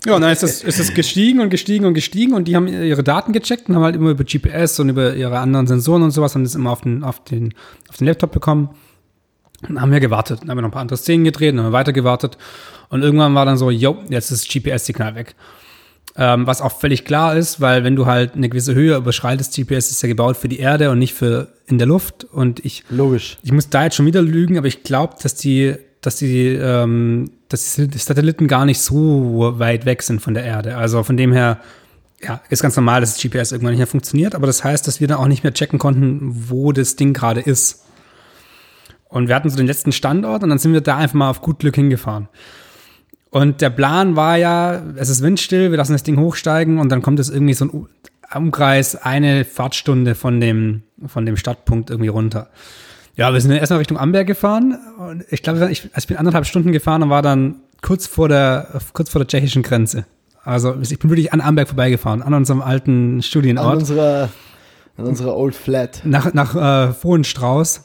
Ja, 0.06 0.14
und 0.14 0.22
dann 0.22 0.30
ist 0.30 0.42
es 0.42 0.62
ist 0.62 0.78
das 0.78 0.94
gestiegen 0.94 1.40
und 1.40 1.50
gestiegen 1.50 1.84
und 1.84 1.94
gestiegen 1.94 2.34
und 2.34 2.46
die 2.46 2.54
haben 2.54 2.68
ihre 2.68 3.02
Daten 3.02 3.32
gecheckt 3.32 3.68
und 3.68 3.74
haben 3.74 3.82
halt 3.82 3.96
immer 3.96 4.10
über 4.10 4.24
GPS 4.24 4.78
und 4.80 4.90
über 4.90 5.14
ihre 5.14 5.38
anderen 5.38 5.66
Sensoren 5.66 6.02
und 6.02 6.10
sowas, 6.10 6.34
haben 6.34 6.44
das 6.44 6.54
immer 6.54 6.70
auf 6.70 6.82
den, 6.82 7.02
auf 7.02 7.22
den, 7.24 7.54
auf 7.88 7.96
den 7.96 8.06
Laptop 8.06 8.32
bekommen. 8.32 8.70
Und 9.68 9.80
haben 9.80 9.90
wir 9.90 9.98
gewartet. 9.98 10.42
Dann 10.42 10.50
haben 10.50 10.58
wir 10.58 10.62
noch 10.62 10.68
ein 10.68 10.72
paar 10.72 10.82
andere 10.82 10.96
Szenen 10.96 11.24
gedreht, 11.24 11.56
dann 11.56 11.64
haben 11.64 11.72
weiter 11.72 11.92
gewartet. 11.92 12.38
Und 12.90 13.02
irgendwann 13.02 13.34
war 13.34 13.44
dann 13.44 13.58
so, 13.58 13.70
yo, 13.70 13.98
jetzt 14.08 14.30
ist 14.30 14.44
das 14.44 14.62
GPS-Signal 14.62 15.16
weg. 15.16 15.34
Ähm, 16.20 16.48
was 16.48 16.60
auch 16.60 16.76
völlig 16.76 17.04
klar 17.04 17.36
ist, 17.36 17.60
weil 17.60 17.84
wenn 17.84 17.94
du 17.94 18.06
halt 18.06 18.34
eine 18.34 18.48
gewisse 18.48 18.74
Höhe 18.74 18.96
überschreitest, 18.96 19.54
GPS 19.54 19.92
ist 19.92 20.02
ja 20.02 20.08
gebaut 20.08 20.36
für 20.36 20.48
die 20.48 20.58
Erde 20.58 20.90
und 20.90 20.98
nicht 20.98 21.14
für 21.14 21.52
in 21.68 21.78
der 21.78 21.86
Luft. 21.86 22.24
Und 22.24 22.64
ich, 22.64 22.82
Logisch. 22.90 23.38
ich 23.44 23.52
muss 23.52 23.70
da 23.70 23.84
jetzt 23.84 23.94
schon 23.94 24.06
wieder 24.06 24.20
lügen, 24.20 24.58
aber 24.58 24.66
ich 24.66 24.82
glaube, 24.82 25.14
dass 25.22 25.36
die, 25.36 25.76
dass 26.00 26.16
die, 26.16 26.48
ähm, 26.48 27.30
dass 27.48 27.76
die 27.76 27.98
Satelliten 27.98 28.48
gar 28.48 28.64
nicht 28.64 28.80
so 28.80 29.54
weit 29.58 29.86
weg 29.86 30.02
sind 30.02 30.20
von 30.20 30.34
der 30.34 30.42
Erde. 30.42 30.76
Also 30.76 31.04
von 31.04 31.16
dem 31.16 31.32
her, 31.32 31.60
ja, 32.20 32.40
ist 32.50 32.62
ganz 32.62 32.74
normal, 32.74 33.00
dass 33.00 33.14
das 33.14 33.22
GPS 33.22 33.52
irgendwann 33.52 33.74
nicht 33.74 33.78
mehr 33.78 33.86
funktioniert, 33.86 34.34
aber 34.34 34.48
das 34.48 34.64
heißt, 34.64 34.88
dass 34.88 35.00
wir 35.00 35.06
dann 35.06 35.18
auch 35.18 35.28
nicht 35.28 35.44
mehr 35.44 35.54
checken 35.54 35.78
konnten, 35.78 36.48
wo 36.48 36.72
das 36.72 36.96
Ding 36.96 37.12
gerade 37.12 37.42
ist. 37.42 37.84
Und 39.08 39.28
wir 39.28 39.36
hatten 39.36 39.50
so 39.50 39.56
den 39.56 39.68
letzten 39.68 39.92
Standort 39.92 40.42
und 40.42 40.48
dann 40.48 40.58
sind 40.58 40.72
wir 40.72 40.80
da 40.80 40.96
einfach 40.96 41.14
mal 41.14 41.30
auf 41.30 41.42
gut 41.42 41.60
Glück 41.60 41.76
hingefahren. 41.76 42.28
Und 43.30 43.60
der 43.60 43.70
Plan 43.70 44.16
war 44.16 44.36
ja, 44.36 44.82
es 44.96 45.08
ist 45.08 45.22
windstill, 45.22 45.70
wir 45.70 45.76
lassen 45.76 45.92
das 45.92 46.02
Ding 46.02 46.18
hochsteigen 46.18 46.78
und 46.78 46.88
dann 46.88 47.02
kommt 47.02 47.20
es 47.20 47.28
irgendwie 47.28 47.54
so 47.54 47.66
ein 47.66 47.86
Umkreis, 48.34 48.96
eine 48.96 49.44
Fahrtstunde 49.44 50.14
von 50.14 50.40
dem, 50.40 50.82
von 51.06 51.26
dem 51.26 51.36
Stadtpunkt 51.36 51.90
irgendwie 51.90 52.08
runter. 52.08 52.48
Ja, 53.16 53.32
wir 53.32 53.40
sind 53.40 53.50
erstmal 53.52 53.78
Richtung 53.78 53.98
Amberg 53.98 54.26
gefahren 54.26 54.78
und 54.98 55.24
ich 55.30 55.42
glaube, 55.42 55.70
ich, 55.70 55.82
also 55.84 55.98
ich 55.98 56.06
bin 56.06 56.16
anderthalb 56.16 56.46
Stunden 56.46 56.72
gefahren 56.72 57.02
und 57.02 57.10
war 57.10 57.22
dann 57.22 57.56
kurz 57.82 58.06
vor 58.06 58.28
der, 58.28 58.80
kurz 58.92 59.10
vor 59.10 59.18
der 59.18 59.26
tschechischen 59.26 59.62
Grenze. 59.62 60.06
Also 60.44 60.76
ich 60.80 60.98
bin 60.98 61.10
wirklich 61.10 61.32
an 61.32 61.40
Amberg 61.40 61.68
vorbeigefahren, 61.68 62.22
an 62.22 62.32
unserem 62.32 62.62
alten 62.62 63.20
Studienort. 63.22 63.66
An 63.66 63.78
unserer, 63.78 64.28
an 64.96 65.04
unserer 65.06 65.36
Old 65.36 65.54
Flat. 65.54 66.02
Nach, 66.04 66.32
nach 66.32 66.54
äh, 66.54 66.92
Vohenstrauß, 66.92 67.84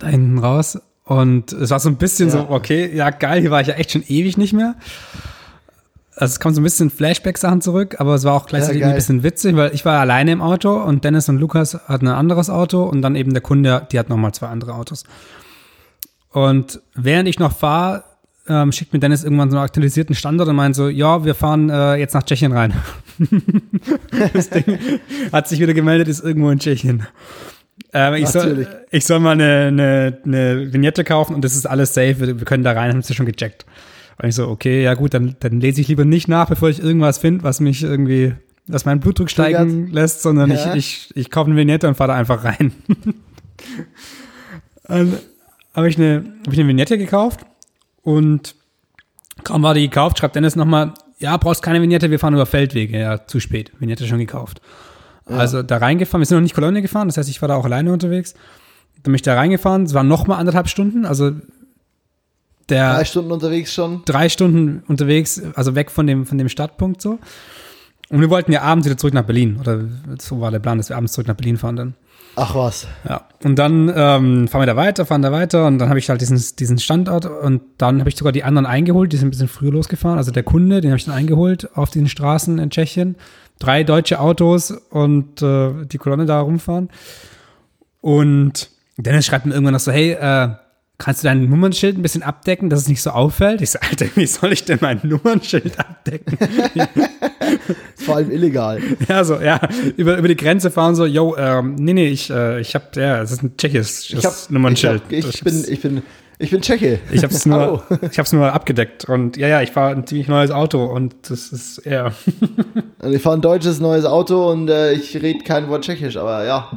da 0.00 0.06
hinten 0.08 0.38
raus. 0.38 0.80
Und 1.08 1.52
es 1.54 1.70
war 1.70 1.80
so 1.80 1.88
ein 1.88 1.96
bisschen 1.96 2.28
ja. 2.28 2.34
so, 2.34 2.50
okay, 2.50 2.94
ja 2.94 3.08
geil, 3.08 3.40
hier 3.40 3.50
war 3.50 3.62
ich 3.62 3.66
ja 3.66 3.74
echt 3.74 3.92
schon 3.92 4.04
ewig 4.06 4.36
nicht 4.36 4.52
mehr. 4.52 4.74
Also 6.14 6.32
es 6.32 6.40
kam 6.40 6.52
so 6.52 6.60
ein 6.60 6.64
bisschen 6.64 6.90
Flashback-Sachen 6.90 7.62
zurück, 7.62 7.96
aber 7.98 8.14
es 8.14 8.24
war 8.24 8.34
auch 8.34 8.44
gleichzeitig 8.44 8.82
ja, 8.82 8.88
ein 8.88 8.94
bisschen 8.94 9.22
witzig, 9.22 9.56
weil 9.56 9.72
ich 9.72 9.86
war 9.86 10.00
alleine 10.00 10.32
im 10.32 10.42
Auto 10.42 10.76
und 10.76 11.04
Dennis 11.04 11.30
und 11.30 11.38
Lukas 11.38 11.78
hatten 11.88 12.08
ein 12.08 12.14
anderes 12.14 12.50
Auto 12.50 12.82
und 12.82 13.00
dann 13.00 13.16
eben 13.16 13.32
der 13.32 13.40
Kunde, 13.40 13.86
die 13.90 13.98
hat 13.98 14.10
nochmal 14.10 14.32
zwei 14.32 14.48
andere 14.48 14.74
Autos. 14.74 15.04
Und 16.30 16.82
während 16.94 17.26
ich 17.26 17.38
noch 17.38 17.56
fahre, 17.56 18.04
ähm, 18.46 18.70
schickt 18.70 18.92
mir 18.92 18.98
Dennis 18.98 19.24
irgendwann 19.24 19.50
so 19.50 19.56
einen 19.56 19.64
aktualisierten 19.64 20.14
Standort 20.14 20.50
und 20.50 20.56
meint 20.56 20.76
so, 20.76 20.88
ja, 20.88 21.24
wir 21.24 21.34
fahren 21.34 21.70
äh, 21.70 21.94
jetzt 21.94 22.12
nach 22.12 22.22
Tschechien 22.22 22.52
rein. 22.52 22.74
das 24.34 24.50
Ding 24.50 24.78
hat 25.32 25.48
sich 25.48 25.58
wieder 25.58 25.72
gemeldet, 25.72 26.08
ist 26.08 26.22
irgendwo 26.22 26.50
in 26.50 26.58
Tschechien. 26.58 27.06
Ähm, 27.98 28.14
ich, 28.14 28.28
soll, 28.28 28.66
ich 28.90 29.04
soll 29.04 29.18
mal 29.18 29.32
eine, 29.32 29.66
eine, 29.66 30.18
eine 30.24 30.72
Vignette 30.72 31.02
kaufen 31.02 31.34
und 31.34 31.44
das 31.44 31.56
ist 31.56 31.66
alles 31.66 31.94
safe. 31.94 32.20
Wir, 32.20 32.38
wir 32.38 32.44
können 32.44 32.62
da 32.62 32.72
rein, 32.72 32.92
haben 32.92 33.02
sie 33.02 33.14
schon 33.14 33.26
gecheckt. 33.26 33.66
Und 34.20 34.28
ich 34.28 34.36
so, 34.36 34.48
okay, 34.48 34.82
ja 34.84 34.94
gut, 34.94 35.14
dann, 35.14 35.34
dann 35.40 35.60
lese 35.60 35.80
ich 35.80 35.88
lieber 35.88 36.04
nicht 36.04 36.28
nach, 36.28 36.48
bevor 36.48 36.68
ich 36.68 36.80
irgendwas 36.80 37.18
finde, 37.18 37.42
was 37.42 37.58
mich 37.58 37.82
irgendwie, 37.82 38.34
was 38.68 38.84
meinen 38.84 39.00
Blutdruck 39.00 39.30
steigen 39.30 39.68
Triggert. 39.68 39.94
lässt, 39.94 40.22
sondern 40.22 40.50
ja. 40.50 40.74
ich, 40.74 41.10
ich, 41.10 41.16
ich 41.16 41.30
kaufe 41.30 41.50
eine 41.50 41.58
Vignette 41.58 41.88
und 41.88 41.96
fahre 41.96 42.12
da 42.12 42.16
einfach 42.16 42.44
rein. 42.44 42.72
dann 44.84 45.18
habe 45.74 45.88
ich, 45.88 45.98
eine, 45.98 46.24
hab 46.46 46.52
ich 46.52 46.58
eine 46.58 46.68
Vignette 46.68 46.98
gekauft 46.98 47.40
und 48.02 48.54
kaum 49.42 49.62
war 49.62 49.74
die 49.74 49.82
gekauft, 49.88 50.18
schreibt 50.18 50.36
Dennis 50.36 50.54
nochmal, 50.54 50.94
ja, 51.18 51.36
brauchst 51.36 51.62
keine 51.62 51.82
Vignette, 51.82 52.12
wir 52.12 52.20
fahren 52.20 52.34
über 52.34 52.46
Feldwege. 52.46 52.98
Ja, 52.98 53.26
zu 53.26 53.40
spät, 53.40 53.72
Vignette 53.80 54.06
schon 54.06 54.18
gekauft. 54.18 54.60
Also 55.36 55.62
da 55.62 55.78
reingefahren, 55.78 56.20
wir 56.20 56.26
sind 56.26 56.36
noch 56.36 56.42
nicht 56.42 56.54
Kolonne 56.54 56.82
gefahren, 56.82 57.08
das 57.08 57.16
heißt, 57.16 57.28
ich 57.28 57.40
war 57.42 57.48
da 57.48 57.56
auch 57.56 57.64
alleine 57.64 57.92
unterwegs. 57.92 58.34
Dann 59.02 59.04
bin 59.04 59.14
ich 59.14 59.22
da 59.22 59.34
reingefahren, 59.34 59.84
es 59.84 59.94
waren 59.94 60.08
noch 60.08 60.26
mal 60.26 60.36
anderthalb 60.36 60.68
Stunden, 60.68 61.04
also 61.04 61.32
der 62.68 62.94
drei 62.94 63.04
Stunden 63.04 63.32
unterwegs 63.32 63.72
schon. 63.72 64.02
Drei 64.04 64.28
Stunden 64.28 64.82
unterwegs, 64.88 65.40
also 65.54 65.74
weg 65.74 65.90
von 65.90 66.06
dem 66.06 66.26
von 66.26 66.38
dem 66.38 66.48
Startpunkt 66.48 67.00
so. 67.00 67.18
Und 68.10 68.20
wir 68.20 68.30
wollten 68.30 68.52
ja 68.52 68.62
abends 68.62 68.86
wieder 68.86 68.96
zurück 68.96 69.14
nach 69.14 69.24
Berlin 69.24 69.58
oder 69.60 69.80
so 70.18 70.40
war 70.40 70.50
der 70.50 70.58
Plan, 70.60 70.78
dass 70.78 70.88
wir 70.88 70.96
abends 70.96 71.12
zurück 71.12 71.28
nach 71.28 71.34
Berlin 71.34 71.56
fahren 71.56 71.76
dann. 71.76 71.94
Ach 72.36 72.54
was. 72.54 72.86
Ja. 73.08 73.22
Und 73.42 73.58
dann 73.58 73.92
ähm, 73.94 74.48
fahren 74.48 74.62
wir 74.62 74.66
da 74.66 74.76
weiter, 74.76 75.06
fahren 75.06 75.22
da 75.22 75.32
weiter 75.32 75.66
und 75.66 75.78
dann 75.78 75.88
habe 75.88 75.98
ich 75.98 76.08
halt 76.08 76.20
diesen, 76.20 76.40
diesen 76.58 76.78
Standort 76.78 77.26
und 77.26 77.62
dann 77.78 77.98
habe 77.98 78.08
ich 78.08 78.16
sogar 78.16 78.32
die 78.32 78.44
anderen 78.44 78.64
eingeholt, 78.64 79.12
die 79.12 79.16
sind 79.16 79.28
ein 79.28 79.30
bisschen 79.30 79.48
früher 79.48 79.72
losgefahren. 79.72 80.18
Also 80.18 80.30
der 80.30 80.44
Kunde, 80.44 80.80
den 80.80 80.90
habe 80.90 80.98
ich 80.98 81.04
dann 81.04 81.14
eingeholt 81.14 81.76
auf 81.76 81.90
den 81.90 82.08
Straßen 82.08 82.58
in 82.58 82.70
Tschechien 82.70 83.16
drei 83.58 83.84
deutsche 83.84 84.20
Autos 84.20 84.70
und 84.70 85.42
äh, 85.42 85.86
die 85.86 85.98
Kolonne 85.98 86.26
da 86.26 86.40
rumfahren. 86.40 86.88
Und 88.00 88.70
Dennis 88.96 89.26
schreibt 89.26 89.46
mir 89.46 89.52
irgendwann 89.52 89.74
noch 89.74 89.80
so, 89.80 89.92
hey, 89.92 90.12
äh, 90.12 90.50
kannst 90.98 91.22
du 91.22 91.28
dein 91.28 91.48
Nummernschild 91.48 91.96
ein 91.96 92.02
bisschen 92.02 92.22
abdecken, 92.22 92.70
dass 92.70 92.80
es 92.80 92.88
nicht 92.88 93.02
so 93.02 93.10
auffällt? 93.10 93.60
Ich 93.60 93.70
so, 93.70 93.78
Alter, 93.80 94.06
wie 94.14 94.26
soll 94.26 94.52
ich 94.52 94.64
denn 94.64 94.78
mein 94.80 95.00
Nummernschild 95.02 95.78
abdecken? 95.78 96.36
Vor 97.96 98.16
allem 98.16 98.30
illegal. 98.30 98.80
Ja, 99.08 99.24
so, 99.24 99.40
ja, 99.40 99.60
über, 99.96 100.16
über 100.16 100.28
die 100.28 100.36
Grenze 100.36 100.70
fahren 100.70 100.94
so, 100.94 101.06
yo, 101.06 101.36
ähm, 101.36 101.76
nee, 101.76 101.92
nee, 101.92 102.08
ich, 102.08 102.30
äh, 102.30 102.60
ich 102.60 102.74
hab, 102.74 102.96
ja, 102.96 103.22
es 103.22 103.30
ist 103.30 103.42
ein 103.42 103.56
tschechisches 103.56 104.50
Nummernschild. 104.50 105.02
Ich, 105.10 105.24
hab, 105.24 105.30
ich, 105.30 105.34
ich 105.36 105.44
bin, 105.44 105.64
ich 105.68 105.80
bin, 105.80 106.02
ich 106.38 106.50
bin 106.50 106.60
Tscheche. 106.62 107.00
Ich 107.10 107.22
habe 107.24 107.34
es 107.34 107.46
nur, 107.46 107.82
ich 108.10 108.18
hab's 108.18 108.32
nur 108.32 108.52
abgedeckt 108.52 109.04
und 109.06 109.36
ja, 109.36 109.48
ja, 109.48 109.62
ich 109.62 109.72
fahre 109.72 109.94
ein 109.94 110.06
ziemlich 110.06 110.28
neues 110.28 110.50
Auto 110.50 110.84
und 110.84 111.14
das 111.28 111.52
ist 111.52 111.78
eher. 111.78 112.12
und 113.02 113.12
ich 113.12 113.22
fahre 113.22 113.36
ein 113.36 113.42
deutsches 113.42 113.80
neues 113.80 114.04
Auto 114.04 114.50
und 114.50 114.68
äh, 114.68 114.92
ich 114.92 115.14
rede 115.16 115.42
kein 115.44 115.68
Wort 115.68 115.84
Tschechisch, 115.84 116.16
aber 116.16 116.44
ja. 116.44 116.70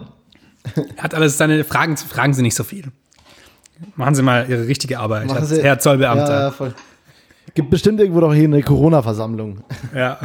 Hat 0.98 1.14
alles 1.14 1.38
seine 1.38 1.64
Fragen, 1.64 1.98
fragen 1.98 2.34
Sie 2.34 2.42
nicht 2.42 2.56
so 2.56 2.64
viel. 2.64 2.86
Machen 3.96 4.16
Sie 4.16 4.22
mal 4.22 4.48
Ihre 4.50 4.68
richtige 4.68 5.00
Arbeit, 5.00 5.28
Machen 5.28 5.46
Sie, 5.46 5.62
Herr 5.62 5.80
Zollbeamter. 5.80 6.40
Ja, 6.40 6.52
voll. 6.52 6.74
Gibt 7.54 7.70
bestimmt 7.70 8.00
irgendwo 8.00 8.22
doch 8.22 8.34
hier 8.34 8.46
eine 8.46 8.64
Corona-Versammlung. 8.64 9.64
Ja. 9.94 10.20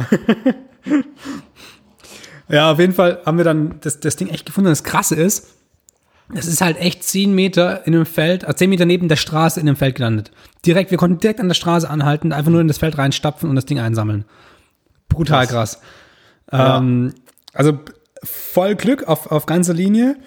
ja, 2.49 2.71
auf 2.71 2.79
jeden 2.79 2.93
Fall 2.93 3.21
haben 3.25 3.37
wir 3.37 3.45
dann 3.45 3.75
das, 3.81 3.99
das 3.99 4.15
Ding 4.15 4.29
echt 4.29 4.45
gefunden. 4.45 4.69
Das 4.69 4.83
Krasse 4.83 5.15
ist, 5.15 5.56
das 6.33 6.45
ist 6.45 6.61
halt 6.61 6.77
echt 6.77 7.03
zehn 7.03 7.33
Meter 7.33 7.87
in 7.87 7.95
einem 7.95 8.05
Feld, 8.05 8.43
also 8.43 8.57
zehn 8.57 8.69
Meter 8.69 8.85
neben 8.85 9.07
der 9.07 9.15
Straße 9.15 9.59
in 9.59 9.67
einem 9.67 9.77
Feld 9.77 9.95
gelandet. 9.95 10.31
Direkt, 10.65 10.91
wir 10.91 10.97
konnten 10.97 11.19
direkt 11.19 11.39
an 11.39 11.47
der 11.47 11.55
Straße 11.55 11.89
anhalten, 11.89 12.33
einfach 12.33 12.51
nur 12.51 12.61
in 12.61 12.67
das 12.67 12.77
Feld 12.77 12.97
reinstapfen 12.97 13.49
und 13.49 13.55
das 13.55 13.65
Ding 13.65 13.79
einsammeln. 13.79 14.25
Brutal 15.09 15.47
krass. 15.47 15.79
krass. 16.51 16.77
Ähm, 16.79 17.13
also 17.53 17.79
voll 18.23 18.75
Glück 18.75 19.07
auf, 19.07 19.31
auf 19.31 19.45
ganzer 19.45 19.73
Linie. 19.73 20.17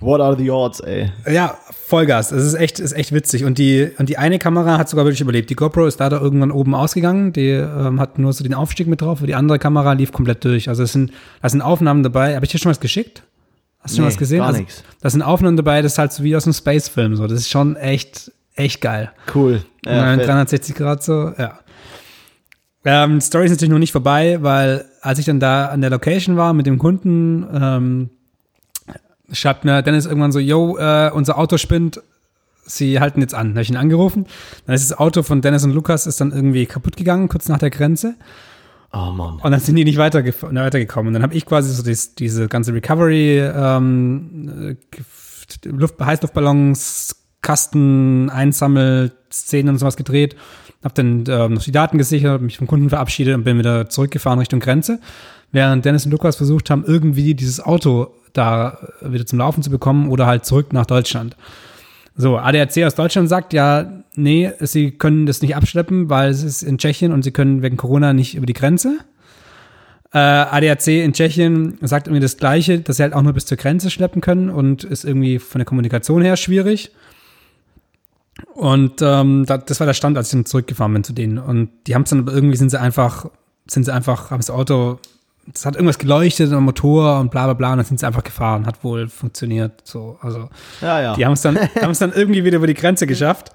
What 0.00 0.20
are 0.20 0.36
the 0.36 0.50
odds, 0.50 0.80
ey? 0.80 1.12
Ja, 1.30 1.56
Vollgas. 1.70 2.30
Das 2.30 2.42
ist 2.42 2.54
echt, 2.54 2.80
ist 2.80 2.92
echt 2.92 3.12
witzig. 3.12 3.44
Und 3.44 3.58
die, 3.58 3.88
und 3.98 4.08
die 4.08 4.18
eine 4.18 4.40
Kamera 4.40 4.76
hat 4.76 4.88
sogar 4.88 5.04
wirklich 5.04 5.20
überlebt. 5.20 5.48
Die 5.48 5.54
GoPro 5.54 5.86
ist 5.86 6.00
da, 6.00 6.08
da 6.08 6.20
irgendwann 6.20 6.50
oben 6.50 6.74
ausgegangen. 6.74 7.32
Die 7.32 7.50
ähm, 7.50 8.00
hat 8.00 8.18
nur 8.18 8.32
so 8.32 8.42
den 8.42 8.54
Aufstieg 8.54 8.88
mit 8.88 9.00
drauf. 9.00 9.20
Und 9.20 9.28
die 9.28 9.36
andere 9.36 9.60
Kamera 9.60 9.92
lief 9.92 10.10
komplett 10.10 10.44
durch. 10.44 10.68
Also 10.68 10.82
es 10.82 10.92
sind, 10.92 11.12
da 11.40 11.48
sind 11.48 11.62
Aufnahmen 11.62 12.02
dabei. 12.02 12.34
Habe 12.34 12.44
ich 12.44 12.50
dir 12.50 12.58
schon 12.58 12.70
was 12.70 12.80
geschickt? 12.80 13.22
Hast 13.82 13.94
du 13.94 13.96
schon 13.96 14.06
was 14.06 14.16
gesehen? 14.16 14.38
Gar 14.38 14.48
also, 14.48 14.60
nichts. 14.60 14.84
Da 15.00 15.10
sind 15.10 15.22
Aufnahmen 15.22 15.56
dabei, 15.56 15.82
das 15.82 15.92
ist 15.92 15.98
halt 15.98 16.12
so 16.12 16.22
wie 16.22 16.36
aus 16.36 16.44
einem 16.44 16.54
Space-Film. 16.54 17.16
So. 17.16 17.26
Das 17.26 17.40
ist 17.40 17.50
schon 17.50 17.76
echt, 17.76 18.30
echt 18.54 18.80
geil. 18.80 19.10
Cool. 19.34 19.64
Ja, 19.84 20.16
360 20.16 20.74
Grad 20.74 21.02
so, 21.02 21.32
ja. 21.36 21.58
Ähm, 22.84 23.20
Story 23.20 23.44
ist 23.44 23.52
natürlich 23.52 23.70
noch 23.70 23.78
nicht 23.78 23.92
vorbei, 23.92 24.38
weil 24.40 24.84
als 25.00 25.18
ich 25.18 25.26
dann 25.26 25.40
da 25.40 25.66
an 25.66 25.80
der 25.80 25.90
Location 25.90 26.36
war 26.36 26.52
mit 26.52 26.66
dem 26.66 26.78
Kunden, 26.78 27.46
ähm, 27.52 28.10
schreibt 29.32 29.64
mir 29.64 29.82
Dennis 29.82 30.06
irgendwann 30.06 30.32
so, 30.32 30.38
yo, 30.38 30.76
äh, 30.78 31.10
unser 31.12 31.38
Auto 31.38 31.58
spinnt, 31.58 32.00
sie 32.64 33.00
halten 33.00 33.20
jetzt 33.20 33.34
an. 33.34 33.48
Dann 33.48 33.54
habe 33.54 33.62
ich 33.62 33.70
ihn 33.70 33.76
angerufen. 33.76 34.26
Dann 34.66 34.74
ist 34.74 34.90
das 34.90 34.98
Auto 34.98 35.22
von 35.22 35.42
Dennis 35.42 35.64
und 35.64 35.72
Lukas 35.72 36.06
ist 36.06 36.20
dann 36.20 36.32
irgendwie 36.32 36.66
kaputt 36.66 36.96
gegangen, 36.96 37.28
kurz 37.28 37.48
nach 37.48 37.58
der 37.58 37.70
Grenze. 37.70 38.14
Oh 38.92 39.10
Mann. 39.10 39.40
Und 39.42 39.50
dann 39.50 39.60
sind 39.60 39.76
die 39.76 39.84
nicht 39.84 39.98
weitergef 39.98 40.42
weitergekommen. 40.42 41.08
Und 41.08 41.14
dann 41.14 41.22
habe 41.22 41.34
ich 41.34 41.46
quasi 41.46 41.72
so 41.72 41.82
dies, 41.82 42.14
diese 42.14 42.48
ganze 42.48 42.74
Recovery, 42.74 43.38
ähm, 43.40 44.76
Luft, 45.64 45.98
Heißluftballons, 45.98 47.16
Kasten, 47.40 48.30
Einsammel, 48.30 49.12
Szenen 49.32 49.70
und 49.70 49.78
sowas 49.78 49.96
gedreht. 49.96 50.36
Hab 50.84 50.94
dann 50.94 51.24
ähm, 51.28 51.54
noch 51.54 51.62
die 51.62 51.72
Daten 51.72 51.96
gesichert, 51.96 52.42
mich 52.42 52.58
vom 52.58 52.66
Kunden 52.66 52.90
verabschiedet 52.90 53.34
und 53.34 53.44
bin 53.44 53.58
wieder 53.58 53.88
zurückgefahren 53.88 54.38
Richtung 54.38 54.60
Grenze. 54.60 55.00
Während 55.52 55.84
Dennis 55.84 56.04
und 56.04 56.12
Lukas 56.12 56.36
versucht 56.36 56.70
haben, 56.70 56.84
irgendwie 56.86 57.34
dieses 57.34 57.60
Auto 57.60 58.14
da 58.32 58.78
wieder 59.00 59.26
zum 59.26 59.38
Laufen 59.38 59.62
zu 59.62 59.70
bekommen 59.70 60.08
oder 60.08 60.26
halt 60.26 60.44
zurück 60.44 60.72
nach 60.72 60.86
Deutschland. 60.86 61.36
So, 62.14 62.36
ADAC 62.36 62.84
aus 62.84 62.94
Deutschland 62.94 63.28
sagt 63.28 63.52
ja, 63.52 64.04
nee, 64.16 64.52
sie 64.60 64.90
können 64.90 65.26
das 65.26 65.40
nicht 65.40 65.56
abschleppen, 65.56 66.10
weil 66.10 66.30
es 66.30 66.42
ist 66.42 66.62
in 66.62 66.78
Tschechien 66.78 67.12
und 67.12 67.22
sie 67.22 67.30
können 67.30 67.62
wegen 67.62 67.76
Corona 67.76 68.12
nicht 68.12 68.34
über 68.34 68.46
die 68.46 68.52
Grenze. 68.52 68.98
Äh, 70.12 70.18
ADAC 70.18 70.88
in 70.88 71.14
Tschechien 71.14 71.78
sagt 71.80 72.06
irgendwie 72.06 72.20
das 72.20 72.36
Gleiche, 72.36 72.80
dass 72.80 72.98
sie 72.98 73.02
halt 73.02 73.14
auch 73.14 73.22
nur 73.22 73.32
bis 73.32 73.46
zur 73.46 73.56
Grenze 73.56 73.90
schleppen 73.90 74.20
können 74.20 74.50
und 74.50 74.84
ist 74.84 75.04
irgendwie 75.04 75.38
von 75.38 75.58
der 75.58 75.64
Kommunikation 75.64 76.20
her 76.20 76.36
schwierig. 76.36 76.92
Und 78.54 79.00
ähm, 79.00 79.46
das 79.46 79.80
war 79.80 79.86
der 79.86 79.94
Stand, 79.94 80.16
als 80.18 80.28
ich 80.28 80.32
dann 80.32 80.44
zurückgefahren 80.44 80.92
bin 80.92 81.04
zu 81.04 81.14
denen. 81.14 81.38
Und 81.38 81.70
die 81.86 81.94
haben 81.94 82.02
es 82.02 82.10
dann 82.10 82.20
aber 82.20 82.32
irgendwie 82.32 82.56
sind 82.56 82.70
sie 82.70 82.80
einfach, 82.80 83.30
sind 83.66 83.84
sie 83.84 83.92
einfach, 83.92 84.30
haben 84.30 84.40
das 84.40 84.50
Auto 84.50 84.98
es 85.52 85.66
hat 85.66 85.74
irgendwas 85.74 85.98
geleuchtet 85.98 86.52
am 86.52 86.64
Motor 86.64 87.18
und 87.20 87.30
bla 87.30 87.44
bla 87.44 87.54
bla 87.54 87.72
und 87.72 87.78
dann 87.78 87.86
sind 87.86 87.98
sie 87.98 88.06
einfach 88.06 88.24
gefahren, 88.24 88.66
hat 88.66 88.84
wohl 88.84 89.08
funktioniert. 89.08 89.82
So, 89.84 90.18
also 90.20 90.48
Ja, 90.80 91.00
ja. 91.00 91.14
die 91.14 91.24
haben 91.24 91.32
es 91.32 91.42
dann, 91.42 91.58
haben 91.80 91.90
es 91.90 91.98
dann 91.98 92.12
irgendwie 92.12 92.44
wieder 92.44 92.58
über 92.58 92.66
die 92.66 92.74
Grenze 92.74 93.06
geschafft. 93.06 93.52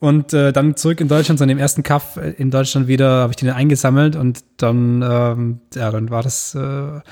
Und 0.00 0.32
äh, 0.32 0.52
dann 0.52 0.76
zurück 0.76 1.00
in 1.00 1.08
Deutschland, 1.08 1.38
so 1.38 1.42
an 1.42 1.48
dem 1.48 1.58
ersten 1.58 1.82
Kaff 1.82 2.16
in 2.16 2.52
Deutschland 2.52 2.86
wieder, 2.86 3.22
habe 3.22 3.32
ich 3.32 3.36
den 3.36 3.50
eingesammelt 3.50 4.14
und 4.14 4.44
dann, 4.56 5.02
ähm, 5.02 5.60
ja, 5.74 5.90
dann 5.90 6.10
war 6.10 6.22
das, 6.22 6.54
äh, 6.54 6.58
war 6.60 7.02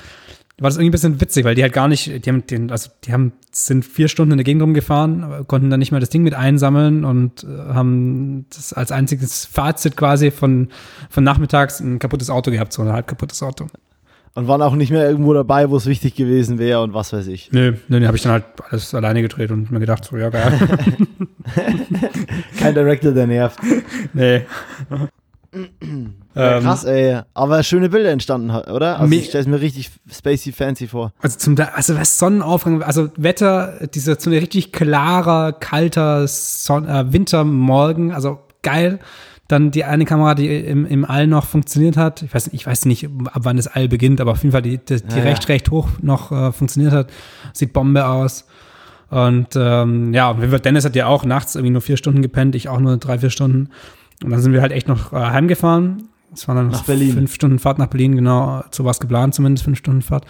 das 0.59 0.77
irgendwie 0.77 0.89
ein 0.89 0.91
bisschen 0.91 1.21
witzig, 1.21 1.43
weil 1.43 1.53
die 1.53 1.63
halt 1.63 1.73
gar 1.73 1.89
nicht, 1.89 2.25
die 2.25 2.29
haben 2.29 2.47
den, 2.47 2.71
also 2.71 2.89
die 3.03 3.11
haben, 3.11 3.33
sind 3.51 3.83
vier 3.83 4.07
Stunden 4.07 4.31
in 4.31 4.37
der 4.37 4.45
Gegend 4.45 4.63
rumgefahren, 4.63 5.45
konnten 5.47 5.69
dann 5.69 5.79
nicht 5.79 5.91
mehr 5.91 5.99
das 5.99 6.09
Ding 6.09 6.23
mit 6.23 6.33
einsammeln 6.33 7.03
und 7.03 7.43
äh, 7.43 7.73
haben 7.73 8.45
das 8.55 8.71
als 8.71 8.93
einziges 8.93 9.45
Fazit 9.45 9.97
quasi 9.97 10.31
von, 10.31 10.69
von 11.09 11.25
nachmittags 11.25 11.81
ein 11.81 11.99
kaputtes 11.99 12.29
Auto 12.29 12.51
gehabt, 12.51 12.71
so 12.71 12.83
ein 12.83 12.91
halb 12.93 13.07
kaputtes 13.07 13.43
Auto. 13.43 13.67
Und 14.37 14.47
waren 14.47 14.61
auch 14.61 14.75
nicht 14.75 14.91
mehr 14.91 15.09
irgendwo 15.09 15.33
dabei, 15.33 15.71
wo 15.71 15.77
es 15.77 15.87
wichtig 15.87 16.13
gewesen 16.13 16.59
wäre 16.59 16.83
und 16.83 16.93
was 16.93 17.11
weiß 17.11 17.25
ich. 17.25 17.51
Nö, 17.51 17.73
nö, 17.87 18.05
habe 18.05 18.17
ich 18.17 18.21
dann 18.21 18.33
halt 18.33 18.43
alles 18.69 18.93
alleine 18.93 19.23
gedreht 19.23 19.49
und 19.49 19.71
mir 19.71 19.79
gedacht, 19.79 20.05
so, 20.05 20.15
ja, 20.15 20.29
geil. 20.29 20.53
Kein 22.59 22.75
Director, 22.75 23.13
der 23.13 23.25
nervt. 23.25 23.57
nee. 24.13 24.43
Ja, 26.35 26.57
Ähm, 26.57 26.63
krass, 26.63 26.83
ey. 26.83 27.21
Aber 27.33 27.63
schöne 27.63 27.89
Bilder 27.89 28.11
entstanden, 28.11 28.51
oder? 28.51 28.99
Also 28.99 29.11
ich 29.11 29.25
stelle 29.25 29.41
es 29.41 29.47
mir 29.47 29.59
richtig 29.59 29.89
spacey 30.07 30.51
fancy 30.51 30.85
vor. 30.85 31.13
Also 31.19 31.39
zum 31.39 31.55
also 31.73 31.97
was 31.97 32.19
Sonnenaufgang, 32.19 32.83
also 32.83 33.09
Wetter, 33.17 33.87
dieser 33.91 34.19
so 34.19 34.29
ein 34.29 34.37
richtig 34.37 34.71
klarer, 34.71 35.51
kalter 35.51 36.27
Son 36.27 36.87
äh, 36.87 37.11
Wintermorgen, 37.11 38.11
also 38.11 38.37
geil. 38.61 38.99
Dann 39.47 39.71
die 39.71 39.85
eine 39.85 40.03
Kamera, 40.05 40.35
die 40.35 40.47
im, 40.57 40.85
im 40.85 41.05
All 41.05 41.25
noch 41.27 41.45
funktioniert 41.45 41.95
hat. 41.95 42.21
Ich 42.23 42.33
weiß, 42.33 42.49
ich 42.51 42.67
weiß 42.67 42.85
nicht, 42.85 43.05
ab 43.05 43.41
wann 43.43 43.55
das 43.55 43.67
All 43.67 43.87
beginnt, 43.87 44.19
aber 44.19 44.31
auf 44.31 44.43
jeden 44.43 44.51
Fall 44.51 44.61
die, 44.61 44.77
die, 44.77 45.01
die 45.01 45.09
Ja, 45.09 45.17
ja. 45.17 45.23
recht, 45.23 45.47
recht 45.47 45.71
hoch 45.71 45.87
noch 46.01 46.31
äh, 46.31 46.51
funktioniert 46.51 46.93
hat. 46.93 47.09
Sieht 47.53 47.71
Bombe 47.71 48.05
aus. 48.05 48.45
Und 49.09 49.47
ähm, 49.55 50.13
ja, 50.13 50.33
Dennis 50.33 50.83
hat 50.83 50.95
ja 50.97 51.07
auch 51.07 51.23
nachts 51.23 51.55
irgendwie 51.55 51.71
nur 51.71 51.81
vier 51.81 51.95
Stunden 51.95 52.21
gepennt, 52.21 52.55
ich 52.55 52.67
auch 52.67 52.79
nur 52.79 52.97
drei, 52.97 53.19
vier 53.19 53.29
Stunden. 53.29 53.69
Und 54.21 54.31
dann 54.31 54.41
sind 54.41 54.51
wir 54.51 54.61
halt 54.61 54.73
echt 54.73 54.89
noch 54.89 55.13
äh, 55.13 55.15
heimgefahren. 55.15 56.09
Es 56.33 56.45
waren 56.49 56.57
dann 56.57 56.67
Nach 56.67 56.83
Berlin. 56.83 57.13
fünf 57.13 57.33
Stunden 57.33 57.57
Fahrt 57.57 57.79
nach 57.79 57.87
Berlin, 57.87 58.17
genau. 58.17 58.63
So 58.71 58.83
war 58.83 58.91
es 58.91 58.99
geplant, 58.99 59.33
zumindest 59.33 59.63
fünf 59.63 59.77
Stunden 59.77 60.01
Fahrt. 60.01 60.25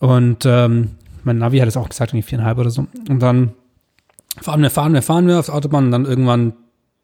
Und 0.00 0.44
ähm, 0.46 0.90
mein 1.22 1.38
Navi 1.38 1.58
hat 1.58 1.68
es 1.68 1.76
auch 1.76 1.88
gesagt, 1.88 2.10
irgendwie 2.12 2.26
viereinhalb 2.28 2.58
oder 2.58 2.70
so. 2.70 2.88
Und 3.08 3.20
dann 3.20 3.52
fahren 4.40 4.62
wir, 4.62 4.70
fahren 4.70 4.92
wir, 4.94 5.02
fahren 5.02 5.28
wir 5.28 5.38
aufs 5.38 5.48
Autobahn 5.50 5.86
und 5.86 5.90
dann 5.92 6.06
irgendwann 6.06 6.54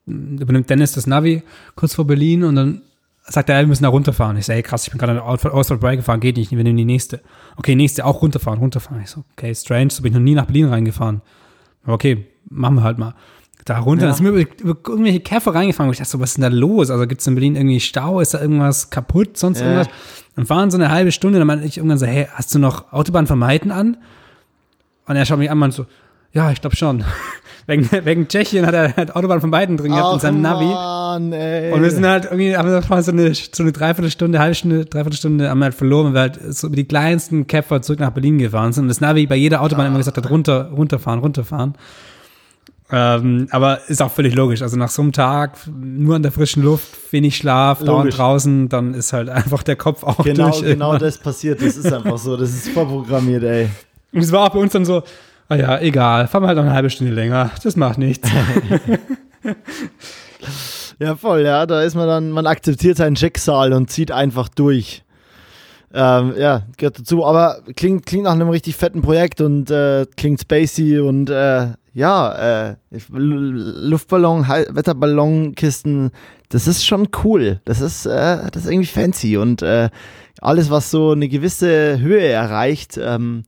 übernimmt 0.07 0.69
Dennis 0.71 0.93
das 0.93 1.07
Navi 1.07 1.43
kurz 1.75 1.95
vor 1.95 2.07
Berlin 2.07 2.45
und 2.45 2.57
dann 2.57 2.83
sagt 3.25 3.49
er, 3.49 3.61
wir 3.61 3.67
müssen 3.69 3.85
da 3.85 3.89
runterfahren. 3.89 4.37
Ich 4.37 4.47
sage, 4.47 4.57
hey, 4.57 4.63
krass, 4.63 4.85
ich 4.85 4.91
bin 4.91 4.99
gerade 4.99 5.13
an 5.13 5.17
der 5.19 5.25
Ausfahrt 5.25 5.67
vorbeigefahren, 5.67 6.21
geht 6.21 6.37
nicht, 6.37 6.51
wir 6.51 6.65
nehmen 6.65 6.77
die 6.77 6.85
nächste. 6.85 7.21
Okay, 7.57 7.75
nächste, 7.77 8.05
auch 8.05 8.21
runterfahren, 8.21 8.59
runterfahren. 8.59 9.01
Ich 9.03 9.11
so, 9.11 9.25
okay, 9.37 9.55
strange, 9.55 9.91
so 9.91 10.03
bin 10.03 10.13
ich 10.13 10.19
noch 10.19 10.25
nie 10.25 10.35
nach 10.35 10.47
Berlin 10.47 10.67
reingefahren. 10.67 11.23
Aber 11.85 11.95
okay, 11.95 12.27
machen 12.49 12.75
wir 12.77 12.83
halt 12.83 12.99
mal. 12.99 13.15
Da 13.65 13.79
runter, 13.79 14.07
Ja. 14.07 14.09
dann 14.09 14.17
sind 14.17 14.27
wir 14.27 14.33
über, 14.43 14.61
über 14.61 14.91
irgendwelche 14.91 15.21
Käfer 15.21 15.55
reingefahren, 15.55 15.89
wo 15.89 15.93
ich 15.93 15.99
dachte 15.99 16.11
so, 16.11 16.19
was 16.19 16.31
ist 16.31 16.37
denn 16.39 16.43
da 16.43 16.49
los? 16.49 16.91
Also 16.91 17.07
gibt 17.07 17.21
es 17.21 17.27
in 17.29 17.37
Berlin 17.37 17.55
irgendwie 17.55 17.79
Stau, 17.79 18.19
ist 18.19 18.35
da 18.35 18.41
irgendwas 18.41 18.91
kaputt, 18.91 19.37
sonst 19.39 19.61
Ja. 19.61 19.67
irgendwas? 19.67 19.89
Dann 20.35 20.47
fahren 20.47 20.73
so 20.73 20.79
eine 20.79 20.91
halbe 20.91 21.13
Stunde, 21.13 21.39
dann 21.39 21.47
meinte 21.47 21.65
ich 21.65 21.77
irgendwann 21.77 21.99
so, 21.99 22.07
hey, 22.07 22.27
hast 22.35 22.53
du 22.53 22.59
noch 22.59 22.93
Autobahn 22.93 23.29
vermeiden 23.29 23.71
an? 23.71 23.99
Und 25.07 25.15
er 25.15 25.25
schaut 25.27 25.39
mich 25.39 25.49
an 25.51 25.63
und 25.63 25.73
so, 25.73 25.87
ja, 26.33 26.51
ich 26.51 26.61
glaube 26.61 26.75
schon. 26.75 27.05
Wegen, 27.67 27.89
wegen 28.05 28.29
Tschechien 28.29 28.67
hat 28.67 28.75
er 28.75 28.97
halt 28.97 29.15
Autobahn 29.15 29.41
von 29.41 29.51
beiden 29.51 29.77
drin 29.77 29.93
gehabt 29.93 30.15
in 30.15 30.21
seinem 30.21 30.41
Navi. 30.41 30.65
Mann, 30.65 31.33
ey. 31.33 31.73
Und 31.73 31.83
wir 31.83 31.91
sind 31.91 32.07
halt 32.07 32.25
irgendwie, 32.25 32.57
haben 32.57 32.69
wir 32.69 33.03
so 33.03 33.13
eine, 33.13 33.35
so 33.35 33.63
eine 33.63 33.73
Dreiviertelstunde, 33.73 34.39
halbe 34.39 34.55
Stunde, 34.55 34.85
Dreiviertelstunde 34.85 35.49
haben 35.49 35.59
wir 35.59 35.67
halt 35.67 35.75
verloren, 35.75 36.07
weil 36.07 36.13
wir 36.15 36.21
halt 36.21 36.55
so 36.55 36.67
über 36.67 36.77
die 36.77 36.85
kleinsten 36.85 37.47
Käfer 37.47 37.83
zurück 37.83 38.01
nach 38.01 38.11
Berlin 38.11 38.39
gefahren 38.39 38.73
sind. 38.73 38.85
Und 38.85 38.89
das 38.89 39.01
Navi 39.01 39.27
bei 39.27 39.37
jeder 39.37 39.61
Autobahn 39.63 39.87
immer 39.87 39.99
gesagt 39.99 40.17
hat, 40.17 40.31
runter, 40.31 40.71
runterfahren, 40.71 41.21
runterfahren. 41.21 41.75
Ähm, 42.95 43.49
aber 43.51 43.89
ist 43.89 44.03
auch 44.03 44.11
völlig 44.11 44.35
logisch. 44.35 44.61
Also 44.61 44.77
nach 44.77 44.91
so 44.91 45.01
einem 45.01 45.13
Tag, 45.13 45.57
nur 45.67 46.17
an 46.17 46.23
der 46.23 46.31
frischen 46.31 46.63
Luft, 46.63 46.89
wenig 47.11 47.39
Schlaf, 47.39 47.79
dauernd 47.79 48.05
Logisch. 48.05 48.17
draußen, 48.17 48.69
dann 48.69 48.93
ist 48.93 49.15
halt 49.15 49.31
einfach 49.31 49.63
der 49.63 49.77
Kopf 49.77 50.05
auch 50.05 50.23
genau, 50.23 50.51
durch. 50.51 50.61
genau 50.61 50.93
irgendwann. 50.93 50.99
das 50.99 51.17
passiert. 51.17 51.63
Das 51.63 51.77
ist 51.79 51.91
einfach 51.91 52.19
so. 52.19 52.37
Das 52.37 52.51
ist 52.51 52.69
vorprogrammiert, 52.69 53.45
ey. 53.45 53.69
Und 54.13 54.21
es 54.21 54.31
war 54.31 54.45
auch 54.45 54.51
bei 54.51 54.59
uns 54.59 54.73
dann 54.73 54.85
so, 54.85 55.03
ah 55.49 55.57
ja, 55.57 55.80
egal, 55.80 56.26
fahren 56.28 56.43
wir 56.43 56.49
halt 56.49 56.57
noch 56.57 56.64
eine 56.64 56.74
halbe 56.74 56.90
Stunde 56.90 57.12
länger. 57.12 57.51
Das 57.62 57.76
macht 57.76 57.99
nichts. 57.99 58.28
Ja, 61.03 61.16
voll, 61.16 61.43
ja. 61.43 61.66
Da 61.66 61.82
ist 61.82 61.97
man 61.97 62.07
dann, 62.07 62.30
man 62.30 62.47
akzeptiert 62.47 62.97
sein 62.97 63.16
Schicksal 63.16 63.72
und 63.72 63.90
zieht 63.90 64.12
einfach 64.12 64.49
durch. 64.49 65.03
Ähm, 65.93 66.34
ja, 66.38 66.62
gehört 66.76 67.01
dazu. 67.01 67.24
Aber 67.26 67.61
klingt, 67.74 68.07
klingt 68.07 68.24
nach 68.24 68.32
einem 68.32 68.49
richtig 68.49 68.76
fetten 68.76 69.03
Projekt 69.03 69.40
und 69.40 69.68
äh, 69.70 70.07
klingt 70.16 70.40
spacey 70.40 71.01
und 71.01 71.28
äh, 71.28 71.68
ja, 71.93 72.68
äh, 72.68 72.76
Luftballon, 73.11 74.47
Wetterballonkisten, 74.47 76.12
das 76.51 76.68
ist 76.68 76.86
schon 76.86 77.09
cool. 77.24 77.61
Das 77.64 77.80
ist, 77.80 78.07
äh, 78.07 78.38
das 78.53 78.64
ist 78.64 78.70
irgendwie 78.70 78.86
fancy 78.86 79.36
und 79.36 79.62
äh, 79.62 79.90
alles, 80.40 80.70
was 80.70 80.90
so 80.90 81.11
eine 81.11 81.28
gewisse 81.28 81.99
Höhe 81.99 82.26
erreicht, 82.26 82.99
ähm, 83.03 83.43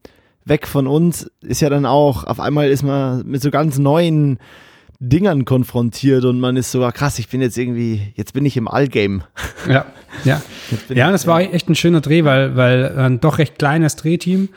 weg 0.44 0.66
von 0.66 0.86
uns, 0.86 1.30
ist 1.42 1.60
ja 1.60 1.70
dann 1.70 1.86
auch, 1.86 2.24
auf 2.24 2.40
einmal 2.40 2.68
ist 2.70 2.82
man 2.82 3.26
mit 3.26 3.40
so 3.42 3.50
ganz 3.50 3.78
neuen 3.78 4.38
Dingern 5.00 5.44
konfrontiert 5.44 6.24
und 6.24 6.40
man 6.40 6.56
ist 6.56 6.70
so, 6.70 6.84
ah, 6.84 6.92
krass, 6.92 7.18
ich 7.18 7.28
bin 7.28 7.40
jetzt 7.40 7.58
irgendwie, 7.58 8.12
jetzt 8.14 8.32
bin 8.32 8.44
ich 8.46 8.56
im 8.56 8.68
Allgame. 8.68 9.24
ja, 9.68 9.84
ja. 10.24 10.40
Ja, 10.88 11.06
ich, 11.06 11.12
das 11.12 11.26
war 11.26 11.40
echt 11.40 11.68
ein 11.68 11.74
schöner 11.74 12.00
Dreh, 12.00 12.24
weil, 12.24 12.56
weil 12.56 12.96
ein 12.98 13.20
doch 13.20 13.38
recht 13.38 13.58
kleines 13.58 13.96
Drehteam. 13.96 14.48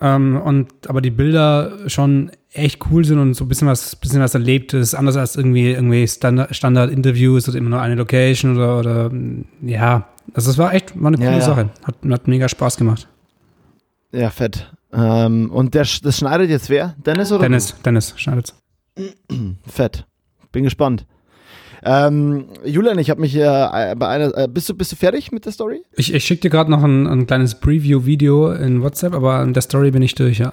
Ähm, 0.00 0.40
und 0.40 0.68
aber 0.88 1.00
die 1.00 1.10
Bilder 1.10 1.78
schon 1.88 2.30
echt 2.52 2.80
cool 2.90 3.04
sind 3.04 3.18
und 3.18 3.34
so 3.34 3.44
ein 3.44 3.48
bisschen 3.48 3.68
was, 3.68 3.96
bisschen 3.96 4.20
was 4.20 4.34
erlebt 4.34 4.72
ist, 4.74 4.94
anders 4.94 5.16
als 5.16 5.36
irgendwie, 5.36 5.70
irgendwie 5.72 6.06
Standard- 6.08 6.54
Standard-Interviews 6.54 7.48
oder 7.48 7.58
immer 7.58 7.70
nur 7.70 7.80
eine 7.80 7.94
Location 7.96 8.56
oder, 8.56 8.78
oder 8.78 9.10
ja. 9.62 10.08
Also 10.34 10.50
es 10.50 10.58
war 10.58 10.74
echt, 10.74 11.00
war 11.00 11.08
eine 11.08 11.18
Ja, 11.18 11.26
coole 11.26 11.38
ja. 11.40 11.44
Sache. 11.44 11.70
Hat, 11.84 11.96
hat 12.08 12.28
mega 12.28 12.48
Spaß 12.48 12.76
gemacht. 12.76 13.08
Ja, 14.12 14.30
fett. 14.30 14.72
Ähm, 14.92 15.50
und 15.50 15.74
der, 15.74 15.86
das 16.02 16.18
schneidet 16.18 16.50
jetzt 16.50 16.68
wer? 16.70 16.94
Dennis 17.04 17.30
oder? 17.32 17.42
Dennis, 17.42 17.74
Dennis 17.84 18.14
schneidet's. 18.16 18.54
du? 18.96 19.56
Fett. 19.66 20.06
Bin 20.52 20.64
gespannt. 20.64 21.06
Ähm, 21.82 22.48
Julian, 22.64 22.98
ich 22.98 23.08
habe 23.08 23.20
mich 23.20 23.34
äh, 23.34 23.94
bei 23.96 24.08
einer. 24.08 24.36
Äh, 24.36 24.48
bist, 24.48 24.68
du, 24.68 24.74
bist 24.74 24.92
du 24.92 24.96
fertig 24.96 25.32
mit 25.32 25.46
der 25.46 25.52
Story? 25.52 25.82
Ich, 25.96 26.12
ich 26.12 26.24
schicke 26.24 26.42
dir 26.42 26.50
gerade 26.50 26.70
noch 26.70 26.82
ein, 26.82 27.06
ein 27.06 27.26
kleines 27.26 27.54
Preview-Video 27.54 28.52
in 28.52 28.82
WhatsApp, 28.82 29.14
aber 29.14 29.42
in 29.42 29.54
der 29.54 29.62
Story 29.62 29.90
bin 29.90 30.02
ich 30.02 30.14
durch, 30.14 30.38
ja. 30.38 30.52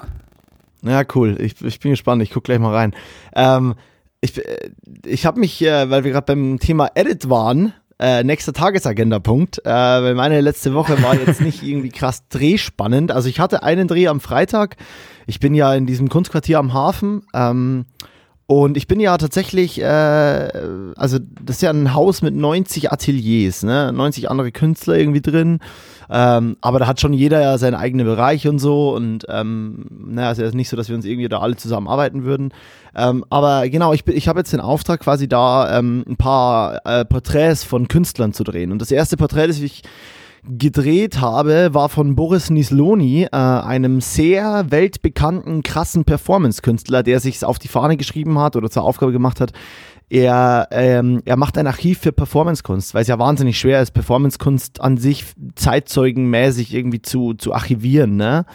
Ja, 0.83 1.03
cool. 1.15 1.35
Ich, 1.41 1.61
ich 1.61 1.79
bin 1.79 1.91
gespannt. 1.91 2.21
Ich 2.21 2.31
gucke 2.31 2.45
gleich 2.45 2.59
mal 2.59 2.73
rein. 2.73 2.93
Ähm, 3.35 3.75
ich 4.21 4.37
äh, 4.37 4.69
ich 5.05 5.25
habe 5.25 5.39
mich, 5.39 5.61
äh, 5.61 5.89
weil 5.89 6.03
wir 6.03 6.11
gerade 6.11 6.33
beim 6.33 6.59
Thema 6.59 6.91
Edit 6.95 7.29
waren, 7.29 7.73
äh, 7.99 8.23
nächster 8.23 8.53
Tagesagenda-Punkt, 8.53 9.59
äh, 9.65 9.69
weil 9.69 10.15
meine 10.15 10.39
letzte 10.41 10.73
Woche 10.73 11.01
war 11.01 11.15
jetzt 11.15 11.41
nicht 11.41 11.63
irgendwie 11.67 11.89
krass 11.89 12.27
drehspannend. 12.29 13.11
Also 13.11 13.29
ich 13.29 13.39
hatte 13.39 13.63
einen 13.63 13.87
Dreh 13.87 14.07
am 14.07 14.19
Freitag. 14.19 14.75
Ich 15.25 15.39
bin 15.39 15.53
ja 15.53 15.73
in 15.73 15.85
diesem 15.85 16.09
Kunstquartier 16.09 16.59
am 16.59 16.73
Hafen. 16.73 17.23
Ähm, 17.33 17.85
Und 18.49 18.77
ich 18.77 18.87
bin 18.87 19.01
ja 19.01 19.17
tatsächlich, 19.17 19.81
äh, 19.81 19.83
also 20.95 21.19
das 21.43 21.57
ist 21.57 21.61
ja 21.61 21.69
ein 21.69 21.93
Haus 21.93 22.21
mit 22.21 22.33
90 22.33 22.93
Ateliers, 22.93 23.63
ne? 23.63 23.91
90 23.91 24.31
andere 24.31 24.53
Künstler 24.53 24.95
irgendwie 24.95 25.21
drin. 25.21 25.59
Ähm, 26.09 26.55
aber 26.61 26.79
da 26.79 26.87
hat 26.87 27.01
schon 27.01 27.11
jeder 27.11 27.41
ja 27.41 27.57
seinen 27.57 27.75
eigenen 27.75 28.05
Bereich 28.05 28.47
und 28.47 28.59
so. 28.59 28.95
Und 28.95 29.25
ähm, 29.27 29.85
naja, 29.89 30.31
es 30.31 30.39
ist 30.39 30.55
nicht 30.55 30.69
so, 30.69 30.77
dass 30.77 30.87
wir 30.87 30.95
uns 30.95 31.03
irgendwie 31.03 31.27
da 31.27 31.39
alle 31.39 31.57
zusammenarbeiten 31.57 32.23
würden. 32.23 32.53
Ähm, 32.95 33.25
aber 33.29 33.67
genau, 33.67 33.91
ich, 33.91 34.07
ich 34.07 34.29
habe 34.29 34.39
jetzt 34.39 34.53
den 34.53 34.61
Auftrag, 34.61 35.01
quasi 35.01 35.27
da 35.27 35.77
ähm, 35.77 36.05
ein 36.07 36.15
paar 36.15 36.79
äh, 36.85 37.03
Porträts 37.03 37.65
von 37.65 37.89
Künstlern 37.89 38.31
zu 38.31 38.45
drehen. 38.45 38.71
Und 38.71 38.81
das 38.81 38.91
erste 38.91 39.17
Porträt, 39.17 39.47
das 39.47 39.59
ich 39.59 39.83
gedreht 40.43 41.19
habe, 41.19 41.73
war 41.73 41.89
von 41.89 42.15
Boris 42.15 42.49
Nisloni, 42.49 43.23
äh, 43.23 43.35
einem 43.35 44.01
sehr 44.01 44.65
weltbekannten, 44.69 45.63
krassen 45.63 46.05
Performance-Künstler, 46.05 47.03
der 47.03 47.19
sich 47.19 47.43
auf 47.43 47.59
die 47.59 47.67
Fahne 47.67 47.97
geschrieben 47.97 48.39
hat 48.39 48.55
oder 48.55 48.69
zur 48.69 48.83
Aufgabe 48.83 49.11
gemacht 49.11 49.41
hat, 49.41 49.51
er, 50.09 50.69
ähm, 50.71 51.21
er 51.25 51.35
macht 51.35 51.57
ein 51.57 51.67
Archiv 51.67 51.99
für 51.99 52.13
Performancekunst, 52.13 52.93
weil 52.93 53.01
es 53.01 53.09
ja 53.09 53.19
wahnsinnig 53.19 53.59
schwer 53.59 53.81
ist, 53.81 53.91
Performancekunst 53.91 54.79
an 54.79 54.97
sich 54.97 55.25
zeitzeugenmäßig 55.55 56.73
irgendwie 56.73 57.01
zu, 57.01 57.33
zu 57.33 57.53
archivieren, 57.53 58.15
ne? 58.15 58.45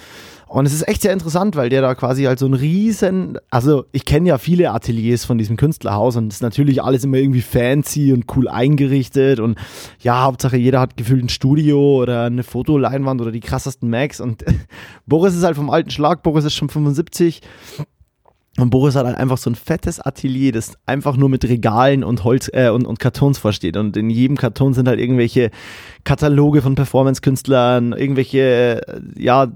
Und 0.52 0.66
es 0.66 0.74
ist 0.74 0.86
echt 0.86 1.00
sehr 1.00 1.14
interessant, 1.14 1.56
weil 1.56 1.70
der 1.70 1.80
da 1.80 1.94
quasi 1.94 2.24
halt 2.24 2.38
so 2.38 2.44
ein 2.44 2.52
riesen, 2.52 3.38
also 3.48 3.86
ich 3.90 4.04
kenne 4.04 4.28
ja 4.28 4.36
viele 4.36 4.70
Ateliers 4.72 5.24
von 5.24 5.38
diesem 5.38 5.56
Künstlerhaus 5.56 6.16
und 6.16 6.26
es 6.28 6.36
ist 6.36 6.42
natürlich 6.42 6.82
alles 6.82 7.04
immer 7.04 7.16
irgendwie 7.16 7.40
fancy 7.40 8.12
und 8.12 8.26
cool 8.36 8.48
eingerichtet 8.48 9.40
und 9.40 9.56
ja, 10.00 10.24
Hauptsache 10.24 10.58
jeder 10.58 10.78
hat 10.78 10.98
gefühlt 10.98 11.24
ein 11.24 11.30
Studio 11.30 12.02
oder 12.02 12.24
eine 12.24 12.42
Fotoleinwand 12.42 13.22
oder 13.22 13.32
die 13.32 13.40
krassesten 13.40 13.88
Macs 13.88 14.20
und 14.20 14.44
Boris 15.06 15.34
ist 15.34 15.42
halt 15.42 15.56
vom 15.56 15.70
alten 15.70 15.88
Schlag, 15.88 16.22
Boris 16.22 16.44
ist 16.44 16.52
schon 16.52 16.68
75 16.68 17.40
und 18.58 18.68
Boris 18.68 18.96
hat 18.96 19.06
halt 19.06 19.16
einfach 19.16 19.38
so 19.38 19.48
ein 19.48 19.54
fettes 19.54 19.98
Atelier, 19.98 20.52
das 20.52 20.74
einfach 20.84 21.16
nur 21.16 21.30
mit 21.30 21.42
Regalen 21.44 22.04
und 22.04 22.22
Holz 22.22 22.50
äh, 22.52 22.68
und, 22.68 22.86
und 22.86 22.98
Kartons 22.98 23.38
vorsteht. 23.38 23.78
Und 23.78 23.96
in 23.96 24.10
jedem 24.10 24.36
Karton 24.36 24.74
sind 24.74 24.88
halt 24.88 25.00
irgendwelche 25.00 25.50
Kataloge 26.04 26.60
von 26.60 26.74
Performance-Künstlern, 26.74 27.94
irgendwelche, 27.94 28.86
äh, 28.86 29.00
ja, 29.16 29.50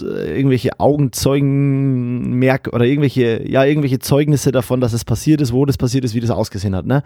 irgendwelche 0.00 0.80
Augenzeugenmerk 0.80 2.70
oder 2.72 2.86
irgendwelche, 2.86 3.46
ja, 3.46 3.64
irgendwelche 3.64 3.98
Zeugnisse 3.98 4.52
davon, 4.52 4.80
dass 4.80 4.94
es 4.94 5.04
passiert 5.04 5.42
ist, 5.42 5.52
wo 5.52 5.66
das 5.66 5.76
passiert 5.76 6.06
ist, 6.06 6.14
wie 6.14 6.20
das 6.20 6.30
ausgesehen 6.30 6.74
hat, 6.74 6.86
ne? 6.86 7.02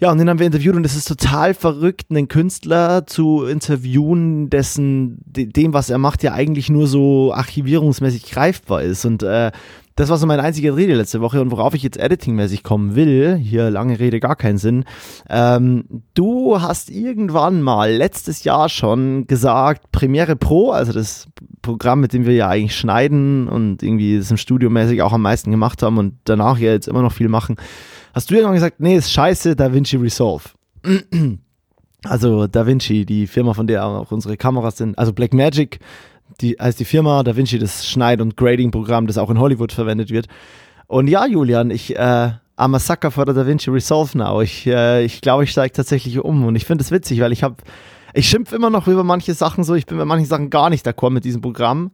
Ja, 0.00 0.10
und 0.10 0.16
den 0.16 0.30
haben 0.30 0.38
wir 0.38 0.46
interviewt 0.46 0.74
und 0.76 0.86
es 0.86 0.96
ist 0.96 1.08
total 1.08 1.52
verrückt, 1.52 2.06
einen 2.08 2.26
Künstler 2.26 3.06
zu 3.06 3.44
interviewen, 3.44 4.48
dessen, 4.48 5.18
dem, 5.26 5.74
was 5.74 5.90
er 5.90 5.98
macht, 5.98 6.22
ja 6.22 6.32
eigentlich 6.32 6.70
nur 6.70 6.86
so 6.86 7.34
archivierungsmäßig 7.34 8.30
greifbar 8.30 8.82
ist. 8.82 9.04
Und 9.04 9.22
äh, 9.22 9.52
das 9.96 10.08
war 10.08 10.16
so 10.16 10.26
mein 10.26 10.40
einziger 10.40 10.76
Rede 10.76 10.94
letzte 10.94 11.20
Woche 11.20 11.40
und 11.40 11.50
worauf 11.50 11.74
ich 11.74 11.82
jetzt 11.82 11.98
editingmäßig 11.98 12.62
kommen 12.62 12.94
will, 12.94 13.36
hier 13.36 13.70
lange 13.70 13.98
Rede, 13.98 14.20
gar 14.20 14.36
keinen 14.36 14.58
Sinn. 14.58 14.84
Ähm, 15.28 15.84
du 16.14 16.60
hast 16.60 16.90
irgendwann 16.90 17.60
mal 17.62 17.92
letztes 17.92 18.44
Jahr 18.44 18.68
schon 18.68 19.26
gesagt, 19.26 19.92
Premiere 19.92 20.36
Pro, 20.36 20.70
also 20.70 20.92
das 20.92 21.28
Programm, 21.62 22.00
mit 22.00 22.12
dem 22.12 22.24
wir 22.24 22.34
ja 22.34 22.48
eigentlich 22.48 22.76
schneiden 22.76 23.48
und 23.48 23.82
irgendwie 23.82 24.16
das 24.16 24.30
im 24.30 24.36
Studio 24.36 24.70
mäßig 24.70 25.02
auch 25.02 25.12
am 25.12 25.22
meisten 25.22 25.50
gemacht 25.50 25.82
haben 25.82 25.98
und 25.98 26.14
danach 26.24 26.58
ja 26.58 26.70
jetzt 26.72 26.88
immer 26.88 27.02
noch 27.02 27.12
viel 27.12 27.28
machen, 27.28 27.56
hast 28.14 28.30
du 28.30 28.34
irgendwann 28.34 28.54
gesagt, 28.54 28.80
nee, 28.80 28.96
ist 28.96 29.12
scheiße, 29.12 29.56
DaVinci 29.56 29.96
Resolve. 29.96 30.44
Also 32.02 32.46
DaVinci, 32.46 33.04
die 33.04 33.26
Firma, 33.26 33.52
von 33.52 33.66
der 33.66 33.84
auch 33.84 34.10
unsere 34.10 34.38
Kameras 34.38 34.78
sind, 34.78 34.98
also 34.98 35.12
Blackmagic 35.12 35.80
die, 36.40 36.56
heißt 36.60 36.80
die 36.80 36.84
Firma 36.84 37.22
DaVinci, 37.22 37.58
das 37.58 37.86
Schneid- 37.86 38.20
und 38.20 38.36
Grading-Programm, 38.36 39.06
das 39.06 39.18
auch 39.18 39.30
in 39.30 39.38
Hollywood 39.38 39.72
verwendet 39.72 40.10
wird. 40.10 40.26
Und 40.86 41.08
ja, 41.08 41.26
Julian, 41.26 41.70
ich, 41.70 41.96
äh, 41.96 42.30
I'm 42.60 42.76
a 42.76 42.78
sucker 42.78 43.10
for 43.10 43.24
the 43.26 43.32
DaVinci 43.32 43.70
Resolve 43.70 44.18
now. 44.18 44.42
Ich 44.42 44.66
äh, 44.66 45.04
ich, 45.04 45.20
glaube, 45.20 45.44
ich 45.44 45.50
steige 45.50 45.72
tatsächlich 45.72 46.18
um 46.18 46.44
und 46.44 46.56
ich 46.56 46.66
finde 46.66 46.82
es 46.82 46.90
witzig, 46.90 47.20
weil 47.20 47.32
ich 47.32 47.42
habe, 47.42 47.56
ich 48.12 48.28
schimpfe 48.28 48.54
immer 48.56 48.70
noch 48.70 48.86
über 48.86 49.02
manche 49.02 49.32
Sachen 49.34 49.64
so, 49.64 49.74
ich 49.74 49.86
bin 49.86 49.96
bei 49.96 50.04
manchen 50.04 50.26
Sachen 50.26 50.50
gar 50.50 50.68
nicht 50.68 50.86
d'accord 50.86 51.10
mit 51.10 51.24
diesem 51.24 51.40
Programm. 51.40 51.92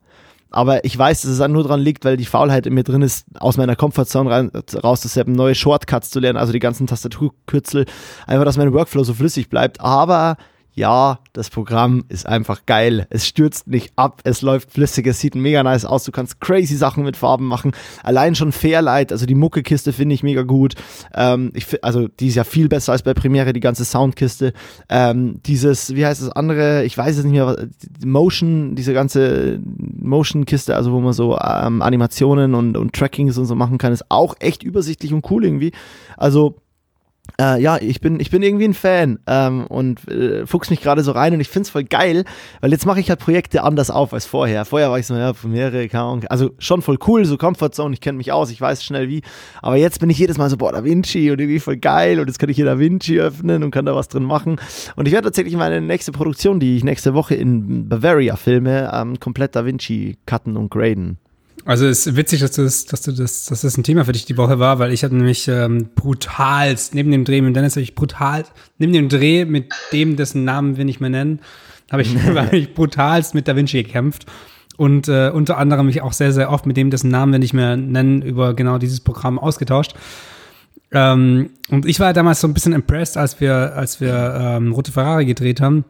Aber 0.51 0.85
ich 0.85 0.97
weiß, 0.97 1.23
dass 1.23 1.31
es 1.33 1.39
dann 1.39 1.53
nur 1.53 1.65
daran 1.65 1.81
liegt, 1.81 2.05
weil 2.05 2.17
die 2.17 2.25
Faulheit 2.25 2.67
in 2.67 2.75
mir 2.75 2.85
drin 2.85 3.03
ist, 3.03 3.27
aus 3.39 3.57
meiner 3.57 3.77
Comfortzone 3.77 4.31
rein, 4.31 4.51
rauszuseppen, 4.83 5.35
neue 5.35 5.55
Shortcuts 5.55 6.11
zu 6.11 6.21
lernen, 6.21 6.39
also 6.39 6.53
die 6.53 6.61
ganzen 6.61 6.87
Tastaturkürzel, 6.87 7.85
einfach, 8.27 8.45
dass 8.45 8.57
mein 8.57 8.73
Workflow 8.73 9.05
so 9.05 9.13
flüssig 9.13 9.51
bleibt. 9.51 9.81
Aber 9.81 10.37
ja, 10.77 11.21
das 11.33 11.49
Programm 11.49 12.05
ist 12.11 12.27
einfach 12.27 12.67
geil. 12.67 13.07
Es 13.09 13.27
stürzt 13.27 13.67
nicht 13.67 13.95
ab, 13.97 14.21
es 14.25 14.43
läuft 14.43 14.71
flüssig, 14.71 15.07
es 15.07 15.19
sieht 15.19 15.35
mega 15.35 15.63
nice 15.63 15.87
aus. 15.87 16.05
Du 16.05 16.13
kannst 16.13 16.39
crazy 16.39 16.77
Sachen 16.77 17.03
mit 17.03 17.17
Farben 17.17 17.47
machen. 17.47 17.73
Allein 18.03 18.35
schon 18.35 18.53
Fairlight, 18.53 19.11
also 19.11 19.25
die 19.25 19.35
Muckekiste 19.35 19.95
finde 19.95 20.15
ich 20.15 20.23
mega 20.23 20.43
gut. 20.43 20.75
Ähm, 21.15 21.51
ich, 21.55 21.83
also 21.83 22.09
die 22.09 22.27
ist 22.27 22.35
ja 22.35 22.45
viel 22.45 22.69
besser 22.69 22.93
als 22.93 23.03
bei 23.03 23.15
Premiere, 23.15 23.55
die 23.55 23.61
ganze 23.61 23.87
Soundkiste. 23.87 24.53
Ähm, 24.91 25.41
dieses, 25.47 25.95
wie 25.95 26.05
heißt 26.05 26.21
das 26.21 26.29
andere, 26.29 26.85
ich 26.85 26.97
weiß 26.97 27.17
es 27.17 27.25
nicht 27.25 27.33
mehr, 27.33 27.57
Motion, 28.05 28.75
diese 28.77 28.93
ganze 28.93 29.59
Motion-Kiste, 29.65 30.77
also 30.77 30.93
wo 30.93 31.01
man 31.01 31.15
so 31.15 31.39
ähm, 31.39 31.81
Animationen 31.81 32.55
und, 32.55 32.77
und 32.77 32.93
Trackings 32.93 33.39
und 33.39 33.47
so 33.47 33.55
machen 33.55 33.79
kann, 33.79 33.95
ist 33.95 34.05
auch 34.11 34.35
echt 34.41 34.63
übersichtlich 34.63 35.15
und 35.15 35.25
cool 35.31 35.47
irgendwie. 35.47 35.73
Also 36.19 36.57
äh, 37.41 37.61
ja, 37.61 37.79
ich 37.79 38.01
bin, 38.01 38.21
ich 38.21 38.31
bin 38.31 38.43
irgendwie 38.43 38.65
ein 38.65 38.75
Fan 38.75 39.19
ähm, 39.27 39.67
und 39.67 40.07
äh, 40.09 40.47
fuchs 40.47 40.71
mich 40.71 40.81
gerade 40.81 41.03
so 41.03 41.13
rein 41.13 41.35
und 41.35 41.41
ich 41.41 41.49
find's 41.49 41.71
voll 41.71 41.85
geil, 41.85 42.25
weil 42.61 42.71
jetzt 42.71 42.87
mache 42.87 43.01
ich 43.01 43.11
halt 43.11 43.21
Projekte 43.21 43.63
anders 43.63 43.91
auf 43.91 44.13
als 44.13 44.27
vorher. 44.27 44.65
Vorher 44.65 44.91
war 44.91 44.99
ich 44.99 45.07
so, 45.07 45.15
ja, 45.15 45.33
Premiere, 45.33 45.89
keine 45.89 46.23
also 46.31 46.51
schon 46.59 46.83
voll 46.83 46.99
cool, 47.07 47.25
so 47.25 47.37
Comfortzone, 47.37 47.95
ich 47.95 48.01
kenne 48.01 48.19
mich 48.19 48.33
aus, 48.33 48.51
ich 48.51 48.61
weiß 48.61 48.85
schnell 48.85 49.09
wie, 49.09 49.23
aber 49.63 49.77
jetzt 49.77 50.01
bin 50.01 50.11
ich 50.11 50.19
jedes 50.19 50.39
Mal 50.39 50.51
so, 50.51 50.57
boah, 50.57 50.73
Da 50.73 50.85
Vinci 50.85 51.31
und 51.31 51.41
irgendwie 51.41 51.61
voll 51.61 51.77
geil 51.77 52.21
und 52.21 52.27
jetzt 52.27 52.39
kann 52.39 52.49
ich 52.49 52.57
hier 52.57 52.67
Da 52.67 52.79
Vinci 52.79 53.21
öffnen 53.21 53.63
und 53.63 53.71
kann 53.71 53.87
da 53.87 53.95
was 53.95 54.09
drin 54.09 54.25
machen 54.25 54.61
und 54.97 55.07
ich 55.07 55.13
werde 55.13 55.27
tatsächlich 55.27 55.57
meine 55.57 55.81
nächste 55.81 56.13
Produktion, 56.13 56.61
die 56.61 56.77
ich 56.77 56.85
nächste 56.85 57.15
Woche 57.15 57.35
in 57.35 57.89
Bavaria 57.89 58.37
filme, 58.37 58.91
ähm, 58.93 59.19
komplett 59.21 59.57
Da 59.57 59.65
Vinci 59.65 60.17
cutten 60.27 60.57
und 60.57 60.71
graden. 60.71 61.19
Also 61.67 61.85
es 61.87 62.07
ist 62.07 62.17
witzig, 62.17 62.41
dass, 62.41 62.53
du 62.53 62.63
das, 62.63 62.85
dass 62.85 63.03
du 63.03 63.11
das, 63.11 63.47
dass 63.47 63.63
das 63.63 63.77
ein 63.77 63.83
Thema 63.83 64.05
für 64.05 64.13
dich 64.13 64.25
die 64.25 64.37
Woche 64.37 64.61
war, 64.61 64.79
weil 64.79 64.93
ich 64.93 65.03
hatte 65.03 65.17
nämlich 65.17 65.49
ähm, 65.49 65.91
brutalst 65.97 66.95
neben 66.95 67.11
dem 67.11 67.25
Dreh 67.25 67.41
mit 67.41 67.57
Dennis 67.57 67.75
habe 67.75 67.83
ich 67.83 67.97
brutal 67.97 68.45
neben 68.79 68.93
dem 68.93 69.09
Dreh 69.09 69.45
mit 69.45 69.73
dem, 69.93 70.15
dessen 70.15 70.45
Namen 70.45 70.77
wir 70.77 70.85
nicht 70.85 71.01
mehr 71.01 71.11
nennen, 71.11 71.41
habe 71.91 72.03
ich, 72.03 72.17
hab 72.37 72.53
ich 72.53 72.73
brutalst 72.73 73.35
mit 73.35 73.49
Da 73.49 73.57
Vinci 73.57 73.83
gekämpft 73.83 74.27
und 74.77 75.09
äh, 75.09 75.31
unter 75.35 75.59
anderem 75.59 75.87
mich 75.87 76.03
auch 76.03 76.13
sehr 76.13 76.31
sehr 76.31 76.53
oft 76.53 76.67
mit 76.67 76.77
dem, 76.77 76.91
dessen 76.91 77.11
Namen 77.11 77.33
wir 77.33 77.41
nicht 77.41 77.53
mehr 77.53 77.77
nennen, 77.77 78.23
über 78.23 78.55
genau 78.55 78.79
dieses 78.79 79.01
Programm 79.01 79.37
ausgetauscht. 79.37 79.97
Ähm, 80.93 81.51
und 81.69 81.85
ich 81.85 81.99
war 81.99 82.13
damals 82.13 82.41
so 82.41 82.47
ein 82.47 82.55
bisschen 82.55 82.75
impressed, 82.75 83.17
als 83.17 83.41
wir 83.41 83.75
als 83.75 84.01
wir 84.01 84.39
ähm, 84.41 84.71
Rote 84.71 84.93
Ferrari 84.93 85.27
gedreht 85.27 85.61
haben 85.61 85.85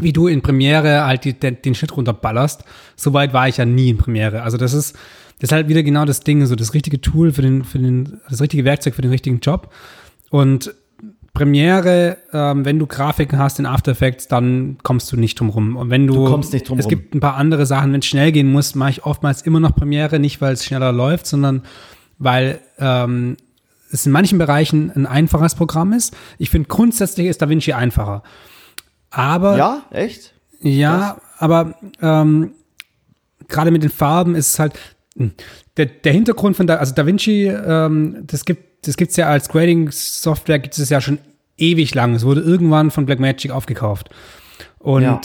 wie 0.00 0.12
du 0.12 0.26
in 0.26 0.42
Premiere 0.42 1.04
halt 1.04 1.24
die, 1.24 1.32
den, 1.34 1.60
den 1.62 1.74
Schnitt 1.74 1.96
runterballerst. 1.96 2.64
Soweit 2.96 3.32
war 3.32 3.48
ich 3.48 3.56
ja 3.58 3.64
nie 3.64 3.90
in 3.90 3.98
Premiere. 3.98 4.42
Also 4.42 4.56
das 4.56 4.72
ist, 4.72 4.94
das 5.38 5.48
ist 5.48 5.52
halt 5.52 5.68
wieder 5.68 5.82
genau 5.82 6.04
das 6.04 6.20
Ding, 6.20 6.44
so 6.46 6.56
das 6.56 6.74
richtige 6.74 7.00
Tool 7.00 7.32
für 7.32 7.42
den, 7.42 7.64
für 7.64 7.78
den, 7.78 8.20
das 8.28 8.40
richtige 8.40 8.64
Werkzeug 8.64 8.94
für 8.94 9.02
den 9.02 9.10
richtigen 9.10 9.40
Job. 9.40 9.72
Und 10.30 10.74
Premiere, 11.34 12.18
ähm, 12.32 12.64
wenn 12.64 12.78
du 12.78 12.86
Grafiken 12.86 13.40
hast 13.40 13.58
in 13.58 13.66
After 13.66 13.90
Effects, 13.90 14.28
dann 14.28 14.78
kommst 14.84 15.10
du 15.10 15.16
nicht 15.16 15.38
drum 15.38 15.50
rum. 15.50 15.76
Und 15.76 15.90
wenn 15.90 16.06
du, 16.06 16.14
du 16.14 16.24
kommst 16.26 16.52
nicht 16.52 16.68
drum 16.68 16.78
es 16.78 16.86
gibt 16.86 17.12
ein 17.12 17.20
paar 17.20 17.34
andere 17.34 17.66
Sachen, 17.66 17.92
wenn 17.92 17.98
es 17.98 18.06
schnell 18.06 18.30
gehen 18.30 18.50
muss, 18.50 18.76
mache 18.76 18.90
ich 18.90 19.04
oftmals 19.04 19.42
immer 19.42 19.58
noch 19.58 19.74
Premiere, 19.74 20.20
nicht 20.20 20.40
weil 20.40 20.52
es 20.52 20.64
schneller 20.64 20.92
läuft, 20.92 21.26
sondern 21.26 21.62
weil 22.18 22.60
ähm, 22.78 23.36
es 23.90 24.06
in 24.06 24.12
manchen 24.12 24.38
Bereichen 24.38 24.92
ein 24.92 25.06
einfaches 25.06 25.56
Programm 25.56 25.92
ist. 25.92 26.16
Ich 26.38 26.50
finde 26.50 26.68
grundsätzlich 26.68 27.26
ist 27.26 27.42
DaVinci 27.42 27.72
einfacher. 27.72 28.22
Aber. 29.14 29.56
Ja, 29.56 29.82
echt? 29.90 30.32
Ja, 30.60 31.16
Was? 31.16 31.40
aber 31.40 31.74
ähm, 32.00 32.52
gerade 33.48 33.70
mit 33.70 33.82
den 33.82 33.90
Farben 33.90 34.34
ist 34.34 34.54
es 34.54 34.58
halt. 34.58 34.74
Hm, 35.16 35.32
der, 35.76 35.86
der 35.86 36.12
Hintergrund 36.12 36.56
von 36.56 36.66
da, 36.66 36.76
also 36.76 36.94
Da 36.94 37.06
Vinci, 37.06 37.46
ähm, 37.46 38.24
das 38.26 38.44
gibt 38.44 38.74
das 38.86 38.96
gibt's 38.96 39.16
ja 39.16 39.28
als 39.28 39.48
Grading-Software, 39.48 40.58
gibt 40.58 40.78
es 40.78 40.88
ja 40.88 41.00
schon 41.00 41.18
ewig 41.56 41.94
lang. 41.94 42.14
Es 42.14 42.24
wurde 42.24 42.40
irgendwann 42.40 42.90
von 42.90 43.06
Blackmagic 43.06 43.50
aufgekauft. 43.50 44.10
Und 44.78 45.02
ja. 45.02 45.20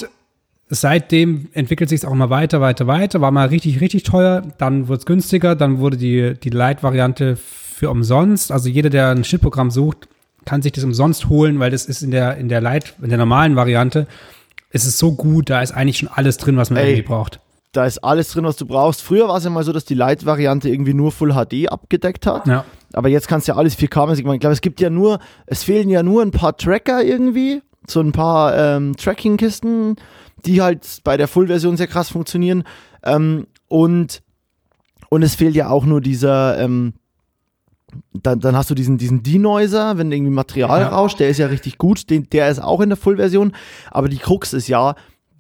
seitdem 0.70 1.50
entwickelt 1.54 1.90
sich 1.90 2.02
es 2.02 2.06
auch 2.06 2.14
mal 2.14 2.30
weiter, 2.30 2.62
weiter, 2.62 2.88
weiter. 2.88 3.22
War 3.22 3.32
mal 3.32 3.48
richtig, 3.48 3.82
richtig 3.82 4.04
teuer. 4.04 4.44
Dann 4.58 4.88
wurde 4.88 5.00
es 5.00 5.06
günstiger. 5.06 5.56
Dann 5.56 5.80
wurde 5.80 5.98
die, 5.98 6.36
die 6.36 6.50
Light-Variante 6.50 7.36
für 7.36 7.90
umsonst. 7.90 8.52
Also 8.52 8.70
jeder, 8.70 8.90
der 8.90 9.10
ein 9.10 9.24
Schnittprogramm 9.24 9.72
sucht, 9.72 10.08
kann 10.50 10.64
sich 10.64 10.72
das 10.72 10.84
umsonst 10.84 11.30
holen, 11.30 11.60
weil 11.60 11.70
das 11.70 11.86
ist 11.86 12.02
in 12.02 12.10
der, 12.10 12.38
in 12.38 12.50
der 12.50 12.60
Light, 12.60 12.96
in 13.04 13.10
der 13.10 13.20
normalen 13.20 13.56
Variante, 13.56 14.08
ist 14.72 14.88
es 14.88 14.98
so 14.98 15.12
gut, 15.12 15.52
da 15.52 15.62
ist 15.62 15.72
eigentlich 15.72 16.00
schon 16.00 16.10
alles 16.10 16.38
drin, 16.38 16.58
was 16.58 16.72
man 16.72 16.80
Ey, 16.80 16.90
irgendwie 16.90 17.08
braucht. 17.08 17.40
Da 17.72 17.86
ist 17.86 18.00
alles 18.00 18.30
drin, 18.30 18.46
was 18.46 18.56
du 18.56 18.66
brauchst. 18.66 19.04
Früher 19.04 19.28
war 19.28 19.38
es 19.38 19.44
ja 19.44 19.52
mal 19.52 19.64
so, 19.64 19.72
dass 19.72 19.86
die 19.86 19.94
Light-Variante 19.94 20.68
irgendwie 20.68 20.96
nur 20.96 21.12
Full 21.12 21.34
HD 21.34 21.72
abgedeckt 21.72 22.26
hat. 22.26 22.48
Ja. 22.48 22.66
Aber 22.94 23.10
jetzt 23.10 23.28
kannst 23.28 23.48
du 23.48 23.52
ja 23.52 23.58
alles 23.60 23.78
4K-mäßig 23.78 24.24
machen. 24.24 24.34
Ich 24.34 24.40
glaube, 24.40 24.54
es 24.54 24.62
gibt 24.62 24.82
ja 24.82 24.90
nur, 24.90 25.20
es 25.46 25.64
fehlen 25.64 25.88
ja 25.88 26.02
nur 26.02 26.24
ein 26.24 26.32
paar 26.32 26.58
Tracker 26.58 27.04
irgendwie, 27.04 27.62
so 27.86 28.00
ein 28.00 28.12
paar 28.12 28.58
ähm, 28.58 28.96
Tracking-Kisten, 28.98 29.98
die 30.46 30.64
halt 30.64 31.02
bei 31.04 31.16
der 31.16 31.28
Full-Version 31.28 31.78
sehr 31.78 31.86
krass 31.86 32.10
funktionieren. 32.10 32.64
Ähm, 33.04 33.46
und, 33.68 34.24
und 35.10 35.22
es 35.22 35.36
fehlt 35.36 35.54
ja 35.54 35.70
auch 35.70 35.86
nur 35.86 36.02
dieser, 36.02 36.58
ähm, 36.58 36.94
dann, 38.14 38.40
dann 38.40 38.56
hast 38.56 38.70
du 38.70 38.76
diesen, 38.76 38.98
diesen 38.98 39.24
Denoiser, 39.24 39.98
wenn 39.98 40.12
irgendwie 40.12 40.32
Material 40.32 40.82
Ja. 40.82 40.90
rauscht, 40.90 41.20
der 41.20 41.30
ist 41.30 41.38
ja 41.38 41.48
richtig 41.48 41.78
gut, 41.78 42.10
den, 42.10 42.30
der 42.30 42.50
ist 42.50 42.60
auch 42.62 42.82
in 42.82 42.90
der 42.90 42.98
Full-Version, 42.98 43.54
aber 43.92 44.10
die 44.10 44.18
Krux 44.18 44.54
ist 44.54 44.68
ja, 44.68 44.96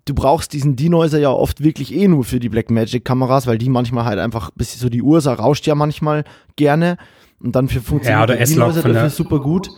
du 0.06 0.14
brauchst 0.14 0.54
diesen 0.54 0.76
Denoiser 0.76 1.20
ja 1.20 1.30
oft 1.30 1.64
wirklich 1.64 1.94
eh 1.94 2.08
nur 2.08 2.24
für 2.24 2.40
die 2.40 2.50
Blackmagic-Kameras, 2.50 3.48
weil 3.48 3.58
die 3.58 3.70
manchmal 3.70 4.06
halt 4.06 4.20
einfach, 4.20 4.52
bis 4.56 4.80
so 4.80 4.90
die 4.90 5.02
Ursa 5.02 5.34
rauscht 5.34 5.68
ja 5.68 5.76
manchmal 5.76 6.24
gerne 6.56 6.98
und 7.40 7.56
dann 7.56 7.68
für 7.68 7.82
funktioniert 7.82 8.24
oder 8.24 8.36
der 8.36 8.46
Denoiser 8.46 8.82
dafür 8.82 9.10
super 9.10 9.40
gut. 9.40 9.70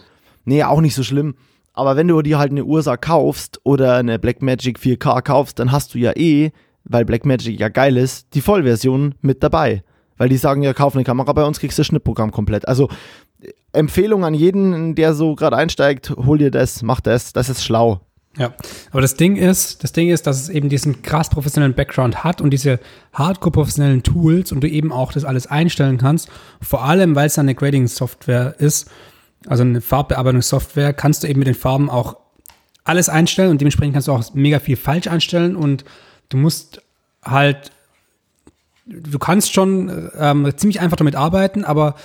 Nee, 0.45 0.63
auch 0.63 0.81
nicht 0.81 0.95
so 0.95 1.03
schlimm. 1.03 1.35
Aber 1.73 1.95
wenn 1.95 2.07
du 2.07 2.21
dir 2.21 2.37
halt 2.37 2.51
eine 2.51 2.65
Ursa 2.65 2.97
kaufst 2.97 3.59
oder 3.63 3.95
eine 3.97 4.19
Blackmagic 4.19 4.77
4K 4.79 5.21
kaufst, 5.21 5.59
dann 5.59 5.71
hast 5.71 5.93
du 5.93 5.99
ja 5.99 6.11
eh, 6.15 6.51
weil 6.83 7.05
Blackmagic 7.05 7.59
ja 7.59 7.69
geil 7.69 7.95
ist, 7.97 8.33
die 8.33 8.41
Vollversion 8.41 9.15
mit 9.21 9.43
dabei. 9.43 9.83
Weil 10.21 10.29
die 10.29 10.37
sagen 10.37 10.61
ja, 10.61 10.71
kauf 10.71 10.93
eine 10.93 11.03
Kamera 11.03 11.33
bei 11.33 11.43
uns, 11.43 11.59
kriegst 11.59 11.79
du 11.79 11.81
das 11.81 11.87
Schnittprogramm 11.87 12.29
komplett. 12.29 12.67
Also 12.67 12.89
Empfehlung 13.71 14.23
an 14.23 14.35
jeden, 14.35 14.93
der 14.93 15.15
so 15.15 15.33
gerade 15.33 15.57
einsteigt, 15.57 16.11
hol 16.11 16.37
dir 16.37 16.51
das, 16.51 16.83
mach 16.83 17.01
das, 17.01 17.33
das 17.33 17.49
ist 17.49 17.63
schlau. 17.63 18.01
Ja, 18.37 18.53
aber 18.91 19.01
das 19.01 19.15
Ding 19.15 19.35
ist, 19.35 19.83
das 19.83 19.93
Ding 19.93 20.11
ist, 20.11 20.27
dass 20.27 20.39
es 20.39 20.49
eben 20.49 20.69
diesen 20.69 21.01
krass 21.01 21.31
professionellen 21.31 21.73
Background 21.73 22.23
hat 22.23 22.39
und 22.39 22.51
diese 22.51 22.79
hardcore 23.13 23.51
professionellen 23.51 24.03
Tools 24.03 24.51
und 24.51 24.61
du 24.61 24.69
eben 24.69 24.91
auch 24.91 25.11
das 25.11 25.25
alles 25.25 25.47
einstellen 25.47 25.97
kannst. 25.97 26.29
Vor 26.61 26.83
allem, 26.83 27.15
weil 27.15 27.25
es 27.25 27.39
eine 27.39 27.55
Grading-Software 27.55 28.53
ist, 28.59 28.91
also 29.47 29.63
eine 29.63 29.81
Farbbearbeitungssoftware, 29.81 30.93
kannst 30.93 31.23
du 31.23 31.29
eben 31.29 31.39
mit 31.39 31.47
den 31.47 31.55
Farben 31.55 31.89
auch 31.89 32.17
alles 32.83 33.09
einstellen 33.09 33.49
und 33.49 33.59
dementsprechend 33.59 33.93
kannst 33.93 34.07
du 34.07 34.11
auch 34.11 34.35
mega 34.35 34.59
viel 34.59 34.77
falsch 34.77 35.07
einstellen 35.07 35.55
und 35.55 35.83
du 36.29 36.37
musst 36.37 36.83
halt, 37.23 37.71
du 38.85 39.19
kannst 39.19 39.53
schon 39.53 40.09
ähm, 40.17 40.51
ziemlich 40.55 40.79
einfach 40.79 40.97
damit 40.97 41.15
arbeiten, 41.15 41.63
aber 41.63 41.95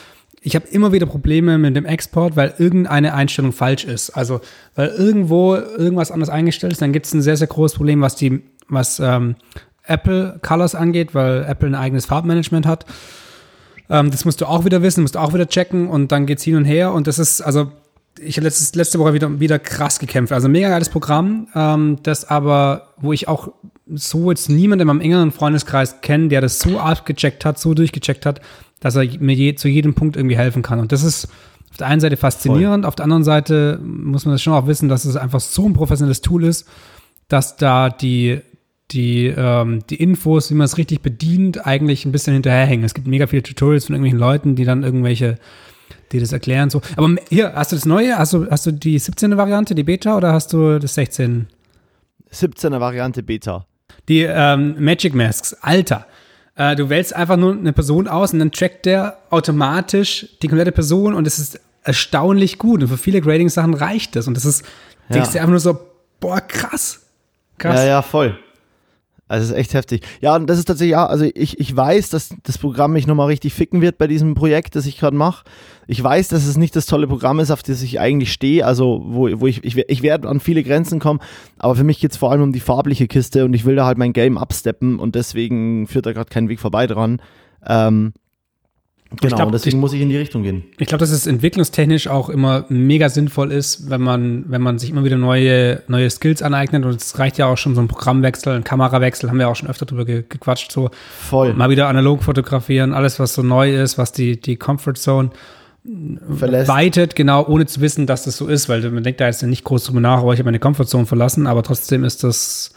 ich 0.41 0.55
habe 0.55 0.69
immer 0.69 0.93
wieder 0.93 1.07
Probleme 1.07 1.59
mit 1.59 1.75
dem 1.75 1.87
Export, 1.87 2.37
weil 2.37 2.55
irgendeine 2.59 3.15
Einstellung 3.15 3.53
falsch 3.53 3.85
ist. 3.85 4.11
Also, 4.11 4.41
weil 4.77 4.89
irgendwo 4.89 5.57
irgendwas 5.57 6.13
anders 6.13 6.29
eingestellt 6.29 6.73
ist, 6.73 6.83
dann 6.83 6.93
gibt 6.93 7.07
es 7.07 7.15
ein 7.15 7.23
sehr, 7.23 7.37
sehr 7.37 7.49
großes 7.49 7.77
Problem, 7.77 8.01
was 8.01 8.15
die, 8.15 8.43
was 8.69 9.01
ähm, 9.01 9.37
Apple 9.85 10.39
Colors 10.43 10.75
angeht, 10.75 11.15
weil 11.15 11.45
Apple 11.49 11.69
ein 11.69 11.75
eigenes 11.75 12.07
Farbmanagement 12.07 12.67
hat. 12.67 12.87
Ähm, 13.89 14.11
das 14.11 14.25
musst 14.25 14.41
du 14.41 14.47
auch 14.47 14.65
wieder 14.65 14.83
wissen, 14.83 15.03
musst 15.03 15.15
du 15.15 15.19
auch 15.19 15.35
wieder 15.35 15.49
checken 15.49 15.89
und 15.89 16.13
dann 16.13 16.27
geht's 16.27 16.45
hin 16.45 16.57
und 16.57 16.65
her 16.65 16.93
und 16.93 17.07
das 17.07 17.19
ist, 17.19 17.41
also 17.41 17.73
ich 18.21 18.37
habe 18.37 18.45
letzte 18.45 18.99
Woche 18.99 19.15
wieder, 19.15 19.41
wieder 19.41 19.59
krass 19.59 19.99
gekämpft. 19.99 20.33
Also 20.33 20.49
mega 20.49 20.69
geiles 20.69 20.89
Programm, 20.89 21.49
ähm, 21.55 21.99
das 22.03 22.25
aber, 22.25 22.89
wo 22.99 23.13
ich 23.13 23.29
auch 23.29 23.53
so 23.87 24.31
jetzt 24.31 24.49
niemanden 24.49 24.83
in 24.83 24.87
meinem 24.89 25.01
engeren 25.01 25.33
Freundeskreis 25.33 26.01
kenne, 26.01 26.29
der 26.29 26.41
das 26.41 26.59
so 26.59 26.79
abgecheckt 26.79 27.45
hat, 27.45 27.59
so 27.59 27.75
durchgecheckt 27.75 28.27
hat, 28.27 28.41
dass 28.81 28.97
er 28.97 29.05
mir 29.21 29.35
je, 29.35 29.55
zu 29.55 29.69
jedem 29.69 29.95
Punkt 29.95 30.17
irgendwie 30.17 30.37
helfen 30.37 30.63
kann. 30.63 30.81
Und 30.81 30.93
das 30.93 31.03
ist 31.03 31.29
auf 31.71 31.77
der 31.79 31.87
einen 31.87 32.01
Seite 32.01 32.17
faszinierend, 32.17 32.87
auf 32.87 32.97
der 32.97 33.05
anderen 33.05 33.25
Seite 33.25 33.79
muss 33.83 34.25
man 34.25 34.35
das 34.35 34.43
schon 34.43 34.55
auch 34.55 34.67
wissen, 34.67 34.89
dass 34.89 35.05
es 35.05 35.17
einfach 35.17 35.41
so 35.41 35.67
ein 35.67 35.75
professionelles 35.75 36.21
Tool 36.21 36.45
ist, 36.45 36.67
dass 37.29 37.57
da 37.57 37.91
die, 37.91 38.41
die, 38.91 39.27
ähm, 39.27 39.81
die 39.89 39.97
Infos, 39.97 40.51
wie 40.51 40.55
man 40.55 40.65
es 40.65 40.79
richtig 40.79 41.03
bedient, 41.03 41.67
eigentlich 41.67 42.05
ein 42.05 42.13
bisschen 42.13 42.35
hinterherhängen. 42.35 42.85
Es 42.85 42.95
gibt 42.95 43.07
mega 43.07 43.27
viele 43.27 43.43
Tutorials 43.43 43.87
von 43.87 43.95
irgendwelchen 43.95 44.19
Leuten, 44.19 44.57
die 44.57 44.65
dann 44.65 44.85
irgendwelche, 44.85 45.39
die 46.13 46.21
das 46.21 46.33
erklären. 46.33 46.71
So. 46.71 46.81
Aber 46.97 47.15
hier, 47.29 47.53
hast 47.55 47.73
du 47.73 47.77
das 47.77 47.85
Neue? 47.85 48.17
Hast 48.17 48.33
du, 48.33 48.51
hast 48.51 48.67
du 48.67 48.73
die 48.73 48.99
17. 48.99 49.37
Variante, 49.37 49.75
die 49.75 49.85
Beta, 49.85 50.17
oder 50.17 50.33
hast 50.33 50.53
du 50.53 50.79
das 50.79 50.95
16? 50.95 51.47
17er 52.33 52.81
Variante 52.81 53.23
Beta. 53.23 53.67
Die 54.09 54.23
ähm, 54.23 54.77
Magic 54.79 55.15
Masks, 55.15 55.55
Alter. 55.61 56.07
Äh, 56.57 56.77
du 56.77 56.89
wählst 56.89 57.15
einfach 57.15 57.37
nur 57.37 57.53
eine 57.53 57.73
Person 57.73 58.09
aus 58.09 58.33
und 58.33 58.39
dann 58.39 58.53
trackt 58.53 58.87
der 58.87 59.19
automatisch 59.31 60.27
die 60.43 60.49
komplette 60.49 60.73
Person 60.73 61.15
und 61.15 61.27
es 61.27 61.39
ist 61.39 61.61
erstaunlich 61.83 62.59
gut. 62.59 62.83
Und 62.83 62.89
für 62.89 62.99
viele 62.99 63.21
Grading-Sachen 63.21 63.75
reicht 63.75 64.17
das. 64.17 64.27
Und 64.27 64.37
das 64.37 64.45
ist, 64.45 64.65
denkst 65.13 65.33
du 65.33 65.39
einfach 65.39 65.51
nur 65.51 65.61
so, 65.61 65.79
boah, 66.21 66.41
krass. 66.41 67.07
Krass. 67.59 67.77
Ja, 67.77 67.87
ja, 67.87 68.03
voll. 68.03 68.39
Also 69.29 69.45
es 69.45 69.51
ist 69.51 69.57
echt 69.57 69.75
heftig. 69.75 70.03
Ja, 70.21 70.37
und 70.37 70.49
das 70.49 70.59
ist 70.59 70.67
tatsächlich, 70.67 70.93
ja, 70.93 71.07
also 71.07 71.25
ich, 71.35 71.59
ich 71.59 71.77
weiß, 71.77 72.11
dass 72.11 72.35
das 72.45 72.59
Programm 72.59 72.93
mich 72.93 73.09
nochmal 73.09 73.27
richtig 73.27 73.55
ficken 73.55 73.81
wird 73.81 73.99
bei 73.99 74.07
diesem 74.07 74.35
Projekt, 74.35 74.77
das 74.77 74.87
ich 74.87 74.99
gerade 74.99 75.17
mache. 75.17 75.45
Ich 75.89 76.03
weiß, 76.03 76.29
dass 76.29 76.47
es 76.47 76.57
nicht 76.57 76.77
das 76.77 76.87
tolle 76.87 77.09
Programm 77.09 77.41
ist, 77.41 77.51
auf 77.51 77.65
das 77.65 77.83
ich 77.83 77.99
eigentlich 77.99 78.33
stehe, 78.33 78.65
also 78.65 79.03
wo, 79.05 79.29
wo 79.41 79.47
ich, 79.49 79.65
ich, 79.65 79.77
ich 79.77 80.03
werde 80.03 80.29
an 80.29 80.39
viele 80.39 80.63
Grenzen 80.63 81.01
kommen, 81.01 81.21
aber 81.59 81.75
für 81.75 81.85
mich 81.85 81.99
geht 81.99 82.13
es 82.13 82.17
vor 82.17 82.31
allem 82.31 82.43
um 82.43 82.53
die 82.53 82.61
farbliche 82.61 83.09
Kiste 83.09 83.45
und 83.45 83.53
ich 83.55 83.65
will 83.65 83.75
da 83.75 83.85
halt 83.87 83.99
mein 83.99 84.13
Game 84.13 84.39
absteppen 84.39 84.99
und 85.01 85.17
deswegen 85.17 85.89
führt 85.89 86.07
da 86.07 86.13
gerade 86.13 86.31
kein 86.31 86.49
Weg 86.49 86.61
vorbei 86.61 86.87
dran. 86.87 87.21
Ähm, 87.67 88.13
genau, 89.21 89.37
glaub, 89.37 89.53
deswegen 89.53 89.77
ich- 89.77 89.81
muss 89.81 89.93
ich 89.93 90.01
in 90.01 90.09
die 90.09 90.17
Richtung 90.17 90.43
gehen. 90.43 90.65
Ich 90.79 90.87
glaube, 90.89 91.01
dass 91.01 91.11
es 91.11 91.27
entwicklungstechnisch 91.27 92.09
auch 92.09 92.29
immer 92.29 92.65
mega 92.69 93.09
sinnvoll 93.09 93.53
ist, 93.53 93.89
wenn 93.91 94.01
man, 94.03 94.45
wenn 94.49 94.61
man 94.63 94.79
sich 94.79 94.91
immer 94.91 95.05
wieder 95.05 95.17
neue, 95.17 95.83
neue 95.89 96.11
Skills 96.11 96.43
aneignet. 96.43 96.85
Und 96.85 97.01
es 97.01 97.19
reicht 97.19 97.39
ja 97.39 97.47
auch 97.47 97.57
schon 97.57 97.75
so 97.75 97.81
ein 97.81 97.89
Programmwechsel, 97.89 98.53
ein 98.55 98.65
Kamerawechsel, 98.65 99.29
haben 99.31 99.39
wir 99.39 99.49
auch 99.49 99.57
schon 99.57 99.69
öfter 99.69 99.87
drüber 99.87 100.05
ge 100.05 100.25
gequatscht. 100.29 100.73
So 100.73 100.91
Voll. 101.29 101.55
mal 101.55 101.71
wieder 101.71 101.89
analog 101.89 102.23
fotografieren, 102.23 102.93
alles, 102.93 103.19
was 103.21 103.35
so 103.35 103.43
neu 103.43 103.75
ist, 103.75 103.99
was 103.99 104.13
die, 104.13 104.41
die 104.41 104.57
Comfort 104.57 104.95
Zone 104.97 105.31
Verlässt. 106.37 106.69
weitet, 106.69 107.15
genau, 107.15 107.47
ohne 107.47 107.67
zu 107.67 107.81
wissen, 107.81 108.07
dass 108.07 108.25
das 108.25 108.37
so 108.37 108.49
ist, 108.49 108.69
weil 108.69 108.89
man 108.91 109.05
denkt 109.05 109.21
da 109.21 109.27
jetzt 109.27 109.43
nicht 109.45 109.63
groß 109.63 109.85
drüber 109.85 110.01
nach, 110.01 110.19
aber 110.19 110.33
ich 110.33 110.41
habe 110.41 110.47
meine 110.49 110.59
Comfort 110.59 110.87
Zone 110.87 111.07
verlassen, 111.07 111.47
aber 111.47 111.63
trotzdem 111.63 112.03
ist 112.03 112.25
das, 112.25 112.73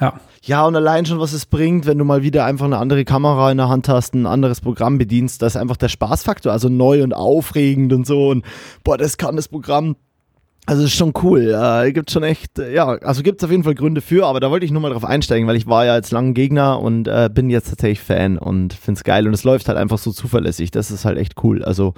ja, 0.00 0.20
Ja, 0.46 0.66
und 0.66 0.76
allein 0.76 1.06
schon, 1.06 1.20
was 1.20 1.32
es 1.32 1.46
bringt, 1.46 1.86
wenn 1.86 1.96
du 1.96 2.04
mal 2.04 2.22
wieder 2.22 2.44
einfach 2.44 2.66
eine 2.66 2.76
andere 2.76 3.06
Kamera 3.06 3.50
in 3.50 3.56
der 3.56 3.70
Hand 3.70 3.88
hast, 3.88 4.14
ein 4.14 4.26
anderes 4.26 4.60
Programm 4.60 4.98
bedienst, 4.98 5.40
das 5.40 5.54
ist 5.54 5.60
einfach 5.60 5.78
der 5.78 5.88
Spaßfaktor, 5.88 6.52
also 6.52 6.68
neu 6.68 7.02
und 7.02 7.14
aufregend 7.14 7.94
und 7.94 8.06
so. 8.06 8.28
Und 8.28 8.44
boah, 8.84 8.98
das 8.98 9.16
kann 9.16 9.36
das 9.36 9.48
Programm. 9.48 9.96
Also 10.66 10.84
ist 10.84 10.92
schon 10.92 11.14
cool. 11.22 11.54
Äh, 11.58 11.92
gibt 11.92 12.10
schon 12.10 12.24
echt, 12.24 12.58
äh, 12.58 12.74
ja, 12.74 12.88
also 12.88 13.22
gibt 13.22 13.40
es 13.40 13.44
auf 13.44 13.50
jeden 13.50 13.64
Fall 13.64 13.74
Gründe 13.74 14.02
für, 14.02 14.26
aber 14.26 14.38
da 14.38 14.50
wollte 14.50 14.66
ich 14.66 14.72
nur 14.72 14.82
mal 14.82 14.90
drauf 14.90 15.04
einsteigen, 15.04 15.48
weil 15.48 15.56
ich 15.56 15.66
war 15.66 15.86
ja 15.86 15.96
jetzt 15.96 16.10
lange 16.10 16.34
Gegner 16.34 16.78
und 16.78 17.08
äh, 17.08 17.30
bin 17.32 17.48
jetzt 17.48 17.70
tatsächlich 17.70 18.00
Fan 18.00 18.36
und 18.36 18.74
find's 18.74 19.02
geil. 19.02 19.26
Und 19.26 19.32
es 19.32 19.44
läuft 19.44 19.68
halt 19.68 19.78
einfach 19.78 19.98
so 19.98 20.12
zuverlässig. 20.12 20.70
Das 20.70 20.90
ist 20.90 21.06
halt 21.06 21.16
echt 21.16 21.42
cool. 21.42 21.64
Also, 21.64 21.94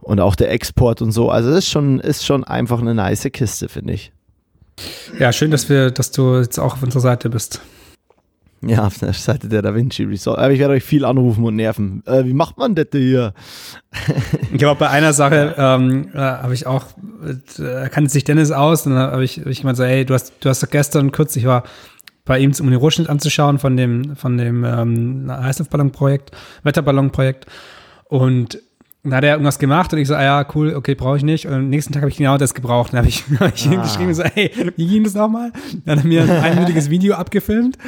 und 0.00 0.20
auch 0.20 0.34
der 0.34 0.50
Export 0.50 1.02
und 1.02 1.12
so. 1.12 1.28
Also 1.28 1.50
das 1.50 1.58
ist 1.58 1.70
schon, 1.70 2.00
ist 2.00 2.24
schon 2.24 2.42
einfach 2.42 2.80
eine 2.80 2.94
nice 2.94 3.28
Kiste, 3.32 3.68
finde 3.68 3.92
ich. 3.92 4.12
Ja, 5.18 5.32
schön, 5.32 5.50
dass 5.50 5.68
wir, 5.68 5.90
dass 5.90 6.10
du 6.10 6.36
jetzt 6.36 6.58
auch 6.58 6.74
auf 6.74 6.82
unserer 6.82 7.00
Seite 7.02 7.30
bist. 7.30 7.60
Ja, 8.62 8.86
auf 8.86 8.98
der 8.98 9.12
Seite 9.12 9.48
der 9.48 9.62
Da 9.62 9.74
Vinci 9.74 10.04
Resort. 10.04 10.38
Aber 10.38 10.50
ich 10.50 10.58
werde 10.58 10.74
euch 10.74 10.82
viel 10.82 11.04
anrufen 11.04 11.44
und 11.44 11.56
nerven. 11.56 12.02
Äh, 12.06 12.24
wie 12.24 12.32
macht 12.32 12.58
man 12.58 12.74
das 12.74 12.90
denn 12.90 13.02
hier? 13.02 13.34
Ich 14.52 14.64
auch 14.64 14.76
bei 14.76 14.88
einer 14.88 15.12
Sache, 15.12 15.54
ähm, 15.56 16.08
äh, 16.14 16.18
habe 16.18 16.54
ich 16.54 16.66
auch, 16.66 16.84
äh, 17.58 17.88
kannte 17.88 18.10
sich 18.10 18.24
Dennis 18.24 18.50
aus 18.50 18.86
und 18.86 18.94
dann 18.94 19.12
habe 19.12 19.24
ich, 19.24 19.38
hab 19.38 19.46
ich 19.46 19.60
gemeint 19.60 19.76
so, 19.76 19.84
hey, 19.84 20.04
du 20.04 20.14
hast, 20.14 20.32
du 20.40 20.48
hast 20.48 20.62
doch 20.62 20.70
gestern 20.70 21.12
kurz, 21.12 21.36
ich 21.36 21.44
war 21.44 21.64
bei 22.24 22.38
ihm, 22.38 22.52
um 22.60 22.70
den 22.70 22.78
Rohschnitt 22.78 23.08
anzuschauen 23.08 23.58
von 23.58 23.76
dem, 23.76 24.16
von 24.16 24.36
dem 24.36 24.64
ähm, 24.64 25.30
Heißluftballonprojekt, 25.30 26.32
Wetterballonprojekt 26.64 27.46
und 28.08 28.58
dann 29.10 29.18
hat 29.18 29.24
er 29.24 29.32
irgendwas 29.32 29.58
gemacht 29.58 29.92
und 29.92 29.98
ich 29.98 30.08
so, 30.08 30.14
ah 30.14 30.22
ja, 30.22 30.46
cool, 30.54 30.74
okay, 30.74 30.94
brauche 30.94 31.16
ich 31.16 31.22
nicht. 31.22 31.46
Und 31.46 31.52
am 31.52 31.68
nächsten 31.68 31.92
Tag 31.92 32.02
habe 32.02 32.10
ich 32.10 32.16
genau 32.16 32.38
das 32.38 32.54
gebraucht. 32.54 32.92
Dann 32.92 32.98
habe 32.98 33.08
ich, 33.08 33.24
hab 33.40 33.54
ich 33.54 33.66
ihm 33.70 33.82
geschrieben 33.82 34.14
so, 34.14 34.24
hey, 34.24 34.50
wie 34.76 34.86
ging 34.86 35.04
das 35.04 35.14
nochmal? 35.14 35.52
Dann 35.84 35.98
hat 35.98 36.04
er 36.04 36.08
mir 36.08 36.22
ein 36.22 36.30
einminütiges 36.30 36.90
Video 36.90 37.14
abgefilmt. 37.14 37.78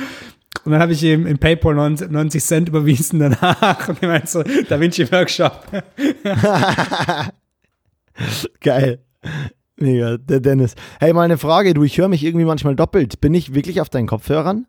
Und 0.64 0.72
dann 0.72 0.80
habe 0.80 0.92
ich 0.92 1.02
ihm 1.02 1.26
in 1.26 1.38
PayPal 1.38 1.74
90 1.74 2.10
90 2.10 2.44
Cent 2.44 2.68
überwiesen 2.68 3.20
danach 3.20 3.88
und 3.88 4.00
gemeint 4.00 4.28
so, 4.28 4.42
Da 4.68 4.80
Vinci 4.80 5.10
Workshop. 5.10 5.66
Geil. 8.60 8.98
Mega, 9.76 10.16
der 10.16 10.40
Dennis. 10.40 10.74
Hey, 10.98 11.12
mal 11.12 11.22
eine 11.22 11.38
Frage, 11.38 11.74
du, 11.74 11.84
ich 11.84 11.98
höre 11.98 12.08
mich 12.08 12.24
irgendwie 12.24 12.44
manchmal 12.44 12.74
doppelt. 12.74 13.20
Bin 13.20 13.34
ich 13.34 13.54
wirklich 13.54 13.80
auf 13.80 13.88
deinen 13.88 14.08
Kopfhörern? 14.08 14.66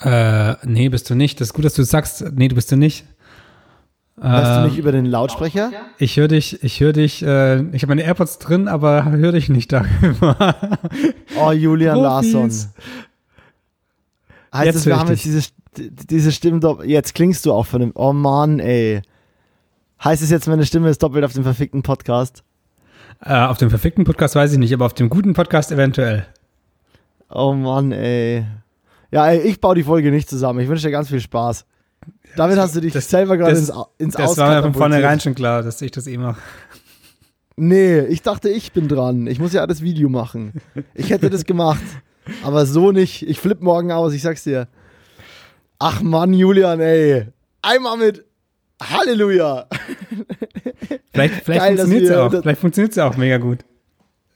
Äh, 0.00 0.54
nee, 0.66 0.88
bist 0.88 1.08
du 1.10 1.14
nicht. 1.14 1.40
Das 1.40 1.48
ist 1.48 1.54
gut, 1.54 1.64
dass 1.64 1.74
du 1.74 1.82
sagst, 1.82 2.24
nee, 2.34 2.48
du 2.48 2.54
bist 2.54 2.70
du 2.72 2.76
nicht. 2.76 3.04
Hörst 4.20 4.50
du 4.50 4.58
Ähm, 4.60 4.64
mich 4.68 4.78
über 4.78 4.92
den 4.92 5.06
Lautsprecher? 5.06 5.70
Ich 5.98 6.16
höre 6.16 6.28
dich, 6.28 6.62
ich 6.62 6.80
höre 6.80 6.92
dich, 6.92 7.22
äh, 7.22 7.60
ich 7.74 7.82
habe 7.82 7.88
meine 7.90 8.02
AirPods 8.02 8.38
drin, 8.38 8.66
aber 8.68 9.04
höre 9.10 9.32
dich 9.32 9.48
nicht 9.48 9.72
darüber. 9.72 10.56
Oh, 11.40 11.52
Julian. 11.52 11.98
Larsson. 11.98 12.50
Heißt 14.52 14.66
Jetzt 14.66 14.74
es, 14.76 14.86
wir 14.86 14.98
haben 14.98 15.08
jetzt 15.10 15.24
diese, 15.24 15.42
diese 15.76 16.32
Stimme. 16.32 16.78
Jetzt 16.84 17.14
klingst 17.14 17.44
du 17.46 17.52
auch 17.52 17.66
von 17.66 17.80
dem. 17.80 17.92
Oh 17.94 18.12
Mann, 18.12 18.58
ey. 18.60 19.02
Heißt 20.02 20.22
es 20.22 20.30
jetzt, 20.30 20.48
meine 20.48 20.64
Stimme 20.64 20.88
ist 20.88 21.02
doppelt 21.02 21.24
auf 21.24 21.32
dem 21.32 21.44
verfickten 21.44 21.82
Podcast? 21.82 22.42
äh, 23.24 23.34
auf 23.34 23.58
dem 23.58 23.68
verfickten 23.68 24.04
Podcast 24.04 24.36
weiß 24.36 24.52
ich 24.52 24.58
nicht, 24.58 24.72
aber 24.72 24.86
auf 24.86 24.94
dem 24.94 25.08
guten 25.10 25.34
Podcast 25.34 25.72
eventuell. 25.72 26.24
Oh 27.30 27.52
Mann, 27.52 27.92
ey. 27.92 28.44
Ja, 29.10 29.28
ey, 29.28 29.40
ich 29.40 29.60
baue 29.60 29.74
die 29.74 29.82
Folge 29.82 30.10
nicht 30.10 30.28
zusammen. 30.30 30.60
Ich 30.60 30.68
wünsche 30.68 30.86
dir 30.86 30.92
ganz 30.92 31.08
viel 31.08 31.20
Spaß. 31.20 31.66
Damit 32.36 32.58
hast 32.58 32.76
du 32.76 32.80
dich 32.80 32.92
das- 32.92 33.08
selber 33.08 33.36
gerade 33.36 33.52
das- 33.52 33.68
ins, 33.68 33.74
ins 33.98 34.14
Das 34.14 34.36
war 34.36 34.54
mir 34.56 34.62
von 34.62 34.74
vornherein 34.74 35.20
schon 35.20 35.34
klar, 35.34 35.62
dass 35.62 35.80
ich 35.82 35.90
das 35.90 36.06
eh 36.06 36.16
mache. 36.18 36.40
Nee, 37.56 38.00
ich 38.02 38.22
dachte, 38.22 38.48
ich 38.50 38.72
bin 38.72 38.86
dran. 38.86 39.26
Ich 39.26 39.40
muss 39.40 39.52
ja 39.52 39.62
alles 39.62 39.82
Video 39.82 40.08
machen. 40.08 40.52
Ich 40.94 41.10
hätte 41.10 41.28
das 41.30 41.44
gemacht. 41.44 41.82
Aber 42.44 42.66
so 42.66 42.92
nicht. 42.92 43.22
Ich 43.28 43.40
flipp 43.40 43.62
morgen 43.62 43.90
aus, 43.90 44.12
ich 44.12 44.22
sag's 44.22 44.44
dir. 44.44 44.68
Ach 45.80 46.00
Mann, 46.02 46.32
Julian, 46.34 46.78
ey. 46.80 47.26
Einmal 47.62 47.96
mit. 47.96 48.24
Halleluja! 48.80 49.66
Vielleicht, 51.12 51.34
vielleicht 51.44 51.64
funktioniert 51.66 52.02
es 52.04 52.10
ja 52.10 52.26
auch. 52.26 52.30
Vielleicht 52.30 52.60
funktioniert 52.60 52.96
ja 52.96 53.08
auch 53.08 53.16
mega 53.16 53.38
gut. 53.38 53.64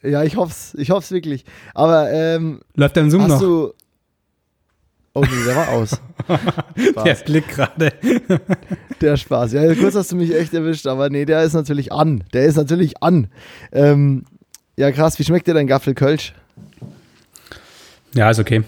Ja, 0.03 0.25
ich 0.25 0.37
hoffe 0.37 0.51
es. 0.51 0.75
Ich 0.75 0.91
hoffe 0.91 1.05
es 1.05 1.13
wirklich. 1.13 1.45
Aber, 1.75 2.11
ähm. 2.11 2.61
Läuft 2.75 2.97
dein 2.97 3.09
Zoom 3.11 3.29
noch? 3.29 3.41
Du 3.41 3.73
oh, 5.15 5.23
nee, 5.23 5.45
der 5.47 5.57
war 5.57 5.69
aus. 5.69 6.01
der 7.05 7.15
Blick 7.15 7.49
gerade. 7.49 7.93
der 9.01 9.17
Spaß. 9.17 9.53
Ja, 9.53 9.75
kurz 9.75 9.95
hast 9.95 10.13
du 10.13 10.17
mich 10.17 10.35
echt 10.35 10.55
erwischt, 10.55 10.87
aber 10.87 11.11
nee, 11.11 11.25
der 11.25 11.43
ist 11.43 11.55
natürlich 11.55 11.93
an. 11.93 12.25
Der 12.33 12.45
ist 12.45 12.57
natürlich 12.57 13.03
an. 13.03 13.29
Ähm, 13.73 14.25
ja, 14.77 14.91
krass. 14.91 15.19
Wie 15.19 15.25
schmeckt 15.25 15.47
dir 15.47 15.55
dein 15.55 15.67
Gaffel 15.67 15.95
Kölsch? 15.95 16.35
Ja, 18.15 18.31
ist 18.31 18.39
okay. 18.39 18.63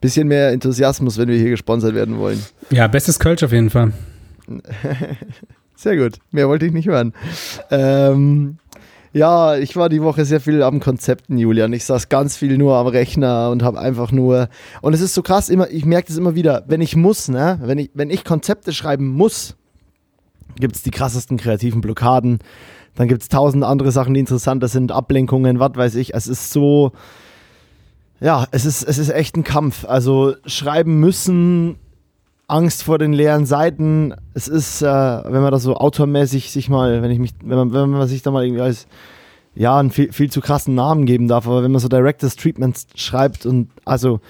Bisschen 0.00 0.28
mehr 0.28 0.50
Enthusiasmus, 0.50 1.18
wenn 1.18 1.28
wir 1.28 1.36
hier 1.36 1.50
gesponsert 1.50 1.94
werden 1.94 2.18
wollen. 2.18 2.42
Ja, 2.70 2.86
bestes 2.86 3.18
Kölsch 3.18 3.42
auf 3.42 3.52
jeden 3.52 3.70
Fall. 3.70 3.92
Sehr 5.76 5.96
gut. 5.96 6.18
Mehr 6.30 6.48
wollte 6.48 6.66
ich 6.66 6.72
nicht 6.72 6.88
hören. 6.88 7.12
Ähm, 7.70 8.58
ja, 9.12 9.56
ich 9.56 9.76
war 9.76 9.88
die 9.88 10.02
Woche 10.02 10.24
sehr 10.24 10.40
viel 10.40 10.62
am 10.62 10.78
Konzepten, 10.78 11.36
Julian. 11.36 11.72
Ich 11.72 11.84
saß 11.84 12.08
ganz 12.08 12.36
viel 12.36 12.56
nur 12.56 12.76
am 12.76 12.86
Rechner 12.86 13.50
und 13.50 13.62
habe 13.62 13.80
einfach 13.80 14.12
nur. 14.12 14.48
Und 14.82 14.94
es 14.94 15.00
ist 15.00 15.14
so 15.14 15.22
krass, 15.22 15.48
immer, 15.48 15.68
ich 15.70 15.84
merke 15.84 16.08
das 16.08 16.16
immer 16.16 16.36
wieder, 16.36 16.64
wenn 16.68 16.80
ich 16.80 16.94
muss, 16.94 17.28
ne, 17.28 17.58
wenn 17.62 17.78
ich, 17.78 17.90
wenn 17.94 18.10
ich 18.10 18.24
Konzepte 18.24 18.72
schreiben 18.72 19.08
muss, 19.08 19.56
gibt 20.56 20.76
es 20.76 20.82
die 20.82 20.92
krassesten 20.92 21.38
kreativen 21.38 21.80
Blockaden. 21.80 22.38
Dann 22.94 23.08
gibt 23.08 23.22
es 23.22 23.28
tausend 23.28 23.64
andere 23.64 23.90
Sachen, 23.92 24.14
die 24.14 24.20
interessanter 24.20 24.68
sind, 24.68 24.92
Ablenkungen, 24.92 25.58
was 25.58 25.72
weiß 25.74 25.94
ich. 25.96 26.14
Es 26.14 26.28
ist 26.28 26.52
so, 26.52 26.92
ja, 28.20 28.46
es 28.52 28.64
ist, 28.64 28.82
es 28.82 28.98
ist 28.98 29.10
echt 29.10 29.36
ein 29.36 29.44
Kampf. 29.44 29.84
Also 29.84 30.34
schreiben 30.46 31.00
müssen, 31.00 31.76
Angst 32.50 32.82
vor 32.82 32.98
den 32.98 33.12
leeren 33.12 33.46
Seiten. 33.46 34.14
Es 34.34 34.48
ist, 34.48 34.82
äh, 34.82 34.86
wenn 34.86 35.42
man 35.42 35.52
das 35.52 35.62
so 35.62 35.76
autormäßig 35.76 36.50
sich 36.50 36.68
mal, 36.68 37.02
wenn 37.02 37.10
ich 37.10 37.18
mich, 37.18 37.32
wenn 37.42 37.56
man, 37.56 37.72
wenn 37.72 37.90
man 37.90 38.08
sich 38.08 38.22
da 38.22 38.30
mal 38.30 38.44
irgendwie 38.44 38.62
als 38.62 38.86
ja, 39.54 39.78
einen 39.78 39.90
viel, 39.90 40.12
viel 40.12 40.30
zu 40.30 40.40
krassen 40.40 40.74
Namen 40.74 41.06
geben 41.06 41.28
darf, 41.28 41.46
aber 41.46 41.62
wenn 41.62 41.72
man 41.72 41.80
so 41.80 41.88
Directors 41.88 42.36
Treatments 42.36 42.86
schreibt 42.94 43.46
und 43.46 43.68
also 43.84 44.20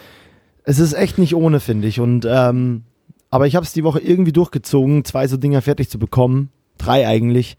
es 0.64 0.78
ist 0.78 0.92
echt 0.92 1.18
nicht 1.18 1.34
ohne, 1.34 1.60
finde 1.60 1.88
ich. 1.88 2.00
Und 2.00 2.26
ähm, 2.28 2.84
aber 3.30 3.46
ich 3.46 3.56
habe 3.56 3.64
es 3.64 3.72
die 3.72 3.84
Woche 3.84 4.00
irgendwie 4.00 4.32
durchgezogen, 4.32 5.04
zwei 5.04 5.26
so 5.28 5.36
Dinger 5.36 5.62
fertig 5.62 5.88
zu 5.88 5.98
bekommen. 5.98 6.50
Drei 6.78 7.06
eigentlich. 7.06 7.56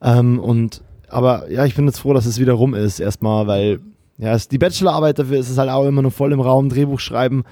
Ähm, 0.00 0.38
und 0.38 0.82
aber 1.08 1.50
ja, 1.50 1.64
ich 1.64 1.74
bin 1.74 1.86
jetzt 1.86 1.98
froh, 1.98 2.14
dass 2.14 2.26
es 2.26 2.40
wieder 2.40 2.54
rum 2.54 2.74
ist, 2.74 2.98
erstmal, 2.98 3.46
weil 3.46 3.80
ja, 4.18 4.36
die 4.36 4.58
Bachelorarbeit 4.58 5.18
dafür 5.18 5.38
ist 5.38 5.50
es 5.50 5.58
halt 5.58 5.70
auch 5.70 5.86
immer 5.86 6.02
noch 6.02 6.12
voll 6.12 6.32
im 6.32 6.40
Raum, 6.40 6.68
Drehbuch 6.68 7.00
schreiben. 7.00 7.44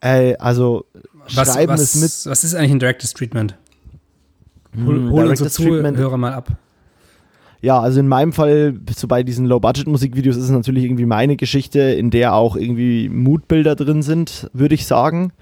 Ey, 0.00 0.36
also 0.36 0.84
was, 1.34 1.48
schreiben 1.48 1.72
was, 1.72 1.80
ist 1.80 1.96
mit. 1.96 2.30
Was 2.30 2.44
ist 2.44 2.54
eigentlich 2.54 2.72
ein 2.72 2.78
Director's 2.78 3.12
Treatment? 3.12 3.56
Hol, 4.84 4.96
hm, 4.96 5.10
hol 5.10 5.26
unsere 5.26 5.50
Zuhörer 5.50 6.16
mal 6.16 6.32
ab. 6.32 6.56
Ja, 7.60 7.78
also 7.78 8.00
in 8.00 8.08
meinem 8.08 8.32
Fall, 8.32 8.74
so 8.94 9.06
bei 9.06 9.22
diesen 9.22 9.46
Low-Budget-Musikvideos 9.46 10.36
ist 10.36 10.44
es 10.44 10.50
natürlich 10.50 10.84
irgendwie 10.84 11.06
meine 11.06 11.36
Geschichte, 11.36 11.80
in 11.80 12.10
der 12.10 12.34
auch 12.34 12.56
irgendwie 12.56 13.08
Moodbilder 13.08 13.76
drin 13.76 14.02
sind, 14.02 14.50
würde 14.52 14.74
ich 14.74 14.84
sagen. 14.84 15.32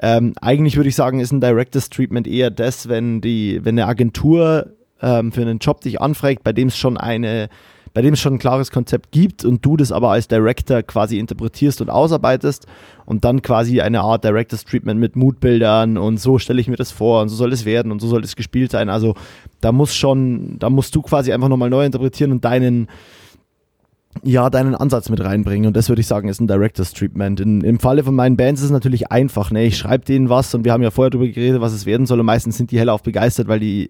Ähm, 0.00 0.34
eigentlich 0.40 0.76
würde 0.76 0.88
ich 0.88 0.96
sagen, 0.96 1.20
ist 1.20 1.30
ein 1.30 1.40
Director's 1.40 1.88
Treatment 1.88 2.26
eher 2.26 2.50
das, 2.50 2.88
wenn 2.88 3.20
die, 3.20 3.64
wenn 3.64 3.78
eine 3.78 3.86
Agentur 3.86 4.74
ähm, 5.00 5.30
für 5.30 5.42
einen 5.42 5.58
Job 5.58 5.80
dich 5.80 6.00
anfragt, 6.00 6.42
bei 6.42 6.52
dem 6.52 6.68
es 6.68 6.76
schon 6.76 6.96
eine 6.96 7.48
bei 7.98 8.02
dem 8.02 8.14
es 8.14 8.20
schon 8.20 8.34
ein 8.34 8.38
klares 8.38 8.70
Konzept 8.70 9.10
gibt 9.10 9.44
und 9.44 9.66
du 9.66 9.76
das 9.76 9.90
aber 9.90 10.10
als 10.10 10.28
Director 10.28 10.84
quasi 10.84 11.18
interpretierst 11.18 11.80
und 11.80 11.90
ausarbeitest 11.90 12.68
und 13.06 13.24
dann 13.24 13.42
quasi 13.42 13.80
eine 13.80 14.02
Art 14.02 14.22
Director's 14.22 14.64
Treatment 14.64 15.00
mit 15.00 15.16
Moodbildern 15.16 15.98
und 15.98 16.20
so 16.20 16.38
stelle 16.38 16.60
ich 16.60 16.68
mir 16.68 16.76
das 16.76 16.92
vor 16.92 17.22
und 17.22 17.28
so 17.28 17.34
soll 17.34 17.52
es 17.52 17.64
werden 17.64 17.90
und 17.90 17.98
so 17.98 18.06
soll 18.06 18.22
es 18.22 18.36
gespielt 18.36 18.70
sein. 18.70 18.88
Also 18.88 19.16
da 19.60 19.72
muss 19.72 19.96
schon, 19.96 20.60
da 20.60 20.70
musst 20.70 20.94
du 20.94 21.02
quasi 21.02 21.32
einfach 21.32 21.48
nochmal 21.48 21.70
neu 21.70 21.84
interpretieren 21.84 22.30
und 22.30 22.44
deinen 22.44 22.86
ja, 24.22 24.48
deinen 24.48 24.76
Ansatz 24.76 25.08
mit 25.08 25.20
reinbringen. 25.20 25.66
Und 25.66 25.76
das 25.76 25.88
würde 25.88 26.00
ich 26.00 26.06
sagen, 26.06 26.28
ist 26.28 26.40
ein 26.40 26.46
Director's 26.46 26.92
Treatment. 26.92 27.40
In, 27.40 27.62
Im 27.62 27.80
Falle 27.80 28.04
von 28.04 28.14
meinen 28.14 28.36
Bands 28.36 28.60
ist 28.60 28.66
es 28.66 28.70
natürlich 28.70 29.10
einfach. 29.10 29.50
Ne? 29.50 29.64
Ich 29.64 29.76
schreibe 29.76 30.04
denen 30.04 30.28
was 30.28 30.54
und 30.54 30.64
wir 30.64 30.72
haben 30.72 30.84
ja 30.84 30.92
vorher 30.92 31.10
darüber 31.10 31.26
geredet, 31.26 31.60
was 31.60 31.72
es 31.72 31.84
werden 31.84 32.06
soll. 32.06 32.20
Und 32.20 32.26
meistens 32.26 32.56
sind 32.56 32.70
die 32.70 32.78
hellauf 32.78 33.02
begeistert, 33.02 33.48
weil 33.48 33.58
die 33.58 33.88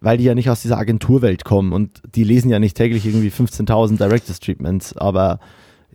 weil 0.00 0.18
die 0.18 0.24
ja 0.24 0.34
nicht 0.34 0.50
aus 0.50 0.62
dieser 0.62 0.78
Agenturwelt 0.78 1.44
kommen 1.44 1.72
und 1.72 2.00
die 2.14 2.24
lesen 2.24 2.50
ja 2.50 2.58
nicht 2.58 2.76
täglich 2.76 3.06
irgendwie 3.06 3.30
15.000 3.30 3.98
Directors 3.98 4.40
Treatments, 4.40 4.96
aber 4.96 5.40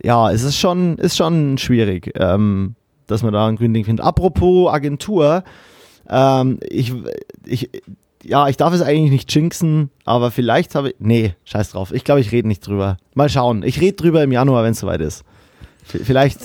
ja, 0.02 0.30
es 0.30 0.42
ist 0.42 0.58
schon, 0.58 0.98
ist 0.98 1.16
schon 1.16 1.58
schwierig, 1.58 2.12
ähm, 2.16 2.74
dass 3.06 3.22
man 3.22 3.32
da 3.32 3.46
ein 3.46 3.56
grünen 3.56 3.74
Ding 3.74 3.84
findet. 3.84 4.04
Apropos 4.04 4.72
Agentur, 4.72 5.44
ähm, 6.08 6.58
ich, 6.68 6.92
ich, 7.46 7.70
ja, 8.22 8.48
ich 8.48 8.56
darf 8.56 8.74
es 8.74 8.82
eigentlich 8.82 9.10
nicht 9.10 9.34
jinxen, 9.34 9.90
aber 10.04 10.30
vielleicht 10.30 10.74
habe 10.74 10.90
ich, 10.90 10.96
nee, 10.98 11.34
scheiß 11.44 11.70
drauf, 11.70 11.92
ich 11.92 12.04
glaube, 12.04 12.20
ich 12.20 12.32
rede 12.32 12.48
nicht 12.48 12.66
drüber. 12.66 12.96
Mal 13.14 13.28
schauen, 13.28 13.62
ich 13.62 13.80
rede 13.80 13.96
drüber 13.96 14.22
im 14.22 14.32
Januar, 14.32 14.64
wenn 14.64 14.72
es 14.72 14.80
soweit 14.80 15.00
ist. 15.00 15.24
Vielleicht, 15.84 16.40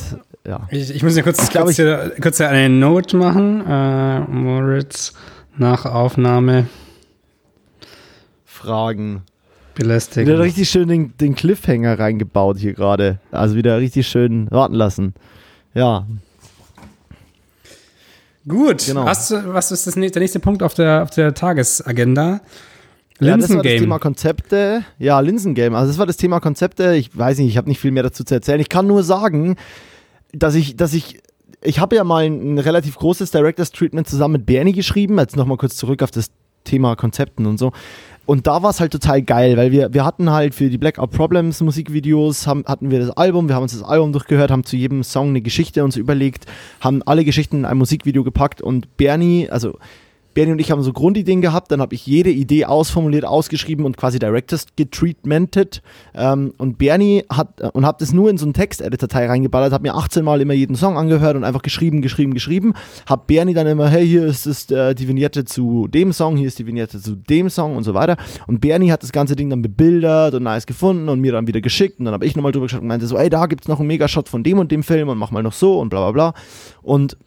ja. 0.46 0.68
Ich, 0.70 0.94
ich 0.94 1.04
muss 1.04 1.16
ja 1.16 1.24
kurz, 1.24 1.50
kurz, 1.52 1.76
hier, 1.76 2.14
kurz 2.22 2.38
hier 2.38 2.50
eine 2.50 2.70
Note 2.70 3.18
machen, 3.18 3.66
äh, 3.66 4.20
Moritz, 4.20 5.14
nach 5.58 5.86
Aufnahme 5.86 6.68
Fragen. 8.60 9.24
Belästigen. 9.76 10.28
Wieder 10.28 10.40
richtig 10.40 10.70
schön 10.70 10.90
den, 10.90 11.14
den 11.18 11.36
Cliffhanger 11.36 11.98
reingebaut 11.98 12.58
hier 12.58 12.74
gerade. 12.74 13.20
Also 13.32 13.56
wieder 13.56 13.80
richtig 13.80 14.08
schön 14.08 14.52
warten 14.52 14.76
lassen. 14.76 15.14
Ja. 15.74 16.06
Gut. 18.46 18.86
Genau. 18.86 19.06
Was, 19.06 19.32
was 19.32 19.72
ist 19.72 19.88
das, 19.88 19.94
der 19.94 20.20
nächste 20.20 20.40
Punkt 20.40 20.62
auf 20.62 20.74
der, 20.74 21.04
auf 21.04 21.12
der 21.12 21.34
Tagesagenda? 21.34 22.42
Linsengame. 23.20 23.30
Ja, 23.30 23.38
das 23.38 23.50
war 23.50 23.64
das 23.64 23.80
Thema 23.80 24.00
Konzepte. 24.00 24.84
Ja, 24.98 25.20
Linsengame. 25.22 25.78
Also 25.78 25.92
das 25.92 25.98
war 25.98 26.06
das 26.06 26.18
Thema 26.18 26.40
Konzepte. 26.42 26.96
Ich 26.96 27.18
weiß 27.18 27.38
nicht, 27.38 27.48
ich 27.48 27.58
habe 27.58 27.70
nicht 27.70 27.80
viel 27.80 27.92
mehr 27.92 28.04
dazu 28.04 28.26
zu 28.26 28.34
erzählen. 28.34 28.60
Ich 28.60 28.70
kann 28.70 28.88
nur 28.88 29.04
sagen, 29.04 29.56
dass 30.34 30.56
ich, 30.56 30.76
dass 30.76 30.94
ich, 30.94 31.22
ich 31.62 31.80
habe 31.80 31.96
ja 31.96 32.04
mal 32.04 32.26
ein, 32.26 32.56
ein 32.56 32.60
relativ 32.60 32.98
großes 32.98 33.32
Directors 33.32 33.72
Treatment 33.72 34.10
zusammen 34.10 34.34
mit 34.34 34.46
Bernie 34.46 34.74
geschrieben. 34.74 35.18
Jetzt 35.20 35.38
nochmal 35.38 35.58
kurz 35.58 35.78
zurück 35.78 36.04
auf 36.04 36.12
das 36.12 36.32
Thema 36.66 36.96
Konzepten 36.96 37.46
und 37.46 37.58
so. 37.58 37.72
Und 38.30 38.46
da 38.46 38.62
war 38.62 38.70
es 38.70 38.80
halt 38.80 38.92
total 38.92 39.24
geil, 39.24 39.58
weil 39.58 39.72
wir, 39.72 39.92
wir 39.92 40.06
hatten 40.06 40.30
halt 40.30 40.54
für 40.54 40.70
die 40.70 40.78
Blackout 40.78 41.10
Problems 41.10 41.62
Musikvideos, 41.62 42.46
haben, 42.46 42.64
hatten 42.68 42.92
wir 42.92 43.00
das 43.00 43.10
Album, 43.10 43.48
wir 43.48 43.56
haben 43.56 43.64
uns 43.64 43.72
das 43.72 43.82
Album 43.82 44.12
durchgehört, 44.12 44.52
haben 44.52 44.66
zu 44.66 44.76
jedem 44.76 45.04
Song 45.04 45.30
eine 45.30 45.42
Geschichte 45.42 45.84
uns 45.84 45.96
überlegt, 45.96 46.46
haben 46.80 47.02
alle 47.02 47.26
Geschichten 47.26 47.58
in 47.58 47.66
ein 47.66 47.80
Musikvideo 47.80 48.24
gepackt 48.24 48.62
und 48.62 48.98
Bernie, 48.98 49.50
also 49.50 49.80
Bernie 50.34 50.52
und 50.52 50.60
ich 50.60 50.72
haben 50.72 50.82
so 50.84 50.94
Grundideen 50.94 51.42
gehabt, 51.42 51.72
dann 51.72 51.82
habe 51.82 51.96
ich 51.96 52.06
jede 52.06 52.30
Idee 52.30 52.66
ausformuliert, 52.66 53.26
ausgeschrieben 53.26 53.86
und 53.86 53.98
quasi 53.98 54.20
Directors 54.20 54.68
getreatmentet. 54.76 55.82
Ähm, 56.14 56.54
und 56.58 56.78
Bernie 56.78 57.24
hat, 57.30 57.60
äh, 57.62 57.70
und 57.74 57.86
habe 57.86 57.98
das 58.00 58.14
nur 58.14 58.30
in 58.30 58.38
so 58.38 58.46
einen 58.46 58.54
Text-Edit-Datei 58.54 59.28
reingeballert, 59.28 59.74
habe 59.74 59.84
mir 59.84 59.96
18 59.96 60.24
Mal 60.24 60.42
immer 60.42 60.54
jeden 60.54 60.76
Song 60.76 60.98
angehört 60.98 61.36
und 61.36 61.44
einfach 61.44 61.62
geschrieben, 61.62 62.02
geschrieben, 62.02 62.34
geschrieben. 62.34 62.74
Hab 63.08 63.28
Bernie 63.28 63.54
dann 63.54 63.68
immer, 63.68 63.90
hey, 63.90 64.08
hier 64.08 64.26
ist 64.26 64.46
es, 64.46 64.70
äh, 64.72 64.94
die 64.94 65.08
Vignette 65.08 65.46
zu 65.46 65.88
dem 65.88 66.14
Song, 66.14 66.38
hier 66.38 66.48
ist 66.48 66.60
die 66.60 66.68
Vignette 66.68 67.02
zu 67.02 67.16
dem 67.16 67.50
Song 67.50 67.76
und 67.76 67.84
so 67.84 67.94
weiter. 67.94 68.18
Und 68.48 68.62
Bernie 68.62 68.92
hat 68.92 69.04
das 69.04 69.12
ganze 69.12 69.36
Ding 69.36 69.50
dann 69.50 69.62
bebildert 69.62 70.36
und 70.36 70.44
nice 70.44 70.66
gefunden 70.66 71.10
und 71.10 71.20
mir 71.20 71.32
dann 71.32 71.48
wieder 71.48 71.62
geschickt. 71.62 72.00
Und 72.00 72.06
dann 72.06 72.14
habe 72.14 72.26
ich 72.26 72.36
nochmal 72.36 72.52
drüber 72.52 72.68
geschaut 72.68 72.82
und 72.82 72.88
meinte 72.88 73.08
so, 73.08 73.18
ey, 73.18 73.30
da 73.30 73.48
gibt 73.48 73.64
es 73.64 73.68
noch 73.68 73.80
einen 73.80 73.88
Megashot 73.88 74.30
von 74.30 74.44
dem 74.44 74.60
und 74.60 74.72
dem 74.72 74.84
Film 74.84 75.10
und 75.10 75.18
mach 75.18 75.32
mal 75.32 75.44
noch 75.44 75.54
so 75.54 75.80
und 75.80 75.90
bla 75.90 76.12
bla 76.12 76.32
bla. 76.32 76.42
Und 76.82 77.18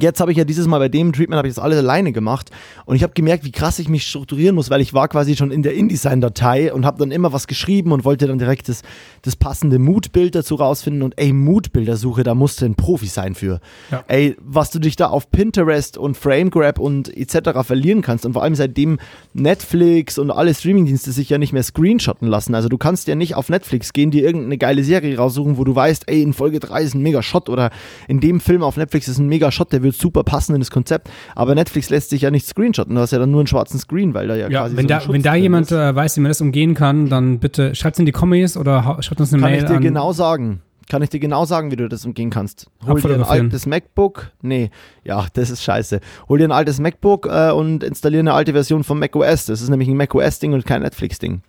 Jetzt 0.00 0.20
habe 0.20 0.32
ich 0.32 0.38
ja 0.38 0.44
dieses 0.44 0.66
Mal 0.66 0.78
bei 0.78 0.88
dem 0.88 1.12
Treatment 1.12 1.36
habe 1.36 1.48
ich 1.48 1.54
das 1.54 1.62
alles 1.62 1.78
alleine 1.78 2.12
gemacht 2.12 2.50
und 2.86 2.96
ich 2.96 3.02
habe 3.02 3.12
gemerkt, 3.12 3.44
wie 3.44 3.52
krass 3.52 3.78
ich 3.78 3.88
mich 3.88 4.06
strukturieren 4.06 4.54
muss, 4.54 4.70
weil 4.70 4.80
ich 4.80 4.94
war 4.94 5.08
quasi 5.08 5.36
schon 5.36 5.50
in 5.50 5.62
der 5.62 5.74
InDesign-Datei 5.74 6.72
und 6.72 6.86
habe 6.86 6.98
dann 6.98 7.10
immer 7.10 7.32
was 7.32 7.46
geschrieben 7.46 7.92
und 7.92 8.04
wollte 8.04 8.26
dann 8.26 8.38
direkt 8.38 8.68
das, 8.68 8.82
das 9.20 9.36
passende 9.36 9.78
Moodbild 9.78 10.34
dazu 10.34 10.54
rausfinden 10.54 11.02
und 11.02 11.18
ey, 11.18 11.32
Moodbildersuche, 11.32 12.22
da 12.22 12.34
musst 12.34 12.62
du 12.62 12.64
ein 12.64 12.74
Profi 12.74 13.06
sein 13.06 13.34
für. 13.34 13.60
Ja. 13.90 14.02
Ey, 14.08 14.36
was 14.40 14.70
du 14.70 14.78
dich 14.78 14.96
da 14.96 15.08
auf 15.08 15.30
Pinterest 15.30 15.98
und 15.98 16.16
FrameGrab 16.16 16.78
und 16.78 17.14
etc. 17.14 17.60
verlieren 17.62 18.00
kannst 18.00 18.24
und 18.24 18.32
vor 18.32 18.42
allem 18.42 18.54
seitdem 18.54 18.98
Netflix 19.34 20.18
und 20.18 20.30
alle 20.30 20.54
Streamingdienste 20.54 21.12
sich 21.12 21.28
ja 21.28 21.36
nicht 21.36 21.52
mehr 21.52 21.62
screenshotten 21.62 22.28
lassen. 22.28 22.54
Also 22.54 22.68
du 22.68 22.78
kannst 22.78 23.08
ja 23.08 23.14
nicht 23.14 23.34
auf 23.34 23.50
Netflix 23.50 23.92
gehen, 23.92 24.10
dir 24.10 24.24
irgendeine 24.24 24.56
geile 24.56 24.84
Serie 24.84 25.16
raussuchen, 25.16 25.58
wo 25.58 25.64
du 25.64 25.74
weißt, 25.74 26.04
ey, 26.06 26.22
in 26.22 26.32
Folge 26.32 26.60
3 26.60 26.82
ist 26.82 26.94
ein 26.94 27.02
Mega-Shot 27.02 27.48
oder 27.48 27.70
in 28.08 28.20
dem 28.20 28.40
Film 28.40 28.62
auf 28.62 28.76
Netflix 28.76 29.08
ist 29.08 29.18
ein 29.18 29.28
Mega-Shot, 29.28 29.72
der 29.72 29.81
wird 29.82 29.94
super 29.94 30.24
passen 30.24 30.54
in 30.54 30.60
das 30.60 30.70
Konzept. 30.70 31.10
Aber 31.34 31.54
Netflix 31.54 31.90
lässt 31.90 32.10
sich 32.10 32.22
ja 32.22 32.30
nicht 32.30 32.46
screenshotten. 32.46 32.94
Du 32.94 33.00
hast 33.00 33.10
ja 33.12 33.18
dann 33.18 33.30
nur 33.30 33.40
einen 33.40 33.46
schwarzen 33.46 33.78
Screen, 33.78 34.14
weil 34.14 34.28
da 34.28 34.36
ja, 34.36 34.48
ja 34.48 34.60
quasi. 34.60 34.76
Wenn 34.76 34.88
so 34.88 34.88
da, 34.88 35.08
wenn 35.08 35.22
da 35.22 35.34
jemand 35.34 35.72
äh, 35.72 35.94
weiß, 35.94 36.16
wie 36.16 36.20
man 36.20 36.30
das 36.30 36.40
umgehen 36.40 36.74
kann, 36.74 37.08
dann 37.08 37.38
bitte 37.38 37.74
schreibt 37.74 37.96
es 37.96 38.00
in 38.00 38.06
die 38.06 38.12
Kommis 38.12 38.56
oder 38.56 38.98
schreibt 39.00 39.20
uns 39.20 39.32
eine 39.32 39.42
kann 39.42 39.50
Mail. 39.50 39.60
Kann 39.60 39.64
ich 39.64 39.70
dir 39.70 39.76
an. 39.76 39.82
genau 39.82 40.12
sagen. 40.12 40.62
Kann 40.88 41.02
ich 41.02 41.10
dir 41.10 41.20
genau 41.20 41.44
sagen, 41.44 41.70
wie 41.70 41.76
du 41.76 41.88
das 41.88 42.04
umgehen 42.04 42.30
kannst. 42.30 42.68
Hol 42.86 43.00
dir 43.00 43.14
ein 43.14 43.22
altes 43.22 43.66
MacBook. 43.66 44.30
Nee, 44.42 44.70
ja, 45.04 45.26
das 45.32 45.50
ist 45.50 45.62
scheiße. 45.62 46.00
Hol 46.28 46.38
dir 46.38 46.44
ein 46.44 46.52
altes 46.52 46.80
MacBook 46.80 47.26
äh, 47.26 47.50
und 47.50 47.82
installiere 47.82 48.20
eine 48.20 48.34
alte 48.34 48.52
Version 48.52 48.84
von 48.84 48.98
macOS. 48.98 49.46
Das 49.46 49.62
ist 49.62 49.68
nämlich 49.68 49.88
ein 49.88 49.96
macOS-Ding 49.96 50.52
und 50.52 50.66
kein 50.66 50.82
Netflix-Ding. 50.82 51.42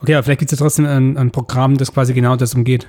Okay, 0.00 0.14
aber 0.14 0.22
vielleicht 0.22 0.40
gibt 0.40 0.52
es 0.52 0.58
ja 0.58 0.62
trotzdem 0.62 0.86
ein, 0.86 1.16
ein 1.16 1.30
Programm, 1.30 1.76
das 1.76 1.92
quasi 1.92 2.14
genau 2.14 2.36
das 2.36 2.54
umgeht 2.54 2.86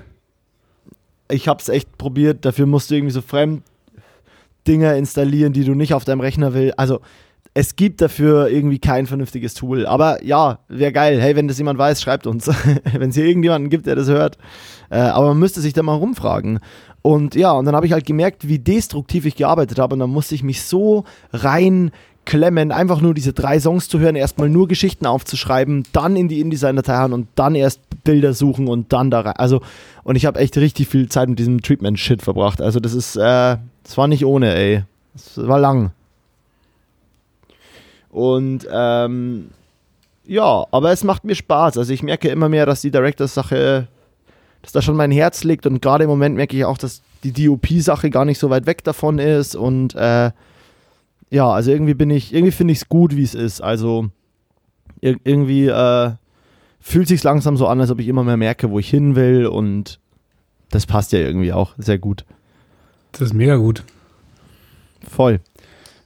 ich 1.32 1.48
habe 1.48 1.62
es 1.62 1.70
echt 1.70 1.98
probiert. 1.98 2.46
Dafür 2.46 2.66
musst 2.66 2.92
du 2.92 2.96
irgendwie 2.96 3.14
so 3.14 3.22
fremd 3.22 3.64
Dinger 4.68 4.96
installieren, 4.96 5.54
die 5.54 5.64
du 5.64 5.74
nicht 5.74 5.94
auf 5.94 6.06
deinem 6.06 6.22
Rechner 6.22 6.54
willst. 6.54 6.78
Also 6.78 7.00
es 7.54 7.76
gibt 7.76 8.00
dafür 8.02 8.50
irgendwie 8.50 8.80
kein 8.80 9.08
vernünftiges 9.08 9.54
Tool. 9.54 9.86
Aber 9.86 10.24
ja, 10.24 10.60
wäre 10.70 10.94
geil. 10.94 11.22
Hey, 11.22 11.36
wenn 11.36 11.48
das 11.48 11.58
jemand 11.58 11.80
weiß, 11.80 12.02
schreibt 12.02 12.28
uns. 12.28 12.48
wenn 12.94 13.10
es 13.10 13.16
hier 13.16 13.26
irgendjemanden 13.26 13.70
gibt, 13.70 13.88
der 13.88 13.96
das 13.96 14.08
hört. 14.08 14.38
Äh, 14.90 15.00
aber 15.00 15.30
man 15.30 15.40
müsste 15.40 15.60
sich 15.62 15.74
da 15.74 15.84
mal 15.84 15.96
rumfragen. 15.96 16.60
Und 17.02 17.36
ja, 17.36 17.52
und 17.52 17.66
dann 17.66 17.76
habe 17.76 17.86
ich 17.86 17.94
halt 17.94 18.06
gemerkt, 18.06 18.48
wie 18.48 18.60
destruktiv 18.60 19.26
ich 19.26 19.36
gearbeitet 19.36 19.80
habe. 19.80 19.94
Und 19.94 20.00
dann 20.00 20.12
musste 20.12 20.36
ich 20.36 20.44
mich 20.44 20.62
so 20.62 21.04
reinklemmen, 22.22 22.72
einfach 22.72 23.02
nur 23.02 23.14
diese 23.14 23.34
drei 23.34 23.60
Songs 23.60 23.88
zu 23.88 24.00
hören, 24.00 24.16
erstmal 24.16 24.50
nur 24.50 24.68
Geschichten 24.68 25.06
aufzuschreiben, 25.06 25.84
dann 25.94 26.16
in 26.16 26.28
die 26.28 26.40
InDesign-Datei 26.40 26.98
hauen 26.98 27.14
und 27.14 27.28
dann 27.36 27.56
erst 27.56 27.82
Bilder 28.04 28.34
suchen 28.34 28.68
und 28.68 28.94
dann 28.94 29.12
da 29.12 29.22
rein. 29.22 29.36
Also, 29.38 29.62
und 30.04 30.16
ich 30.16 30.26
habe 30.26 30.40
echt 30.40 30.58
richtig 30.58 30.88
viel 30.88 31.10
Zeit 31.10 31.30
mit 31.30 31.40
diesem 31.40 31.62
Treatment-Shit 31.62 32.22
verbracht. 32.22 32.62
Also, 32.62 32.80
das 32.80 32.94
ist, 32.94 33.16
äh, 33.16 33.58
das 33.84 33.98
war 33.98 34.08
nicht 34.08 34.26
ohne, 34.26 34.54
ey. 34.56 34.84
Das 35.14 35.46
war 35.48 35.60
lang. 35.60 35.92
Und 38.10 38.68
ähm, 38.72 39.50
ja, 40.26 40.66
aber 40.72 40.92
es 40.92 41.04
macht 41.04 41.24
mir 41.24 41.36
Spaß. 41.36 41.78
Also 41.78 41.94
ich 41.94 42.04
merke 42.04 42.28
immer 42.30 42.50
mehr, 42.50 42.66
dass 42.66 42.82
die 42.82 42.92
Directors-Sache, 42.92 43.88
dass 44.62 44.72
da 44.72 44.82
schon 44.82 44.98
mein 44.98 45.12
Herz 45.12 45.44
liegt 45.46 45.66
und 45.66 45.82
gerade 45.82 46.04
im 46.04 46.10
Moment 46.10 46.36
merke 46.36 46.58
ich 46.58 46.66
auch, 46.66 46.78
dass 46.78 47.02
die 47.24 47.32
DOP-Sache 47.32 48.10
gar 48.10 48.26
nicht 48.26 48.40
so 48.40 48.50
weit 48.50 48.66
weg 48.66 48.84
davon 48.84 49.18
ist 49.18 49.56
und 49.56 49.96
äh, 49.96 50.32
ja, 51.32 51.50
also 51.50 51.72
irgendwie 51.72 51.94
bin 51.94 52.10
ich, 52.10 52.34
irgendwie 52.34 52.52
finde 52.52 52.74
ich 52.74 52.80
es 52.80 52.90
gut, 52.90 53.16
wie 53.16 53.24
es 53.24 53.34
ist. 53.34 53.62
Also 53.62 54.10
ir 55.00 55.18
irgendwie 55.24 55.68
äh, 55.68 56.12
fühlt 56.80 57.08
sich 57.08 57.24
langsam 57.24 57.58
so 57.58 57.68
an, 57.68 57.80
als 57.80 57.90
ob 57.90 58.00
ich 58.00 58.08
immer 58.08 58.24
mehr 58.24 58.38
merke, 58.38 58.70
wo 58.70 58.80
ich 58.80 58.90
hin 58.90 59.16
will 59.16 59.48
und 59.48 60.00
das 60.70 60.86
passt 60.86 61.14
ja 61.14 61.20
irgendwie 61.20 61.54
auch 61.54 61.74
sehr 61.78 61.98
gut. 61.98 62.26
Das 63.14 63.22
ist 63.22 63.34
mega 63.34 63.56
gut. 63.56 63.84
Voll. 65.08 65.40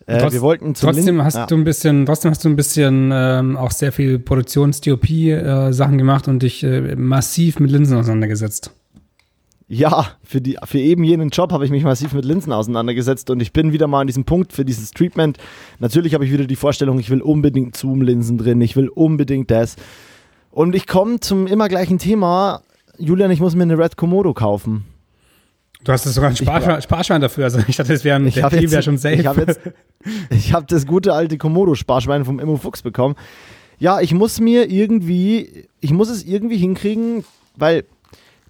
Äh, 0.08 0.20
Trotz, 0.20 0.34
wir 0.34 0.42
wollten 0.42 0.74
trotzdem 0.76 1.24
hast 1.24 1.36
ja. 1.36 1.46
du 1.48 1.56
ein 1.56 1.64
bisschen, 1.64 2.06
trotzdem 2.06 2.30
hast 2.30 2.46
du 2.46 2.50
ein 2.50 2.56
bisschen 2.56 3.12
ähm, 3.12 3.58
auch 3.58 3.72
sehr 3.72 3.92
viel 3.92 4.20
Produktions-DOP-Sachen 4.20 5.96
äh, 5.96 5.98
gemacht 5.98 6.28
und 6.28 6.44
dich 6.44 6.64
äh, 6.64 6.96
massiv 6.96 7.60
mit 7.60 7.72
Linsen 7.72 7.98
auseinandergesetzt. 7.98 8.72
Ja, 9.68 10.12
für, 10.24 10.42
die, 10.42 10.58
für 10.64 10.78
eben 10.78 11.04
jenen 11.04 11.30
Job 11.30 11.52
habe 11.52 11.66
ich 11.66 11.72
mich 11.72 11.84
massiv 11.84 12.14
mit 12.14 12.24
Linsen 12.24 12.54
auseinandergesetzt 12.54 13.32
und 13.32 13.42
ich 13.42 13.52
bin 13.52 13.74
wieder 13.74 13.88
mal 13.88 14.02
an 14.02 14.08
diesem 14.08 14.24
Punkt 14.24 14.54
für 14.54 14.64
dieses 14.64 14.92
Treatment. 14.92 15.38
Natürlich 15.80 16.14
habe 16.14 16.24
ich 16.24 16.32
wieder 16.32 16.46
die 16.46 16.56
Vorstellung, 16.56 17.00
ich 17.00 17.10
will 17.10 17.22
unbedingt 17.22 17.76
Zoom-Linsen 17.76 18.38
drin, 18.38 18.62
ich 18.62 18.76
will 18.76 18.90
unbedingt 18.90 19.50
das. 19.50 19.76
Und 20.52 20.76
ich 20.76 20.86
komme 20.86 21.20
zum 21.20 21.48
immer 21.48 21.68
gleichen 21.68 21.98
Thema. 21.98 22.62
Julian, 23.00 23.32
ich 23.32 23.40
muss 23.40 23.56
mir 23.56 23.64
eine 23.64 23.78
Red 23.78 23.98
Komodo 23.98 24.34
kaufen. 24.34 24.86
Du 25.84 25.92
hast 25.92 26.04
sogar 26.04 26.30
einen 26.30 26.38
Sparschwein, 26.38 26.82
Sparschwein, 26.82 27.22
dafür. 27.22 27.44
Also 27.46 27.60
ich 27.68 27.76
dachte, 27.76 27.94
das 27.94 28.04
wäre 28.04 28.18
ein 28.18 28.32
der 28.32 28.52
wäre 28.52 28.82
schon 28.82 28.98
safe. 28.98 29.16
Ich 29.16 29.26
habe 29.26 29.42
jetzt, 29.42 29.60
ich 30.30 30.54
habe 30.54 30.66
das 30.68 30.86
gute 30.86 31.14
alte 31.14 31.38
Komodo-Sparschwein 31.38 32.24
vom 32.24 32.40
Immo 32.40 32.58
Fuchs 32.58 32.82
bekommen. 32.82 33.16
Ja, 33.78 34.00
ich 34.00 34.14
muss 34.14 34.40
mir 34.40 34.70
irgendwie, 34.70 35.68
ich 35.82 35.92
muss 35.92 36.10
es 36.10 36.24
irgendwie 36.24 36.58
hinkriegen, 36.58 37.26
weil 37.56 37.84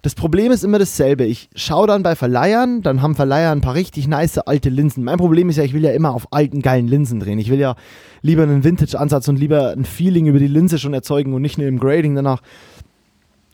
das 0.06 0.14
Problem 0.14 0.52
ist 0.52 0.62
immer 0.62 0.78
dasselbe. 0.78 1.24
Ich 1.24 1.50
schaue 1.56 1.88
dann 1.88 2.04
bei 2.04 2.14
Verleihern, 2.14 2.80
dann 2.80 3.02
haben 3.02 3.16
Verleiher 3.16 3.50
ein 3.50 3.60
paar 3.60 3.74
richtig 3.74 4.06
nice 4.06 4.38
alte 4.38 4.68
Linsen. 4.68 5.02
Mein 5.02 5.18
Problem 5.18 5.48
ist 5.48 5.56
ja, 5.56 5.64
ich 5.64 5.74
will 5.74 5.82
ja 5.82 5.90
immer 5.90 6.14
auf 6.14 6.28
alten, 6.32 6.62
geilen 6.62 6.86
Linsen 6.86 7.18
drehen. 7.18 7.40
Ich 7.40 7.50
will 7.50 7.58
ja 7.58 7.74
lieber 8.22 8.44
einen 8.44 8.62
Vintage-Ansatz 8.62 9.26
und 9.26 9.36
lieber 9.36 9.72
ein 9.72 9.84
Feeling 9.84 10.26
über 10.26 10.38
die 10.38 10.46
Linse 10.46 10.78
schon 10.78 10.94
erzeugen 10.94 11.34
und 11.34 11.42
nicht 11.42 11.58
nur 11.58 11.66
im 11.66 11.80
Grading 11.80 12.14
danach. 12.14 12.40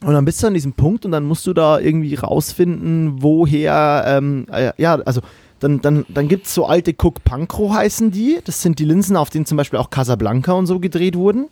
Und 0.05 0.13
dann 0.13 0.27
bist 0.27 0.43
du 0.43 0.47
an 0.47 0.53
diesem 0.53 0.75
Punkt 0.75 1.07
und 1.07 1.13
dann 1.13 1.25
musst 1.25 1.47
du 1.47 1.55
da 1.55 1.79
irgendwie 1.79 2.17
rausfinden, 2.17 3.23
woher, 3.23 4.05
ähm, 4.07 4.45
äh, 4.53 4.73
ja, 4.77 4.97
also 4.97 5.23
dann, 5.59 5.81
dann, 5.81 6.05
dann 6.11 6.29
gibt 6.29 6.45
es 6.45 6.53
so 6.53 6.67
alte 6.67 6.93
Cook 6.93 7.25
Pancro 7.25 7.73
heißen 7.73 8.11
die. 8.11 8.41
Das 8.45 8.61
sind 8.61 8.79
die 8.79 8.85
Linsen, 8.85 9.17
auf 9.17 9.31
denen 9.31 9.47
zum 9.47 9.57
Beispiel 9.57 9.79
auch 9.79 9.89
Casablanca 9.89 10.53
und 10.53 10.67
so 10.67 10.81
gedreht 10.81 11.17
wurden. 11.17 11.47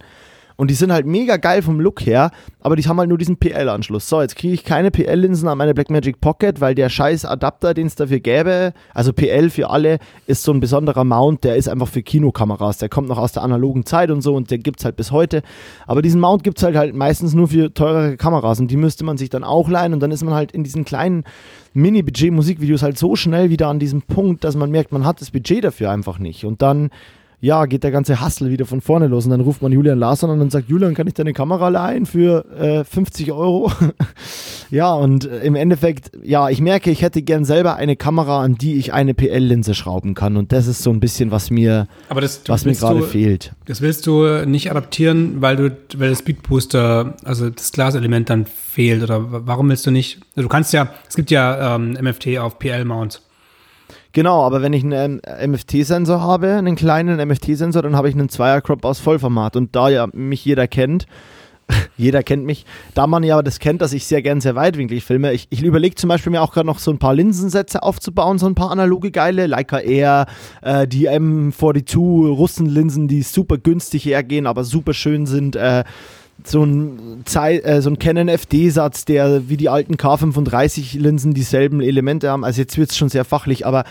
Und 0.61 0.71
die 0.71 0.75
sind 0.75 0.93
halt 0.93 1.07
mega 1.07 1.39
geil 1.39 1.63
vom 1.63 1.81
Look 1.81 2.05
her, 2.05 2.31
aber 2.61 2.77
die 2.77 2.87
haben 2.87 2.99
halt 2.99 3.09
nur 3.09 3.17
diesen 3.17 3.39
PL-Anschluss. 3.39 4.07
So, 4.07 4.21
jetzt 4.21 4.37
kriege 4.37 4.53
ich 4.53 4.63
keine 4.63 4.91
PL-Linsen 4.91 5.49
an 5.49 5.57
meine 5.57 5.73
Blackmagic 5.73 6.21
Pocket, 6.21 6.61
weil 6.61 6.75
der 6.75 6.91
scheiß 6.91 7.25
Adapter, 7.25 7.73
den 7.73 7.87
es 7.87 7.95
dafür 7.95 8.21
gäbe, 8.21 8.75
also 8.93 9.15
PL 9.15 9.49
für 9.49 9.71
alle, 9.71 10.01
ist 10.27 10.43
so 10.43 10.53
ein 10.53 10.61
besonderer 10.61 11.03
Mount, 11.03 11.45
der 11.45 11.57
ist 11.57 11.67
einfach 11.67 11.89
für 11.89 12.03
Kinokameras. 12.03 12.77
Der 12.77 12.91
kommt 12.91 13.09
noch 13.09 13.17
aus 13.17 13.33
der 13.33 13.43
analogen 13.43 13.87
Zeit 13.87 14.11
und 14.11 14.21
so 14.21 14.35
und 14.35 14.51
der 14.51 14.59
gibt 14.59 14.81
es 14.81 14.85
halt 14.85 14.97
bis 14.97 15.13
heute. 15.13 15.41
Aber 15.87 16.03
diesen 16.03 16.21
Mount 16.21 16.45
gibt 16.45 16.59
es 16.59 16.63
halt, 16.63 16.77
halt 16.77 16.95
meistens 16.95 17.33
nur 17.33 17.49
für 17.49 17.73
teurere 17.73 18.19
Kameras 18.19 18.61
und 18.61 18.71
die 18.71 18.77
müsste 18.77 19.03
man 19.03 19.17
sich 19.17 19.31
dann 19.31 19.45
auch 19.45 19.67
leihen 19.67 19.95
und 19.95 20.01
dann 20.01 20.11
ist 20.11 20.25
man 20.25 20.35
halt 20.35 20.53
in 20.53 20.63
diesen 20.63 20.85
kleinen 20.85 21.25
Mini-Budget-Musikvideos 21.73 22.83
halt 22.83 22.99
so 22.99 23.17
schnell 23.17 23.49
wieder 23.49 23.69
an 23.69 23.79
diesem 23.79 24.03
Punkt, 24.03 24.45
dass 24.45 24.57
man 24.57 24.71
merkt, 24.71 24.93
man 24.93 25.07
hat 25.07 25.23
das 25.23 25.31
Budget 25.31 25.65
dafür 25.65 25.91
einfach 25.91 26.19
nicht. 26.19 26.45
Und 26.45 26.61
dann 26.61 26.91
ja, 27.43 27.65
geht 27.65 27.85
der 27.85 27.91
ganze 27.91 28.25
Hustle 28.25 28.51
wieder 28.51 28.67
von 28.67 28.83
vorne 28.83 29.07
los. 29.07 29.25
Und 29.25 29.31
dann 29.31 29.41
ruft 29.41 29.63
man 29.63 29.73
Julian 29.73 29.99
Larsson 29.99 30.29
an 30.29 30.41
und 30.41 30.53
sagt, 30.53 30.69
Julian, 30.69 30.95
kann 30.95 31.07
ich 31.07 31.15
deine 31.15 31.33
Kamera 31.33 31.69
leihen 31.69 32.05
für 32.05 32.45
äh, 32.55 32.85
50 32.85 33.33
Euro? 33.33 33.73
ja, 34.71 34.93
und 34.93 35.25
äh, 35.25 35.39
im 35.39 35.55
Endeffekt, 35.55 36.13
ja, 36.23 36.51
ich 36.51 36.61
merke, 36.61 36.91
ich 36.91 37.01
hätte 37.01 37.23
gern 37.23 37.47
selber 37.47 37.77
eine 37.77 37.97
Kamera, 37.97 38.43
an 38.43 38.57
die 38.57 38.77
ich 38.77 38.93
eine 38.93 39.15
PL-Linse 39.15 39.75
schrauben 39.75 40.15
kann. 40.15 40.37
Und 40.37 40.53
das 40.53 40.67
ist 40.67 40.83
so 40.83 40.91
ein 40.91 41.01
bisschen, 41.01 41.31
was 41.31 41.51
mir, 41.51 41.89
das, 42.15 42.43
was 42.47 42.67
mir 42.67 42.75
gerade 42.75 43.03
fehlt. 43.03 43.53
Das 43.65 43.81
willst 43.81 44.07
du 44.07 44.45
nicht 44.45 44.71
adaptieren, 44.71 45.41
weil 45.41 45.57
du, 45.57 45.77
weil 45.97 46.11
der 46.11 46.17
Speedbooster, 46.17 47.15
also 47.25 47.49
das 47.49 47.73
Glaselement 47.73 48.29
dann 48.29 48.45
fehlt? 48.45 49.03
Oder 49.03 49.47
warum 49.47 49.71
willst 49.71 49.87
du 49.87 49.91
nicht? 49.91 50.21
Du 50.37 50.49
kannst 50.49 50.75
ja, 50.75 50.93
es 51.09 51.17
gibt 51.17 51.31
ja 51.31 51.77
ähm, 51.77 51.97
MFT 51.99 52.39
auf 52.39 52.59
PL-Mounts. 52.59 53.23
Genau, 54.13 54.43
aber 54.43 54.61
wenn 54.63 54.73
ich 54.73 54.83
einen 54.83 55.21
MFT-Sensor 55.21 56.21
habe, 56.21 56.55
einen 56.55 56.75
kleinen 56.75 57.27
MFT-Sensor, 57.29 57.83
dann 57.83 57.97
habe 57.97 58.09
ich 58.09 58.15
einen 58.15 58.29
Zweier-Crop 58.29 58.85
aus 58.85 58.99
Vollformat. 58.99 59.57
Und 59.57 59.77
da 59.77 59.89
ja 59.89 60.09
mich 60.13 60.45
jeder 60.45 60.67
kennt, 60.67 61.07
jeder 61.97 62.23
kennt 62.23 62.45
mich, 62.45 62.67
da 62.95 63.07
man 63.07 63.23
ja 63.23 63.41
das 63.43 63.59
kennt, 63.59 63.81
dass 63.81 63.93
ich 63.93 64.07
sehr 64.07 64.23
gern 64.23 64.41
sehr 64.41 64.55
weitwinklig 64.57 65.05
filme. 65.05 65.33
Ich, 65.33 65.47
ich 65.51 65.63
überlege 65.63 65.95
zum 65.95 66.09
Beispiel 66.09 66.33
mir 66.33 66.43
auch 66.43 66.53
gerade 66.53 66.67
noch 66.67 66.79
so 66.79 66.91
ein 66.91 66.99
paar 66.99 67.15
Linsensätze 67.15 67.83
aufzubauen, 67.83 68.39
so 68.39 68.47
ein 68.47 68.55
paar 68.55 68.71
analoge 68.71 69.11
geile, 69.11 69.47
Leica 69.47 69.79
Air, 69.79 70.27
äh, 70.63 70.87
die 70.87 71.09
M42 71.09 72.29
Russenlinsen, 72.29 73.09
die 73.09 73.23
super 73.23 73.59
günstig 73.59 74.05
hergehen, 74.07 74.47
aber 74.47 74.65
super 74.65 74.95
schön 74.95 75.27
sind. 75.27 75.57
Äh, 75.57 75.85
so 76.47 76.65
ein, 76.65 77.23
Zeit, 77.25 77.65
äh, 77.65 77.83
so 77.83 77.91
ein 77.91 77.99
Canon 77.99 78.29
FD-Satz, 78.29 79.05
der 79.05 79.49
wie 79.49 79.57
die 79.57 79.69
alten 79.69 79.95
K35-Linsen 79.95 81.35
dieselben 81.35 81.81
Elemente 81.81 82.31
haben. 82.31 82.45
Also 82.45 82.61
jetzt 82.61 82.79
wird 82.79 82.91
es 82.91 82.97
schon 82.97 83.09
sehr 83.09 83.25
fachlich, 83.25 83.67
aber 83.67 83.85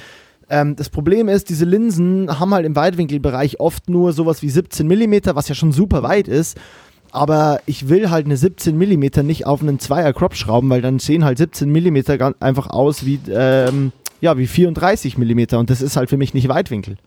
ähm, 0.50 0.76
das 0.76 0.90
Problem 0.90 1.28
ist, 1.28 1.50
diese 1.50 1.66
Linsen 1.66 2.40
haben 2.40 2.54
halt 2.54 2.66
im 2.66 2.76
Weitwinkelbereich 2.76 3.60
oft 3.60 3.90
nur 3.90 4.14
sowas 4.14 4.42
wie 4.42 4.50
17 4.50 4.88
mm, 4.88 5.36
was 5.36 5.48
ja 5.48 5.56
schon 5.56 5.72
super 5.72 6.04
weit 6.04 6.28
ist. 6.28 6.58
Aber 7.12 7.60
ich 7.66 7.90
will 7.90 8.10
halt 8.10 8.26
eine 8.26 8.38
17 8.38 8.78
mm 8.78 9.26
nicht 9.26 9.48
auf 9.48 9.62
einen 9.62 9.80
Zweier 9.80 10.14
Crop 10.14 10.36
schrauben, 10.36 10.70
weil 10.70 10.82
dann 10.82 11.00
sehen 11.00 11.26
halt 11.26 11.38
17 11.40 11.72
mm 11.72 11.98
einfach 12.40 12.70
aus 12.70 13.06
wie, 13.06 13.20
ähm, 13.32 13.92
ja, 14.22 14.38
wie 14.38 14.48
34 14.48 15.18
mm 15.18 15.56
und 15.56 15.70
das 15.70 15.82
ist 15.82 15.98
halt 15.98 16.10
für 16.10 16.18
mich 16.18 16.34
nicht 16.34 16.50
Weitwinkel. 16.50 16.98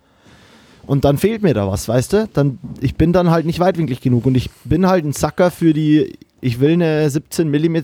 Und 0.87 1.05
dann 1.05 1.19
fehlt 1.19 1.43
mir 1.43 1.55
da 1.55 1.69
was, 1.69 1.89
weißt 1.89 2.13
du? 2.13 2.29
Dann, 2.33 2.59
ich 2.81 2.97
bin 2.97 3.13
dann 3.13 3.31
halt 3.31 3.47
nicht 3.47 3.61
weitwinklig 3.61 4.01
genug 4.01 4.27
und 4.27 4.37
ich 4.37 4.51
bin 4.65 4.87
halt 4.87 5.05
ein 5.05 5.13
Sacker 5.13 5.51
für 5.51 5.73
die, 5.73 6.19
ich 6.41 6.59
will 6.59 6.73
eine 6.73 7.09
17 7.09 7.49
mm 7.49 7.77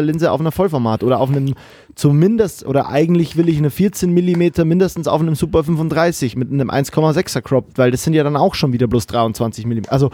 Linse 0.00 0.32
auf 0.32 0.40
einer 0.40 0.52
Vollformat 0.52 1.02
oder 1.02 1.20
auf 1.20 1.28
einem 1.28 1.54
zumindest, 1.94 2.64
oder 2.64 2.88
eigentlich 2.88 3.36
will 3.36 3.48
ich 3.48 3.58
eine 3.58 3.70
14 3.70 4.12
mm 4.12 4.66
mindestens 4.66 5.08
auf 5.08 5.20
einem 5.20 5.34
Super 5.34 5.64
35 5.64 6.36
mit 6.36 6.50
einem 6.50 6.70
1,6er 6.70 7.42
Crop, 7.42 7.66
weil 7.76 7.90
das 7.90 8.04
sind 8.04 8.14
ja 8.14 8.24
dann 8.24 8.36
auch 8.36 8.54
schon 8.54 8.72
wieder 8.72 8.86
bloß 8.86 9.06
23 9.06 9.66
mm. 9.66 9.80
Also 9.88 10.10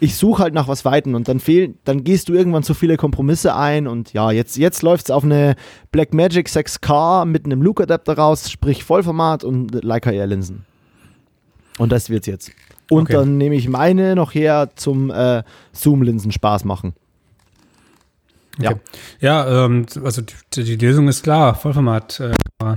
ich 0.00 0.16
suche 0.16 0.42
halt 0.42 0.54
nach 0.54 0.68
was 0.68 0.84
Weiten 0.84 1.14
und 1.14 1.28
dann 1.28 1.38
fehlen, 1.38 1.78
dann 1.84 2.02
gehst 2.02 2.28
du 2.28 2.34
irgendwann 2.34 2.62
zu 2.62 2.74
viele 2.74 2.96
Kompromisse 2.96 3.54
ein 3.54 3.86
und 3.86 4.12
ja, 4.12 4.30
jetzt, 4.30 4.56
jetzt 4.56 4.82
läuft 4.82 5.06
es 5.06 5.10
auf 5.10 5.22
eine 5.22 5.54
Blackmagic 5.92 6.48
6K 6.48 7.24
mit 7.24 7.44
einem 7.44 7.62
Luke-Adapter 7.62 8.16
raus, 8.16 8.50
sprich 8.50 8.82
Vollformat 8.84 9.44
und 9.44 9.84
Leica 9.84 10.10
Air 10.10 10.26
Linsen. 10.26 10.64
Und 11.78 11.92
das 11.92 12.10
wird's 12.10 12.26
jetzt. 12.26 12.52
Und 12.90 13.02
okay. 13.02 13.14
dann 13.14 13.38
nehme 13.38 13.54
ich 13.54 13.68
meine 13.68 14.14
noch 14.14 14.34
her 14.34 14.70
zum 14.76 15.10
äh, 15.10 15.42
Zoom-Linsen 15.72 16.32
Spaß 16.32 16.64
machen. 16.64 16.94
Okay. 18.58 18.74
Ja, 19.20 19.46
ja 19.46 19.64
ähm, 19.64 19.86
also 20.02 20.22
die, 20.54 20.64
die, 20.64 20.76
Lösung 20.76 21.08
ist 21.08 21.22
klar, 21.22 21.54
Vollformat. 21.54 22.20
Äh, 22.20 22.76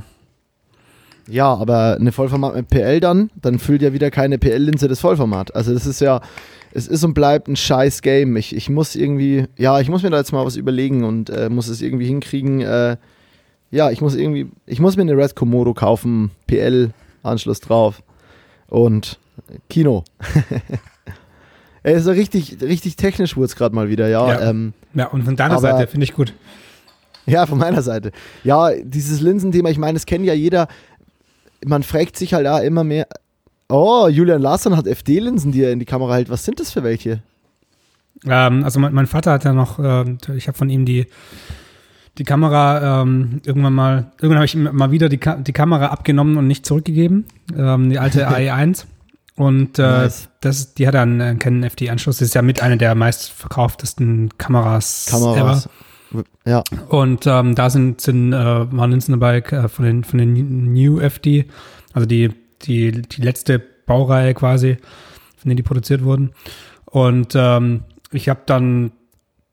ja, 1.28 1.54
aber 1.54 1.96
eine 2.00 2.12
Vollformat 2.12 2.56
mit 2.56 2.68
PL 2.70 3.00
dann, 3.00 3.32
dann 3.42 3.58
füllt 3.58 3.82
ja 3.82 3.94
wieder 3.94 4.12
keine 4.12 4.38
PL-Linse 4.38 4.88
das 4.88 5.00
Vollformat. 5.00 5.56
Also 5.56 5.74
das 5.74 5.86
ist 5.86 6.02
ja, 6.02 6.22
es 6.74 6.88
ist 6.88 7.04
und 7.04 7.14
bleibt 7.14 7.48
ein 7.48 7.56
scheiß 7.56 8.02
Game. 8.02 8.36
Ich, 8.36 8.56
ich 8.56 8.70
muss 8.70 8.96
irgendwie, 8.96 9.46
ja, 9.58 9.80
ich 9.80 9.90
muss 9.90 10.04
mir 10.04 10.10
da 10.10 10.18
jetzt 10.18 10.34
mal 10.34 10.46
was 10.46 10.58
überlegen 10.58 11.04
und 11.06 11.30
äh, 11.30 11.50
muss 11.50 11.68
es 11.68 11.82
irgendwie 11.82 12.08
hinkriegen. 12.08 12.62
Äh, 12.62 12.98
ja, 13.72 13.90
ich 13.92 14.02
muss 14.02 14.16
irgendwie, 14.16 14.52
ich 14.66 14.82
muss 14.82 14.98
mir 14.98 15.04
eine 15.04 15.16
Red 15.16 15.36
Komodo 15.36 15.74
kaufen, 15.74 16.32
PL-Anschluss 16.48 17.62
drauf 17.62 18.04
und 18.72 19.20
Kino. 19.70 20.04
er 21.84 21.94
ist 21.94 22.06
so 22.06 22.12
richtig, 22.12 22.58
richtig 22.62 22.96
technisch 22.96 23.36
wurde 23.36 23.46
es 23.46 23.56
gerade 23.56 23.76
mal 23.76 23.90
wieder, 23.90 24.08
ja. 24.08 24.28
Ja, 24.28 24.50
ähm, 24.50 24.74
ja 24.94 25.08
und 25.08 25.24
von 25.24 25.36
deiner 25.36 25.56
aber, 25.56 25.62
Seite 25.62 25.88
finde 25.88 26.06
ich 26.06 26.14
gut. 26.14 26.34
Ja, 27.26 27.46
von 27.46 27.60
meiner 27.60 27.82
Seite. 27.82 28.12
Ja, 28.44 28.72
dieses 28.82 29.22
Linsenthema, 29.22 29.70
ich 29.70 29.78
meine, 29.78 29.94
das 29.94 30.06
kennt 30.06 30.26
ja 30.26 30.34
jeder. 30.34 30.68
man 31.66 31.84
fragt 31.84 32.18
sich 32.18 32.34
halt 32.34 32.46
da 32.46 32.60
immer 32.60 32.84
mehr. 32.84 33.08
Oh, 33.70 34.08
Julian 34.08 34.42
Larsson 34.42 34.76
hat 34.76 34.88
FD-Linsen, 34.88 35.52
die 35.52 35.64
er 35.64 35.72
in 35.72 35.80
die 35.80 35.86
Kamera 35.86 36.16
hält. 36.16 36.30
Was 36.30 36.46
sind 36.46 36.60
das 36.60 36.72
für 36.72 36.84
welche? 36.84 37.22
Ähm, 38.26 38.64
also 38.64 38.80
mein, 38.80 38.94
mein, 38.94 39.08
Vater 39.08 39.32
hat 39.32 39.44
ja 39.44 39.54
noch, 39.54 39.80
äh, 39.80 40.16
ich 40.36 40.48
habe 40.48 40.58
von 40.58 40.70
ihm 40.70 40.86
die, 40.86 41.08
die 42.18 42.24
Kamera 42.24 43.02
ähm, 43.02 43.42
irgendwann 43.46 43.74
mal, 43.74 44.12
irgendwann 44.18 44.38
habe 44.38 44.46
ich 44.46 44.56
ihm 44.56 44.70
mal 44.72 44.92
wieder 44.92 45.10
die, 45.10 45.18
Ka 45.18 45.36
die 45.36 45.54
Kamera 45.54 45.88
abgenommen 45.88 46.38
und 46.38 46.48
nicht 46.48 46.66
zurückgegeben, 46.66 47.26
ähm, 47.58 47.90
die 47.90 48.00
alte 48.00 48.30
AE1. 48.30 48.86
Und 49.36 49.80
äh, 49.80 49.82
nice. 49.82 50.30
das, 50.42 50.74
die 50.74 50.88
hat 50.88 50.94
dann 50.94 51.22
einen 51.22 51.40
Canon 51.40 51.64
FD-Anschluss. 51.64 52.18
Das 52.18 52.28
ist 52.28 52.36
ja 52.36 52.42
mit 52.42 52.62
einer 52.62 52.76
der 52.78 52.96
meistverkauftesten 52.96 54.38
Kameras, 54.38 55.08
Kameras. 55.10 55.66
ever. 55.66 56.24
Ja. 56.46 56.64
Und 56.90 57.26
ähm, 57.26 57.56
da 57.56 57.70
sind, 57.70 58.02
sind 58.02 58.34
äh, 58.34 58.36
waren 58.36 58.92
Linsen 58.92 59.14
dabei 59.14 59.38
äh, 59.38 59.70
von 59.70 59.86
den 59.86 60.04
von 60.04 60.20
den 60.20 60.74
New 60.74 61.00
FD, 61.00 61.46
also 61.94 62.06
die 62.06 62.32
die 62.64 62.92
die 62.92 63.22
letzte 63.22 63.60
Baureihe 63.60 64.34
quasi, 64.34 64.76
von 65.38 65.50
denen 65.50 65.58
die 65.58 65.64
produziert 65.64 66.04
wurden. 66.04 66.32
Und 66.86 67.34
ähm, 67.36 67.86
ich 68.12 68.28
habe 68.28 68.42
dann 68.46 68.92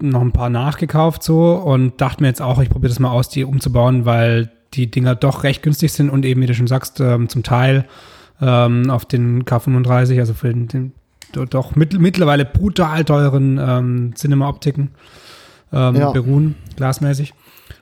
noch 0.00 0.20
ein 0.20 0.32
paar 0.32 0.50
nachgekauft 0.50 1.22
so 1.22 1.54
und 1.54 2.00
dachte 2.00 2.22
mir 2.22 2.28
jetzt 2.28 2.42
auch, 2.42 2.60
ich 2.60 2.70
probiere 2.70 2.90
das 2.90 3.00
mal 3.00 3.10
aus, 3.10 3.28
die 3.28 3.44
umzubauen, 3.44 4.04
weil 4.04 4.50
die 4.74 4.90
Dinger 4.90 5.14
doch 5.14 5.44
recht 5.44 5.62
günstig 5.62 5.92
sind 5.92 6.10
und 6.10 6.24
eben, 6.24 6.40
wie 6.40 6.46
du 6.46 6.54
schon 6.54 6.66
sagst, 6.66 7.00
ähm, 7.00 7.28
zum 7.28 7.42
Teil 7.42 7.84
ähm, 8.40 8.90
auf 8.90 9.04
den 9.06 9.44
K35, 9.44 10.18
also 10.18 10.34
für 10.34 10.48
den, 10.48 10.68
den 10.68 10.92
doch 11.32 11.76
mit, 11.76 11.98
mittlerweile 11.98 12.44
brutal 12.44 13.04
teuren 13.04 13.58
ähm, 13.60 14.14
Cinema-Optiken 14.14 14.90
ähm, 15.72 15.96
ja. 15.96 16.10
beruhen, 16.10 16.54
glasmäßig. 16.76 17.34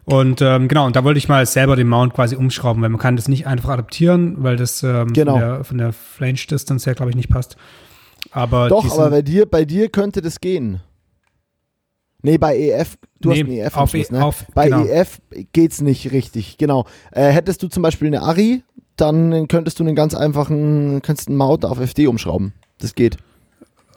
Und 0.05 0.41
ähm, 0.41 0.69
genau, 0.69 0.87
und 0.87 0.97
da 0.97 1.05
wollte 1.05 1.19
ich 1.19 1.29
mal 1.29 1.45
selber 1.47 1.77
den 1.77 1.89
Mount 1.89 2.15
quasi 2.15 2.37
umschrauben, 2.37 2.83
weil 2.83 2.89
man 2.89 3.01
kann 3.01 3.17
das 3.17 3.29
nicht 3.29 3.47
einfach 3.47 3.71
adaptieren, 3.71 4.37
weil 4.39 4.57
das 4.57 4.83
ähm, 4.83 5.13
genau. 5.13 5.33
von 5.33 5.41
der, 5.41 5.65
von 5.65 5.79
der 5.79 5.93
Flange 5.93 6.39
Distance 6.51 6.87
her, 6.87 6.95
glaube 6.95 7.11
ich, 7.11 7.17
nicht 7.17 7.29
passt. 7.29 7.57
Aber 8.31 8.69
Doch, 8.69 8.91
aber 8.93 9.11
bei 9.11 9.23
dir, 9.23 9.47
bei 9.47 9.65
dir 9.65 9.89
könnte 9.89 10.23
das 10.23 10.41
gehen. 10.41 10.81
Nee, 12.27 12.39
bei 12.39 12.59
EF, 12.59 12.97
du 13.21 13.29
nee, 13.29 13.35
hast 13.37 13.45
einen 13.45 13.59
EF 13.59 13.77
auf, 13.77 13.95
e, 13.95 14.05
ne? 14.11 14.25
auf, 14.25 14.47
Bei 14.53 14.65
genau. 14.69 14.85
EF 14.85 15.21
geht's 15.53 15.81
nicht 15.81 16.11
richtig, 16.11 16.59
genau. 16.59 16.85
Äh, 17.13 17.29
hättest 17.29 17.63
du 17.63 17.69
zum 17.69 17.85
Beispiel 17.85 18.09
eine 18.09 18.21
Ari, 18.23 18.65
dann 18.97 19.47
könntest 19.47 19.79
du 19.79 19.85
einen 19.85 19.95
ganz 19.95 20.13
einfachen, 20.13 21.03
könntest 21.03 21.29
einen 21.29 21.37
Mount 21.37 21.65
auf 21.65 21.79
FD 21.79 22.09
umschrauben. 22.09 22.53
Das 22.81 22.97
geht. 22.97 23.17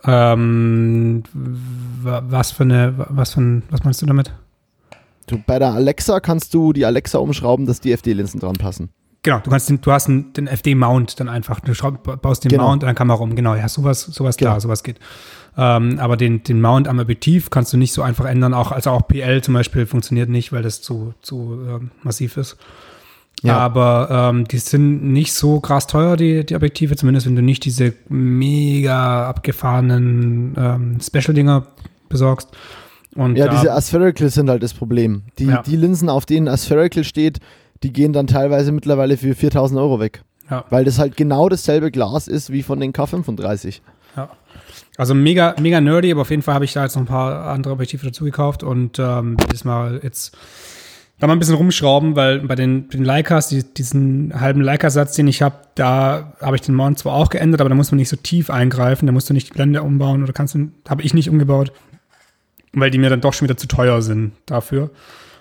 Ähm, 0.06 1.24
was 1.34 2.52
für 2.52 2.66
eine, 2.66 2.94
was 3.10 3.34
für 3.34 3.42
ein, 3.42 3.64
was 3.72 3.84
meinst 3.84 4.00
du 4.04 4.06
damit? 4.06 4.32
Du, 5.26 5.40
bei 5.44 5.58
der 5.58 5.74
Alexa 5.74 6.20
kannst 6.20 6.54
du 6.54 6.72
die 6.72 6.86
Alexa 6.86 7.18
umschrauben, 7.18 7.66
dass 7.66 7.82
die 7.82 7.94
FD-Linsen 7.94 8.40
dran 8.40 8.58
passen. 8.58 8.90
Genau, 9.24 9.40
du 9.40 9.50
kannst 9.50 9.70
den, 9.70 9.82
du 9.82 9.92
hast 9.92 10.08
einen, 10.08 10.34
den 10.34 10.46
FD-Mount 10.46 11.20
dann 11.20 11.30
einfach, 11.30 11.62
du 11.62 11.74
baust 12.18 12.44
den 12.44 12.50
genau. 12.50 12.68
Mount 12.68 12.84
an 12.84 12.90
der 12.90 12.96
Kamera 12.96 13.24
um. 13.24 13.36
Genau, 13.36 13.56
ja, 13.56 13.68
sowas, 13.68 14.02
sowas 14.02 14.38
genau. 14.38 14.52
klar, 14.52 14.62
sowas 14.62 14.84
geht. 14.84 15.00
Ähm, 15.58 16.00
aber 16.00 16.18
den, 16.18 16.44
den 16.44 16.62
Mount 16.62 16.88
am 16.88 17.00
Objektiv 17.00 17.50
kannst 17.50 17.74
du 17.74 17.78
nicht 17.78 17.94
so 17.94 18.02
einfach 18.02 18.26
ändern. 18.26 18.54
Auch, 18.54 18.72
also 18.72 18.92
auch 18.92 19.08
PL 19.08 19.42
zum 19.42 19.54
Beispiel 19.54 19.86
funktioniert 19.86 20.30
nicht, 20.30 20.52
weil 20.52 20.64
das 20.64 20.82
zu, 20.82 21.14
zu 21.22 21.60
ähm, 21.68 21.92
massiv 22.04 22.38
ist. 22.38 22.58
Ja. 23.42 23.58
Aber 23.58 24.32
ähm, 24.32 24.46
die 24.46 24.58
sind 24.58 25.04
nicht 25.04 25.34
so 25.34 25.60
krass 25.60 25.88
teuer, 25.88 26.18
die, 26.18 26.46
die 26.46 26.56
Objektive, 26.56 26.96
zumindest 26.96 27.26
wenn 27.26 27.36
du 27.36 27.42
nicht 27.42 27.64
diese 27.66 27.94
mega 28.10 29.30
abgefahrenen 29.30 30.56
ähm, 30.58 30.98
Special-Dinger 31.02 31.68
besorgst. 32.10 32.50
Und 33.16 33.38
ja, 33.38 33.48
diese 33.48 33.74
Aspherical 33.74 34.30
sind 34.30 34.50
halt 34.50 34.62
das 34.62 34.74
Problem. 34.74 35.24
Die, 35.40 35.46
ja. 35.46 35.62
die 35.62 35.76
Linsen, 35.76 36.10
auf 36.10 36.26
denen 36.26 36.48
Aspherical 36.48 37.04
steht, 37.04 37.40
die 37.82 37.94
gehen 37.94 38.14
dann 38.14 38.28
teilweise 38.28 38.72
mittlerweile 38.72 39.18
für 39.18 39.34
4000 39.34 39.80
Euro 39.80 40.00
weg. 40.00 40.24
Ja. 40.50 40.66
Weil 40.70 40.84
das 40.84 41.00
halt 41.00 41.16
genau 41.16 41.48
dasselbe 41.50 41.92
Glas 41.92 42.28
ist 42.28 42.52
wie 42.52 42.64
von 42.64 42.80
den 42.80 42.92
K35. 42.92 43.82
Also 45.00 45.14
mega, 45.14 45.56
mega 45.62 45.80
nerdy, 45.80 46.12
aber 46.12 46.24
auf 46.24 46.30
jeden 46.30 46.42
Fall 46.42 46.56
habe 46.56 46.66
ich 46.66 46.74
da 46.74 46.84
jetzt 46.84 46.96
noch 46.96 47.04
ein 47.04 47.08
paar 47.08 47.48
andere 47.48 47.72
Objektive 47.72 48.06
dazu 48.06 48.26
gekauft 48.26 48.64
und 48.64 49.00
ähm, 49.00 49.38
dieses 49.50 49.64
Mal 49.64 50.02
jetzt 50.04 50.38
da 51.20 51.28
mal 51.28 51.32
ein 51.32 51.40
bisschen 51.40 51.56
rumschrauben, 51.56 52.18
weil 52.18 52.42
bei 52.42 52.56
den, 52.56 52.90
den 52.90 53.06
Leicas, 53.06 53.48
die, 53.48 53.64
diesen 53.64 54.38
halben 54.38 54.60
Leica-Satz, 54.60 55.16
den 55.16 55.30
ich 55.30 55.42
habe, 55.42 55.56
da 55.76 56.34
habe 56.42 56.58
ich 56.58 56.64
den 56.64 56.76
Mount 56.76 57.00
zwar 57.00 57.14
auch 57.14 57.30
geändert, 57.30 57.62
aber 57.62 57.70
da 57.70 57.76
muss 57.76 57.92
man 57.92 57.96
nicht 57.96 58.10
so 58.10 58.18
tief 58.18 58.50
eingreifen, 58.50 59.06
da 59.06 59.14
musst 59.14 59.30
du 59.30 59.34
nicht 59.34 59.48
die 59.48 59.54
Blende 59.54 59.84
umbauen 59.84 60.22
oder 60.22 60.34
kannst 60.34 60.56
du, 60.56 60.70
habe 60.90 61.02
ich 61.02 61.14
nicht 61.14 61.30
umgebaut, 61.30 61.72
weil 62.74 62.92
die 62.92 62.98
mir 62.98 63.10
dann 63.10 63.22
doch 63.22 63.32
schon 63.32 63.48
wieder 63.48 63.56
zu 63.56 63.70
teuer 63.70 64.02
sind 64.02 64.34
dafür. 64.48 64.90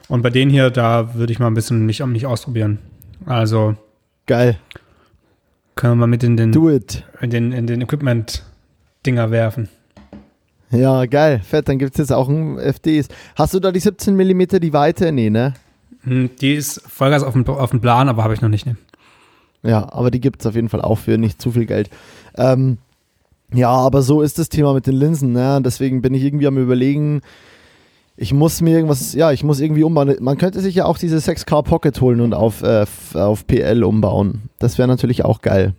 Und 0.06 0.22
bei 0.22 0.30
denen 0.30 0.52
hier, 0.52 0.70
da 0.70 1.16
würde 1.16 1.32
ich 1.32 1.40
mal 1.40 1.48
ein 1.48 1.54
bisschen 1.54 1.84
mich, 1.84 2.06
mich 2.06 2.26
ausprobieren. 2.26 2.78
Also. 3.26 3.74
Geil. 4.26 4.56
Können 5.74 5.94
wir 5.94 5.96
mal 5.96 6.06
mit 6.06 6.22
in 6.22 6.36
den, 6.36 6.52
Do 6.52 6.70
it. 6.70 7.02
in 7.20 7.30
den, 7.30 7.50
in 7.50 7.66
den 7.66 7.82
Equipment-Dinger 9.08 9.30
werfen. 9.30 9.68
Ja, 10.70 11.06
geil. 11.06 11.40
Fett, 11.42 11.68
dann 11.68 11.78
gibt 11.78 11.92
es 11.92 11.98
jetzt 11.98 12.12
auch 12.12 12.28
ein 12.28 12.58
FDs. 12.58 13.08
Hast 13.36 13.54
du 13.54 13.60
da 13.60 13.72
die 13.72 13.80
17 13.80 14.14
mm 14.14 14.60
die 14.60 14.72
Weite? 14.72 15.12
Nee, 15.12 15.30
ne? 15.30 15.54
Hm, 16.02 16.30
die 16.40 16.54
ist 16.54 16.82
Vollgas 16.86 17.22
auf 17.22 17.32
dem, 17.32 17.46
auf 17.46 17.70
dem 17.70 17.80
Plan, 17.80 18.08
aber 18.08 18.22
habe 18.22 18.34
ich 18.34 18.42
noch 18.42 18.50
nicht. 18.50 18.66
Ne? 18.66 18.76
Ja, 19.62 19.90
aber 19.92 20.10
die 20.10 20.20
gibt 20.20 20.40
es 20.40 20.46
auf 20.46 20.54
jeden 20.54 20.68
Fall 20.68 20.82
auch 20.82 20.98
für 20.98 21.16
nicht 21.16 21.40
zu 21.40 21.52
viel 21.52 21.64
Geld. 21.64 21.88
Ähm, 22.36 22.78
ja, 23.52 23.70
aber 23.70 24.02
so 24.02 24.20
ist 24.20 24.38
das 24.38 24.50
Thema 24.50 24.74
mit 24.74 24.86
den 24.86 24.94
Linsen. 24.94 25.32
Ne? 25.32 25.60
Deswegen 25.64 26.02
bin 26.02 26.12
ich 26.12 26.22
irgendwie 26.22 26.46
am 26.46 26.58
Überlegen, 26.58 27.22
ich 28.16 28.34
muss 28.34 28.60
mir 28.60 28.74
irgendwas, 28.74 29.14
ja, 29.14 29.32
ich 29.32 29.44
muss 29.44 29.60
irgendwie 29.60 29.84
umbauen. 29.84 30.16
Man 30.20 30.36
könnte 30.36 30.60
sich 30.60 30.74
ja 30.74 30.84
auch 30.84 30.98
diese 30.98 31.16
6K 31.16 31.62
Pocket 31.62 31.98
holen 32.00 32.20
und 32.20 32.34
auf, 32.34 32.62
äh, 32.62 32.84
auf 33.14 33.46
PL 33.46 33.84
umbauen. 33.84 34.50
Das 34.58 34.76
wäre 34.76 34.88
natürlich 34.88 35.24
auch 35.24 35.40
geil. 35.40 35.72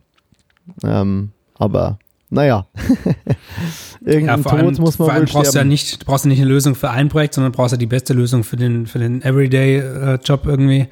Ähm, 0.83 1.31
aber 1.55 1.99
naja. 2.29 2.67
Irgendein 4.05 4.41
ja, 4.43 4.51
allem, 4.51 4.65
Tod 4.65 4.79
muss 4.79 4.99
man 4.99 5.07
vor 5.07 5.13
allem 5.13 5.27
wohl 5.27 5.33
brauchst 5.33 5.51
sterben. 5.51 5.53
Du 5.53 5.57
ja 5.57 5.63
nicht, 5.63 6.05
brauchst 6.05 6.25
du 6.25 6.29
nicht 6.29 6.39
eine 6.39 6.49
Lösung 6.49 6.75
für 6.75 6.89
ein 6.89 7.09
Projekt, 7.09 7.33
sondern 7.33 7.51
brauchst 7.51 7.73
du 7.73 7.77
die 7.77 7.85
beste 7.85 8.13
Lösung 8.13 8.43
für 8.43 8.55
den, 8.55 8.85
für 8.85 8.99
den 8.99 9.21
Everyday-Job 9.21 10.45
äh, 10.45 10.49
irgendwie. 10.49 10.87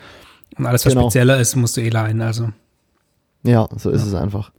Und 0.58 0.66
alles, 0.66 0.86
was 0.86 0.94
genau. 0.94 1.04
spezieller 1.04 1.40
ist, 1.40 1.56
musst 1.56 1.78
du 1.78 1.82
eh 1.82 1.90
leihen. 1.90 2.22
Also. 2.22 2.50
Ja, 3.44 3.68
so 3.76 3.92
ist 3.92 4.02
ja. 4.02 4.08
es 4.08 4.14
einfach. 4.16 4.52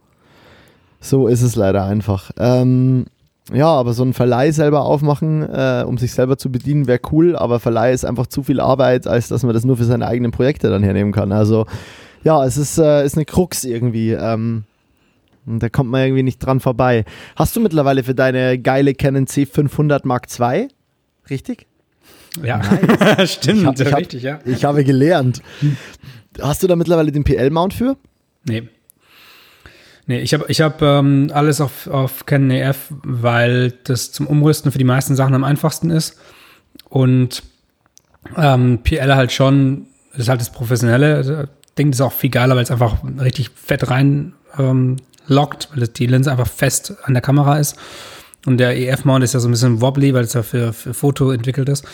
So 1.00 1.28
ist 1.28 1.42
es 1.42 1.56
leider 1.56 1.84
einfach. 1.84 2.30
Ähm, 2.38 3.06
ja, 3.52 3.66
aber 3.66 3.92
so 3.92 4.04
ein 4.04 4.12
Verleih 4.12 4.52
selber 4.52 4.82
aufmachen, 4.82 5.42
äh, 5.42 5.84
um 5.86 5.98
sich 5.98 6.12
selber 6.12 6.36
zu 6.36 6.52
bedienen, 6.52 6.86
wäre 6.86 7.00
cool, 7.12 7.34
aber 7.34 7.60
Verleih 7.60 7.92
ist 7.92 8.04
einfach 8.04 8.26
zu 8.26 8.42
viel 8.42 8.60
Arbeit, 8.60 9.06
als 9.06 9.28
dass 9.28 9.42
man 9.42 9.54
das 9.54 9.64
nur 9.64 9.76
für 9.76 9.84
seine 9.84 10.06
eigenen 10.06 10.32
Projekte 10.32 10.68
dann 10.70 10.82
hernehmen 10.82 11.12
kann. 11.12 11.32
Also 11.32 11.66
ja, 12.24 12.44
es 12.44 12.56
ist, 12.56 12.78
äh, 12.78 13.04
ist 13.04 13.16
eine 13.16 13.24
Krux 13.24 13.64
irgendwie. 13.64 14.12
Ähm, 14.12 14.64
da 15.48 15.68
kommt 15.68 15.90
man 15.90 16.02
irgendwie 16.02 16.22
nicht 16.22 16.38
dran 16.38 16.60
vorbei. 16.60 17.04
Hast 17.36 17.56
du 17.56 17.60
mittlerweile 17.60 18.04
für 18.04 18.14
deine 18.14 18.58
geile 18.58 18.94
Canon 18.94 19.26
C500 19.26 20.00
Mark 20.04 20.26
II? 20.38 20.68
Richtig? 21.30 21.66
Ja, 22.42 22.58
nice. 22.58 23.32
stimmt, 23.34 23.60
ich 23.60 23.66
hab, 23.66 23.80
ich 23.80 23.96
richtig, 23.96 24.26
hab, 24.26 24.46
ja. 24.46 24.52
Ich 24.52 24.64
habe 24.64 24.84
gelernt. 24.84 25.42
Hast 26.40 26.62
du 26.62 26.66
da 26.66 26.76
mittlerweile 26.76 27.10
den 27.12 27.24
PL-Mount 27.24 27.74
für? 27.74 27.96
Nee. 28.44 28.68
Nee, 30.06 30.20
ich 30.20 30.32
habe 30.32 30.46
ich 30.48 30.60
hab, 30.60 30.80
ähm, 30.80 31.30
alles 31.34 31.60
auf, 31.60 31.86
auf 31.86 32.24
Canon 32.26 32.50
EF, 32.50 32.92
weil 33.02 33.72
das 33.84 34.12
zum 34.12 34.26
Umrüsten 34.26 34.72
für 34.72 34.78
die 34.78 34.84
meisten 34.84 35.16
Sachen 35.16 35.34
am 35.34 35.44
einfachsten 35.44 35.90
ist. 35.90 36.18
Und 36.88 37.42
ähm, 38.36 38.80
PL 38.82 39.14
halt 39.14 39.32
schon, 39.32 39.86
das 40.12 40.20
ist 40.22 40.28
halt 40.28 40.40
das 40.40 40.50
Professionelle. 40.50 41.48
Ding 41.76 41.90
ist 41.90 42.00
auch 42.00 42.12
viel 42.12 42.30
geiler, 42.30 42.56
weil 42.56 42.62
es 42.62 42.70
einfach 42.70 42.96
richtig 43.20 43.50
fett 43.50 43.90
rein 43.90 44.32
ähm, 44.58 44.96
lockt, 45.28 45.68
weil 45.74 45.86
die 45.86 46.06
Linse 46.06 46.30
einfach 46.30 46.48
fest 46.48 46.94
an 47.04 47.14
der 47.14 47.22
Kamera 47.22 47.58
ist. 47.58 47.76
Und 48.46 48.58
der 48.58 48.76
EF-Mount 48.76 49.24
ist 49.24 49.34
ja 49.34 49.40
so 49.40 49.48
ein 49.48 49.52
bisschen 49.52 49.80
wobbly, 49.80 50.14
weil 50.14 50.24
es 50.24 50.32
ja 50.32 50.42
für, 50.42 50.72
für 50.72 50.94
Foto 50.94 51.30
entwickelt 51.30 51.68
ist. 51.68 51.84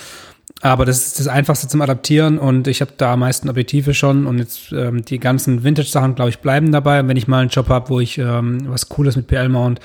Aber 0.61 0.85
das 0.85 1.07
ist 1.07 1.21
das 1.21 1.29
Einfachste 1.29 1.69
zum 1.69 1.83
Adaptieren 1.83 2.39
und 2.39 2.69
ich 2.69 2.81
habe 2.81 2.93
da 2.97 3.15
am 3.15 3.21
meisten 3.21 3.49
Objektive 3.51 3.93
schon 3.93 4.27
und 4.27 4.39
jetzt 4.39 4.73
ähm, 4.73 5.05
die 5.05 5.19
ganzen 5.19 5.65
Vintage-Sachen, 5.65 6.15
glaube 6.15 6.31
ich, 6.31 6.39
bleiben 6.39 6.71
dabei. 6.71 7.01
Und 7.01 7.09
wenn 7.09 7.17
ich 7.17 7.29
mal 7.29 7.41
einen 7.41 7.51
Job 7.51 7.69
habe, 7.69 7.89
wo 7.91 8.01
ich 8.01 8.19
ähm, 8.19 8.59
was 8.69 8.89
Cooles 8.89 9.17
mit 9.17 9.27
PL-Mount 9.27 9.81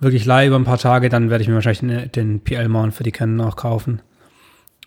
wirklich 0.00 0.24
leihe 0.24 0.48
über 0.48 0.56
ein 0.56 0.64
paar 0.64 0.78
Tage, 0.78 1.08
dann 1.08 1.30
werde 1.30 1.42
ich 1.42 1.48
mir 1.48 1.56
wahrscheinlich 1.56 2.12
den 2.12 2.40
PL-Mount 2.40 2.94
für 2.94 3.02
die 3.02 3.12
Canon 3.12 3.40
auch 3.40 3.56
kaufen. 3.56 4.00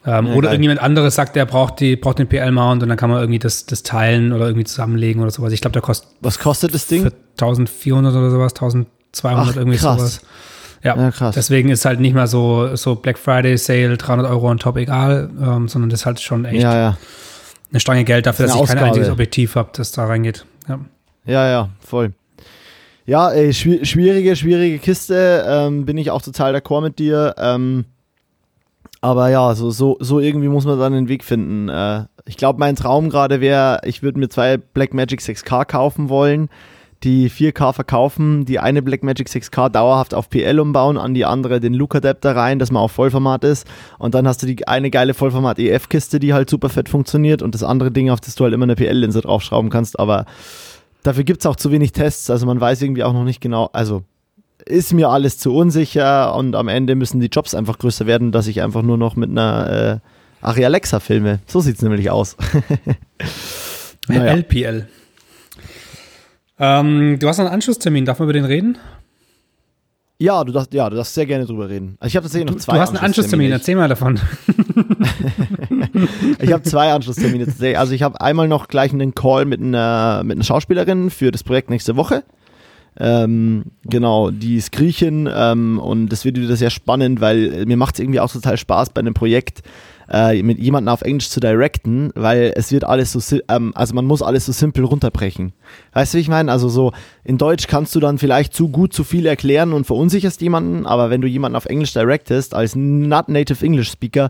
Ähm, 0.06 0.28
ja, 0.28 0.34
oder 0.34 0.48
geil. 0.48 0.54
irgendjemand 0.56 0.82
anderes 0.82 1.16
sagt, 1.16 1.36
der 1.36 1.46
braucht, 1.46 1.80
die, 1.80 1.96
braucht 1.96 2.18
den 2.18 2.28
PL-Mount 2.28 2.82
und 2.82 2.90
dann 2.90 2.98
kann 2.98 3.10
man 3.10 3.20
irgendwie 3.20 3.40
das, 3.40 3.66
das 3.68 3.84
teilen 3.84 4.34
oder 4.34 4.46
irgendwie 4.46 4.66
zusammenlegen 4.66 5.22
oder 5.22 5.32
sowas. 5.32 5.54
Ich 5.54 5.62
glaube, 5.62 5.74
der 5.74 5.82
kostet. 5.82 6.10
Was 6.22 6.40
kostet 6.40 6.74
das 6.74 6.88
Ding? 6.88 7.12
1400 7.40 8.16
oder 8.16 8.32
sowas, 8.32 8.54
1200 8.54 8.86
Ach, 9.24 9.56
irgendwie 9.56 9.78
krass. 9.78 10.00
sowas. 10.00 10.22
Ja, 10.84 10.98
ja, 10.98 11.12
krass. 11.12 11.36
Deswegen 11.36 11.70
ist 11.70 11.86
halt 11.86 12.00
nicht 12.00 12.16
mehr 12.16 12.26
so, 12.26 12.76
so 12.76 12.96
Black 12.96 13.20
Friday 13.20 13.56
Sale, 13.58 13.96
300 13.98 14.28
Euro 14.28 14.50
on 14.50 14.58
top 14.58 14.78
egal, 14.78 15.30
ähm, 15.40 15.68
sondern 15.68 15.90
das 15.90 16.02
ist 16.02 16.06
halt 16.08 16.20
schon 16.20 16.46
echt 16.46 16.64
ja, 16.64 16.76
ja. 16.76 16.98
eine 17.70 17.80
Stange 17.80 18.04
Geld 18.04 18.26
dafür, 18.26 18.48
dass 18.48 18.56
ich 18.56 18.66
kein 18.66 18.80
einziges 18.80 19.10
Objektiv 19.10 19.56
habe, 19.56 19.70
das 19.74 19.92
da 19.92 20.06
reingeht. 20.06 20.46
Ja, 20.68 20.80
ja, 21.26 21.48
ja 21.48 21.70
voll. 21.80 22.14
Ja, 23.06 23.30
ey, 23.32 23.54
schwierige, 23.54 24.36
schwierige 24.36 24.80
Kiste. 24.80 25.44
Ähm, 25.48 25.86
bin 25.86 25.98
ich 25.98 26.10
auch 26.10 26.22
total 26.22 26.56
d'accord 26.56 26.82
mit 26.82 26.98
dir. 26.98 27.36
Ähm, 27.38 27.86
Aber 29.02 29.30
ja, 29.30 29.56
so, 29.56 29.72
so, 29.72 29.98
so 30.00 30.20
irgendwie 30.20 30.48
muss 30.48 30.66
man 30.66 30.80
dann 30.80 30.94
den 30.94 31.10
Weg 31.10 31.24
finden. 31.24 31.70
Äh, 31.70 32.06
ich 32.26 32.38
glaube, 32.38 32.60
mein 32.60 32.76
Traum 32.76 33.10
gerade 33.10 33.42
wäre, 33.42 33.82
ich 33.84 34.04
würde 34.04 34.20
mir 34.20 34.30
zwei 34.30 34.58
Blackmagic 34.58 35.22
6K 35.22 35.66
kaufen 35.66 36.08
wollen, 36.08 36.50
die 37.04 37.32
4K 37.32 37.74
verkaufen, 37.74 38.46
die 38.46 38.60
eine 38.60 38.84
Blackmagic 38.84 39.28
6K 39.28 39.70
dauerhaft 39.70 40.14
auf 40.14 40.30
PL 40.30 40.60
umbauen, 40.60 41.00
an 41.00 41.16
die 41.16 41.26
andere 41.26 41.60
den 41.60 41.74
Look-Adapter 41.74 42.36
rein, 42.36 42.60
dass 42.60 42.72
man 42.72 42.84
auf 42.84 42.92
Vollformat 42.92 43.44
ist. 43.44 43.66
Und 43.98 44.14
dann 44.14 44.28
hast 44.28 44.44
du 44.44 44.46
die 44.46 44.68
eine 44.68 44.92
geile 44.92 45.16
Vollformat-EF-Kiste, 45.16 46.20
die 46.20 46.36
halt 46.36 46.52
super 46.52 46.70
fett 46.70 46.88
funktioniert 46.88 47.42
und 47.42 47.56
das 47.56 47.64
andere 47.64 47.90
Ding, 47.90 48.12
auf 48.12 48.22
das 48.22 48.36
du 48.36 48.44
halt 48.44 48.54
immer 48.54 48.66
eine 48.66 48.76
PL-Linse 48.76 49.22
draufschrauben 49.22 49.72
kannst. 49.72 50.00
Aber 50.00 50.26
dafür 51.02 51.24
gibt 51.24 51.40
es 51.40 51.48
auch 51.48 51.56
zu 51.56 51.72
wenig 51.72 51.92
Tests, 51.92 52.30
also 52.30 52.46
man 52.46 52.62
weiß 52.62 52.84
irgendwie 52.84 53.04
auch 53.04 53.14
noch 53.14 53.24
nicht 53.24 53.42
genau, 53.42 53.72
also 53.74 54.04
ist 54.66 54.94
mir 54.94 55.10
alles 55.10 55.38
zu 55.38 55.54
unsicher 55.54 56.36
und 56.36 56.56
am 56.56 56.68
Ende 56.68 56.96
müssen 56.96 57.20
die 57.20 57.28
Jobs 57.28 57.54
einfach 57.54 57.80
größer 57.80 58.06
werden, 58.06 58.32
dass 58.32 58.48
ich 58.48 58.62
einfach 58.62 58.82
nur 58.82 58.98
noch 58.98 59.16
mit 59.16 59.30
einer 59.30 60.02
äh, 60.42 60.46
Ari 60.46 60.66
Alexa 60.66 61.00
filme. 61.00 61.40
So 61.46 61.60
sieht 61.60 61.76
es 61.76 61.82
nämlich 61.82 62.10
aus. 62.10 62.36
naja. 64.08 64.34
LPL. 64.34 64.88
Ähm, 66.60 67.18
du 67.20 67.28
hast 67.28 67.40
einen 67.40 67.50
Anschlusstermin, 67.50 68.06
darf 68.06 68.20
man 68.20 68.28
über 68.28 68.34
den 68.34 68.46
reden? 68.46 68.78
Ja, 70.22 70.44
du 70.44 70.52
darfst, 70.52 70.72
ja, 70.72 70.88
du 70.88 70.96
darfst 70.96 71.16
sehr 71.16 71.26
gerne 71.26 71.48
drüber 71.48 71.68
reden. 71.68 71.98
Also 72.00 72.10
ich 72.10 72.16
habe 72.16 72.26
tatsächlich 72.26 72.52
noch 72.52 72.60
zwei. 72.60 72.74
Du 72.74 72.80
hast 72.80 72.90
einen 72.90 73.00
Anschlusstermin, 73.00 73.52
erzähl 73.52 73.76
mal 73.76 73.90
davon. 73.90 74.20
ich 76.40 76.52
habe 76.54 76.62
zwei 76.62 76.94
Anschlusstermine. 76.94 77.48
Also 77.76 77.94
ich 77.94 78.04
habe 78.04 78.22
einmal 78.22 78.48
noch 78.48 78.68
gleich 78.68 78.94
einen 78.94 79.16
Call 79.16 79.46
mit 79.46 79.62
einer, 79.62 80.22
mit 80.24 80.38
einer 80.38 80.44
Schauspielerin 80.44 81.10
für 81.10 81.32
das 81.32 81.44
Projekt 81.44 81.72
nächste 81.72 81.96
Woche. 81.96 82.24
Ähm, 83.00 83.64
genau, 83.86 84.32
die 84.32 84.58
ist 84.58 84.72
Griechin 84.72 85.30
ähm, 85.34 85.80
und 85.80 86.10
das 86.10 86.26
wird 86.26 86.38
wieder 86.38 86.56
sehr 86.56 86.70
spannend, 86.70 87.22
weil 87.22 87.66
mir 87.66 87.78
macht 87.78 87.96
es 87.96 88.00
irgendwie 88.02 88.20
auch 88.20 88.32
total 88.32 88.58
Spaß 88.58 88.90
bei 88.90 89.00
einem 89.00 89.14
Projekt 89.14 89.64
äh, 90.12 90.44
mit 90.44 90.60
jemandem 90.60 90.94
auf 90.94 91.02
Englisch 91.02 91.30
zu 91.30 91.40
directen, 91.40 92.12
weil 92.16 92.52
es 92.56 92.72
wird 92.72 92.84
alles 92.84 93.14
so, 93.14 93.40
ähm, 93.48 93.72
also 93.76 93.96
man 93.96 94.06
muss 94.06 94.22
alles 94.22 94.46
so 94.46 94.52
simpel 94.52 94.84
runterbrechen. 94.84 95.54
Weißt 95.94 96.14
du, 96.14 96.18
wie 96.18 96.22
ich 96.22 96.28
meine? 96.28 96.52
Also 96.52 96.68
so 96.68 96.92
in 97.24 97.38
Deutsch 97.38 97.68
kannst 97.68 97.96
du 97.96 98.02
dann 98.02 98.18
vielleicht 98.18 98.54
zu 98.54 98.68
gut 98.68 98.94
zu 98.94 99.06
viel 99.06 99.26
erklären 99.26 99.72
und 99.72 99.86
verunsicherst 99.86 100.42
jemanden, 100.42 100.86
aber 100.86 101.10
wenn 101.10 101.22
du 101.22 101.28
jemanden 101.28 101.56
auf 101.56 101.66
Englisch 101.66 101.94
directest 101.94 102.54
als 102.54 102.76
not 102.76 103.30
native 103.30 103.66
English 103.66 103.90
Speaker, 103.90 104.30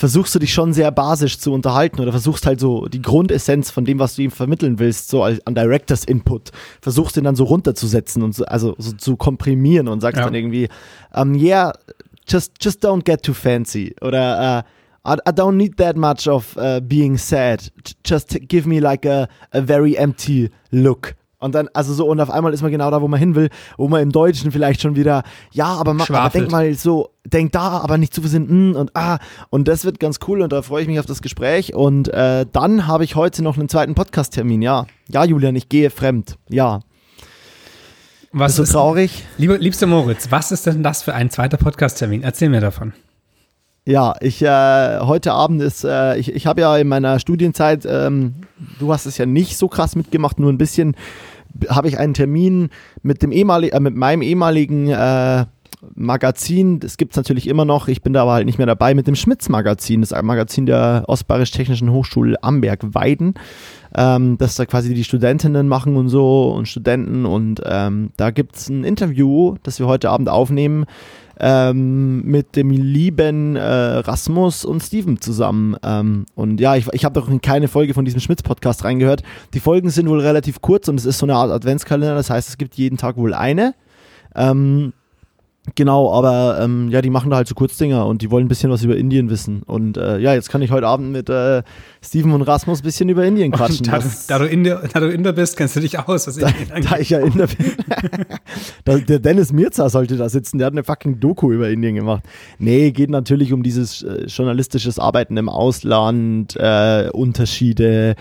versuchst 0.00 0.34
du 0.34 0.38
dich 0.38 0.54
schon 0.54 0.72
sehr 0.72 0.90
basisch 0.90 1.38
zu 1.38 1.52
unterhalten 1.52 2.00
oder 2.00 2.10
versuchst 2.10 2.46
halt 2.46 2.58
so 2.58 2.86
die 2.86 3.02
Grundessenz 3.02 3.70
von 3.70 3.84
dem, 3.84 3.98
was 3.98 4.16
du 4.16 4.22
ihm 4.22 4.30
vermitteln 4.30 4.78
willst, 4.78 5.10
so 5.10 5.22
an 5.22 5.54
Directors 5.54 6.04
Input, 6.04 6.52
versuchst 6.80 7.18
ihn 7.18 7.24
dann 7.24 7.36
so 7.36 7.44
runterzusetzen 7.44 8.22
und 8.22 8.34
so, 8.34 8.46
also 8.46 8.74
so 8.78 8.92
zu 8.92 9.16
komprimieren 9.16 9.88
und 9.88 10.00
sagst 10.00 10.16
ja. 10.16 10.24
dann 10.24 10.34
irgendwie, 10.34 10.68
um, 11.14 11.34
yeah, 11.34 11.74
just, 12.26 12.54
just 12.62 12.82
don't 12.82 13.04
get 13.04 13.22
too 13.22 13.34
fancy 13.34 13.94
oder 14.00 14.64
uh, 15.04 15.12
I, 15.12 15.18
I 15.28 15.32
don't 15.32 15.56
need 15.56 15.76
that 15.76 15.98
much 15.98 16.26
of 16.26 16.56
uh, 16.56 16.80
being 16.80 17.18
sad, 17.18 17.70
just 18.02 18.30
give 18.48 18.66
me 18.66 18.80
like 18.80 19.04
a, 19.04 19.28
a 19.52 19.60
very 19.60 19.98
empty 19.98 20.48
look. 20.70 21.14
Und 21.40 21.54
dann, 21.54 21.68
also 21.72 21.94
so, 21.94 22.06
und 22.06 22.20
auf 22.20 22.30
einmal 22.30 22.52
ist 22.52 22.62
man 22.62 22.70
genau 22.70 22.90
da, 22.90 23.00
wo 23.00 23.08
man 23.08 23.18
hin 23.18 23.34
will, 23.34 23.48
wo 23.78 23.88
man 23.88 24.02
im 24.02 24.12
Deutschen 24.12 24.52
vielleicht 24.52 24.82
schon 24.82 24.94
wieder, 24.94 25.22
ja, 25.52 25.66
aber, 25.66 25.94
ma, 25.94 26.04
aber 26.08 26.28
denk 26.28 26.50
mal 26.50 26.72
so, 26.74 27.10
denk 27.24 27.52
da, 27.52 27.78
aber 27.78 27.96
nicht 27.96 28.14
zu 28.14 28.20
viel 28.20 28.30
sind, 28.30 28.50
mm, 28.50 28.76
und 28.76 28.94
ah. 28.94 29.18
Und 29.48 29.66
das 29.66 29.84
wird 29.84 29.98
ganz 29.98 30.18
cool 30.28 30.42
und 30.42 30.52
da 30.52 30.60
freue 30.60 30.82
ich 30.82 30.88
mich 30.88 31.00
auf 31.00 31.06
das 31.06 31.22
Gespräch. 31.22 31.74
Und 31.74 32.08
äh, 32.08 32.44
dann 32.52 32.86
habe 32.86 33.04
ich 33.04 33.16
heute 33.16 33.42
noch 33.42 33.56
einen 33.56 33.70
zweiten 33.70 33.94
Podcast-Termin, 33.94 34.60
ja. 34.60 34.86
Ja, 35.08 35.24
Julian, 35.24 35.56
ich 35.56 35.68
gehe 35.68 35.90
fremd, 35.90 36.36
ja. 36.48 36.80
Was 38.32 38.58
ist 38.58 38.68
so 38.68 38.78
traurig? 38.78 39.24
Lieber, 39.38 39.58
liebster 39.58 39.86
Moritz, 39.86 40.30
was 40.30 40.52
ist 40.52 40.66
denn 40.66 40.82
das 40.82 41.02
für 41.02 41.14
ein 41.14 41.30
zweiter 41.30 41.56
Podcast-Termin? 41.56 42.22
Erzähl 42.22 42.50
mir 42.50 42.60
davon. 42.60 42.92
Ja, 43.86 44.14
ich 44.20 44.42
äh, 44.42 44.98
heute 45.00 45.32
Abend 45.32 45.62
ist, 45.62 45.84
äh, 45.84 46.18
ich, 46.18 46.34
ich 46.34 46.46
habe 46.46 46.60
ja 46.60 46.76
in 46.76 46.86
meiner 46.86 47.18
Studienzeit, 47.18 47.86
ähm, 47.88 48.34
du 48.78 48.92
hast 48.92 49.06
es 49.06 49.16
ja 49.16 49.24
nicht 49.24 49.56
so 49.56 49.68
krass 49.68 49.96
mitgemacht, 49.96 50.38
nur 50.38 50.52
ein 50.52 50.58
bisschen 50.58 50.96
habe 51.68 51.88
ich 51.88 51.98
einen 51.98 52.14
Termin 52.14 52.68
mit 53.02 53.22
dem 53.22 53.32
ehemaligen, 53.32 53.74
äh, 53.74 53.80
mit 53.80 53.96
meinem 53.96 54.22
ehemaligen 54.22 54.88
äh, 54.88 55.46
Magazin, 55.94 56.78
das 56.78 56.98
gibt 56.98 57.12
es 57.12 57.16
natürlich 57.16 57.48
immer 57.48 57.64
noch, 57.64 57.88
ich 57.88 58.02
bin 58.02 58.12
da 58.12 58.22
aber 58.22 58.32
halt 58.34 58.44
nicht 58.44 58.58
mehr 58.58 58.66
dabei, 58.66 58.94
mit 58.94 59.06
dem 59.06 59.14
Schmitz-Magazin, 59.14 60.02
das 60.02 60.10
Magazin 60.22 60.66
der 60.66 61.04
Ostbayerisch-Technischen 61.06 61.90
Hochschule 61.90 62.42
Amberg-Weiden, 62.42 63.34
ähm, 63.96 64.36
das 64.36 64.56
da 64.56 64.66
quasi 64.66 64.92
die 64.92 65.04
Studentinnen 65.04 65.68
machen 65.68 65.96
und 65.96 66.10
so 66.10 66.52
und 66.52 66.68
Studenten. 66.68 67.24
Und 67.24 67.62
ähm, 67.64 68.10
da 68.18 68.30
gibt 68.30 68.56
es 68.56 68.68
ein 68.68 68.84
Interview, 68.84 69.56
das 69.62 69.78
wir 69.78 69.86
heute 69.86 70.10
Abend 70.10 70.28
aufnehmen 70.28 70.84
ähm, 71.40 72.22
mit 72.22 72.54
dem 72.54 72.70
lieben 72.70 73.56
äh, 73.56 73.62
Rasmus 73.62 74.64
und 74.64 74.82
Steven 74.82 75.20
zusammen. 75.20 75.76
Ähm, 75.82 76.26
und 76.34 76.60
ja, 76.60 76.76
ich, 76.76 76.86
ich 76.92 77.04
habe 77.04 77.18
doch 77.18 77.28
in 77.28 77.40
keine 77.40 77.68
Folge 77.68 77.94
von 77.94 78.04
diesem 78.04 78.20
Schmitz-Podcast 78.20 78.84
reingehört. 78.84 79.22
Die 79.54 79.60
Folgen 79.60 79.90
sind 79.90 80.08
wohl 80.08 80.20
relativ 80.20 80.60
kurz 80.60 80.88
und 80.88 81.00
es 81.00 81.06
ist 81.06 81.18
so 81.18 81.26
eine 81.26 81.34
Art 81.34 81.50
Adventskalender, 81.50 82.14
das 82.14 82.30
heißt, 82.30 82.48
es 82.48 82.58
gibt 82.58 82.74
jeden 82.76 82.98
Tag 82.98 83.16
wohl 83.16 83.34
eine. 83.34 83.74
Ähm, 84.36 84.92
Genau, 85.74 86.12
aber 86.12 86.58
ähm, 86.60 86.88
ja, 86.90 87.02
die 87.02 87.10
machen 87.10 87.30
da 87.30 87.36
halt 87.36 87.48
so 87.48 87.54
Kurzdinger 87.54 88.06
und 88.06 88.22
die 88.22 88.30
wollen 88.30 88.46
ein 88.46 88.48
bisschen 88.48 88.70
was 88.70 88.82
über 88.82 88.96
Indien 88.96 89.30
wissen. 89.30 89.62
Und 89.62 89.96
äh, 89.96 90.18
ja, 90.18 90.34
jetzt 90.34 90.50
kann 90.50 90.62
ich 90.62 90.70
heute 90.70 90.86
Abend 90.86 91.12
mit 91.12 91.28
äh, 91.28 91.62
Steven 92.02 92.32
und 92.32 92.42
Rasmus 92.42 92.80
ein 92.80 92.82
bisschen 92.82 93.08
über 93.08 93.24
Indien 93.24 93.52
quatschen. 93.52 93.86
Da, 93.86 94.00
da, 94.28 94.38
du 94.38 94.46
Inder, 94.46 94.82
da, 94.92 95.00
du 95.00 95.10
Inder, 95.10 95.32
bist, 95.32 95.56
kennst 95.56 95.76
du 95.76 95.80
dich 95.80 95.98
aus. 95.98 96.26
Was 96.26 96.36
da, 96.36 96.48
da 96.80 96.98
ich 96.98 97.10
ja 97.10 97.20
Inder 97.20 97.46
bin. 97.46 97.72
da, 98.84 98.98
der 98.98 99.18
Dennis 99.18 99.52
Mirza 99.52 99.88
sollte 99.88 100.16
da 100.16 100.28
sitzen, 100.28 100.58
der 100.58 100.66
hat 100.66 100.74
eine 100.74 100.84
fucking 100.84 101.20
Doku 101.20 101.52
über 101.52 101.68
Indien 101.68 101.94
gemacht. 101.94 102.24
Nee, 102.58 102.90
geht 102.90 103.10
natürlich 103.10 103.52
um 103.52 103.62
dieses 103.62 104.02
äh, 104.02 104.26
journalistisches 104.26 104.98
Arbeiten 104.98 105.36
im 105.36 105.48
Ausland, 105.48 106.56
äh, 106.56 107.10
Unterschiede, 107.12 108.16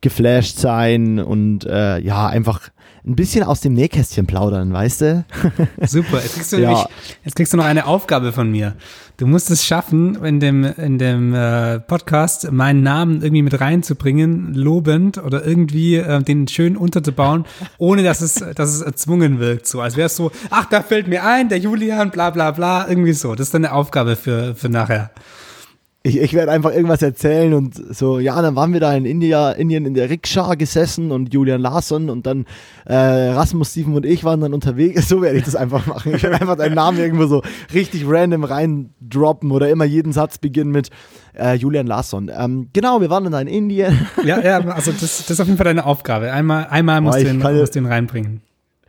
geflasht 0.00 0.58
sein 0.58 1.18
und 1.18 1.64
äh, 1.66 1.98
ja, 2.00 2.26
einfach 2.26 2.70
ein 3.06 3.14
bisschen 3.14 3.44
aus 3.44 3.60
dem 3.60 3.74
Nähkästchen 3.74 4.26
plaudern, 4.26 4.72
weißt 4.72 5.00
du? 5.00 5.24
Super, 5.86 6.20
jetzt 6.22 6.34
kriegst 6.34 6.52
du, 6.52 6.56
ja. 6.60 6.68
nämlich, 6.70 6.86
jetzt 7.24 7.36
kriegst 7.36 7.52
du 7.52 7.56
noch 7.56 7.64
eine 7.64 7.86
Aufgabe 7.86 8.32
von 8.32 8.50
mir. 8.50 8.74
Du 9.16 9.26
musst 9.26 9.50
es 9.50 9.64
schaffen, 9.64 10.16
in 10.24 10.40
dem, 10.40 10.64
in 10.64 10.98
dem 10.98 11.32
äh, 11.32 11.78
Podcast 11.78 12.50
meinen 12.50 12.82
Namen 12.82 13.22
irgendwie 13.22 13.42
mit 13.42 13.60
reinzubringen, 13.60 14.54
lobend 14.54 15.18
oder 15.18 15.46
irgendwie 15.46 15.96
äh, 15.96 16.20
den 16.22 16.48
schön 16.48 16.76
unterzubauen, 16.76 17.44
ohne 17.78 18.02
dass 18.02 18.20
es, 18.20 18.34
dass 18.54 18.74
es 18.74 18.82
erzwungen 18.82 19.38
wirkt. 19.38 19.68
So, 19.68 19.80
als 19.80 19.96
wäre 19.96 20.06
es 20.06 20.16
so, 20.16 20.32
ach, 20.50 20.66
da 20.66 20.82
fällt 20.82 21.06
mir 21.06 21.24
ein, 21.24 21.48
der 21.48 21.58
Julian, 21.58 22.10
bla 22.10 22.30
bla 22.30 22.50
bla, 22.50 22.88
irgendwie 22.88 23.12
so. 23.12 23.36
Das 23.36 23.48
ist 23.48 23.54
deine 23.54 23.72
Aufgabe 23.72 24.16
für, 24.16 24.56
für 24.56 24.68
nachher 24.68 25.12
ich, 26.06 26.18
ich 26.20 26.34
werde 26.34 26.52
einfach 26.52 26.72
irgendwas 26.72 27.02
erzählen 27.02 27.52
und 27.52 27.74
so, 27.74 28.20
ja, 28.20 28.40
dann 28.40 28.54
waren 28.54 28.72
wir 28.72 28.78
da 28.78 28.94
in 28.94 29.04
India, 29.04 29.50
Indien 29.50 29.86
in 29.86 29.94
der 29.94 30.08
Rikscha 30.08 30.54
gesessen 30.54 31.10
und 31.10 31.34
Julian 31.34 31.60
Larsson 31.60 32.10
und 32.10 32.26
dann 32.26 32.46
äh, 32.84 32.94
Rasmus, 32.94 33.72
Steven 33.72 33.94
und 33.94 34.06
ich 34.06 34.22
waren 34.22 34.40
dann 34.40 34.54
unterwegs. 34.54 35.06
So 35.16 35.22
werde 35.22 35.38
ich 35.38 35.44
das 35.44 35.54
einfach 35.54 35.86
machen. 35.86 36.14
Ich 36.14 36.22
werde 36.22 36.40
einfach 36.40 36.56
deinen 36.56 36.74
Namen 36.74 36.98
irgendwo 36.98 37.26
so 37.26 37.42
richtig 37.72 38.04
random 38.06 38.44
reindroppen 38.44 39.52
oder 39.52 39.70
immer 39.70 39.84
jeden 39.84 40.12
Satz 40.12 40.38
beginnen 40.38 40.72
mit 40.72 40.90
äh, 41.34 41.54
Julian 41.54 41.86
Larsson. 41.86 42.30
Ähm, 42.36 42.68
genau, 42.72 43.00
wir 43.00 43.08
waren 43.08 43.22
dann 43.22 43.32
da 43.32 43.40
in 43.40 43.46
Indien. 43.46 44.06
Ja, 44.24 44.40
ja, 44.40 44.58
also 44.58 44.90
das, 44.90 45.00
das 45.00 45.30
ist 45.30 45.40
auf 45.40 45.46
jeden 45.46 45.58
Fall 45.58 45.64
deine 45.64 45.86
Aufgabe. 45.86 46.32
Einmal, 46.32 46.66
einmal 46.66 47.00
musst, 47.00 47.18
oh, 47.18 47.22
du, 47.22 47.26
den, 47.26 47.38
musst 47.38 47.74
du 47.74 47.80
den 47.80 47.86
reinbringen. 47.86 48.42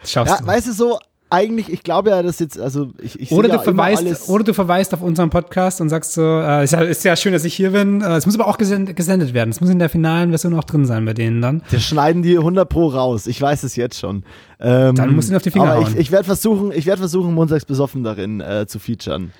Schaffst 0.04 0.34
ja, 0.34 0.42
du. 0.42 0.48
Weißt 0.48 0.68
du 0.68 0.74
so, 0.74 0.98
eigentlich, 1.30 1.72
ich 1.72 1.84
glaube 1.84 2.12
ja, 2.12 2.24
dass 2.24 2.40
jetzt, 2.40 2.60
also 2.60 2.92
ich, 3.02 3.20
ich 3.20 3.32
oder, 3.32 3.50
du 3.50 3.56
ja 3.56 3.62
verweist, 3.62 4.30
oder 4.30 4.44
du 4.44 4.54
verweist 4.54 4.94
auf 4.94 5.02
unseren 5.02 5.30
Podcast 5.30 5.82
und 5.82 5.90
sagst 5.90 6.14
so, 6.14 6.22
äh, 6.22 6.64
ist, 6.64 6.72
ja, 6.72 6.82
ist 6.82 7.04
ja 7.04 7.16
schön, 7.16 7.34
dass 7.34 7.44
ich 7.44 7.54
hier 7.54 7.72
bin. 7.72 8.02
Äh, 8.02 8.16
es 8.16 8.26
muss 8.26 8.36
aber 8.36 8.48
auch 8.48 8.58
gesendet, 8.58 8.96
gesendet 8.96 9.34
werden. 9.34 9.50
Es 9.50 9.60
muss 9.60 9.70
in 9.70 9.80
der 9.80 9.90
finalen 9.90 10.30
Version 10.30 10.54
auch 10.54 10.64
drin 10.64 10.86
sein 10.86 11.04
bei 11.06 11.14
denen 11.14 11.42
dann. 11.42 11.62
Wir 11.70 11.80
schneiden 11.80 12.22
die 12.22 12.38
100 12.38 12.70
pro 12.70 12.88
raus. 12.88 13.28
Ich 13.28 13.42
weiß 13.42 13.64
es 13.64 13.76
jetzt 13.76 14.00
schon. 14.00 14.24
Ähm, 14.60 14.96
dann 14.96 15.14
musst 15.16 15.30
du 15.30 15.34
ihn 15.34 15.38
auf 15.38 15.44
die 15.44 15.52
Finger 15.52 15.72
aber 15.72 15.86
hauen. 15.86 15.94
Ich, 15.94 15.98
ich 16.00 16.12
werde 16.12 16.26
versuchen, 16.26 16.72
ich 16.72 16.86
werde 16.86 17.00
versuchen, 17.00 17.34
montags 17.34 17.66
besoffen 17.66 18.04
darin 18.04 18.40
äh, 18.40 18.66
zu 18.68 18.80
featuren. 18.80 19.34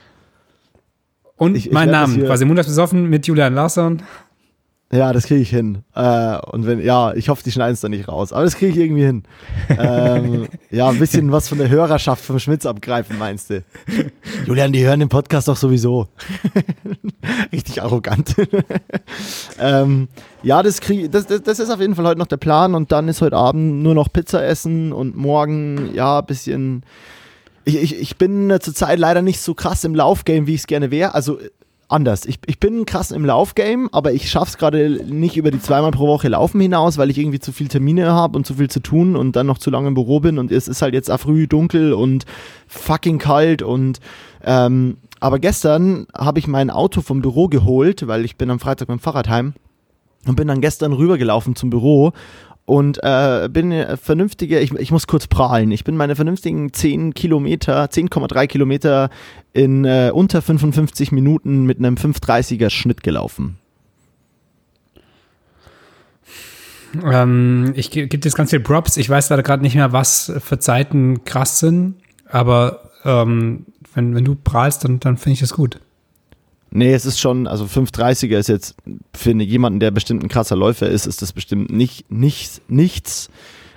Und 1.38 1.56
ich, 1.56 1.72
mein 1.72 1.90
Name, 1.90 2.26
quasi 2.26 2.46
montags 2.46 2.68
besoffen 2.68 3.06
mit 3.10 3.28
Julian 3.28 3.54
Larsson. 3.54 4.02
Ja, 4.90 5.12
das 5.12 5.26
kriege 5.26 5.42
ich 5.42 5.50
hin. 5.50 5.84
Äh, 5.96 6.38
und 6.52 6.66
wenn, 6.66 6.80
ja, 6.80 7.14
ich 7.14 7.28
hoffe, 7.28 7.44
die 7.44 7.52
schneiden 7.52 7.74
es 7.74 7.82
dann 7.82 7.92
nicht 7.92 8.08
raus. 8.08 8.32
Aber 8.32 8.46
das 8.46 8.56
kriege 8.56 8.72
ich 8.72 8.78
irgendwie 8.78 9.04
hin. 9.04 9.24
ähm, 9.70 10.48
ja, 10.72 10.88
ein 10.88 10.98
bisschen 10.98 11.30
was 11.34 11.50
von 11.50 11.58
der 11.58 11.68
Hörerschaft 11.68 12.24
vom 12.24 12.40
Schmitz 12.40 12.66
abgreifen, 12.66 13.18
meinst 13.18 13.50
du? 13.50 13.66
Julian, 14.46 14.72
die 14.72 14.86
hören 14.86 15.02
den 15.02 15.10
Podcast 15.10 15.50
doch 15.50 15.58
sowieso. 15.58 16.08
Richtig 17.52 17.82
arrogant. 17.82 18.34
ähm, 19.60 20.08
ja, 20.42 20.64
das, 20.64 20.80
krieg, 20.80 21.12
das, 21.12 21.28
das, 21.28 21.44
das 21.44 21.60
ist 21.60 21.70
auf 21.70 21.82
jeden 21.82 21.96
Fall 21.96 22.06
heute 22.06 22.20
noch 22.20 22.28
der 22.28 22.38
Plan. 22.38 22.74
Und 22.74 22.94
dann 22.94 23.10
ist 23.10 23.22
heute 23.22 23.36
Abend 23.36 23.84
nur 23.84 23.94
noch 23.94 24.08
Pizza 24.12 24.46
essen 24.46 24.94
und 24.94 25.18
morgen, 25.18 25.94
ja, 25.94 26.20
ein 26.20 26.26
bisschen. 26.26 26.84
Ich, 27.66 27.76
ich, 27.76 28.00
ich 28.00 28.16
bin 28.16 28.58
zurzeit 28.62 29.00
leider 29.00 29.22
nicht 29.22 29.42
so 29.42 29.54
krass 29.54 29.84
im 29.84 29.94
Laufgame, 29.94 30.48
wie 30.48 30.54
ich 30.54 30.62
es 30.62 30.68
gerne 30.68 30.92
wäre. 30.92 31.14
Also 31.14 31.40
anders. 31.90 32.26
Ich, 32.26 32.40
ich 32.46 32.60
bin 32.60 32.86
krass 32.86 33.12
im 33.12 33.26
Laufgame, 33.26 33.88
aber 33.92 34.12
ich 34.12 34.30
schaff's 34.30 34.58
gerade 34.58 35.02
nicht 35.06 35.38
über 35.38 35.52
die 35.52 35.62
zweimal 35.62 35.92
pro 35.92 36.08
Woche 36.08 36.28
Laufen 36.28 36.60
hinaus, 36.60 36.98
weil 36.98 37.10
ich 37.10 37.18
irgendwie 37.18 37.40
zu 37.40 37.52
viel 37.52 37.68
Termine 37.68 38.12
habe 38.12 38.38
und 38.38 38.46
zu 38.46 38.56
viel 38.56 38.70
zu 38.70 38.82
tun 38.82 39.16
und 39.16 39.36
dann 39.36 39.48
noch 39.48 39.58
zu 39.58 39.70
lange 39.70 39.88
im 39.88 39.94
Büro 39.94 40.20
bin 40.20 40.38
und 40.38 40.52
es 40.52 40.68
ist 40.68 40.82
halt 40.82 40.94
jetzt 40.94 41.12
früh 41.12 41.48
dunkel 41.48 41.94
und 41.94 42.26
fucking 42.68 43.20
kalt 43.20 43.62
und 43.62 44.00
ähm, 44.44 44.98
aber 45.20 45.40
gestern 45.40 46.08
habe 46.16 46.40
ich 46.40 46.48
mein 46.48 46.70
Auto 46.70 47.02
vom 47.02 47.22
Büro 47.22 47.48
geholt, 47.48 48.08
weil 48.08 48.24
ich 48.26 48.36
bin 48.36 48.52
am 48.52 48.60
Freitag 48.60 48.90
mit 48.90 49.00
dem 49.00 49.02
Fahrrad 49.02 49.30
heim 49.30 49.54
und 50.28 50.36
bin 50.36 50.48
dann 50.48 50.62
gestern 50.62 50.94
rübergelaufen 50.94 51.56
zum 51.56 51.70
Büro 51.70 52.12
und 52.68 53.00
äh, 53.02 53.48
bin 53.50 53.74
vernünftige, 53.96 54.60
ich, 54.60 54.74
ich 54.74 54.92
muss 54.92 55.08
kurz 55.08 55.28
prahlen, 55.28 55.72
ich 55.72 55.86
bin 55.86 55.96
meine 55.96 56.18
vernünftigen 56.18 56.74
10 56.74 57.14
Kilometer, 57.14 57.86
10,3 57.86 58.46
Kilometer 58.48 59.10
in 59.54 59.86
äh, 59.86 60.12
unter 60.14 60.42
55 60.42 61.14
Minuten 61.14 61.66
mit 61.66 61.80
einem 61.80 61.96
530er 61.96 62.70
Schnitt 62.70 63.04
gelaufen. 63.04 63.58
Ähm, 67.06 67.72
ich 67.76 67.90
gebe 67.90 68.10
dir 68.10 68.32
ganz 68.32 68.50
viel 68.50 68.60
Props. 68.60 68.98
Ich 68.98 69.10
weiß 69.10 69.30
leider 69.30 69.44
gerade 69.44 69.64
nicht 69.64 69.76
mehr, 69.76 69.94
was 69.94 70.34
für 70.40 70.60
Zeiten 70.60 71.24
krass 71.24 71.60
sind, 71.60 71.96
aber 72.28 72.92
ähm, 73.06 73.66
wenn, 73.94 74.14
wenn 74.14 74.26
du 74.26 74.36
prahlst, 74.36 74.84
dann, 74.84 75.00
dann 75.00 75.16
finde 75.16 75.36
ich 75.36 75.40
das 75.40 75.54
gut. 75.54 75.80
Nee, 76.70 76.94
es 76.94 77.06
ist 77.06 77.20
schon, 77.20 77.48
also 77.48 77.66
530er 77.66 78.38
ist 78.38 78.50
jetzt 78.50 78.76
für 79.16 79.32
jemanden, 79.32 79.80
der 79.80 79.92
bestimmt 79.92 80.24
ein 80.24 80.30
krasser 80.30 80.56
Läufer 80.56 80.88
ist, 80.88 81.08
ist 81.08 81.22
das 81.22 81.34
bestimmt 81.34 81.72
nicht, 81.72 82.12
nicht 82.12 82.62
nichts. 82.70 83.30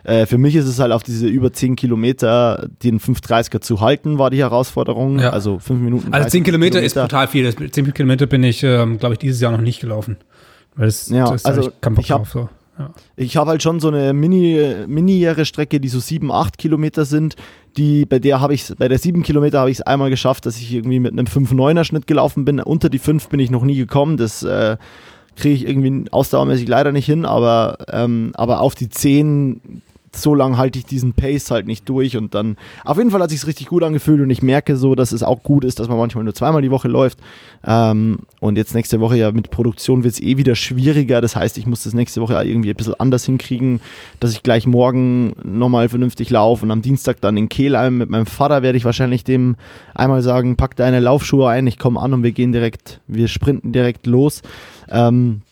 Äh, 0.03 0.27
für 0.27 0.39
mich 0.39 0.57
ist 0.57 0.67
es 0.67 0.79
halt 0.79 0.93
auf 0.93 1.03
diese 1.03 1.27
über 1.27 1.53
10 1.53 1.77
Kilometer 1.77 2.69
den 2.83 3.01
530er 3.01 3.61
zu 3.61 3.81
halten, 3.81 4.19
war 4.19 4.31
die 4.31 4.39
Herausforderung. 4.39 5.19
Ja. 5.19 5.31
Also 5.31 5.59
5 5.59 5.81
Minuten. 5.81 6.13
Also 6.13 6.29
10 6.29 6.45
Kilometer, 6.45 6.81
Kilometer, 6.81 6.87
ist 6.87 6.95
brutal 6.95 7.29
viel. 7.29 7.55
10 7.71 7.95
Kilometer 7.95 8.27
bin 8.27 8.43
ich, 8.43 8.63
ähm, 8.63 8.99
glaube 8.99 9.15
ich, 9.15 9.19
dieses 9.19 9.41
Jahr 9.41 9.53
noch 9.53 9.61
nicht 9.61 9.81
gelaufen. 9.81 10.17
Weil 10.75 10.87
das, 10.87 11.09
ja, 11.09 11.31
das 11.31 11.45
also 11.45 11.71
ich 11.99 12.11
habe 12.11 12.27
so. 12.27 12.49
Ja. 12.81 12.91
Ich 13.17 13.37
habe 13.37 13.51
halt 13.51 13.63
schon 13.63 13.79
so 13.79 13.89
eine 13.89 14.13
mini, 14.13 14.87
miniere 14.87 15.45
Strecke, 15.45 15.81
die 15.81 15.89
so 15.89 16.01
7, 16.01 16.33
8 16.33 16.57
Kilometer 16.57 17.05
sind, 17.05 17.37
die, 17.77 18.07
bei 18.07 18.19
der 18.19 18.41
habe 18.41 18.55
ich 18.55 18.73
bei 18.79 18.89
der 18.89 18.99
7 18.99 19.23
Kilometer 19.23 19.61
habe 19.61 19.71
ich 19.71 19.79
es 19.79 19.83
einmal 19.83 20.11
geschafft, 20.11 20.47
dass 20.47 20.57
ich 20.57 20.73
irgendwie 20.73 20.99
mit 20.99 21.13
einem 21.13 21.27
5-9er 21.27 21.85
Schnitt 21.85 22.07
gelaufen 22.07 22.45
bin. 22.45 22.59
Unter 22.61 22.89
die 22.89 22.99
5 22.99 23.29
bin 23.29 23.39
ich 23.39 23.51
noch 23.51 23.63
nie 23.63 23.77
gekommen. 23.77 24.17
Das 24.17 24.43
äh, 24.43 24.77
kriege 25.37 25.55
ich 25.55 25.69
irgendwie 25.69 26.11
ausdauermäßig 26.11 26.69
leider 26.69 26.91
nicht 26.91 27.07
hin, 27.07 27.25
aber, 27.25 27.79
ähm, 27.93 28.33
aber 28.35 28.61
auf 28.61 28.75
die 28.75 28.89
10 28.89 29.83
so 30.15 30.35
lange 30.35 30.57
halte 30.57 30.79
ich 30.79 30.85
diesen 30.85 31.13
Pace 31.13 31.51
halt 31.51 31.67
nicht 31.67 31.89
durch 31.89 32.17
und 32.17 32.35
dann, 32.35 32.57
auf 32.85 32.99
jeden 32.99 33.11
Fall 33.11 33.23
hat 33.23 33.31
sich 33.31 33.47
richtig 33.47 33.69
gut 33.69 33.83
angefühlt 33.83 34.21
und 34.21 34.31
ich 34.31 34.43
merke 34.43 34.77
so, 34.77 34.95
dass 34.95 35.13
es 35.13 35.23
auch 35.23 35.43
gut 35.43 35.65
ist, 35.65 35.79
dass 35.79 35.89
man 35.89 35.99
manchmal 35.99 36.25
nur 36.25 36.35
zweimal 36.35 36.63
die 36.63 36.71
Woche 36.71 36.89
läuft 36.89 37.19
ähm, 37.65 38.21
und 38.41 38.57
jetzt 38.57 38.75
nächste 38.75 39.01
Woche 39.01 39.17
ja 39.17 39.31
mit 39.33 39.51
Produktion 39.51 40.03
wird 40.03 40.15
es 40.15 40.21
eh 40.21 40.37
wieder 40.37 40.55
schwieriger, 40.55 41.21
das 41.21 41.37
heißt, 41.37 41.59
ich 41.59 41.67
muss 41.67 41.85
das 41.85 41.95
nächste 41.95 42.21
Woche 42.21 42.43
irgendwie 42.43 42.71
ein 42.71 42.77
bisschen 42.77 42.99
anders 42.99 43.25
hinkriegen, 43.25 43.81
dass 44.19 44.33
ich 44.33 44.43
gleich 44.43 44.67
morgen 44.67 45.35
nochmal 45.45 45.89
vernünftig 45.89 46.31
laufe 46.31 46.65
und 46.65 46.71
am 46.71 46.83
Dienstag 46.83 47.21
dann 47.21 47.37
in 47.37 47.49
Kehlheim 47.49 47.99
mit 47.99 48.11
meinem 48.11 48.27
Vater 48.27 48.63
werde 48.63 48.79
ich 48.79 48.85
wahrscheinlich 48.85 49.25
dem 49.25 49.57
einmal 49.95 50.23
sagen, 50.23 50.57
pack 50.57 50.77
deine 50.77 51.01
Laufschuhe 51.01 51.49
ein, 51.49 51.67
ich 51.67 51.79
komme 51.79 52.01
an 52.01 52.15
und 52.15 52.23
wir 52.23 52.33
gehen 52.33 52.53
direkt, 52.53 53.01
wir 53.07 53.29
sprinten 53.29 53.73
direkt 53.73 54.07
los. 54.07 54.43
Ähm, 54.89 55.43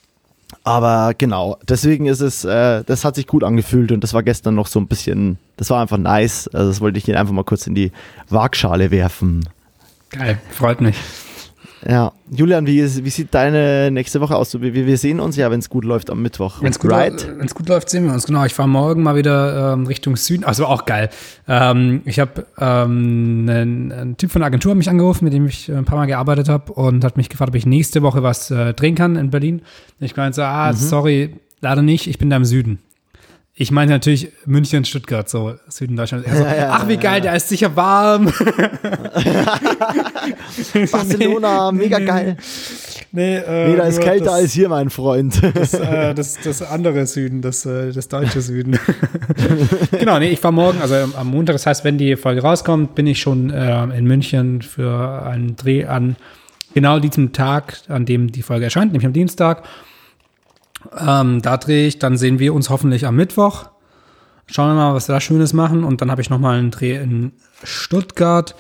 aber 0.64 1.14
genau, 1.16 1.58
deswegen 1.68 2.06
ist 2.06 2.20
es, 2.20 2.44
äh, 2.44 2.82
das 2.84 3.04
hat 3.04 3.16
sich 3.16 3.26
gut 3.26 3.44
angefühlt 3.44 3.92
und 3.92 4.02
das 4.02 4.14
war 4.14 4.22
gestern 4.22 4.54
noch 4.54 4.66
so 4.66 4.80
ein 4.80 4.86
bisschen, 4.86 5.38
das 5.56 5.70
war 5.70 5.80
einfach 5.80 5.98
nice. 5.98 6.48
Also 6.48 6.68
das 6.68 6.80
wollte 6.80 6.98
ich 6.98 7.16
einfach 7.16 7.34
mal 7.34 7.44
kurz 7.44 7.66
in 7.66 7.74
die 7.74 7.92
Waagschale 8.28 8.90
werfen. 8.90 9.48
Geil, 10.10 10.38
freut 10.50 10.80
mich. 10.80 10.96
Ja, 11.88 12.12
Julian, 12.30 12.66
wie, 12.66 12.82
wie 12.82 13.10
sieht 13.10 13.32
deine 13.32 13.90
nächste 13.90 14.20
Woche 14.20 14.36
aus? 14.36 14.60
Wir, 14.60 14.74
wir 14.74 14.98
sehen 14.98 15.20
uns 15.20 15.36
ja, 15.36 15.50
wenn 15.50 15.60
es 15.60 15.70
gut 15.70 15.86
läuft 15.86 16.10
am 16.10 16.20
Mittwoch. 16.20 16.60
Wenn 16.60 16.70
es 16.70 16.78
gut, 16.78 16.92
right? 16.92 17.26
gut, 17.54 17.66
läuft, 17.66 17.88
sehen 17.88 18.04
wir 18.04 18.12
uns. 18.12 18.26
Genau, 18.26 18.44
ich 18.44 18.52
fahre 18.52 18.68
morgen 18.68 19.02
mal 19.02 19.16
wieder 19.16 19.72
ähm, 19.72 19.86
Richtung 19.86 20.14
Süden. 20.16 20.44
Also 20.44 20.66
auch 20.66 20.84
geil. 20.84 21.08
Ähm, 21.48 22.02
ich 22.04 22.18
habe 22.18 22.44
ähm, 22.58 23.46
einen, 23.48 23.92
einen, 23.92 24.16
Typ 24.18 24.30
von 24.30 24.42
der 24.42 24.48
Agentur 24.48 24.74
mich 24.74 24.90
angerufen, 24.90 25.24
mit 25.24 25.32
dem 25.32 25.46
ich 25.46 25.72
ein 25.72 25.86
paar 25.86 25.96
Mal 25.96 26.04
gearbeitet 26.04 26.50
habe 26.50 26.70
und 26.74 27.04
hat 27.04 27.16
mich 27.16 27.30
gefragt, 27.30 27.48
ob 27.48 27.54
ich 27.54 27.64
nächste 27.64 28.02
Woche 28.02 28.22
was 28.22 28.50
äh, 28.50 28.74
drehen 28.74 28.94
kann 28.94 29.16
in 29.16 29.30
Berlin. 29.30 29.62
Ich 29.98 30.14
meinte 30.14 30.36
so, 30.36 30.42
ah, 30.42 30.72
mhm. 30.72 30.76
sorry, 30.76 31.36
leider 31.62 31.80
nicht, 31.80 32.06
ich 32.06 32.18
bin 32.18 32.28
da 32.28 32.36
im 32.36 32.44
Süden. 32.44 32.80
Ich 33.60 33.72
meine 33.72 33.90
natürlich 33.90 34.30
München, 34.46 34.84
Stuttgart, 34.84 35.28
so 35.28 35.54
Süden 35.66 35.96
Deutschland. 35.96 36.24
So, 36.32 36.44
ja, 36.44 36.56
ja, 36.56 36.70
ach, 36.70 36.86
wie 36.86 36.96
geil, 36.96 37.20
da 37.20 37.34
ist 37.34 37.48
sicher 37.48 37.74
warm. 37.74 38.26
Barcelona, 40.92 41.72
nee, 41.72 41.78
mega 41.78 41.98
geil. 41.98 42.36
Nee, 43.10 43.38
äh, 43.38 43.70
nee, 43.70 43.76
da 43.76 43.82
ist 43.82 44.00
kälter 44.00 44.26
das, 44.26 44.34
als 44.34 44.52
hier, 44.52 44.68
mein 44.68 44.90
Freund. 44.90 45.42
Das, 45.54 45.74
äh, 45.74 46.14
das, 46.16 46.38
das 46.40 46.62
andere 46.62 47.04
Süden, 47.06 47.42
das, 47.42 47.66
äh, 47.66 47.90
das 47.90 48.06
deutsche 48.06 48.42
Süden. 48.42 48.78
genau, 49.90 50.20
nee, 50.20 50.28
ich 50.28 50.44
war 50.44 50.52
morgen, 50.52 50.80
also 50.80 50.94
am 50.94 51.26
Montag, 51.26 51.54
das 51.54 51.66
heißt, 51.66 51.82
wenn 51.82 51.98
die 51.98 52.14
Folge 52.14 52.42
rauskommt, 52.42 52.94
bin 52.94 53.08
ich 53.08 53.18
schon 53.18 53.50
äh, 53.50 53.82
in 53.98 54.04
München 54.06 54.62
für 54.62 55.24
einen 55.26 55.56
Dreh 55.56 55.84
an 55.84 56.14
genau 56.74 57.00
diesem 57.00 57.32
Tag, 57.32 57.78
an 57.88 58.06
dem 58.06 58.30
die 58.30 58.42
Folge 58.42 58.66
erscheint, 58.66 58.92
nämlich 58.92 59.06
am 59.06 59.12
Dienstag. 59.12 59.64
Ähm, 60.96 61.42
da 61.42 61.56
drehe 61.56 61.86
ich, 61.86 61.98
dann 61.98 62.16
sehen 62.16 62.38
wir 62.38 62.54
uns 62.54 62.70
hoffentlich 62.70 63.06
am 63.06 63.16
Mittwoch. 63.16 63.70
Schauen 64.46 64.70
wir 64.70 64.74
mal, 64.74 64.94
was 64.94 65.08
wir 65.08 65.14
da 65.14 65.20
Schönes 65.20 65.52
machen. 65.52 65.84
Und 65.84 66.00
dann 66.00 66.10
habe 66.10 66.22
ich 66.22 66.30
nochmal 66.30 66.58
einen 66.58 66.70
Dreh 66.70 66.96
in 66.96 67.32
Stuttgart 67.62 68.54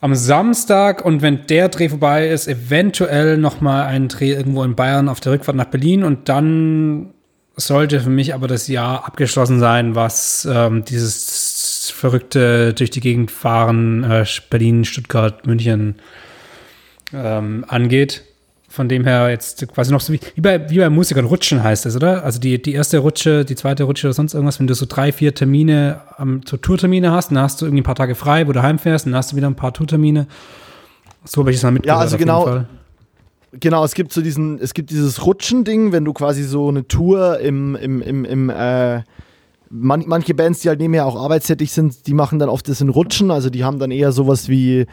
am 0.00 0.14
Samstag. 0.14 1.04
Und 1.04 1.22
wenn 1.22 1.46
der 1.46 1.68
Dreh 1.68 1.88
vorbei 1.88 2.28
ist, 2.28 2.46
eventuell 2.46 3.36
nochmal 3.38 3.86
einen 3.86 4.08
Dreh 4.08 4.32
irgendwo 4.32 4.62
in 4.62 4.76
Bayern 4.76 5.08
auf 5.08 5.20
der 5.20 5.32
Rückfahrt 5.32 5.56
nach 5.56 5.66
Berlin. 5.66 6.04
Und 6.04 6.28
dann 6.28 7.14
sollte 7.56 8.00
für 8.00 8.10
mich 8.10 8.34
aber 8.34 8.46
das 8.46 8.68
Jahr 8.68 9.04
abgeschlossen 9.04 9.58
sein, 9.58 9.94
was 9.94 10.46
ähm, 10.50 10.84
dieses 10.84 11.90
verrückte 11.94 12.74
durch 12.74 12.90
die 12.90 13.00
Gegend 13.00 13.30
fahren, 13.30 14.04
äh, 14.04 14.24
Berlin, 14.50 14.84
Stuttgart, 14.84 15.46
München 15.46 15.96
ähm, 17.12 17.64
angeht. 17.68 18.24
Von 18.74 18.88
dem 18.88 19.04
her 19.04 19.30
jetzt 19.30 19.68
quasi 19.68 19.92
noch 19.92 20.00
so 20.00 20.12
wie, 20.12 20.18
wie, 20.34 20.40
bei, 20.40 20.68
wie 20.68 20.78
bei 20.78 20.90
Musikern, 20.90 21.26
Rutschen 21.26 21.62
heißt 21.62 21.86
es, 21.86 21.94
oder? 21.94 22.24
Also 22.24 22.40
die, 22.40 22.60
die 22.60 22.72
erste 22.72 22.98
Rutsche, 22.98 23.44
die 23.44 23.54
zweite 23.54 23.84
Rutsche 23.84 24.08
oder 24.08 24.14
sonst 24.14 24.34
irgendwas, 24.34 24.58
wenn 24.58 24.66
du 24.66 24.74
so 24.74 24.84
drei, 24.88 25.12
vier 25.12 25.32
Termine, 25.32 26.00
um, 26.18 26.40
so 26.44 26.56
Tourtermine 26.56 27.12
hast, 27.12 27.30
dann 27.30 27.38
hast 27.38 27.60
du 27.60 27.66
irgendwie 27.66 27.82
ein 27.82 27.84
paar 27.84 27.94
Tage 27.94 28.16
frei, 28.16 28.48
wo 28.48 28.52
du 28.52 28.62
heimfährst, 28.62 29.06
dann 29.06 29.14
hast 29.14 29.30
du 29.30 29.36
wieder 29.36 29.46
ein 29.46 29.54
paar 29.54 29.72
Tourtermine. 29.72 30.26
So 31.24 31.42
habe 31.42 31.52
ich 31.52 31.58
es 31.58 31.62
mal 31.62 31.70
mitgekriegt. 31.70 31.96
Ja, 31.96 32.00
also 32.00 32.18
genau. 32.18 32.64
Genau, 33.60 33.84
es 33.84 33.94
gibt 33.94 34.12
so 34.12 34.20
diesen, 34.20 34.58
es 34.58 34.74
gibt 34.74 34.90
dieses 34.90 35.24
Rutschen-Ding, 35.24 35.92
wenn 35.92 36.04
du 36.04 36.12
quasi 36.12 36.42
so 36.42 36.68
eine 36.68 36.88
Tour 36.88 37.38
im, 37.38 37.76
im, 37.76 38.02
im, 38.02 38.24
im 38.24 38.50
äh, 38.50 39.02
man, 39.70 40.02
manche 40.08 40.34
Bands, 40.34 40.58
die 40.60 40.68
halt 40.68 40.80
nebenher 40.80 41.06
auch 41.06 41.14
arbeitstätig 41.14 41.70
sind, 41.70 42.08
die 42.08 42.14
machen 42.14 42.40
dann 42.40 42.48
oft 42.48 42.68
das 42.68 42.80
in 42.80 42.88
Rutschen, 42.88 43.30
also 43.30 43.50
die 43.50 43.62
haben 43.62 43.78
dann 43.78 43.92
eher 43.92 44.10
sowas 44.10 44.48
wie 44.48 44.86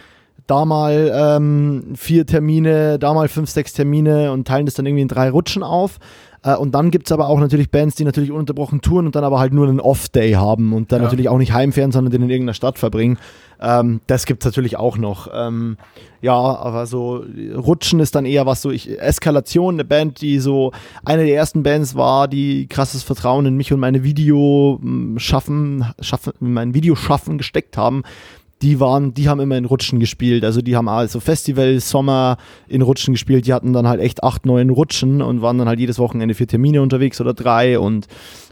da 0.47 0.65
mal 0.65 1.11
ähm, 1.13 1.93
vier 1.95 2.25
Termine, 2.25 2.99
da 2.99 3.13
mal 3.13 3.27
fünf, 3.27 3.49
sechs 3.49 3.73
Termine 3.73 4.31
und 4.31 4.47
teilen 4.47 4.65
das 4.65 4.75
dann 4.75 4.85
irgendwie 4.85 5.03
in 5.03 5.07
drei 5.07 5.29
Rutschen 5.29 5.63
auf. 5.63 5.99
Äh, 6.43 6.55
und 6.55 6.73
dann 6.73 6.91
gibt 6.91 7.07
es 7.07 7.11
aber 7.11 7.27
auch 7.27 7.39
natürlich 7.39 7.69
Bands, 7.69 7.95
die 7.95 8.03
natürlich 8.03 8.31
ununterbrochen 8.31 8.81
touren 8.81 9.05
und 9.05 9.15
dann 9.15 9.23
aber 9.23 9.39
halt 9.39 9.53
nur 9.53 9.67
einen 9.67 9.79
Off-Day 9.79 10.33
haben 10.33 10.73
und 10.73 10.91
dann 10.91 10.99
ja. 10.99 11.05
natürlich 11.05 11.29
auch 11.29 11.37
nicht 11.37 11.53
heimfahren, 11.53 11.91
sondern 11.91 12.11
den 12.11 12.23
in 12.23 12.29
irgendeiner 12.29 12.53
Stadt 12.53 12.79
verbringen. 12.79 13.17
Ähm, 13.61 14.01
das 14.07 14.25
gibt 14.25 14.43
es 14.43 14.45
natürlich 14.45 14.77
auch 14.77 14.97
noch. 14.97 15.29
Ähm, 15.31 15.77
ja, 16.21 16.33
aber 16.33 16.87
so 16.87 17.23
Rutschen 17.55 17.99
ist 17.99 18.15
dann 18.15 18.25
eher 18.25 18.47
was 18.47 18.63
so, 18.63 18.71
ich, 18.71 18.99
Eskalation, 18.99 19.75
eine 19.75 19.85
Band, 19.85 20.21
die 20.21 20.39
so 20.39 20.71
eine 21.05 21.25
der 21.25 21.35
ersten 21.35 21.61
Bands 21.61 21.95
war, 21.95 22.27
die 22.27 22.67
krasses 22.67 23.03
Vertrauen 23.03 23.45
in 23.45 23.55
mich 23.55 23.71
und 23.71 23.79
meine 23.79 24.03
Video 24.03 24.79
hm, 24.81 25.19
schaffen, 25.19 25.85
schaffen, 25.99 26.33
mein 26.39 26.73
Videoschaffen 26.73 27.37
gesteckt 27.37 27.77
haben 27.77 28.03
die 28.61 28.79
waren, 28.79 29.13
die 29.13 29.27
haben 29.27 29.39
immer 29.39 29.57
in 29.57 29.65
Rutschen 29.65 29.99
gespielt. 29.99 30.45
Also 30.45 30.61
die 30.61 30.75
haben 30.75 30.87
also 30.87 31.19
Festival, 31.19 31.79
Sommer 31.79 32.37
in 32.67 32.81
Rutschen 32.81 33.13
gespielt. 33.13 33.47
Die 33.47 33.53
hatten 33.53 33.73
dann 33.73 33.87
halt 33.87 33.99
echt 33.99 34.23
acht, 34.23 34.45
neun 34.45 34.69
Rutschen 34.69 35.21
und 35.21 35.41
waren 35.41 35.57
dann 35.57 35.67
halt 35.67 35.79
jedes 35.79 35.99
Wochenende 35.99 36.35
vier 36.35 36.47
Termine 36.47 36.81
unterwegs 36.81 37.19
oder 37.19 37.33
drei. 37.33 37.79
Und 37.79 38.07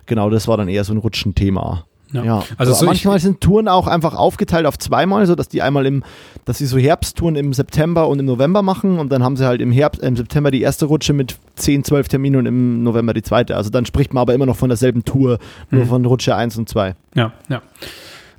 genau, 0.05 0.29
das 0.29 0.47
war 0.47 0.57
dann 0.57 0.67
eher 0.67 0.83
so 0.83 0.93
ein 0.93 0.97
Rutschenthema. 0.97 1.85
Ja. 2.11 2.23
ja. 2.23 2.43
Also 2.57 2.73
so 2.73 2.85
manchmal 2.85 3.19
sind 3.19 3.41
Touren 3.41 3.67
auch 3.67 3.87
einfach 3.87 4.15
aufgeteilt 4.15 4.65
auf 4.65 4.77
zweimal, 4.79 5.25
so 5.27 5.35
dass 5.35 5.47
die 5.47 5.61
einmal 5.61 5.85
im, 5.85 6.03
dass 6.45 6.57
sie 6.57 6.65
so 6.65 6.77
Herbsttouren 6.77 7.35
im 7.35 7.53
September 7.53 8.07
und 8.07 8.19
im 8.19 8.25
November 8.25 8.61
machen 8.63 8.97
und 8.99 9.11
dann 9.11 9.23
haben 9.23 9.37
sie 9.37 9.45
halt 9.45 9.61
im 9.61 9.71
Herbst, 9.71 10.01
im 10.01 10.15
September 10.15 10.49
die 10.49 10.61
erste 10.61 10.85
Rutsche 10.85 11.13
mit 11.13 11.37
10, 11.55 11.83
12 11.83 12.07
Terminen 12.07 12.37
und 12.37 12.45
im 12.47 12.83
November 12.83 13.13
die 13.13 13.21
zweite. 13.21 13.55
Also 13.55 13.69
dann 13.69 13.85
spricht 13.85 14.13
man 14.13 14.21
aber 14.21 14.33
immer 14.33 14.47
noch 14.47 14.55
von 14.55 14.69
derselben 14.69 15.05
Tour, 15.05 15.37
nur 15.69 15.85
mhm. 15.85 15.87
von 15.87 16.05
Rutsche 16.05 16.35
1 16.35 16.57
und 16.57 16.67
2. 16.67 16.95
Ja, 17.13 17.31
ja. 17.47 17.61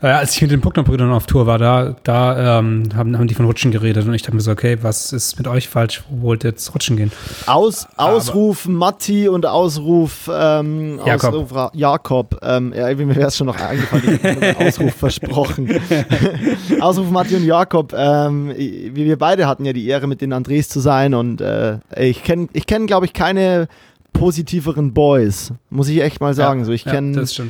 Äh, 0.03 0.07
als 0.07 0.35
ich 0.35 0.43
mit 0.43 0.51
den 0.51 0.63
Puckner-Brüdern 0.63 1.13
auf 1.13 1.27
Tour 1.27 1.47
war, 1.47 1.59
da, 1.59 1.95
da 2.05 2.59
ähm, 2.59 2.85
haben, 2.95 3.19
haben 3.19 3.27
die 3.27 3.35
von 3.35 3.45
Rutschen 3.45 3.71
geredet 3.71 4.07
und 4.07 4.15
ich 4.15 4.23
dachte 4.23 4.35
mir 4.35 4.41
so, 4.41 4.51
okay, 4.51 4.79
was 4.81 5.13
ist 5.13 5.37
mit 5.37 5.47
euch 5.47 5.69
falsch? 5.69 6.03
Wo 6.09 6.29
wollt 6.29 6.45
ihr 6.45 6.51
jetzt 6.51 6.75
rutschen 6.75 6.97
gehen? 6.97 7.13
Aus, 7.47 7.87
Ausruf 7.97 8.65
Aber, 8.65 8.73
Matti 8.73 9.29
und 9.29 9.45
Ausruf 9.45 10.31
ähm, 10.33 11.01
Jakob. 11.05 11.35
Ausruf 11.35 11.71
Jakob. 11.75 12.41
Ähm, 12.43 12.73
ja, 12.75 12.95
mir 12.95 13.15
wäre 13.15 13.29
es 13.29 13.37
schon 13.37 13.49
noch 13.49 13.61
eingefallen, 13.61 14.57
Ausruf 14.59 14.95
versprochen. 14.95 15.69
Ausruf 16.81 17.11
Matti 17.11 17.37
und 17.37 17.45
Jakob. 17.45 17.93
Ähm, 17.95 18.55
wir 18.57 19.19
beide 19.19 19.47
hatten 19.47 19.67
ja 19.67 19.75
die 19.75 19.87
Ehre, 19.87 20.07
mit 20.07 20.23
den 20.23 20.33
Andres 20.33 20.71
zu 20.71 20.81
sein 20.81 21.13
und 21.13 21.43
äh, 21.43 21.79
ich 21.97 22.25
kenne, 22.25 22.49
ich 22.55 22.67
kenn, 22.67 22.87
glaube 22.87 23.05
ich, 23.05 23.13
keine 23.13 23.69
positiveren 24.15 24.93
Boys, 24.93 25.53
muss 25.69 25.89
ich 25.89 26.01
echt 26.01 26.21
mal 26.21 26.35
sagen. 26.35 26.61
Ja, 26.61 26.67
so, 26.67 26.73
ich 26.73 26.85
kenne 26.85 27.17
ja, 27.17 27.45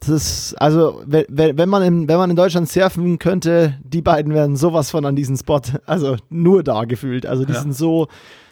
das 0.00 0.08
ist, 0.08 0.54
also, 0.60 1.02
wenn, 1.06 1.26
wenn, 1.28 1.68
man 1.68 1.82
in, 1.82 2.08
wenn 2.08 2.18
man 2.18 2.30
in 2.30 2.36
Deutschland 2.36 2.68
surfen 2.68 3.18
könnte, 3.18 3.78
die 3.82 4.02
beiden 4.02 4.34
wären 4.34 4.56
sowas 4.56 4.90
von 4.90 5.04
an 5.04 5.16
diesen 5.16 5.36
Spot. 5.36 5.60
Also 5.86 6.16
nur 6.28 6.62
da 6.62 6.84
gefühlt. 6.84 7.26
Also 7.26 7.44
die 7.44 7.52
ja. 7.52 7.60
sind 7.60 7.74
so, 7.74 8.08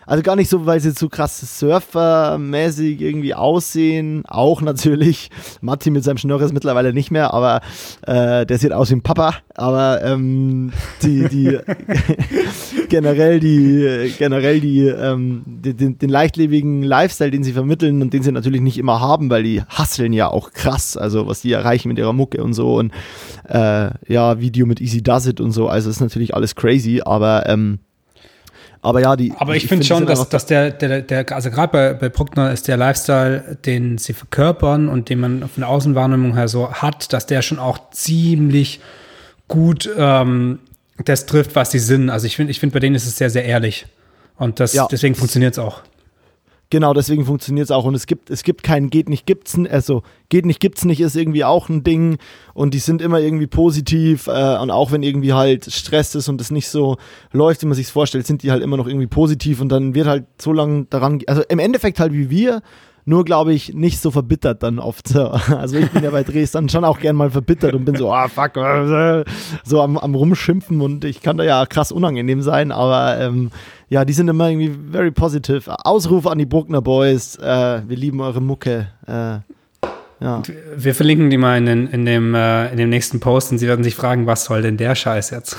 also 0.07 0.23
gar 0.23 0.37
nicht 0.37 0.49
so, 0.49 0.67
weil 0.67 0.81
sie 0.81 0.91
so 0.91 1.09
krass 1.09 1.59
surfermäßig 1.59 3.01
irgendwie 3.01 3.35
aussehen. 3.35 4.25
Auch 4.27 4.61
natürlich. 4.61 5.31
Matti 5.61 5.91
mit 5.91 6.05
seinem 6.05 6.19
Schnörres 6.19 6.53
mittlerweile 6.53 6.93
nicht 6.93 7.11
mehr, 7.11 7.33
aber 7.33 7.61
äh, 8.07 8.47
der 8.47 8.59
sieht 8.59 8.73
aus 8.73 8.91
wie 8.91 8.97
ein 8.97 9.03
Papa. 9.03 9.35
Aber 9.55 10.03
ähm, 10.03 10.73
die, 11.03 11.29
die 11.29 11.59
generell 12.89 13.41
die, 13.41 14.13
generell 14.19 14.61
die, 14.61 14.87
ähm, 14.87 15.43
den, 15.47 15.99
den 15.99 16.09
leichtlebigen 16.09 16.83
Lifestyle, 16.83 17.31
den 17.31 17.45
sie 17.45 17.53
vermitteln 17.53 18.03
und 18.03 18.13
den 18.13 18.23
sie 18.23 18.33
natürlich 18.33 18.61
nicht 18.61 18.79
immer 18.79 19.01
haben, 19.01 19.31
weil 19.31 19.43
die 19.43 19.63
hasseln 19.63 20.13
ja 20.13 20.29
auch 20.29 20.51
krass. 20.51 20.97
Also 20.97 21.27
was 21.27 21.41
die 21.41 21.53
erreichen 21.53 21.89
mit 21.89 21.99
ihrer 21.99 22.13
Mucke 22.13 22.43
und 22.43 22.53
so 22.55 22.77
und 22.77 22.93
äh, 23.49 23.91
ja, 24.09 24.41
Video 24.41 24.67
mit 24.67 24.81
Easy 24.81 25.03
Does 25.03 25.27
It 25.27 25.41
und 25.41 25.53
so. 25.53 25.69
Also 25.69 25.91
ist 25.91 26.01
natürlich 26.01 26.35
alles 26.35 26.55
crazy, 26.55 27.01
aber 27.05 27.49
ähm, 27.49 27.79
aber 28.85 29.01
ja, 29.01 29.16
die. 29.16 29.32
Aber 29.39 29.56
ich, 29.56 29.65
ich 29.65 29.69
finde 29.69 29.85
find 29.85 29.98
schon, 29.98 30.06
dass, 30.06 30.28
dass 30.28 30.47
der, 30.47 30.70
der, 30.70 31.01
der, 31.01 31.32
also 31.32 31.51
gerade 31.51 31.73
bei, 31.73 31.94
bei 31.94 32.09
Bruckner 32.11 32.52
ist 32.52 32.69
der 32.69 32.77
Lifestyle, 32.77 33.56
den 33.65 33.97
sie 33.97 34.12
verkörpern 34.12 34.89
und 34.89 35.09
den 35.09 35.20
man 35.20 35.40
von 35.40 35.62
der 35.62 35.69
Außenwahrnehmung 35.69 36.35
her 36.35 36.48
so 36.48 36.70
hat, 36.70 37.12
dass 37.12 37.27
der 37.27 37.40
schon 37.40 37.59
auch 37.59 37.90
ziemlich 37.90 38.81
gut 39.48 39.89
ähm, 39.97 40.59
das 41.05 41.27
trifft, 41.27 41.56
was 41.56 41.70
sie 41.70 41.78
sind. 41.78 42.11
Also 42.11 42.27
ich 42.27 42.36
finde, 42.36 42.51
ich 42.51 42.61
finde, 42.61 42.74
bei 42.74 42.81
denen 42.81 42.94
ist 42.94 43.06
es 43.06 43.16
sehr, 43.16 43.31
sehr 43.31 43.44
ehrlich. 43.44 43.86
Und 44.36 44.61
das, 44.61 44.74
ja. 44.74 44.86
deswegen 44.90 45.15
funktioniert 45.15 45.55
es 45.55 45.59
auch. 45.59 45.81
Genau, 46.70 46.93
deswegen 46.93 47.24
funktioniert 47.24 47.66
es 47.66 47.70
auch. 47.70 47.85
Und 47.85 47.95
es 47.95 48.07
gibt, 48.07 48.31
es 48.31 48.43
gibt 48.43 48.62
keinen 48.62 48.91
Geht 48.91 49.09
nicht, 49.09 49.27
gibt's 49.27 49.57
also 49.70 50.03
Geht 50.28 50.47
nicht, 50.47 50.59
gibt's 50.61 50.85
nicht 50.85 51.01
ist 51.01 51.15
irgendwie 51.15 51.45
auch 51.45 51.69
ein 51.69 51.85
Ding. 51.85 52.19
Und 52.55 52.74
die 52.74 52.78
sind 52.78 53.01
immer 53.01 53.20
irgendwie 53.20 53.47
positiv. 53.47 54.27
Äh, 54.27 54.59
und 54.59 54.70
auch 54.70 54.91
wenn 54.91 55.03
irgendwie 55.03 55.32
halt 55.32 55.70
Stress 55.73 56.15
ist 56.15 56.28
und 56.28 56.41
es 56.41 56.51
nicht 56.51 56.69
so 56.69 56.97
läuft, 57.31 57.62
wie 57.62 57.66
man 57.66 57.74
sich 57.74 57.86
vorstellt, 57.89 58.27
sind 58.27 58.43
die 58.43 58.51
halt 58.51 58.62
immer 58.62 58.77
noch 58.77 58.89
irgendwie 58.89 59.07
positiv. 59.07 59.61
Und 59.61 59.69
dann 59.69 59.95
wird 59.95 60.07
halt 60.07 60.24
so 60.41 60.53
lange 60.53 60.86
daran, 60.91 61.20
also 61.27 61.43
im 61.49 61.59
Endeffekt 61.59 62.01
halt 62.01 62.12
wie 62.12 62.31
wir, 62.31 62.62
nur 63.05 63.25
glaube 63.25 63.53
ich 63.53 63.75
nicht 63.75 64.01
so 64.01 64.11
verbittert 64.11 64.63
dann 64.63 64.79
oft. 64.79 65.15
Also 65.15 65.77
ich 65.77 65.91
bin 65.91 66.03
ja 66.03 66.11
bei 66.11 66.23
Dresden 66.23 66.69
schon 66.69 66.85
auch 66.85 66.99
gern 66.99 67.17
mal 67.17 67.31
verbittert 67.31 67.75
und 67.75 67.85
bin 67.85 67.97
so, 67.97 68.13
ah 68.13 68.27
oh, 68.27 68.29
fuck, 68.29 68.55
so 69.65 69.81
am, 69.81 69.97
am 69.99 70.15
rumschimpfen 70.15 70.81
und 70.81 71.05
ich 71.05 71.23
kann 71.23 71.37
da 71.37 71.45
ja 71.45 71.65
krass 71.67 71.93
unangenehm 71.93 72.43
sein, 72.43 72.73
aber 72.73 73.19
ähm, 73.21 73.51
ja, 73.89 74.05
die 74.05 74.13
sind 74.13 74.29
immer 74.29 74.49
irgendwie 74.49 74.73
very 74.91 75.11
positive. 75.11 75.63
Ausruf 75.85 76.27
an 76.27 76.39
die 76.39 76.47
Bruckner 76.47 76.83
Boys, 76.83 77.37
äh, 77.37 77.83
wir 77.87 77.97
lieben 77.97 78.21
eure 78.21 78.41
Mucke. 78.41 78.89
Äh, 79.07 79.39
ja. 80.21 80.43
Wir 80.77 80.95
verlinken 80.95 81.31
die 81.31 81.37
mal 81.37 81.59
in, 81.59 81.67
den, 81.67 81.87
in, 81.89 82.07
dem, 82.07 82.35
äh, 82.35 82.71
in 82.71 82.79
dem 82.79 82.89
nächsten 82.89 83.21
Post 83.21 83.53
und 83.53 83.59
sie 83.59 83.69
werden 83.69 83.85
sich 83.85 83.95
fragen, 83.95 84.27
was 84.27 84.45
soll 84.45 84.63
denn 84.63 84.77
der 84.77 84.95
Scheiß 84.95 85.31
jetzt? 85.31 85.57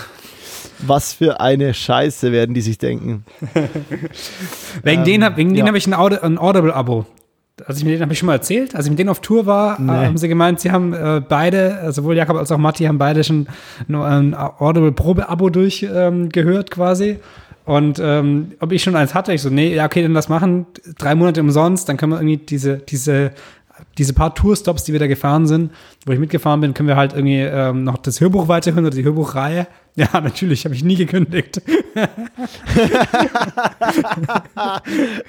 Was 0.80 1.14
für 1.14 1.40
eine 1.40 1.74
Scheiße 1.74 2.32
werden 2.32 2.54
die 2.54 2.62
sich 2.62 2.78
denken. 2.78 3.26
wegen 4.84 5.02
ähm, 5.02 5.06
denen, 5.06 5.38
wegen 5.38 5.50
ja. 5.52 5.56
denen 5.58 5.68
habe 5.68 5.78
ich 5.78 5.88
ein, 5.88 5.94
ein 5.94 6.38
Audible-Abo. 6.38 7.06
Also 7.66 7.78
ich 7.78 7.86
mit 7.86 7.94
denen 7.94 8.02
habe 8.02 8.12
ich 8.12 8.20
schon 8.20 8.28
mal 8.28 8.34
erzählt, 8.34 8.76
als 8.76 8.86
ich 8.86 8.90
mit 8.90 9.00
denen 9.00 9.10
auf 9.10 9.22
Tour 9.22 9.46
war, 9.46 9.80
nee. 9.80 9.90
haben 9.90 10.18
sie 10.18 10.28
gemeint, 10.28 10.60
sie 10.60 10.72
haben 10.72 10.94
äh, 10.94 11.22
beide, 11.28 11.78
also 11.80 12.02
sowohl 12.02 12.18
Jakob 12.18 12.36
als 12.36 12.52
auch 12.52 12.58
Matti, 12.58 12.84
haben 12.84 12.98
beide 12.98 13.24
schon 13.24 13.48
ein 13.88 14.34
Audible 14.34 14.92
Probe-Abo 14.92 15.50
durchgehört 15.50 16.70
ähm, 16.70 16.70
quasi. 16.70 17.20
Und 17.64 18.00
ähm, 18.00 18.52
ob 18.60 18.72
ich 18.72 18.84
schon 18.84 18.96
eins 18.96 19.16
hatte, 19.16 19.34
ich 19.34 19.42
so, 19.42 19.50
nee, 19.50 19.74
ja, 19.74 19.86
okay, 19.86 20.04
dann 20.04 20.14
das 20.14 20.30
machen, 20.30 20.68
drei 20.98 21.16
Monate 21.16 21.42
umsonst, 21.42 21.90
dann 21.90 21.98
können 21.98 22.12
wir 22.12 22.20
irgendwie 22.20 22.38
diese, 22.38 22.78
diese, 22.78 23.32
diese 23.98 24.14
paar 24.14 24.36
Tourstops, 24.36 24.84
die 24.84 24.92
wir 24.92 25.00
da 25.00 25.08
gefahren 25.08 25.48
sind, 25.48 25.72
wo 26.06 26.12
ich 26.12 26.20
mitgefahren 26.20 26.62
bin, 26.62 26.74
können 26.74 26.90
wir 26.90 26.96
halt 26.96 27.14
irgendwie 27.14 27.40
ähm, 27.40 27.84
noch 27.84 27.98
das 27.98 28.22
Hörbuch 28.22 28.48
weiterhören 28.48 28.86
oder 28.86 28.96
die 28.96 29.04
Hörbuchreihe. 29.04 29.66
Ja, 30.14 30.20
natürlich, 30.20 30.66
habe 30.66 30.76
ich 30.76 30.84
nie 30.84 30.98
gekündigt. 30.98 31.62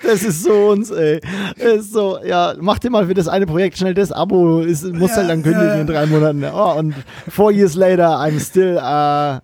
das 0.03 0.25
ist 0.25 0.43
so 0.43 0.71
uns, 0.71 0.91
ey. 0.91 1.21
Das 1.57 1.75
ist 1.75 1.93
so, 1.93 2.19
ja, 2.25 2.53
mach 2.59 2.81
dir 2.81 2.91
mal 2.91 3.07
für 3.07 3.15
das 3.15 3.29
eine 3.29 3.47
Projekt 3.47 3.79
schnell 3.79 3.95
das 3.95 4.11
Abo, 4.11 4.63
ist, 4.63 4.83
musst 4.85 5.13
ja, 5.13 5.19
halt 5.19 5.31
dann 5.31 5.45
kündigen 5.45 5.69
ja. 5.69 5.81
in 5.81 5.87
drei 5.87 6.07
Monaten. 6.07 6.45
Oh, 6.53 6.75
und 6.79 6.97
four 7.29 7.53
years 7.53 7.77
later, 7.77 8.09
I'm 8.09 8.41
still, 8.41 8.77
uh, 8.77 9.39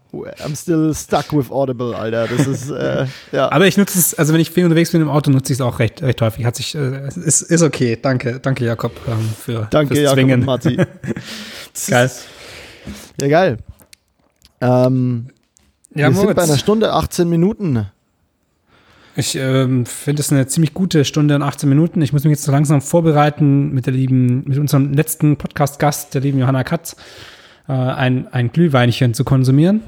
I'm 0.45 0.57
still 0.57 0.93
stuck 0.93 1.33
with 1.33 1.53
Audible, 1.53 1.95
Alter. 1.95 2.27
Das 2.27 2.49
ist, 2.49 2.71
äh, 2.71 3.07
ja. 3.33 3.53
Aber 3.53 3.69
ich 3.69 3.77
nutze 3.77 4.01
es, 4.01 4.15
also 4.15 4.33
wenn 4.33 4.41
ich 4.41 4.51
viel 4.51 4.65
unterwegs 4.65 4.91
bin 4.91 5.03
im 5.03 5.09
Auto, 5.09 5.31
nutze 5.31 5.53
ich 5.53 5.61
es 5.61 5.65
auch 5.65 5.79
recht, 5.79 6.03
recht 6.03 6.21
häufig. 6.21 6.45
Hat 6.45 6.57
sich, 6.57 6.75
äh, 6.75 7.07
ist, 7.07 7.43
ist 7.43 7.63
okay. 7.63 7.97
Danke, 8.01 8.41
danke 8.41 8.65
Jakob 8.65 8.91
ähm, 9.07 9.29
für 9.39 9.69
Danke, 9.71 10.01
Jakob 10.01 10.15
Zwingen. 10.15 10.41
und 10.41 10.47
Marti. 10.47 10.79
geil. 11.87 12.11
Ja, 13.21 13.29
geil. 13.29 13.59
Ähm, 14.63 15.27
ja, 15.91 16.09
wir 16.09 16.11
Moritz. 16.11 16.21
sind 16.21 16.37
bei 16.37 16.43
einer 16.45 16.59
Stunde 16.59 16.93
18 16.93 17.29
Minuten. 17.29 17.87
Ich 19.15 19.35
ähm, 19.35 19.85
finde 19.85 20.23
es 20.23 20.33
eine 20.33 20.47
ziemlich 20.47 20.73
gute 20.73 21.05
Stunde 21.05 21.35
und 21.35 21.43
18 21.43 21.69
Minuten. 21.69 22.01
Ich 22.01 22.15
muss 22.15 22.25
mich 22.25 22.31
jetzt 22.31 22.45
so 22.45 22.53
langsam 22.53 22.81
vorbereiten 22.81 23.73
mit 23.73 23.85
der 23.85 23.93
lieben, 23.93 24.45
mit 24.47 24.57
unserem 24.57 24.95
letzten 24.95 25.37
Podcast-Gast, 25.37 26.15
der 26.15 26.23
lieben 26.23 26.39
Johanna 26.39 26.65
Katz, 26.65 26.97
äh, 27.69 27.73
ein, 27.73 28.33
ein 28.33 28.53
Glühweinchen 28.53 29.13
zu 29.13 29.25
konsumieren. 29.25 29.83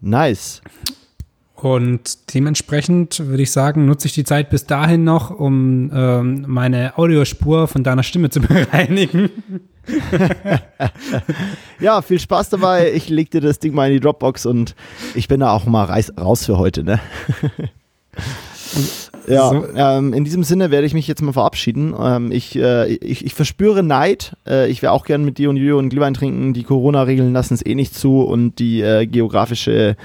Nice. 0.00 0.62
Und 1.54 2.34
dementsprechend 2.34 3.20
würde 3.28 3.44
ich 3.44 3.52
sagen, 3.52 3.86
nutze 3.86 4.08
ich 4.08 4.14
die 4.14 4.24
Zeit 4.24 4.50
bis 4.50 4.66
dahin 4.66 5.04
noch, 5.04 5.30
um 5.30 5.92
ähm, 5.94 6.44
meine 6.48 6.98
Audiospur 6.98 7.68
von 7.68 7.84
deiner 7.84 8.02
Stimme 8.02 8.30
zu 8.30 8.40
bereinigen. 8.40 9.30
ja, 11.80 12.02
viel 12.02 12.18
Spaß 12.18 12.50
dabei. 12.50 12.92
Ich 12.92 13.08
leg 13.08 13.30
dir 13.30 13.40
das 13.40 13.58
Ding 13.58 13.74
mal 13.74 13.88
in 13.88 13.94
die 13.94 14.00
Dropbox 14.00 14.46
und 14.46 14.74
ich 15.14 15.28
bin 15.28 15.40
da 15.40 15.52
auch 15.52 15.66
mal 15.66 15.84
raus 16.18 16.46
für 16.46 16.58
heute, 16.58 16.84
ne? 16.84 17.00
ja, 19.26 19.48
so. 19.48 19.66
ähm, 19.74 20.12
in 20.12 20.24
diesem 20.24 20.44
Sinne 20.44 20.70
werde 20.70 20.86
ich 20.86 20.94
mich 20.94 21.08
jetzt 21.08 21.22
mal 21.22 21.32
verabschieden. 21.32 21.94
Ähm, 21.98 22.30
ich, 22.32 22.56
äh, 22.56 22.94
ich, 22.94 23.24
ich, 23.24 23.34
verspüre 23.34 23.82
Neid. 23.82 24.36
Äh, 24.46 24.70
ich 24.70 24.82
wäre 24.82 24.92
auch 24.92 25.04
gern 25.04 25.24
mit 25.24 25.38
dir 25.38 25.50
und 25.50 25.56
Julian 25.56 25.88
Glühwein 25.88 26.14
trinken. 26.14 26.52
Die 26.54 26.62
Corona-Regeln 26.64 27.32
lassen 27.32 27.54
es 27.54 27.64
eh 27.64 27.74
nicht 27.74 27.94
zu 27.94 28.20
und 28.22 28.58
die 28.58 28.80
äh, 28.82 29.06
geografische 29.06 29.96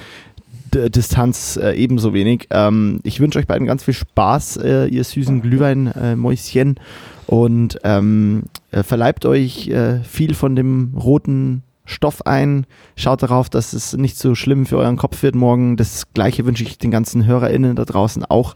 D 0.73 0.89
Distanz 0.89 1.57
äh, 1.61 1.73
ebenso 1.73 2.13
wenig. 2.13 2.47
Ähm, 2.49 2.99
ich 3.03 3.19
wünsche 3.19 3.39
euch 3.39 3.47
beiden 3.47 3.67
ganz 3.67 3.83
viel 3.83 3.93
Spaß, 3.93 4.57
äh, 4.57 4.87
ihr 4.87 5.03
süßen 5.03 5.41
Glühwein-Mäuschen. 5.41 6.79
Und 7.27 7.79
ähm, 7.83 8.43
äh, 8.71 8.83
verleibt 8.83 9.25
euch 9.25 9.67
äh, 9.67 9.99
viel 10.03 10.33
von 10.33 10.55
dem 10.55 10.93
roten 10.97 11.63
Stoff 11.83 12.25
ein. 12.25 12.65
Schaut 12.95 13.21
darauf, 13.21 13.49
dass 13.49 13.73
es 13.73 13.95
nicht 13.95 14.17
so 14.17 14.33
schlimm 14.33 14.65
für 14.65 14.77
euren 14.77 14.97
Kopf 14.97 15.23
wird 15.23 15.35
morgen. 15.35 15.77
Das 15.77 16.13
gleiche 16.13 16.45
wünsche 16.45 16.63
ich 16.63 16.77
den 16.77 16.91
ganzen 16.91 17.25
HörerInnen 17.25 17.75
da 17.75 17.85
draußen 17.85 18.25
auch. 18.25 18.55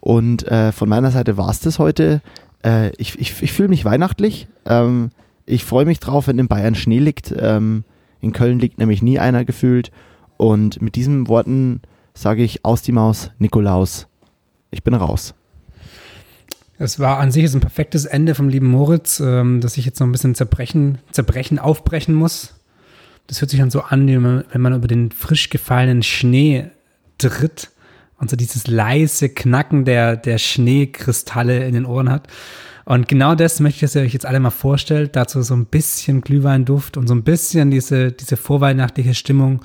Und 0.00 0.46
äh, 0.48 0.72
von 0.72 0.88
meiner 0.88 1.10
Seite 1.10 1.36
war 1.36 1.48
es 1.48 1.60
das 1.60 1.78
heute. 1.78 2.20
Äh, 2.64 2.90
ich 2.96 3.18
ich, 3.18 3.40
ich 3.42 3.52
fühle 3.52 3.68
mich 3.68 3.84
weihnachtlich. 3.84 4.48
Ähm, 4.66 5.10
ich 5.46 5.64
freue 5.64 5.86
mich 5.86 6.00
drauf, 6.00 6.26
wenn 6.26 6.38
in 6.38 6.48
Bayern 6.48 6.74
Schnee 6.74 6.98
liegt. 6.98 7.34
Ähm, 7.38 7.84
in 8.20 8.32
Köln 8.32 8.58
liegt 8.58 8.78
nämlich 8.78 9.02
nie 9.02 9.18
einer 9.18 9.44
gefühlt. 9.44 9.90
Und 10.36 10.82
mit 10.82 10.94
diesen 10.94 11.28
Worten 11.28 11.82
sage 12.14 12.42
ich 12.42 12.64
aus 12.64 12.82
die 12.82 12.92
Maus, 12.92 13.30
Nikolaus. 13.38 14.08
Ich 14.70 14.82
bin 14.82 14.94
raus. 14.94 15.34
Es 16.78 17.00
war 17.00 17.18
an 17.18 17.32
sich 17.32 17.52
ein 17.52 17.60
perfektes 17.60 18.04
Ende 18.04 18.34
vom 18.34 18.48
lieben 18.48 18.68
Moritz, 18.68 19.20
ähm, 19.20 19.60
dass 19.60 19.76
ich 19.76 19.84
jetzt 19.84 19.98
noch 19.98 20.06
ein 20.06 20.12
bisschen 20.12 20.36
zerbrechen, 20.36 20.98
zerbrechen, 21.10 21.58
aufbrechen 21.58 22.14
muss. 22.14 22.54
Das 23.26 23.40
hört 23.40 23.50
sich 23.50 23.58
dann 23.58 23.70
so 23.70 23.82
an, 23.82 24.06
wenn 24.06 24.60
man 24.60 24.74
über 24.74 24.88
den 24.88 25.10
frisch 25.10 25.50
gefallenen 25.50 26.02
Schnee 26.02 26.70
tritt 27.18 27.70
und 28.18 28.30
so 28.30 28.36
dieses 28.36 28.66
leise 28.68 29.28
Knacken 29.28 29.84
der, 29.84 30.16
der 30.16 30.38
Schneekristalle 30.38 31.66
in 31.66 31.74
den 31.74 31.84
Ohren 31.84 32.10
hat. 32.10 32.28
Und 32.84 33.06
genau 33.06 33.34
das 33.34 33.60
möchte 33.60 33.76
ich, 33.76 33.80
dass 33.82 33.96
ihr 33.96 34.02
euch 34.02 34.14
jetzt 34.14 34.24
alle 34.24 34.40
mal 34.40 34.48
vorstellt. 34.48 35.14
Dazu 35.14 35.42
so 35.42 35.54
ein 35.54 35.66
bisschen 35.66 36.22
Glühweinduft 36.22 36.96
und 36.96 37.06
so 37.06 37.14
ein 37.14 37.22
bisschen 37.22 37.70
diese, 37.70 38.12
diese 38.12 38.38
vorweihnachtliche 38.38 39.14
Stimmung. 39.14 39.60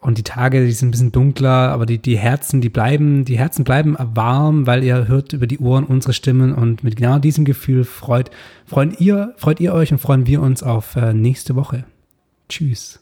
Und 0.00 0.16
die 0.16 0.22
Tage, 0.22 0.64
die 0.64 0.72
sind 0.72 0.88
ein 0.88 0.90
bisschen 0.92 1.12
dunkler, 1.12 1.70
aber 1.70 1.84
die, 1.84 1.98
die 1.98 2.16
Herzen, 2.16 2.60
die 2.60 2.68
bleiben, 2.68 3.24
die 3.24 3.36
Herzen 3.36 3.64
bleiben 3.64 3.96
warm, 3.98 4.66
weil 4.66 4.84
ihr 4.84 5.08
hört 5.08 5.32
über 5.32 5.48
die 5.48 5.58
Ohren 5.58 5.84
unsere 5.84 6.12
Stimmen 6.12 6.54
und 6.54 6.84
mit 6.84 6.96
genau 6.96 7.18
diesem 7.18 7.44
Gefühl 7.44 7.84
freut, 7.84 8.30
freuen 8.64 8.94
ihr, 8.98 9.34
freut 9.36 9.58
ihr 9.58 9.74
euch 9.74 9.90
und 9.90 9.98
freuen 9.98 10.26
wir 10.26 10.40
uns 10.40 10.62
auf 10.62 10.94
äh, 10.94 11.12
nächste 11.12 11.56
Woche. 11.56 11.84
Tschüss. 12.48 13.00